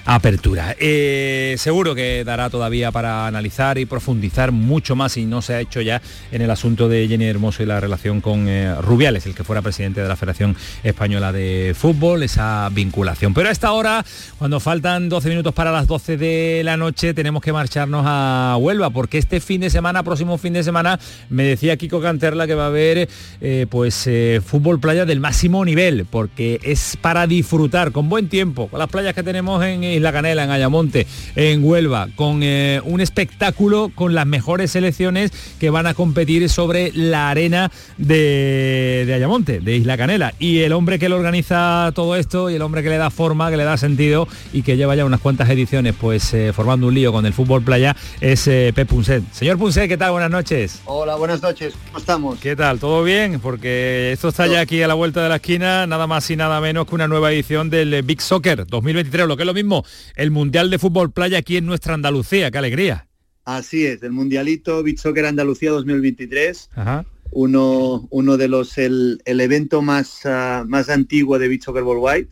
apertura. 0.05 0.75
Eh, 0.79 1.55
seguro 1.57 1.95
que 1.95 2.23
dará 2.23 2.49
todavía 2.49 2.91
para 2.91 3.25
analizar 3.25 3.77
y 3.77 3.85
profundizar 3.85 4.51
mucho 4.51 4.95
más 4.95 5.15
y 5.17 5.25
no 5.25 5.41
se 5.41 5.53
ha 5.53 5.59
hecho 5.61 5.81
ya 5.81 6.01
en 6.31 6.41
el 6.41 6.51
asunto 6.51 6.89
de 6.89 7.07
Jenny 7.07 7.25
Hermoso 7.25 7.63
y 7.63 7.65
la 7.65 7.79
relación 7.79 8.19
con 8.19 8.47
eh, 8.47 8.75
Rubiales, 8.81 9.25
el 9.25 9.33
que 9.33 9.43
fuera 9.43 9.61
presidente 9.61 10.01
de 10.01 10.07
la 10.07 10.15
Federación 10.15 10.55
Española 10.83 11.31
de 11.31 11.73
Fútbol, 11.77 12.23
esa 12.23 12.69
vinculación. 12.69 13.33
Pero 13.33 13.49
a 13.49 13.51
esta 13.51 13.71
hora, 13.71 14.05
cuando 14.37 14.59
faltan 14.59 15.07
12 15.07 15.29
minutos 15.29 15.53
para 15.53 15.71
las 15.71 15.87
12 15.87 16.17
de 16.17 16.61
la 16.65 16.75
noche, 16.75 17.13
tenemos 17.13 17.41
que 17.41 17.53
marcharnos 17.53 18.03
a 18.05 18.57
Huelva, 18.59 18.89
porque 18.89 19.17
este 19.17 19.39
fin 19.39 19.61
de 19.61 19.69
semana, 19.69 20.03
próximo 20.03 20.37
fin 20.37 20.53
de 20.53 20.63
semana, 20.63 20.99
me 21.29 21.43
decía 21.43 21.77
Kiko 21.77 22.01
Canterla 22.01 22.45
que 22.45 22.55
va 22.55 22.65
a 22.65 22.67
haber 22.67 23.07
eh, 23.41 23.67
pues 23.69 24.09
fútbol 24.45 24.79
playa 24.79 25.05
del 25.05 25.19
máximo 25.19 25.63
nivel, 25.63 26.05
porque 26.09 26.59
es 26.63 26.97
para 26.99 27.25
disfrutar 27.25 27.91
con 27.91 28.09
buen 28.09 28.27
tiempo, 28.27 28.67
con 28.67 28.79
las 28.79 28.89
playas 28.89 29.13
que 29.13 29.23
tenemos 29.23 29.63
en 29.63 29.92
Isla 29.93 30.11
Canela, 30.11 30.43
en 30.43 30.51
Ayamonte, 30.51 31.07
en 31.35 31.63
Huelva, 31.63 32.09
con 32.15 32.41
eh, 32.43 32.81
un 32.83 33.01
espectáculo 33.01 33.91
con 33.93 34.13
las 34.13 34.25
mejores 34.25 34.71
selecciones 34.71 35.31
que 35.59 35.69
van 35.69 35.87
a 35.87 35.93
competir 35.93 36.49
sobre 36.49 36.91
la 36.93 37.29
arena 37.29 37.71
de, 37.97 39.03
de 39.05 39.13
Ayamonte, 39.13 39.59
de 39.59 39.77
Isla 39.77 39.97
Canela. 39.97 40.33
Y 40.39 40.59
el 40.59 40.73
hombre 40.73 40.99
que 40.99 41.09
lo 41.09 41.17
organiza 41.17 41.91
todo 41.93 42.15
esto 42.15 42.49
y 42.49 42.55
el 42.55 42.61
hombre 42.61 42.83
que 42.83 42.89
le 42.89 42.97
da 42.97 43.09
forma, 43.09 43.49
que 43.49 43.57
le 43.57 43.63
da 43.63 43.77
sentido 43.77 44.27
y 44.51 44.63
que 44.63 44.77
lleva 44.77 44.95
ya 44.95 45.05
unas 45.05 45.19
cuantas 45.19 45.49
ediciones 45.49 45.95
pues 45.99 46.33
eh, 46.33 46.51
formando 46.53 46.87
un 46.87 46.93
lío 46.93 47.11
con 47.11 47.25
el 47.25 47.33
fútbol 47.33 47.63
playa 47.63 47.95
es 48.21 48.47
eh, 48.47 48.71
Pep 48.75 48.87
Punset. 48.87 49.23
Señor 49.31 49.57
Punset, 49.57 49.87
¿qué 49.87 49.97
tal? 49.97 50.11
Buenas 50.11 50.31
noches. 50.31 50.81
Hola, 50.85 51.15
buenas 51.15 51.41
noches. 51.41 51.73
¿Cómo 51.87 51.99
estamos? 51.99 52.39
¿Qué 52.39 52.55
tal? 52.55 52.79
¿Todo 52.79 53.03
bien? 53.03 53.39
Porque 53.39 54.11
esto 54.11 54.29
está 54.29 54.47
ya 54.47 54.59
aquí 54.61 54.81
a 54.81 54.87
la 54.87 54.93
vuelta 54.93 55.23
de 55.23 55.29
la 55.29 55.35
esquina, 55.35 55.87
nada 55.87 56.07
más 56.07 56.29
y 56.29 56.35
nada 56.35 56.59
menos 56.61 56.87
que 56.87 56.95
una 56.95 57.07
nueva 57.07 57.31
edición 57.31 57.69
del 57.69 57.93
eh, 57.93 58.01
Big 58.01 58.21
Soccer 58.21 58.65
2023, 58.65 59.27
lo 59.27 59.35
que 59.37 59.43
es 59.43 59.47
lo 59.47 59.53
mismo, 59.53 59.82
el 60.15 60.31
Mundial 60.31 60.69
de 60.69 60.79
Fútbol 60.79 61.11
Playa 61.11 61.37
aquí 61.39 61.57
en 61.57 61.65
nuestra 61.65 61.93
Andalucía. 61.93 62.51
¡Qué 62.51 62.57
alegría! 62.57 63.07
Así 63.45 63.85
es, 63.85 64.01
el 64.03 64.11
Mundialito 64.11 64.83
Beach 64.83 64.99
Soccer 64.99 65.25
Andalucía 65.25 65.71
2023. 65.71 66.69
Ajá. 66.75 67.05
Uno, 67.31 68.07
uno 68.11 68.37
de 68.37 68.47
los, 68.47 68.77
el, 68.77 69.21
el 69.25 69.41
evento 69.41 69.81
más, 69.81 70.25
ah, 70.25 70.63
más 70.67 70.89
antiguo 70.89 71.39
de 71.39 71.47
Beach 71.47 71.63
Soccer 71.63 71.83
Worldwide. 71.83 72.27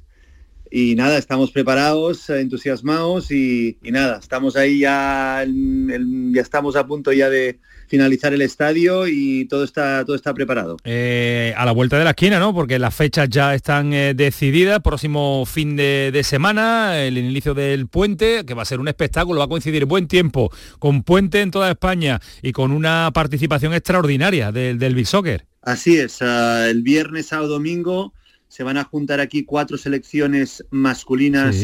y 0.70 0.96
nada, 0.96 1.18
estamos 1.18 1.52
preparados, 1.52 2.30
entusiasmados 2.30 3.30
y, 3.32 3.78
nada, 3.84 4.20
estamos 4.20 4.56
ahí 4.56 4.80
ya, 4.80 5.46
ya 5.46 6.42
estamos 6.42 6.78
a 6.78 6.88
punto 6.88 7.12
ya 7.12 7.30
de 7.30 7.60
finalizar 7.92 8.34
el 8.34 8.42
estadio 8.42 9.06
y 9.06 9.46
todo 9.50 9.66
está, 9.66 10.06
todo 10.06 10.16
está 10.16 10.34
preparado. 10.34 10.78
Eh, 10.86 11.54
a 11.58 11.66
la 11.66 11.74
vuelta 11.74 12.00
de 12.00 12.06
la 12.06 12.12
esquina, 12.12 12.40
¿no? 12.40 12.54
Porque 12.54 12.80
las 12.80 12.96
fechas 12.96 13.28
ya 13.30 13.54
están 13.54 13.92
eh, 13.92 14.14
decididas, 14.16 14.80
próximo 14.80 15.46
fin 15.46 15.76
de, 15.76 16.22
semana, 16.24 17.02
el 17.02 17.18
inicio 17.18 17.54
del 17.54 17.88
puente, 17.88 18.46
que 18.46 18.54
va 18.54 18.62
a 18.62 18.66
ser 18.66 18.80
un 18.80 18.88
espectáculo, 18.88 19.40
va 19.40 19.46
a 19.46 19.50
coincidir 19.50 19.84
buen 19.84 20.08
tiempo, 20.08 20.52
con 20.80 21.04
puente 21.04 21.42
en 21.42 21.52
toda 21.52 21.70
España 21.70 22.22
y 22.42 22.54
con 22.54 22.72
una 22.72 23.12
participación 23.14 23.74
extraordinaria 23.74 24.54
del, 24.54 24.80
del 24.80 24.96
Big 24.96 25.08
Soccer. 25.08 25.46
Así 25.62 25.98
es, 25.98 26.22
ah, 26.22 26.70
el 26.70 26.84
viernes, 26.84 27.26
sábado, 27.28 27.50
domingo 27.50 28.14
se 28.48 28.64
van 28.64 28.78
a 28.78 28.86
juntar 28.86 29.20
aquí 29.20 29.44
cuatro 29.44 29.78
selecciones 29.78 30.66
masculinas 30.72 31.58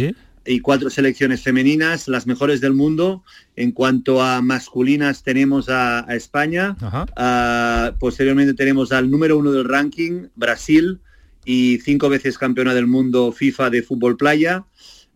y 0.48 0.61
cuatro 0.61 0.90
selecciones 0.90 1.44
femeninas, 1.44 2.07
las 2.07 2.26
mejores 2.26 2.61
del 2.61 2.74
mundo. 2.74 3.24
En 3.56 3.72
cuanto 3.72 4.22
a 4.22 4.41
masculinas 4.41 5.24
tenemos 5.24 5.68
a, 5.69 6.06
España, 6.10 6.76
ah, 7.15 7.94
posteriormente 7.99 8.53
tenemos 8.53 8.91
al 8.91 9.11
número 9.11 9.38
uno 9.38 9.52
del 9.52 9.68
ranking, 9.68 10.28
Brasil, 10.36 10.99
y 11.45 11.80
cinco 11.80 12.10
veces 12.10 12.38
campeona 12.38 12.74
del 12.74 12.88
mundo 12.88 13.32
FIFA 13.32 13.69
de 13.69 13.84
fútbol 13.84 14.18
playa. 14.18 14.65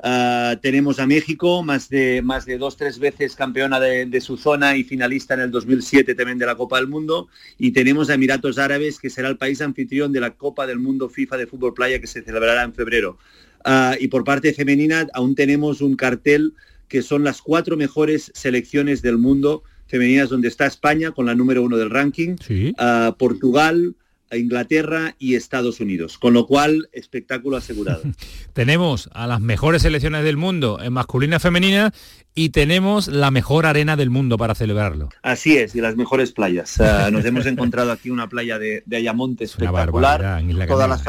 Ah, 0.04 0.58
tenemos 0.62 1.00
a 1.00 1.06
México, 1.06 1.62
más 1.62 1.88
de, 1.90 2.22
más 2.24 2.46
de 2.46 2.58
dos, 2.58 2.76
tres 2.76 2.98
veces 2.98 3.36
campeona 3.36 3.80
de, 3.80 4.22
su 4.22 4.36
zona 4.36 4.76
y 4.76 4.84
finalista 4.84 5.36
en 5.36 5.42
el 5.42 5.52
2007 5.52 6.16
también 6.16 6.40
de 6.40 6.46
la 6.48 6.56
Copa 6.56 6.78
del 6.78 6.88
Mundo. 6.88 7.28
Y 7.58 7.72
tenemos 7.72 8.10
a 8.10 8.16
Emiratos 8.16 8.58
Árabes, 8.58 8.98
que 9.00 9.10
será 9.10 9.30
el 9.30 9.38
país 9.38 9.62
anfitrión 9.62 10.12
de 10.12 10.20
la 10.20 10.32
Copa 10.32 10.66
del 10.66 10.80
Mundo 10.80 11.10
FIFA 11.10 11.38
de 11.38 11.48
Fútbol 11.48 11.74
Playa, 11.74 12.02
que 12.02 12.08
se 12.08 12.24
celebrará 12.24 12.64
en 12.64 12.74
febrero. 12.74 13.18
Ah, 13.64 13.96
y 14.00 14.08
por 14.08 14.24
parte 14.24 14.54
femenina 14.54 15.08
aún 15.14 15.36
tenemos 15.36 15.82
un 15.82 15.96
cartel 15.96 16.54
que 16.88 17.02
son 17.02 17.24
las 17.24 17.42
cuatro 17.42 17.78
mejores 17.78 18.32
selecciones 18.36 19.02
del 19.02 19.18
mundo 19.18 19.64
femeninas, 19.88 20.30
donde 20.30 20.48
está 20.48 20.66
España 20.66 21.12
con 21.12 21.26
la 21.26 21.36
número 21.36 21.64
uno 21.64 21.78
del 21.78 21.90
ranking, 21.90 22.36
ah, 22.78 23.16
Portugal, 23.20 23.96
Inglaterra 24.38 25.16
y 25.20 25.36
Estados 25.36 25.80
Unidos, 25.80 26.18
con 26.18 26.34
lo 26.34 26.48
cual 26.48 26.90
espectáculo 26.94 27.58
asegurado. 27.58 28.04
tenemos 28.54 29.10
a 29.14 29.28
las 29.28 29.42
mejores 29.42 29.82
selecciones 29.82 30.24
del 30.24 30.38
mundo 30.38 30.80
en 30.82 30.94
masculina 30.94 31.38
y 31.38 31.40
femenina 31.40 31.94
y 32.34 32.50
tenemos 32.50 33.08
la 33.08 33.32
mejor 33.32 33.66
arena 33.66 33.98
del 33.98 34.10
mundo 34.10 34.38
para 34.38 34.56
celebrarlo. 34.56 35.10
Así 35.22 35.58
es, 35.58 35.76
y 35.76 35.82
las 35.82 35.96
mejores 35.96 36.32
playas. 36.32 36.80
nos 37.12 37.26
hemos 37.26 37.46
encontrado 37.46 37.92
aquí 37.92 38.10
una 38.10 38.30
playa 38.30 38.58
de, 38.58 38.84
Ayamonte 38.92 39.46
espectacular, 39.46 40.42
todas 40.68 40.90
las, 40.90 41.04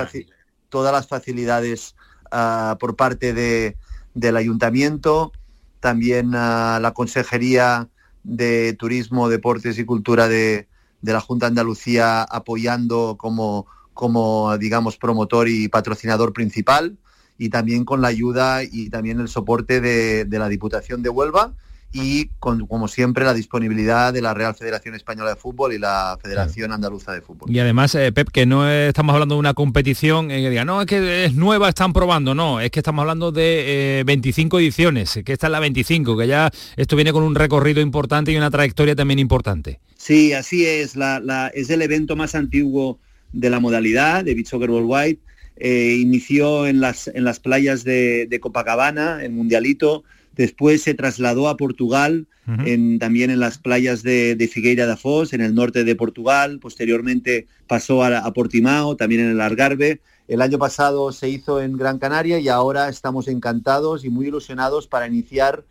todas 0.69 0.93
las 0.93 1.07
facilidades 1.07 1.95
ah, 2.33 2.77
por 2.81 2.97
parte 2.97 3.33
de, 3.33 3.77
del 4.15 4.37
ayuntamiento, 4.37 5.33
también 5.81 6.33
la 6.33 6.93
Consejería 6.95 7.89
de 8.25 8.75
Turismo, 8.75 9.29
Deportes 9.29 9.79
y 9.79 9.85
Cultura 9.85 10.29
de, 10.29 10.69
de 11.03 11.13
la 11.13 11.21
Junta 11.21 11.47
de 11.47 11.49
Andalucía 11.49 12.23
apoyando 12.23 13.17
como, 13.19 13.67
como, 13.93 14.57
digamos, 14.57 14.97
promotor 14.97 15.49
y 15.49 15.69
patrocinador 15.69 16.33
principal 16.33 16.97
y 17.37 17.51
también 17.51 17.85
con 17.85 18.01
la 18.01 18.09
ayuda 18.09 18.63
y 18.63 18.89
también 18.89 19.21
el 19.21 19.29
soporte 19.29 19.81
de, 19.81 20.27
la 20.31 20.49
Diputación 20.49 21.03
de 21.03 21.11
Huelva 21.11 21.53
y 21.93 22.29
con, 22.39 22.67
como 22.67 22.89
siempre 22.89 23.25
la 23.25 23.35
disponibilidad 23.35 24.13
de 24.13 24.23
la 24.23 24.35
Real 24.35 24.55
Federación 24.55 24.95
Española 24.95 25.31
de 25.31 25.37
Fútbol 25.37 25.73
y 25.73 25.79
la 25.79 26.19
Federación 26.23 26.73
Andaluza 26.73 27.13
de 27.13 27.21
Fútbol. 27.21 27.51
Y 27.51 27.59
además, 27.59 27.95
eh, 27.95 28.13
Pep, 28.13 28.31
que 28.31 28.47
no 28.47 28.69
estamos 28.69 29.13
hablando 29.13 29.35
de 29.35 29.41
una 29.41 29.55
competición 29.55 30.31
eh, 30.31 30.41
que 30.41 30.51
diga, 30.51 30.65
no, 30.65 30.81
es 30.81 30.87
que 30.87 31.25
es 31.25 31.35
nueva, 31.35 31.69
están 31.69 31.93
probando, 31.93 32.35
no, 32.35 32.61
es 32.61 32.71
que 32.71 32.81
estamos 32.81 33.03
hablando 33.03 33.33
de 33.33 34.03
25 34.07 34.59
eh, 34.59 34.63
ediciones, 34.63 35.21
que 35.25 35.33
esta 35.33 35.47
es 35.49 35.51
la 35.51 35.61
25, 35.61 36.17
que 36.17 36.27
ya 36.27 36.51
esto 36.77 36.97
viene 36.97 37.13
con 37.13 37.23
un 37.23 37.35
recorrido 37.35 37.81
importante 37.81 38.33
y 38.33 38.37
una 38.37 38.51
trayectoria 38.51 38.97
también 38.97 39.19
importante. 39.19 39.81
Sí, 40.03 40.33
así 40.33 40.67
es. 40.67 40.97
La, 40.97 41.51
es 41.55 41.71
el 41.71 41.81
evento 41.81 42.17
más 42.17 42.35
antiguo 42.35 42.99
de 43.33 43.51
la 43.51 43.61
modalidad 43.61 44.25
de 44.25 44.35
Beach 44.35 44.49
Soccer 44.49 44.71
Worldwide. 44.71 45.19
Eh, 45.57 45.99
inició 46.01 46.67
en 46.67 46.81
las, 46.81 47.07
en 47.07 47.23
las 47.23 47.39
playas 47.39 47.85
de, 47.85 48.39
Copacabana, 48.41 49.23
en 49.23 49.37
Mundialito. 49.37 50.03
Después 50.37 50.83
se 50.83 50.95
trasladó 50.95 51.49
a 51.49 51.57
Portugal, 51.57 52.27
en, 52.65 52.99
también 52.99 53.31
en 53.31 53.39
las 53.39 53.59
playas 53.59 54.03
de, 54.03 54.51
Figueira 54.53 54.87
da 54.87 54.97
Foz, 54.97 55.33
en 55.33 55.41
el 55.41 55.55
norte 55.55 55.85
de 55.85 55.95
Portugal. 55.95 56.59
Posteriormente 56.59 57.47
pasó 57.67 58.03
a, 58.03 58.19
a, 58.19 58.33
Portimao, 58.33 58.97
también 58.97 59.23
en 59.23 59.31
el 59.31 59.41
Algarve. 59.41 60.01
El 60.29 60.41
año 60.41 60.59
pasado 60.59 61.13
se 61.13 61.29
hizo 61.29 61.61
en 61.61 61.77
Gran 61.77 61.99
Canaria 61.99 62.39
y 62.39 62.49
ahora 62.49 62.89
estamos 62.89 63.29
encantados 63.29 64.05
y 64.05 64.11
muy 64.11 64.29
ilusionados 64.29 64.87
para 64.87 65.07
iniciar 65.07 65.65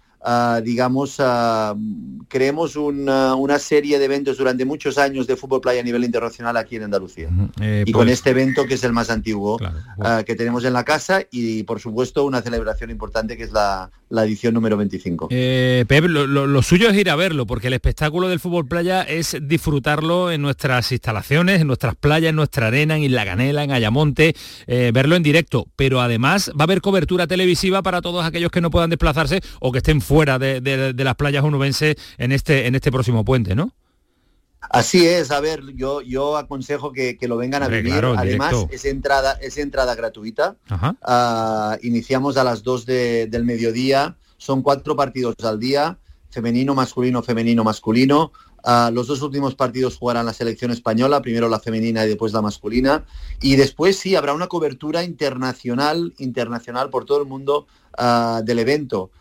Digamos, 0.63 1.17
uh, 1.19 1.75
creemos 2.27 2.75
una, 2.75 3.33
una, 3.33 3.57
serie 3.57 3.97
de 3.97 4.05
eventos 4.05 4.37
durante 4.37 4.65
muchos 4.65 4.99
años 4.99 5.25
de 5.25 5.35
fútbol 5.35 5.61
playa 5.61 5.81
a 5.81 5.83
nivel 5.83 6.03
internacional 6.03 6.55
aquí 6.57 6.75
en 6.75 6.83
Andalucía. 6.83 7.29
Eh, 7.59 7.83
y 7.87 7.91
con 7.91 8.05
pues 8.05 8.19
este 8.19 8.29
evento 8.29 8.65
que 8.65 8.75
es 8.75 8.83
el 8.83 8.93
más 8.93 9.09
antiguo 9.09 9.59
que 10.25 10.35
tenemos 10.35 10.63
en 10.63 10.73
la 10.73 10.83
casa 10.83 11.23
y, 11.31 11.63
por 11.63 11.79
supuesto, 11.79 12.23
una 12.23 12.41
celebración 12.41 12.91
importante 12.91 13.35
que 13.35 13.43
es 13.43 13.51
la, 13.51 13.89
la 14.09 14.23
edición 14.23 14.53
número 14.53 14.77
25. 14.77 15.29
Eh, 15.31 15.85
Pep, 15.87 16.05
lo, 16.05 16.61
suyo 16.61 16.89
es 16.89 16.97
ir 16.97 17.09
a 17.09 17.15
verlo, 17.15 17.47
porque 17.47 17.67
el 17.67 17.73
espectáculo 17.73 18.29
del 18.29 18.39
fútbol 18.39 18.67
playa 18.67 19.01
es 19.01 19.37
disfrutarlo 19.41 20.31
en 20.31 20.41
nuestras 20.43 20.91
instalaciones, 20.91 21.61
en 21.61 21.67
nuestras 21.67 21.95
playas, 21.95 22.29
en 22.29 22.35
nuestra 22.35 22.67
arena, 22.67 22.95
en 22.95 23.03
Isla 23.03 23.25
Canela, 23.25 23.63
en 23.63 23.71
Ayamonte, 23.71 24.35
eh, 24.67 24.91
verlo 24.93 25.15
en 25.15 25.23
directo. 25.23 25.65
Pero 25.75 25.99
además 25.99 26.51
va 26.51 26.61
a 26.61 26.63
haber 26.63 26.81
cobertura 26.81 27.25
televisiva 27.25 27.81
para 27.81 28.01
todos 28.01 28.23
aquellos 28.23 28.51
que 28.51 28.61
no 28.61 28.69
puedan 28.69 28.91
desplazarse 28.91 29.41
o 29.59 29.71
que 29.71 29.79
estén 29.79 29.99
fuera 29.99 30.10
de, 30.11 30.93
las 30.97 31.15
playas 31.15 31.43
onubenses 31.43 31.95
en 32.17 32.31
este, 32.31 32.67
en 32.67 32.75
este 32.75 32.91
próximo 32.91 33.23
puente, 33.23 33.55
¿no? 33.55 33.71
Así 34.69 35.07
es, 35.07 35.31
a 35.31 35.39
ver, 35.39 35.63
yo, 35.75 36.01
yo 36.01 36.37
aconsejo 36.37 36.93
que, 36.93 37.17
lo 37.21 37.37
vengan 37.37 37.63
a 37.63 37.67
vivir. 37.67 38.05
Además, 38.05 38.53
es 38.69 38.85
entrada, 38.85 39.37
es 39.41 39.57
entrada 39.57 39.95
gratuita. 39.95 40.55
Ah, 41.01 41.77
iniciamos 41.81 42.37
a 42.37 42.43
las 42.43 42.63
2 42.63 42.85
del 42.85 43.43
mediodía. 43.43 44.15
Son 44.37 44.61
cuatro 44.61 44.95
partidos 44.95 45.35
al 45.43 45.59
día, 45.59 45.97
femenino, 46.29 46.73
masculino, 46.73 47.21
femenino, 47.21 47.63
masculino. 47.63 48.31
Ah, 48.63 48.91
los 48.93 49.07
dos 49.07 49.21
últimos 49.21 49.55
partidos 49.55 49.97
jugarán 49.97 50.25
la 50.25 50.33
selección 50.33 50.71
española, 50.71 51.21
primero 51.21 51.49
la 51.49 51.59
femenina 51.59 52.05
y 52.05 52.07
después 52.07 52.31
la 52.31 52.41
masculina. 52.41 53.05
Y 53.41 53.55
después 53.55 53.97
sí, 53.97 54.15
habrá 54.15 54.33
una 54.33 54.47
cobertura 54.47 55.03
internacional, 55.03 56.13
internacional 56.19 56.89
por 56.89 57.05
todo 57.05 57.21
el 57.21 57.27
mundo 57.27 57.67
ah, 57.97 58.41
del 58.43 58.59
evento 58.59 59.11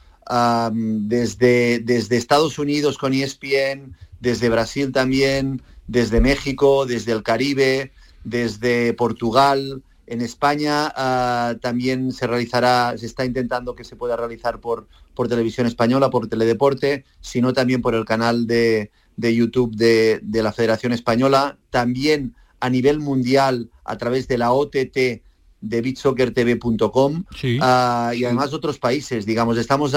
desde, 0.72 1.80
desde 1.80 2.16
Estados 2.16 2.58
Unidos 2.58 2.98
con 2.98 3.12
ESPN, 3.12 3.96
desde 4.20 4.48
Brasil 4.48 4.92
también, 4.92 5.62
desde 5.86 6.20
México, 6.20 6.86
desde 6.86 7.12
el 7.12 7.22
Caribe, 7.22 7.92
desde 8.24 8.92
Portugal. 8.94 9.82
En 10.06 10.20
España 10.20 10.92
ah, 10.96 11.54
también 11.60 12.12
se 12.12 12.26
realizará, 12.26 12.96
se 12.96 13.06
está 13.06 13.24
intentando 13.24 13.74
que 13.74 13.84
se 13.84 13.96
pueda 13.96 14.16
realizar 14.16 14.60
por, 14.60 14.88
por 15.14 15.28
televisión 15.28 15.66
española, 15.66 16.10
por 16.10 16.28
teledeporte, 16.28 17.04
sino 17.20 17.52
también 17.52 17.82
por 17.82 17.94
el 17.94 18.04
canal 18.04 18.46
de, 18.46 18.90
de 19.16 19.34
YouTube 19.34 19.74
de, 19.74 20.20
de 20.22 20.42
la 20.42 20.52
Federación 20.52 20.92
Española. 20.92 21.58
También 21.70 22.34
a 22.60 22.70
nivel 22.70 23.00
mundial, 23.00 23.70
a 23.84 23.96
través 23.96 24.28
de 24.28 24.38
la 24.38 24.52
OTT, 24.52 25.22
de 25.60 25.82
beachsoccertv.com 25.82 27.24
ah, 27.60 28.12
y 28.14 28.24
además 28.24 28.52
otros 28.52 28.78
países, 28.78 29.26
digamos, 29.26 29.58
estamos, 29.58 29.94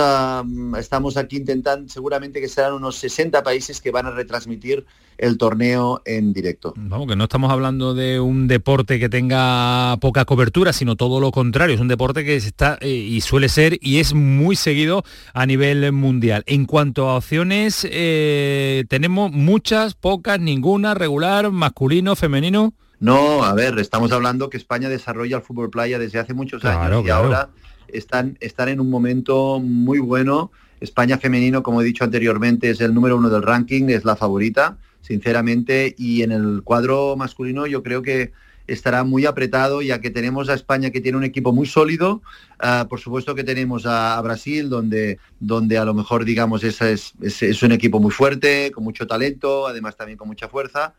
estamos 0.78 1.18
aquí 1.18 1.38
intentando, 1.38 1.90
seguramente 1.90 2.42
que 2.42 2.50
serán 2.50 2.74
unos 2.74 2.98
60 2.98 3.44
países 3.44 3.82
que 3.82 3.92
van 3.92 4.06
a 4.06 4.12
retransmitir 4.12 4.86
el 5.18 5.38
torneo 5.38 6.02
en 6.06 6.34
directo. 6.34 6.74
Vamos, 6.76 7.08
que 7.08 7.16
no 7.16 7.26
estamos 7.26 7.52
hablando 7.52 7.94
de 7.94 8.20
un 8.20 8.48
deporte 8.48 9.00
que 9.00 9.10
tenga 9.10 9.98
poca 10.02 10.26
cobertura, 10.26 10.74
sino 10.74 10.96
todo 10.96 11.20
lo 11.20 11.32
contrario, 11.32 11.76
es 11.76 11.82
un 11.82 11.88
deporte 11.88 12.26
que 12.26 12.36
está 12.36 12.78
eh, 12.82 12.90
y 12.90 13.22
suele 13.22 13.50
ser 13.50 13.78
y 13.82 14.00
es 14.00 14.14
muy 14.14 14.56
seguido 14.56 15.04
a 15.34 15.46
nivel 15.46 15.92
mundial. 15.92 16.44
En 16.46 16.66
cuanto 16.66 17.10
a 17.10 17.18
opciones, 17.18 17.88
eh, 17.90 18.86
tenemos 18.90 19.32
muchas, 19.32 19.94
pocas, 19.94 20.40
ninguna, 20.40 20.94
regular, 20.94 21.52
masculino, 21.52 22.16
femenino. 22.16 22.74
No, 23.04 23.44
a 23.44 23.54
ver, 23.54 23.78
estamos 23.80 24.14
hablando 24.14 24.50
que 24.50 24.56
España 24.56 24.88
desarrolla 24.88 25.36
el 25.36 25.44
fútbol 25.44 25.70
playa 25.70 26.00
desde 26.00 26.20
hace 26.20 26.34
muchos 26.34 26.64
años 26.64 27.06
y 27.06 27.10
ahora 27.10 27.50
están, 27.90 28.38
están 28.40 28.70
en 28.70 28.80
un 28.80 28.90
momento 28.90 29.60
muy 29.60 30.00
bueno. 30.00 30.52
España 30.80 31.18
femenino, 31.18 31.64
como 31.64 31.82
he 31.82 31.84
dicho 31.84 32.06
anteriormente, 32.06 32.70
es 32.70 32.80
el 32.80 32.94
número 32.94 33.18
uno 33.18 33.30
del 33.30 33.42
ranking, 33.42 33.90
es 33.90 34.06
la 34.06 34.16
favorita, 34.16 34.78
sinceramente, 35.02 35.94
y 35.98 36.22
en 36.22 36.32
el 36.32 36.62
cuadro 36.64 37.18
masculino 37.18 37.68
yo 37.68 37.84
creo 37.84 38.02
que 38.04 38.32
estará 38.68 39.04
muy 39.04 39.26
apretado, 39.26 39.82
ya 39.82 40.00
que 40.00 40.10
tenemos 40.10 40.48
a 40.48 40.54
España 40.54 40.90
que 40.90 41.02
tiene 41.02 41.18
un 41.18 41.26
equipo 41.26 41.52
muy 41.52 41.68
sólido, 41.68 42.22
ah, 42.60 42.88
por 42.90 43.02
supuesto 43.02 43.36
que 43.36 43.44
tenemos 43.44 43.86
a, 43.86 44.22
Brasil, 44.22 44.70
donde, 44.70 45.20
donde 45.42 45.78
a 45.78 45.84
lo 45.84 45.94
mejor, 45.94 46.24
digamos, 46.24 46.64
es, 46.64 46.82
es, 46.82 47.14
es, 47.22 47.64
un 47.64 47.74
equipo 47.74 48.00
muy 48.00 48.12
fuerte, 48.12 48.72
con 48.72 48.86
mucho 48.86 49.06
talento, 49.06 49.68
además 49.68 49.98
también 49.98 50.18
con 50.18 50.30
mucha 50.30 50.48
fuerza, 50.48 50.94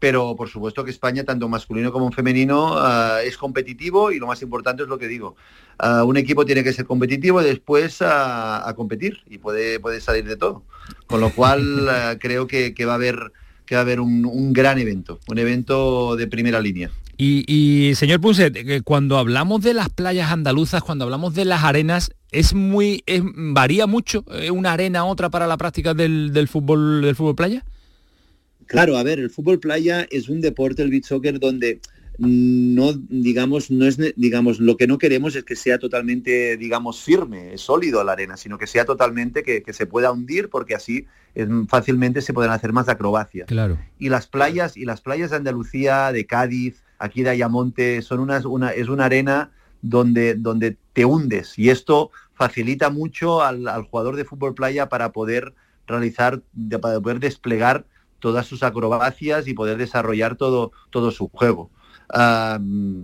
pero 0.00 0.34
por 0.34 0.48
supuesto 0.48 0.82
que 0.82 0.90
España, 0.90 1.24
tanto 1.24 1.48
masculino 1.48 1.92
como 1.92 2.10
femenino, 2.10 2.74
ah, 2.78 3.20
es 3.22 3.36
competitivo 3.36 4.10
y 4.10 4.18
lo 4.18 4.26
más 4.26 4.42
importante 4.42 4.82
es 4.82 4.88
lo 4.88 4.98
que 4.98 5.06
digo. 5.06 5.36
Ah, 5.78 6.04
un 6.04 6.16
equipo 6.16 6.44
tiene 6.44 6.64
que 6.64 6.72
ser 6.72 6.86
competitivo 6.86 7.40
y 7.40 7.44
después 7.44 7.98
a 8.00 8.72
competir 8.74 9.18
y 9.28 9.38
puede, 9.38 9.78
puede 9.78 10.00
salir 10.00 10.24
de 10.24 10.36
todo. 10.36 10.64
Con 11.06 11.20
lo 11.20 11.30
cual 11.30 11.88
ah, 11.90 12.16
creo 12.18 12.46
que, 12.46 12.74
va 12.84 12.92
a 12.92 12.96
haber, 12.96 13.32
que 13.66 13.74
va 13.74 13.80
a 13.80 13.84
haber 13.84 14.00
un, 14.00 14.52
gran 14.52 14.78
evento, 14.78 15.20
un 15.28 15.38
evento 15.38 16.16
de 16.16 16.26
primera 16.26 16.60
línea. 16.60 16.90
Y, 17.22 17.92
señor 17.96 18.22
Punset, 18.22 18.56
eh, 18.56 18.80
cuando 18.82 19.18
hablamos 19.18 19.60
de 19.60 19.74
las 19.74 19.90
playas 19.90 20.32
andaluzas, 20.32 20.82
cuando 20.82 21.04
hablamos 21.04 21.34
de 21.34 21.44
las 21.44 21.62
arenas, 21.64 22.12
es 22.32 22.54
muy, 22.54 23.04
varía 23.36 23.86
mucho 23.86 24.24
eh, 24.32 24.50
una 24.50 24.72
arena 24.72 25.00
a 25.00 25.04
otra 25.04 25.28
para 25.28 25.46
la 25.46 25.58
práctica 25.58 25.92
del, 25.92 26.32
del 26.32 26.48
fútbol, 26.48 27.02
del 27.02 27.14
fútbol 27.14 27.36
playa. 27.36 27.62
Claro, 28.70 28.96
a 28.96 29.02
ver, 29.02 29.18
el 29.18 29.30
fútbol 29.30 29.58
playa 29.58 30.06
es 30.12 30.28
un 30.28 30.40
deporte, 30.40 30.80
el 30.82 30.90
beach 30.90 31.06
soccer, 31.06 31.40
donde 31.40 31.80
no, 32.18 32.92
digamos, 32.92 33.68
no 33.72 33.84
es, 33.84 33.98
digamos, 34.14 34.60
lo 34.60 34.76
que 34.76 34.86
no 34.86 34.96
queremos 34.96 35.34
es 35.34 35.42
que 35.42 35.56
sea 35.56 35.80
totalmente, 35.80 36.56
digamos, 36.56 37.02
firme, 37.02 37.58
sólido 37.58 38.04
la 38.04 38.12
arena, 38.12 38.36
sino 38.36 38.58
que 38.58 38.68
sea 38.68 38.84
totalmente 38.84 39.42
que, 39.42 39.64
se 39.72 39.86
pueda 39.86 40.12
hundir 40.12 40.50
porque 40.50 40.76
así 40.76 41.08
es, 41.34 41.48
fácilmente 41.66 42.20
se 42.20 42.32
pueden 42.32 42.52
hacer 42.52 42.72
más 42.72 42.88
acrobacias. 42.88 43.48
Claro. 43.48 43.76
Y 43.98 44.08
las 44.08 44.28
playas, 44.28 44.76
y 44.76 44.84
las 44.84 45.00
playas 45.00 45.30
de 45.30 45.38
Andalucía, 45.38 46.12
de 46.12 46.26
Cádiz, 46.26 46.84
aquí 47.00 47.24
de 47.24 47.30
Ayamonte, 47.30 48.02
son 48.02 48.20
una, 48.20 48.36
es 48.36 48.88
una 48.88 49.04
arena 49.04 49.50
donde, 49.82 50.36
donde 50.36 50.76
te 50.92 51.04
hundes. 51.04 51.58
Y 51.58 51.70
esto 51.70 52.12
facilita 52.34 52.88
mucho 52.88 53.42
al, 53.42 53.66
al 53.66 53.82
jugador 53.82 54.14
de 54.14 54.24
fútbol 54.24 54.54
playa 54.54 54.88
para 54.88 55.10
poder 55.10 55.54
realizar, 55.88 56.40
para 56.80 57.00
poder 57.00 57.18
desplegar 57.18 57.84
todas 58.20 58.46
sus 58.46 58.62
acrobacias 58.62 59.48
y 59.48 59.54
poder 59.54 59.78
desarrollar 59.78 60.36
todo, 60.36 60.72
todo 60.90 61.10
su 61.10 61.28
juego. 61.28 61.70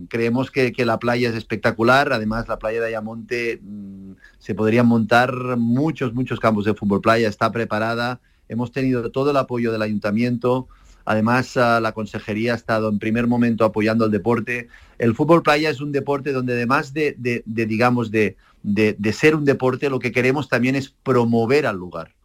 creemos 0.09 0.51
que, 0.51 0.73
la 0.85 0.99
playa 0.99 1.29
es 1.31 1.35
espectacular, 1.35 2.13
además 2.13 2.49
la 2.49 2.59
playa 2.59 2.81
de 2.81 2.89
Ayamonte 2.89 3.61
mm, 3.63 4.13
se 4.39 4.55
podrían 4.55 4.87
montar 4.87 5.57
muchos, 5.57 6.15
muchos 6.15 6.41
campos 6.41 6.65
de 6.65 6.75
fútbol 6.75 7.01
playa, 7.01 7.29
está 7.29 7.51
preparada, 7.53 8.21
hemos 8.49 8.73
tenido 8.73 9.11
todo 9.11 9.31
el 9.31 9.37
apoyo 9.37 9.73
del 9.73 9.83
ayuntamiento, 9.83 10.69
además 11.05 11.57
ah, 11.57 11.81
la 11.81 11.93
consejería 11.93 12.53
ha 12.53 12.57
estado 12.57 12.89
en 12.89 12.99
primer 12.99 13.27
momento 13.27 13.65
apoyando 13.65 14.05
el 14.05 14.11
deporte. 14.11 14.69
El 14.99 15.15
fútbol 15.15 15.43
playa 15.43 15.71
es 15.71 15.81
un 15.81 15.93
deporte 15.93 16.33
donde 16.33 16.55
además 16.55 16.93
de, 16.93 17.15
de 17.19 17.67
digamos, 17.67 18.11
de, 18.11 18.37
de 18.63 19.13
ser 19.13 19.37
un 19.37 19.45
deporte, 19.45 19.89
lo 19.89 20.01
que 20.01 20.11
queremos 20.11 20.49
también 20.49 20.75
es 20.75 20.91
promover 20.91 21.67
al 21.67 21.77
lugar. 21.77 22.16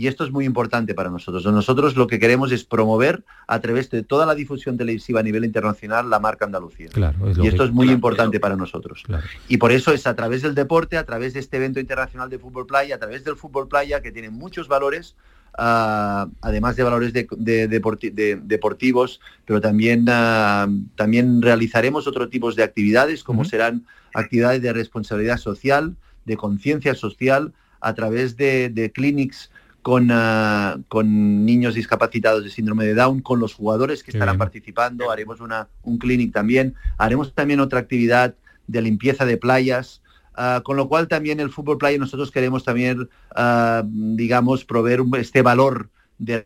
Y 0.00 0.06
esto 0.06 0.24
es 0.24 0.32
muy 0.32 0.46
importante 0.46 0.94
para 0.94 1.10
nosotros. 1.10 1.44
Nosotros 1.44 1.94
lo 1.94 2.06
que 2.06 2.18
queremos 2.18 2.50
es 2.52 2.64
promover 2.64 3.22
a 3.46 3.60
través 3.60 3.90
de 3.90 4.02
toda 4.02 4.24
la 4.24 4.34
difusión 4.34 4.78
televisiva 4.78 5.20
a 5.20 5.22
nivel 5.22 5.44
internacional 5.44 6.08
la 6.08 6.18
marca 6.18 6.46
Andalucía. 6.46 6.88
y 7.36 7.46
esto 7.46 7.64
es 7.64 7.70
muy 7.70 7.90
importante 7.90 8.40
para 8.40 8.56
nosotros. 8.56 9.04
Y 9.46 9.58
por 9.58 9.72
eso 9.72 9.92
es 9.92 10.06
a 10.06 10.16
través 10.16 10.40
del 10.40 10.54
deporte, 10.54 10.96
a 10.96 11.04
través 11.04 11.34
de 11.34 11.40
este 11.40 11.58
evento 11.58 11.80
internacional 11.80 12.30
de 12.30 12.38
fútbol 12.38 12.64
playa, 12.64 12.94
a 12.94 12.98
través 12.98 13.24
del 13.24 13.36
fútbol 13.36 13.68
playa 13.68 14.00
que 14.00 14.10
tiene 14.10 14.30
muchos 14.30 14.68
valores, 14.68 15.16
ah, 15.58 16.28
además 16.40 16.76
de 16.76 16.82
valores 16.82 17.12
de, 17.12 18.38
deportivos, 18.42 19.20
pero 19.44 19.60
también, 19.60 20.06
ah, 20.08 20.66
también 20.96 21.42
realizaremos 21.42 22.06
otro 22.06 22.30
tipos 22.30 22.56
de 22.56 22.62
actividades, 22.62 23.22
como 23.22 23.44
serán 23.44 23.84
actividades 24.14 24.62
de 24.62 24.72
responsabilidad 24.72 25.36
social, 25.36 25.94
de 26.24 26.38
conciencia 26.38 26.94
social, 26.94 27.52
a 27.82 27.92
través 27.92 28.38
de, 28.38 28.70
de 28.70 28.92
clinics 28.92 29.50
con, 29.82 30.10
ah, 30.12 30.78
con 30.88 31.44
niños 31.44 31.74
discapacitados 31.74 32.44
de 32.44 32.50
síndrome 32.50 32.84
de 32.84 32.94
Down, 32.94 33.20
con 33.20 33.40
los 33.40 33.54
jugadores 33.54 34.02
que 34.02 34.10
estarán 34.10 34.38
participando, 34.38 35.10
haremos 35.10 35.40
una, 35.40 35.68
un 35.82 35.98
clinic 35.98 36.32
también, 36.32 36.74
haremos 36.98 37.34
también 37.34 37.60
otra 37.60 37.80
actividad 37.80 38.34
de 38.66 38.82
limpieza 38.82 39.24
de 39.24 39.36
playas, 39.36 40.02
ah, 40.34 40.60
con 40.64 40.76
lo 40.76 40.88
cual 40.88 41.08
también 41.08 41.40
el 41.40 41.50
fútbol 41.50 41.78
playa 41.78 41.98
nosotros 41.98 42.30
queremos 42.30 42.64
también, 42.64 43.08
ah, 43.34 43.82
digamos, 43.86 44.64
proveer 44.64 45.00
este 45.18 45.42
valor 45.42 45.88
de 46.18 46.44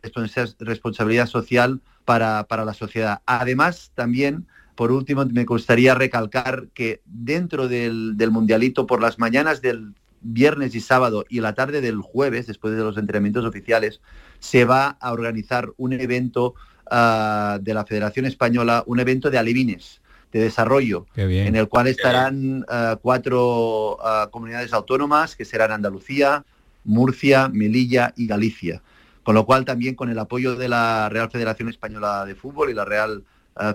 responsabilidad 0.59 1.27
social 1.27 1.81
para, 2.05 2.45
para 2.45 2.63
la 2.63 2.73
sociedad. 2.73 3.19
Además, 3.25 3.91
también, 3.95 4.47
por 4.75 4.91
último, 4.91 5.25
me 5.25 5.43
gustaría 5.43 5.93
recalcar 5.93 6.67
que 6.73 7.01
dentro 7.05 7.67
del, 7.67 8.15
del 8.15 8.31
Mundialito, 8.31 8.87
por 8.87 9.01
las 9.01 9.19
mañanas 9.19 9.61
del 9.61 9.93
viernes 10.25 10.73
y 10.73 10.81
sábado 10.81 11.25
y 11.29 11.39
la 11.39 11.53
tarde 11.53 11.81
del 11.81 12.01
jueves, 12.01 12.47
después 12.47 12.75
de 12.75 12.83
los 12.83 12.97
entrenamientos 12.97 13.45
oficiales, 13.45 14.01
se 14.39 14.65
va 14.65 14.97
a 14.99 15.13
organizar 15.13 15.71
un 15.77 15.93
evento 15.93 16.55
ah, 16.89 17.59
de 17.61 17.73
la 17.73 17.85
Federación 17.85 18.25
Española, 18.25 18.83
un 18.87 18.99
evento 18.99 19.29
de 19.29 19.37
alevines, 19.37 20.01
de 20.31 20.39
desarrollo, 20.39 21.05
en 21.15 21.55
el 21.55 21.69
cual 21.69 21.87
estarán 21.87 22.65
ah, 22.67 22.97
cuatro 23.01 23.97
ah, 24.03 24.29
comunidades 24.31 24.73
autónomas, 24.73 25.35
que 25.35 25.45
serán 25.45 25.71
Andalucía, 25.71 26.43
Murcia, 26.83 27.47
Melilla 27.47 28.13
y 28.17 28.27
Galicia. 28.27 28.81
Con 29.23 29.35
lo 29.35 29.45
cual 29.45 29.65
también 29.65 29.95
con 29.95 30.09
el 30.09 30.19
apoyo 30.19 30.55
de 30.55 30.69
la 30.69 31.09
Real 31.09 31.31
Federación 31.31 31.69
Española 31.69 32.25
de 32.25 32.35
Fútbol 32.35 32.69
y 32.69 32.73
la 32.73 32.85
Real 32.85 33.23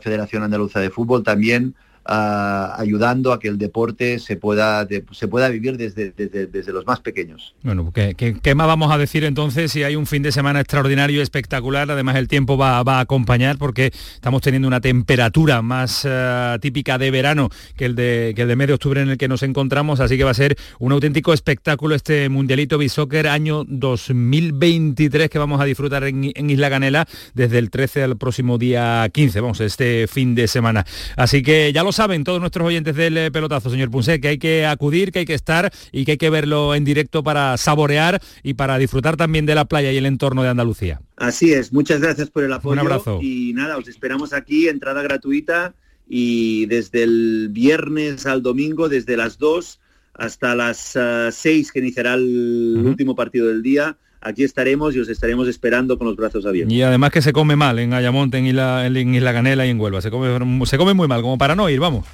Federación 0.00 0.42
Andaluza 0.42 0.78
de 0.78 0.90
Fútbol 0.90 1.24
también 1.24 1.74
ayudando 2.04 3.32
a 3.32 3.38
que 3.38 3.48
el 3.48 3.58
deporte 3.58 4.18
se 4.18 4.36
pueda, 4.36 4.86
se 5.12 5.28
pueda 5.28 5.48
vivir 5.48 5.76
desde, 5.76 6.10
desde, 6.10 6.72
los 6.72 6.86
más 6.86 7.00
pequeños. 7.00 7.54
Bueno, 7.62 7.92
¿qué, 7.92 8.14
¿qué, 8.14 8.54
más 8.54 8.66
vamos 8.66 8.92
a 8.92 8.98
decir 8.98 9.24
entonces 9.24 9.70
si 9.72 9.82
hay 9.82 9.96
un 9.96 10.06
fin 10.06 10.22
de 10.22 10.32
semana 10.32 10.60
extraordinario, 10.60 11.22
espectacular? 11.22 11.90
Además 11.90 12.16
el 12.16 12.28
tiempo 12.28 12.56
va, 12.56 12.78
a 12.78 13.00
acompañar 13.00 13.58
porque 13.58 13.92
estamos 14.14 14.42
teniendo 14.42 14.66
una 14.66 14.80
temperatura 14.80 15.62
más 15.62 16.06
eh, 16.08 16.58
típica 16.60 16.98
de 16.98 17.10
verano 17.10 17.50
que 17.76 17.86
el 17.86 17.94
de, 17.94 18.32
que 18.34 18.42
el 18.42 18.48
de 18.48 18.56
medio 18.56 18.74
octubre 18.76 19.02
en 19.02 19.10
el 19.10 19.18
que 19.18 19.28
nos 19.28 19.42
encontramos, 19.42 20.00
así 20.00 20.16
que 20.16 20.24
va 20.24 20.30
a 20.30 20.34
ser 20.34 20.56
un 20.78 20.92
auténtico 20.92 21.32
espectáculo 21.32 21.94
este 21.94 22.28
Mundialito 22.28 22.78
Bisoccer 22.78 23.28
año 23.28 23.64
2023 23.66 25.28
que 25.28 25.38
vamos 25.38 25.60
a 25.60 25.64
disfrutar 25.64 26.04
en, 26.04 26.32
en 26.34 26.50
Isla 26.50 26.70
Canela 26.70 27.06
desde 27.34 27.58
el 27.58 27.70
13 27.70 28.02
al 28.04 28.16
próximo 28.16 28.58
día 28.58 29.08
15, 29.12 29.40
vamos, 29.40 29.60
este 29.60 30.06
fin 30.06 30.34
de 30.34 30.48
semana. 30.48 30.84
Así 31.16 31.42
que 31.42 31.72
ya 31.72 31.82
lo 31.82 31.89
saben 31.92 32.24
todos 32.24 32.40
nuestros 32.40 32.66
oyentes 32.66 32.94
del 32.96 33.16
eh, 33.16 33.30
pelotazo, 33.30 33.70
señor 33.70 33.90
Punset, 33.90 34.20
que 34.20 34.28
hay 34.28 34.38
que 34.38 34.66
acudir, 34.66 35.12
que 35.12 35.20
hay 35.20 35.24
que 35.24 35.34
estar 35.34 35.72
y 35.92 36.04
que 36.04 36.12
hay 36.12 36.18
que 36.18 36.30
verlo 36.30 36.74
en 36.74 36.84
directo 36.84 37.22
para 37.22 37.56
saborear 37.56 38.20
y 38.42 38.54
para 38.54 38.78
disfrutar 38.78 39.16
también 39.16 39.46
de 39.46 39.54
la 39.54 39.64
playa 39.64 39.92
y 39.92 39.96
el 39.96 40.06
entorno 40.06 40.42
de 40.42 40.48
Andalucía. 40.48 41.00
Así 41.16 41.52
es, 41.52 41.72
muchas 41.72 42.00
gracias 42.00 42.30
por 42.30 42.44
el 42.44 42.52
apoyo. 42.52 42.72
Un 42.72 42.78
abrazo. 42.78 43.18
Y 43.22 43.52
nada, 43.54 43.76
os 43.76 43.88
esperamos 43.88 44.32
aquí, 44.32 44.68
entrada 44.68 45.02
gratuita 45.02 45.74
y 46.08 46.66
desde 46.66 47.02
el 47.02 47.48
viernes 47.50 48.26
al 48.26 48.42
domingo, 48.42 48.88
desde 48.88 49.16
las 49.16 49.38
2 49.38 49.80
hasta 50.14 50.54
las 50.54 50.78
6 50.78 50.96
ah, 50.96 51.70
que 51.72 51.78
iniciará 51.78 52.14
el 52.14 52.82
último 52.84 53.14
partido 53.14 53.48
del 53.48 53.62
día 53.62 53.96
aquí 54.20 54.44
estaremos 54.44 54.94
y 54.94 55.00
os 55.00 55.08
estaremos 55.08 55.48
esperando 55.48 55.98
con 55.98 56.06
los 56.06 56.16
brazos 56.16 56.46
abiertos. 56.46 56.72
Y 56.72 56.82
además 56.82 57.10
que 57.10 57.22
se 57.22 57.32
come 57.32 57.56
mal 57.56 57.78
en 57.78 57.92
Ayamonte, 57.92 58.38
en 58.38 58.46
Isla, 58.46 58.86
en 58.86 59.14
Isla 59.14 59.32
Canela 59.32 59.66
y 59.66 59.70
en 59.70 59.80
Huelva. 59.80 60.00
Se 60.00 60.10
come, 60.10 60.66
se 60.66 60.78
come 60.78 60.94
muy 60.94 61.08
mal, 61.08 61.22
como 61.22 61.38
para 61.38 61.54
no 61.54 61.68
ir, 61.68 61.80
vamos. 61.80 62.06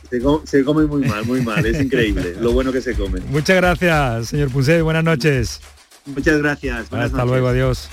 Se, 0.44 0.64
come 0.64 0.86
muy 0.86 1.06
mal, 1.06 1.24
muy 1.24 1.42
mal. 1.42 1.64
Es 1.66 1.80
increíble 1.80 2.36
lo 2.40 2.52
bueno 2.52 2.72
que 2.72 2.80
se 2.80 2.94
come. 2.94 3.20
Muchas 3.30 3.56
gracias, 3.56 4.28
señor 4.28 4.50
Punset. 4.50 4.82
Buenas 4.82 5.04
noches. 5.04 5.60
Muchas 6.06 6.38
gracias. 6.38 6.92
Hasta 6.92 7.24
luego, 7.24 7.48
adiós. 7.48 7.88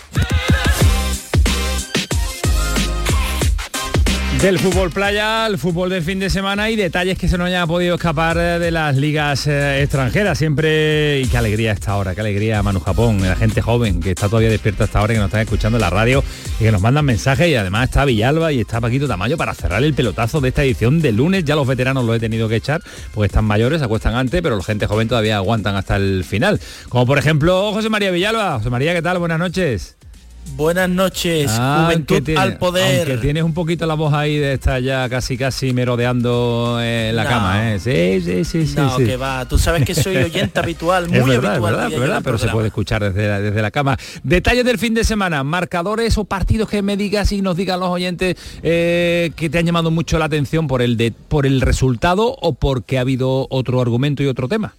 Del 4.43 4.59
fútbol 4.59 4.89
playa 4.89 5.45
al 5.45 5.57
fútbol 5.57 5.89
del 5.89 6.03
fin 6.03 6.19
de 6.19 6.29
semana 6.29 6.69
y 6.69 6.75
detalles 6.75 7.17
que 7.17 7.29
se 7.29 7.37
nos 7.37 7.47
hayan 7.47 7.65
podido 7.65 7.95
escapar 7.95 8.37
eh, 8.37 8.59
de 8.59 8.71
las 8.71 8.97
ligas 8.97 9.47
eh, 9.47 9.81
extranjeras. 9.81 10.37
Siempre, 10.37 11.21
y 11.21 11.27
qué 11.27 11.37
alegría 11.37 11.71
esta 11.71 11.95
hora, 11.95 12.13
qué 12.13 12.19
alegría 12.19 12.61
Manu 12.61 12.81
Japón, 12.81 13.21
la 13.21 13.37
gente 13.37 13.61
joven 13.61 14.01
que 14.01 14.09
está 14.09 14.27
todavía 14.27 14.49
despierta 14.49 14.83
hasta 14.83 14.99
ahora, 14.99 15.13
que 15.13 15.19
nos 15.21 15.27
están 15.27 15.43
escuchando 15.43 15.77
en 15.77 15.81
la 15.81 15.89
radio 15.89 16.21
y 16.59 16.65
que 16.65 16.73
nos 16.73 16.81
mandan 16.81 17.05
mensajes 17.05 17.47
y 17.47 17.55
además 17.55 17.85
está 17.85 18.03
Villalba 18.03 18.51
y 18.51 18.59
está 18.59 18.81
Paquito 18.81 19.07
Tamayo 19.07 19.37
para 19.37 19.53
cerrar 19.53 19.81
el 19.81 19.93
pelotazo 19.93 20.41
de 20.41 20.49
esta 20.49 20.61
edición 20.61 21.01
de 21.01 21.13
lunes. 21.13 21.45
Ya 21.45 21.55
los 21.55 21.65
veteranos 21.65 22.03
los 22.03 22.17
he 22.17 22.19
tenido 22.19 22.49
que 22.49 22.57
echar 22.57 22.81
porque 23.13 23.27
están 23.27 23.45
mayores, 23.45 23.81
acuestan 23.81 24.13
antes, 24.13 24.41
pero 24.41 24.57
la 24.57 24.63
gente 24.63 24.87
joven 24.87 25.07
todavía 25.07 25.37
aguantan 25.37 25.77
hasta 25.77 25.95
el 25.95 26.25
final. 26.25 26.59
Como 26.89 27.05
por 27.05 27.17
ejemplo 27.17 27.71
José 27.71 27.87
María 27.87 28.11
Villalba. 28.11 28.57
José 28.57 28.69
María, 28.69 28.93
¿qué 28.93 29.01
tal? 29.01 29.19
Buenas 29.19 29.39
noches. 29.39 29.95
Buenas 30.55 30.87
noches, 30.87 31.49
ah, 31.51 31.85
Juventud 31.85 32.37
al 32.37 32.57
poder. 32.57 33.07
Que 33.07 33.17
tienes 33.17 33.43
un 33.43 33.53
poquito 33.53 33.87
la 33.87 33.95
voz 33.95 34.13
ahí 34.13 34.37
de 34.37 34.53
estar 34.53 34.81
ya 34.81 35.09
casi 35.09 35.35
casi 35.35 35.73
merodeando 35.73 36.79
en 36.81 37.15
la 37.15 37.25
cama, 37.25 37.73
¿eh? 37.73 37.79
Sí, 37.79 38.21
sí, 38.23 38.45
sí, 38.45 38.67
sí. 38.67 38.75
No, 38.75 38.97
que 38.97 39.17
va. 39.17 39.47
Tú 39.47 39.57
sabes 39.57 39.83
que 39.83 39.95
soy 39.95 40.17
oyente 40.17 40.59
habitual, 40.59 41.09
muy 41.09 41.19
habitual. 41.19 41.61
verdad, 41.61 41.89
verdad 41.89 42.21
pero 42.23 42.37
se 42.37 42.49
puede 42.49 42.67
escuchar 42.67 43.03
desde 43.03 43.27
la, 43.27 43.41
desde 43.41 43.61
la 43.61 43.71
cama. 43.71 43.97
Detalles 44.23 44.63
del 44.63 44.77
fin 44.77 44.93
de 44.93 45.03
semana, 45.03 45.43
marcadores 45.43 46.17
o 46.17 46.25
partidos 46.25 46.69
que 46.69 46.83
me 46.83 46.97
digas 46.97 47.31
y 47.31 47.41
nos 47.41 47.57
digan 47.57 47.79
los 47.79 47.89
oyentes 47.89 48.35
eh, 48.61 49.31
que 49.35 49.49
te 49.49 49.57
han 49.57 49.65
llamado 49.65 49.89
mucho 49.89 50.19
la 50.19 50.25
atención 50.25 50.67
por 50.67 50.81
el, 50.83 50.97
de, 50.97 51.11
por 51.11 51.47
el 51.47 51.61
resultado 51.61 52.35
o 52.41 52.53
porque 52.53 52.99
ha 52.99 53.01
habido 53.01 53.47
otro 53.49 53.81
argumento 53.81 54.21
y 54.21 54.27
otro 54.27 54.47
tema. 54.47 54.75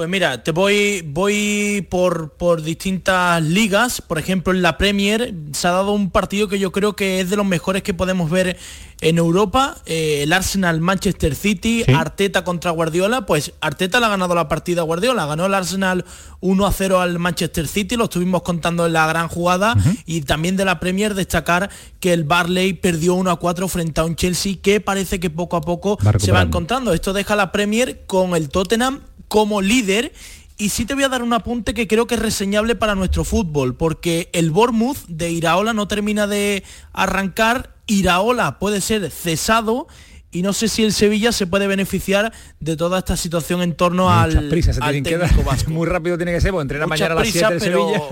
Pues 0.00 0.08
mira, 0.08 0.42
te 0.42 0.52
voy, 0.52 1.02
voy 1.06 1.86
por, 1.90 2.30
por 2.30 2.62
distintas 2.62 3.42
ligas. 3.42 4.00
Por 4.00 4.18
ejemplo, 4.18 4.54
en 4.54 4.62
la 4.62 4.78
Premier 4.78 5.34
se 5.52 5.68
ha 5.68 5.72
dado 5.72 5.92
un 5.92 6.10
partido 6.10 6.48
que 6.48 6.58
yo 6.58 6.72
creo 6.72 6.96
que 6.96 7.20
es 7.20 7.28
de 7.28 7.36
los 7.36 7.44
mejores 7.44 7.82
que 7.82 7.92
podemos 7.92 8.30
ver 8.30 8.56
en 9.02 9.18
Europa. 9.18 9.76
Eh, 9.84 10.22
el 10.22 10.32
Arsenal 10.32 10.80
Manchester 10.80 11.34
City, 11.34 11.84
Arteta 11.94 12.44
contra 12.44 12.70
Guardiola. 12.70 13.26
Pues 13.26 13.52
Arteta 13.60 14.00
le 14.00 14.06
ha 14.06 14.08
ganado 14.08 14.34
la 14.34 14.48
partida 14.48 14.80
a 14.80 14.84
Guardiola. 14.84 15.26
Ganó 15.26 15.44
el 15.44 15.52
Arsenal 15.52 16.06
1 16.40 16.66
a 16.66 16.72
0 16.72 17.00
al 17.00 17.18
Manchester 17.18 17.68
City. 17.68 17.96
Lo 17.96 18.04
estuvimos 18.04 18.40
contando 18.40 18.86
en 18.86 18.94
la 18.94 19.06
gran 19.06 19.28
jugada. 19.28 19.74
Y 20.06 20.22
también 20.22 20.56
de 20.56 20.64
la 20.64 20.80
Premier 20.80 21.14
destacar 21.14 21.68
que 22.00 22.14
el 22.14 22.24
Barley 22.24 22.72
perdió 22.72 23.16
1 23.16 23.30
a 23.30 23.36
4 23.38 23.68
frente 23.68 24.00
a 24.00 24.04
un 24.04 24.16
Chelsea 24.16 24.54
que 24.62 24.80
parece 24.80 25.20
que 25.20 25.28
poco 25.28 25.58
a 25.58 25.60
poco 25.60 25.98
se 26.18 26.32
va 26.32 26.40
encontrando. 26.40 26.94
Esto 26.94 27.12
deja 27.12 27.36
la 27.36 27.52
Premier 27.52 28.06
con 28.06 28.34
el 28.34 28.48
Tottenham 28.48 29.00
como 29.30 29.62
líder 29.62 30.12
y 30.58 30.70
sí 30.70 30.84
te 30.84 30.94
voy 30.94 31.04
a 31.04 31.08
dar 31.08 31.22
un 31.22 31.32
apunte 31.32 31.72
que 31.72 31.86
creo 31.86 32.06
que 32.06 32.16
es 32.16 32.20
reseñable 32.20 32.74
para 32.74 32.96
nuestro 32.96 33.24
fútbol, 33.24 33.76
porque 33.76 34.28
el 34.34 34.50
Bournemouth 34.50 35.06
de 35.06 35.30
Iraola 35.30 35.72
no 35.72 35.88
termina 35.88 36.26
de 36.26 36.64
arrancar, 36.92 37.76
Iraola 37.86 38.58
puede 38.58 38.82
ser 38.82 39.08
cesado 39.10 39.86
y 40.32 40.42
no 40.42 40.52
sé 40.52 40.68
si 40.68 40.82
el 40.82 40.92
Sevilla 40.92 41.30
se 41.30 41.46
puede 41.46 41.68
beneficiar 41.68 42.32
de 42.58 42.76
toda 42.76 42.98
esta 42.98 43.16
situación 43.16 43.62
en 43.62 43.74
torno 43.74 44.10
al, 44.10 44.48
prisa 44.48 44.72
se 44.72 44.80
tienen 44.80 45.04
que 45.04 45.16
dar. 45.16 45.30
Muy 45.68 45.86
rápido 45.86 46.16
tiene 46.16 46.32
que 46.32 46.40
ser, 46.40 46.50
porque 46.50 46.62
entrena 46.62 46.88
mañana 46.88 47.14
a 47.14 47.18
las 47.18 47.28
7 47.28 47.54
de 47.54 47.60
Sevilla. 47.60 48.02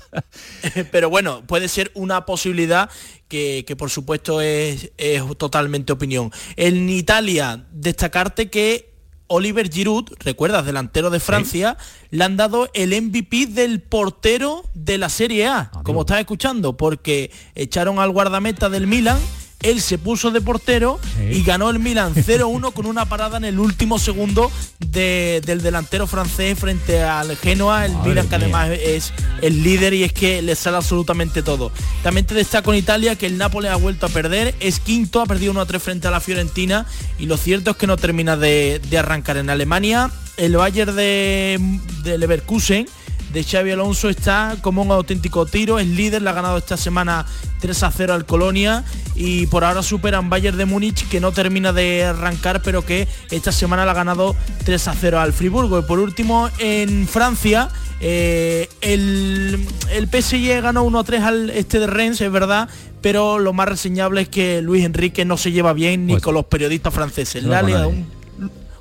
pero 0.92 1.10
bueno, 1.10 1.44
puede 1.46 1.68
ser 1.68 1.90
una 1.94 2.24
posibilidad 2.24 2.88
que, 3.28 3.74
por 3.76 3.90
supuesto 3.90 4.40
es, 4.40 4.92
es 4.96 5.22
totalmente 5.36 5.92
opinión. 5.92 6.30
En 6.54 6.88
Italia, 6.88 7.66
destacarte 7.72 8.48
que 8.48 8.93
Oliver 9.26 9.70
Giroud, 9.70 10.10
recuerdas, 10.20 10.66
delantero 10.66 11.10
de 11.10 11.20
Francia, 11.20 11.76
le 12.10 12.24
han 12.24 12.36
dado 12.36 12.68
el 12.74 12.90
MVP 12.90 13.46
del 13.46 13.80
portero 13.80 14.64
de 14.74 14.98
la 14.98 15.08
Serie 15.08 15.46
A, 15.46 15.70
como 15.82 16.02
estás 16.02 16.20
escuchando, 16.20 16.76
porque 16.76 17.30
echaron 17.54 17.98
al 17.98 18.10
guardameta 18.10 18.68
del 18.68 18.86
Milan 18.86 19.18
él 19.64 19.80
se 19.80 19.98
puso 19.98 20.30
de 20.30 20.40
portero 20.40 21.00
y 21.30 21.42
ganó 21.42 21.70
el 21.70 21.80
Milan 21.80 22.14
0-1 22.14 22.72
con 22.72 22.86
una 22.86 23.06
parada 23.06 23.38
en 23.38 23.44
el 23.44 23.58
último 23.58 23.98
segundo 23.98 24.52
del 24.78 25.60
delantero 25.62 26.06
francés 26.06 26.56
frente 26.58 27.02
al 27.02 27.36
Genoa, 27.36 27.86
el 27.86 27.96
Milan 27.96 28.28
que 28.28 28.36
además 28.36 28.70
es 28.70 29.12
el 29.42 29.62
líder 29.62 29.94
y 29.94 30.04
es 30.04 30.12
que 30.12 30.40
le 30.42 30.54
sale 30.54 30.76
absolutamente 30.76 31.42
todo. 31.42 31.72
También 32.02 32.26
te 32.26 32.34
destaco 32.34 32.72
en 32.72 32.78
Italia 32.78 33.16
que 33.16 33.26
el 33.26 33.38
Nápoles 33.38 33.72
ha 33.72 33.76
vuelto 33.76 34.06
a 34.06 34.08
perder, 34.10 34.54
es 34.60 34.78
quinto, 34.78 35.20
ha 35.20 35.26
perdido 35.26 35.52
1-3 35.54 35.80
frente 35.80 36.08
a 36.08 36.10
la 36.10 36.20
Fiorentina 36.20 36.86
y 37.18 37.26
lo 37.26 37.36
cierto 37.36 37.72
es 37.72 37.76
que 37.76 37.86
no 37.86 37.96
termina 37.96 38.36
de, 38.36 38.80
arrancar 38.96 39.38
en 39.38 39.50
Alemania. 39.50 40.10
El 40.36 40.56
Bayern 40.56 40.94
de, 40.94 41.58
de 42.02 42.18
Leverkusen 42.18 42.86
de 43.34 43.42
Xavi 43.42 43.72
Alonso 43.72 44.08
está 44.08 44.56
como 44.60 44.82
un 44.82 44.92
auténtico 44.92 45.44
tiro, 45.44 45.80
es 45.80 45.88
líder, 45.88 46.22
le 46.22 46.30
ha 46.30 46.32
ganado 46.32 46.56
esta 46.56 46.76
semana 46.76 47.26
3 47.60 47.82
a 47.82 47.90
0 47.90 48.14
al 48.14 48.26
Colonia 48.26 48.84
y 49.16 49.46
por 49.48 49.64
ahora 49.64 49.82
superan 49.82 50.30
Bayern 50.30 50.56
de 50.56 50.64
Múnich 50.66 51.08
que 51.08 51.18
no 51.18 51.32
termina 51.32 51.72
de 51.72 52.04
arrancar 52.04 52.62
pero 52.62 52.84
que 52.86 53.08
esta 53.32 53.50
semana 53.50 53.84
le 53.84 53.90
ha 53.90 53.94
ganado 53.94 54.36
3 54.64 54.88
a 54.88 54.94
0 54.94 55.18
al 55.18 55.32
Friburgo. 55.32 55.80
Y 55.80 55.82
por 55.82 55.98
último 55.98 56.48
en 56.58 57.08
Francia 57.08 57.70
eh, 58.00 58.68
el, 58.80 59.66
el 59.90 60.08
PSG 60.08 60.62
ganó 60.62 60.84
1 60.84 60.98
a 61.00 61.04
3 61.04 61.22
al 61.22 61.50
este 61.50 61.80
de 61.80 61.88
Rennes, 61.88 62.20
es 62.20 62.30
verdad, 62.30 62.68
pero 63.02 63.40
lo 63.40 63.52
más 63.52 63.68
reseñable 63.68 64.22
es 64.22 64.28
que 64.28 64.62
Luis 64.62 64.84
Enrique 64.84 65.24
no 65.24 65.36
se 65.36 65.50
lleva 65.50 65.72
bien 65.72 66.06
ni 66.06 66.12
pues 66.12 66.22
con 66.22 66.34
los 66.34 66.44
periodistas 66.44 66.94
franceses. 66.94 67.42
Le 67.42 67.56
ha 67.56 67.88
un, 67.88 68.06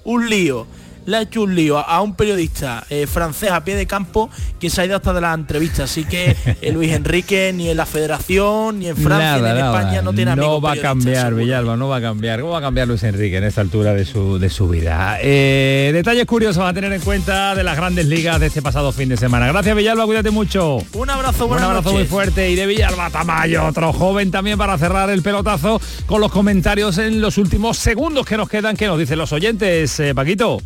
un 0.03 0.29
lío 0.29 0.67
le 1.05 1.17
ha 1.17 1.21
hecho 1.21 1.43
un 1.43 1.55
lío 1.55 1.77
a, 1.77 2.01
un 2.01 2.15
periodista 2.15 2.85
eh, 2.89 3.07
francés 3.07 3.51
a 3.51 3.63
pie 3.63 3.75
de 3.75 3.85
campo 3.85 4.29
que 4.59 4.69
se 4.69 4.81
ha 4.81 4.85
ido 4.85 4.95
hasta 4.95 5.13
de 5.13 5.21
la 5.21 5.33
entrevista. 5.33 5.83
Así 5.83 6.05
que 6.05 6.35
eh, 6.61 6.71
Luis 6.71 6.91
Enrique 6.91 7.51
ni 7.53 7.69
en 7.69 7.77
la 7.77 7.85
federación, 7.85 8.79
ni 8.79 8.87
en 8.87 8.97
Francia, 8.97 9.37
ni 9.41 9.59
en 9.59 9.65
España 9.65 10.01
no 10.01 10.13
tiene 10.13 10.35
No 10.35 10.61
va 10.61 10.73
a 10.73 10.77
cambiar, 10.77 11.33
Villalba, 11.33 11.75
no 11.75 11.89
va 11.89 11.97
a 11.97 12.01
cambiar. 12.01 12.41
¿Cómo 12.41 12.53
va 12.53 12.59
a 12.59 12.61
cambiar 12.61 12.87
Luis 12.87 13.03
Enrique 13.03 13.37
en 13.37 13.43
esta 13.43 13.61
altura 13.61 13.93
de 13.93 14.05
su, 14.05 14.39
de 14.39 14.49
su 14.49 14.67
vida? 14.67 15.17
Eh, 15.21 15.91
detalles 15.93 16.25
curiosos 16.25 16.63
a 16.63 16.73
tener 16.73 16.91
en 16.93 17.01
cuenta 17.01 17.55
de 17.55 17.63
las 17.63 17.75
grandes 17.75 18.05
ligas 18.07 18.39
de 18.39 18.47
este 18.47 18.61
pasado 18.61 18.91
fin 18.91 19.09
de 19.09 19.17
semana. 19.17 19.47
Gracias 19.47 19.75
Villalba, 19.75 20.05
cuídate 20.05 20.31
mucho. 20.31 20.79
Un 20.93 21.09
abrazo, 21.09 21.47
Un 21.47 21.59
abrazo 21.59 21.93
muy 21.93 22.05
fuerte. 22.05 22.49
Y 22.49 22.55
de 22.55 22.65
Villalba 22.65 23.09
Tamayo, 23.09 23.65
otro 23.65 23.93
joven 23.93 24.31
también 24.31 24.57
para 24.57 24.77
cerrar 24.77 25.09
el 25.09 25.21
pelotazo 25.21 25.81
con 26.05 26.21
los 26.21 26.31
comentarios 26.31 26.97
en 26.97 27.21
los 27.21 27.37
últimos 27.37 27.77
segundos 27.77 28.25
que 28.25 28.37
nos 28.37 28.49
quedan, 28.49 28.75
que 28.75 28.87
nos 28.87 28.97
dicen 28.97 29.17
los 29.17 29.31
oyentes. 29.33 30.01
Paquito. 30.15 30.61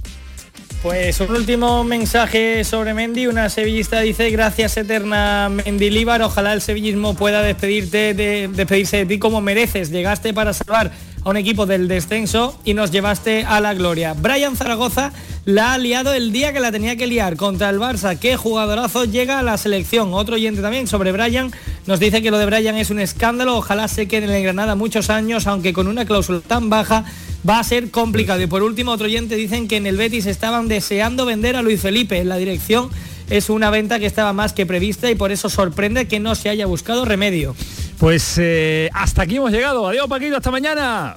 Pues 0.84 1.20
un 1.20 1.32
último 1.32 1.84
mensaje 1.84 2.64
sobre 2.64 2.94
Mendy. 2.94 3.28
Una 3.28 3.50
sevillista 3.50 4.00
dice, 4.02 4.30
gracias 4.30 4.78
eterna 4.78 5.50
Líbar. 5.66 6.22
ojalá 6.22 6.54
el 6.54 6.62
sevillismo 6.62 7.16
pueda 7.16 7.42
despedirte 7.42 8.14
de, 8.14 8.48
despedirse 8.48 8.98
de 8.98 9.06
ti 9.06 9.20
como 9.20 9.42
mereces. 9.42 9.90
Llegaste 9.90 10.34
para 10.34 10.54
salvar 10.54 10.92
a 11.24 11.30
un 11.30 11.38
equipo 11.38 11.66
del 11.66 11.88
descenso 11.88 12.60
y 12.64 12.74
nos 12.74 12.92
llevaste 12.92 13.44
a 13.44 13.60
la 13.60 13.74
gloria. 13.74 14.14
Brian 14.14 14.56
Zaragoza 14.56 15.12
la 15.46 15.74
ha 15.74 15.78
liado 15.78 16.14
el 16.14 16.32
día 16.32 16.52
que 16.52 16.60
la 16.60 16.72
tenía 16.72 16.96
que 16.98 17.08
liar 17.08 17.38
contra 17.38 17.70
el 17.70 17.80
Barça. 17.80 18.20
Qué 18.20 18.36
jugadorazo 18.36 19.06
llega 19.06 19.40
a 19.40 19.44
la 19.44 19.58
selección. 19.58 20.14
Otro 20.14 20.36
oyente 20.36 20.62
también 20.62 20.88
sobre 20.88 21.12
Brian 21.12 21.52
nos 21.86 22.00
dice 22.00 22.22
que 22.22 22.32
lo 22.32 22.38
de 22.38 22.46
Brian 22.46 22.76
es 22.76 22.90
un 22.90 23.00
escándalo. 23.00 23.58
Ojalá 23.58 23.88
se 23.88 24.08
quede 24.08 24.26
en 24.26 24.32
el 24.32 24.44
Granada 24.44 24.76
muchos 24.76 25.10
años, 25.10 25.48
aunque 25.48 25.74
con 25.74 25.88
una 25.88 26.06
cláusula 26.06 26.42
tan 26.42 26.70
baja 26.70 27.06
va 27.48 27.60
a 27.60 27.64
ser 27.64 27.92
complicado. 27.92 28.42
Y 28.42 28.48
por 28.48 28.62
último, 28.62 28.92
otro 28.92 29.06
oyente 29.06 29.36
dicen 29.36 29.68
que 29.68 29.78
en 29.78 29.88
el 29.88 29.96
Betis 29.96 30.26
estaban 30.26 30.68
deseando 30.68 31.26
vender 31.26 31.56
a 31.56 31.62
Luis 31.62 31.82
Felipe. 31.82 32.20
En 32.20 32.30
la 32.30 32.38
dirección 32.38 32.90
es 33.30 33.50
una 33.50 33.70
venta 33.70 34.00
que 34.00 34.06
estaba 34.06 34.34
más 34.34 34.54
que 34.54 34.66
prevista 34.66 35.10
y 35.10 35.16
por 35.16 35.32
eso 35.32 35.50
sorprende 35.50 36.08
que 36.08 36.20
no 36.20 36.36
se 36.36 36.50
haya 36.50 36.66
buscado 36.66 37.06
remedio. 37.06 37.56
Pues 38.00 38.36
eh, 38.38 38.90
hasta 38.94 39.24
aquí 39.24 39.38
hemos 39.38 39.52
llegado. 39.52 39.88
Adiós 39.88 40.08
Paquito, 40.08 40.38
hasta 40.38 40.52
mañana. 40.52 41.16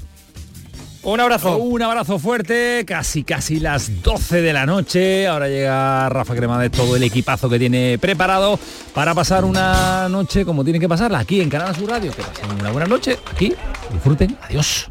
Un 1.03 1.19
abrazo. 1.19 1.57
Un 1.57 1.81
abrazo 1.81 2.19
fuerte, 2.19 2.85
casi 2.87 3.25
casi 3.25 3.59
las 3.59 4.03
12 4.03 4.43
de 4.43 4.53
la 4.53 4.67
noche. 4.67 5.27
Ahora 5.27 5.49
llega 5.49 6.09
Rafa 6.11 6.35
Cremades, 6.35 6.71
todo 6.71 6.95
el 6.95 7.03
equipazo 7.03 7.49
que 7.49 7.59
tiene 7.59 7.99
preparado 7.99 8.59
para 8.95 9.15
pasar 9.15 9.45
una 9.45 10.09
noche 10.11 10.45
como 10.45 10.63
tiene 10.63 10.79
que 10.79 10.89
pasarla 10.89 11.21
aquí 11.21 11.41
en 11.41 11.49
Canal 11.49 11.75
Sur 11.75 11.89
Radio. 11.89 12.13
Que 12.13 12.23
pasen 12.23 12.61
una 12.61 12.71
buena 12.71 12.87
noche 12.87 13.19
aquí. 13.33 13.55
Disfruten. 13.91 14.37
Adiós. 14.43 14.91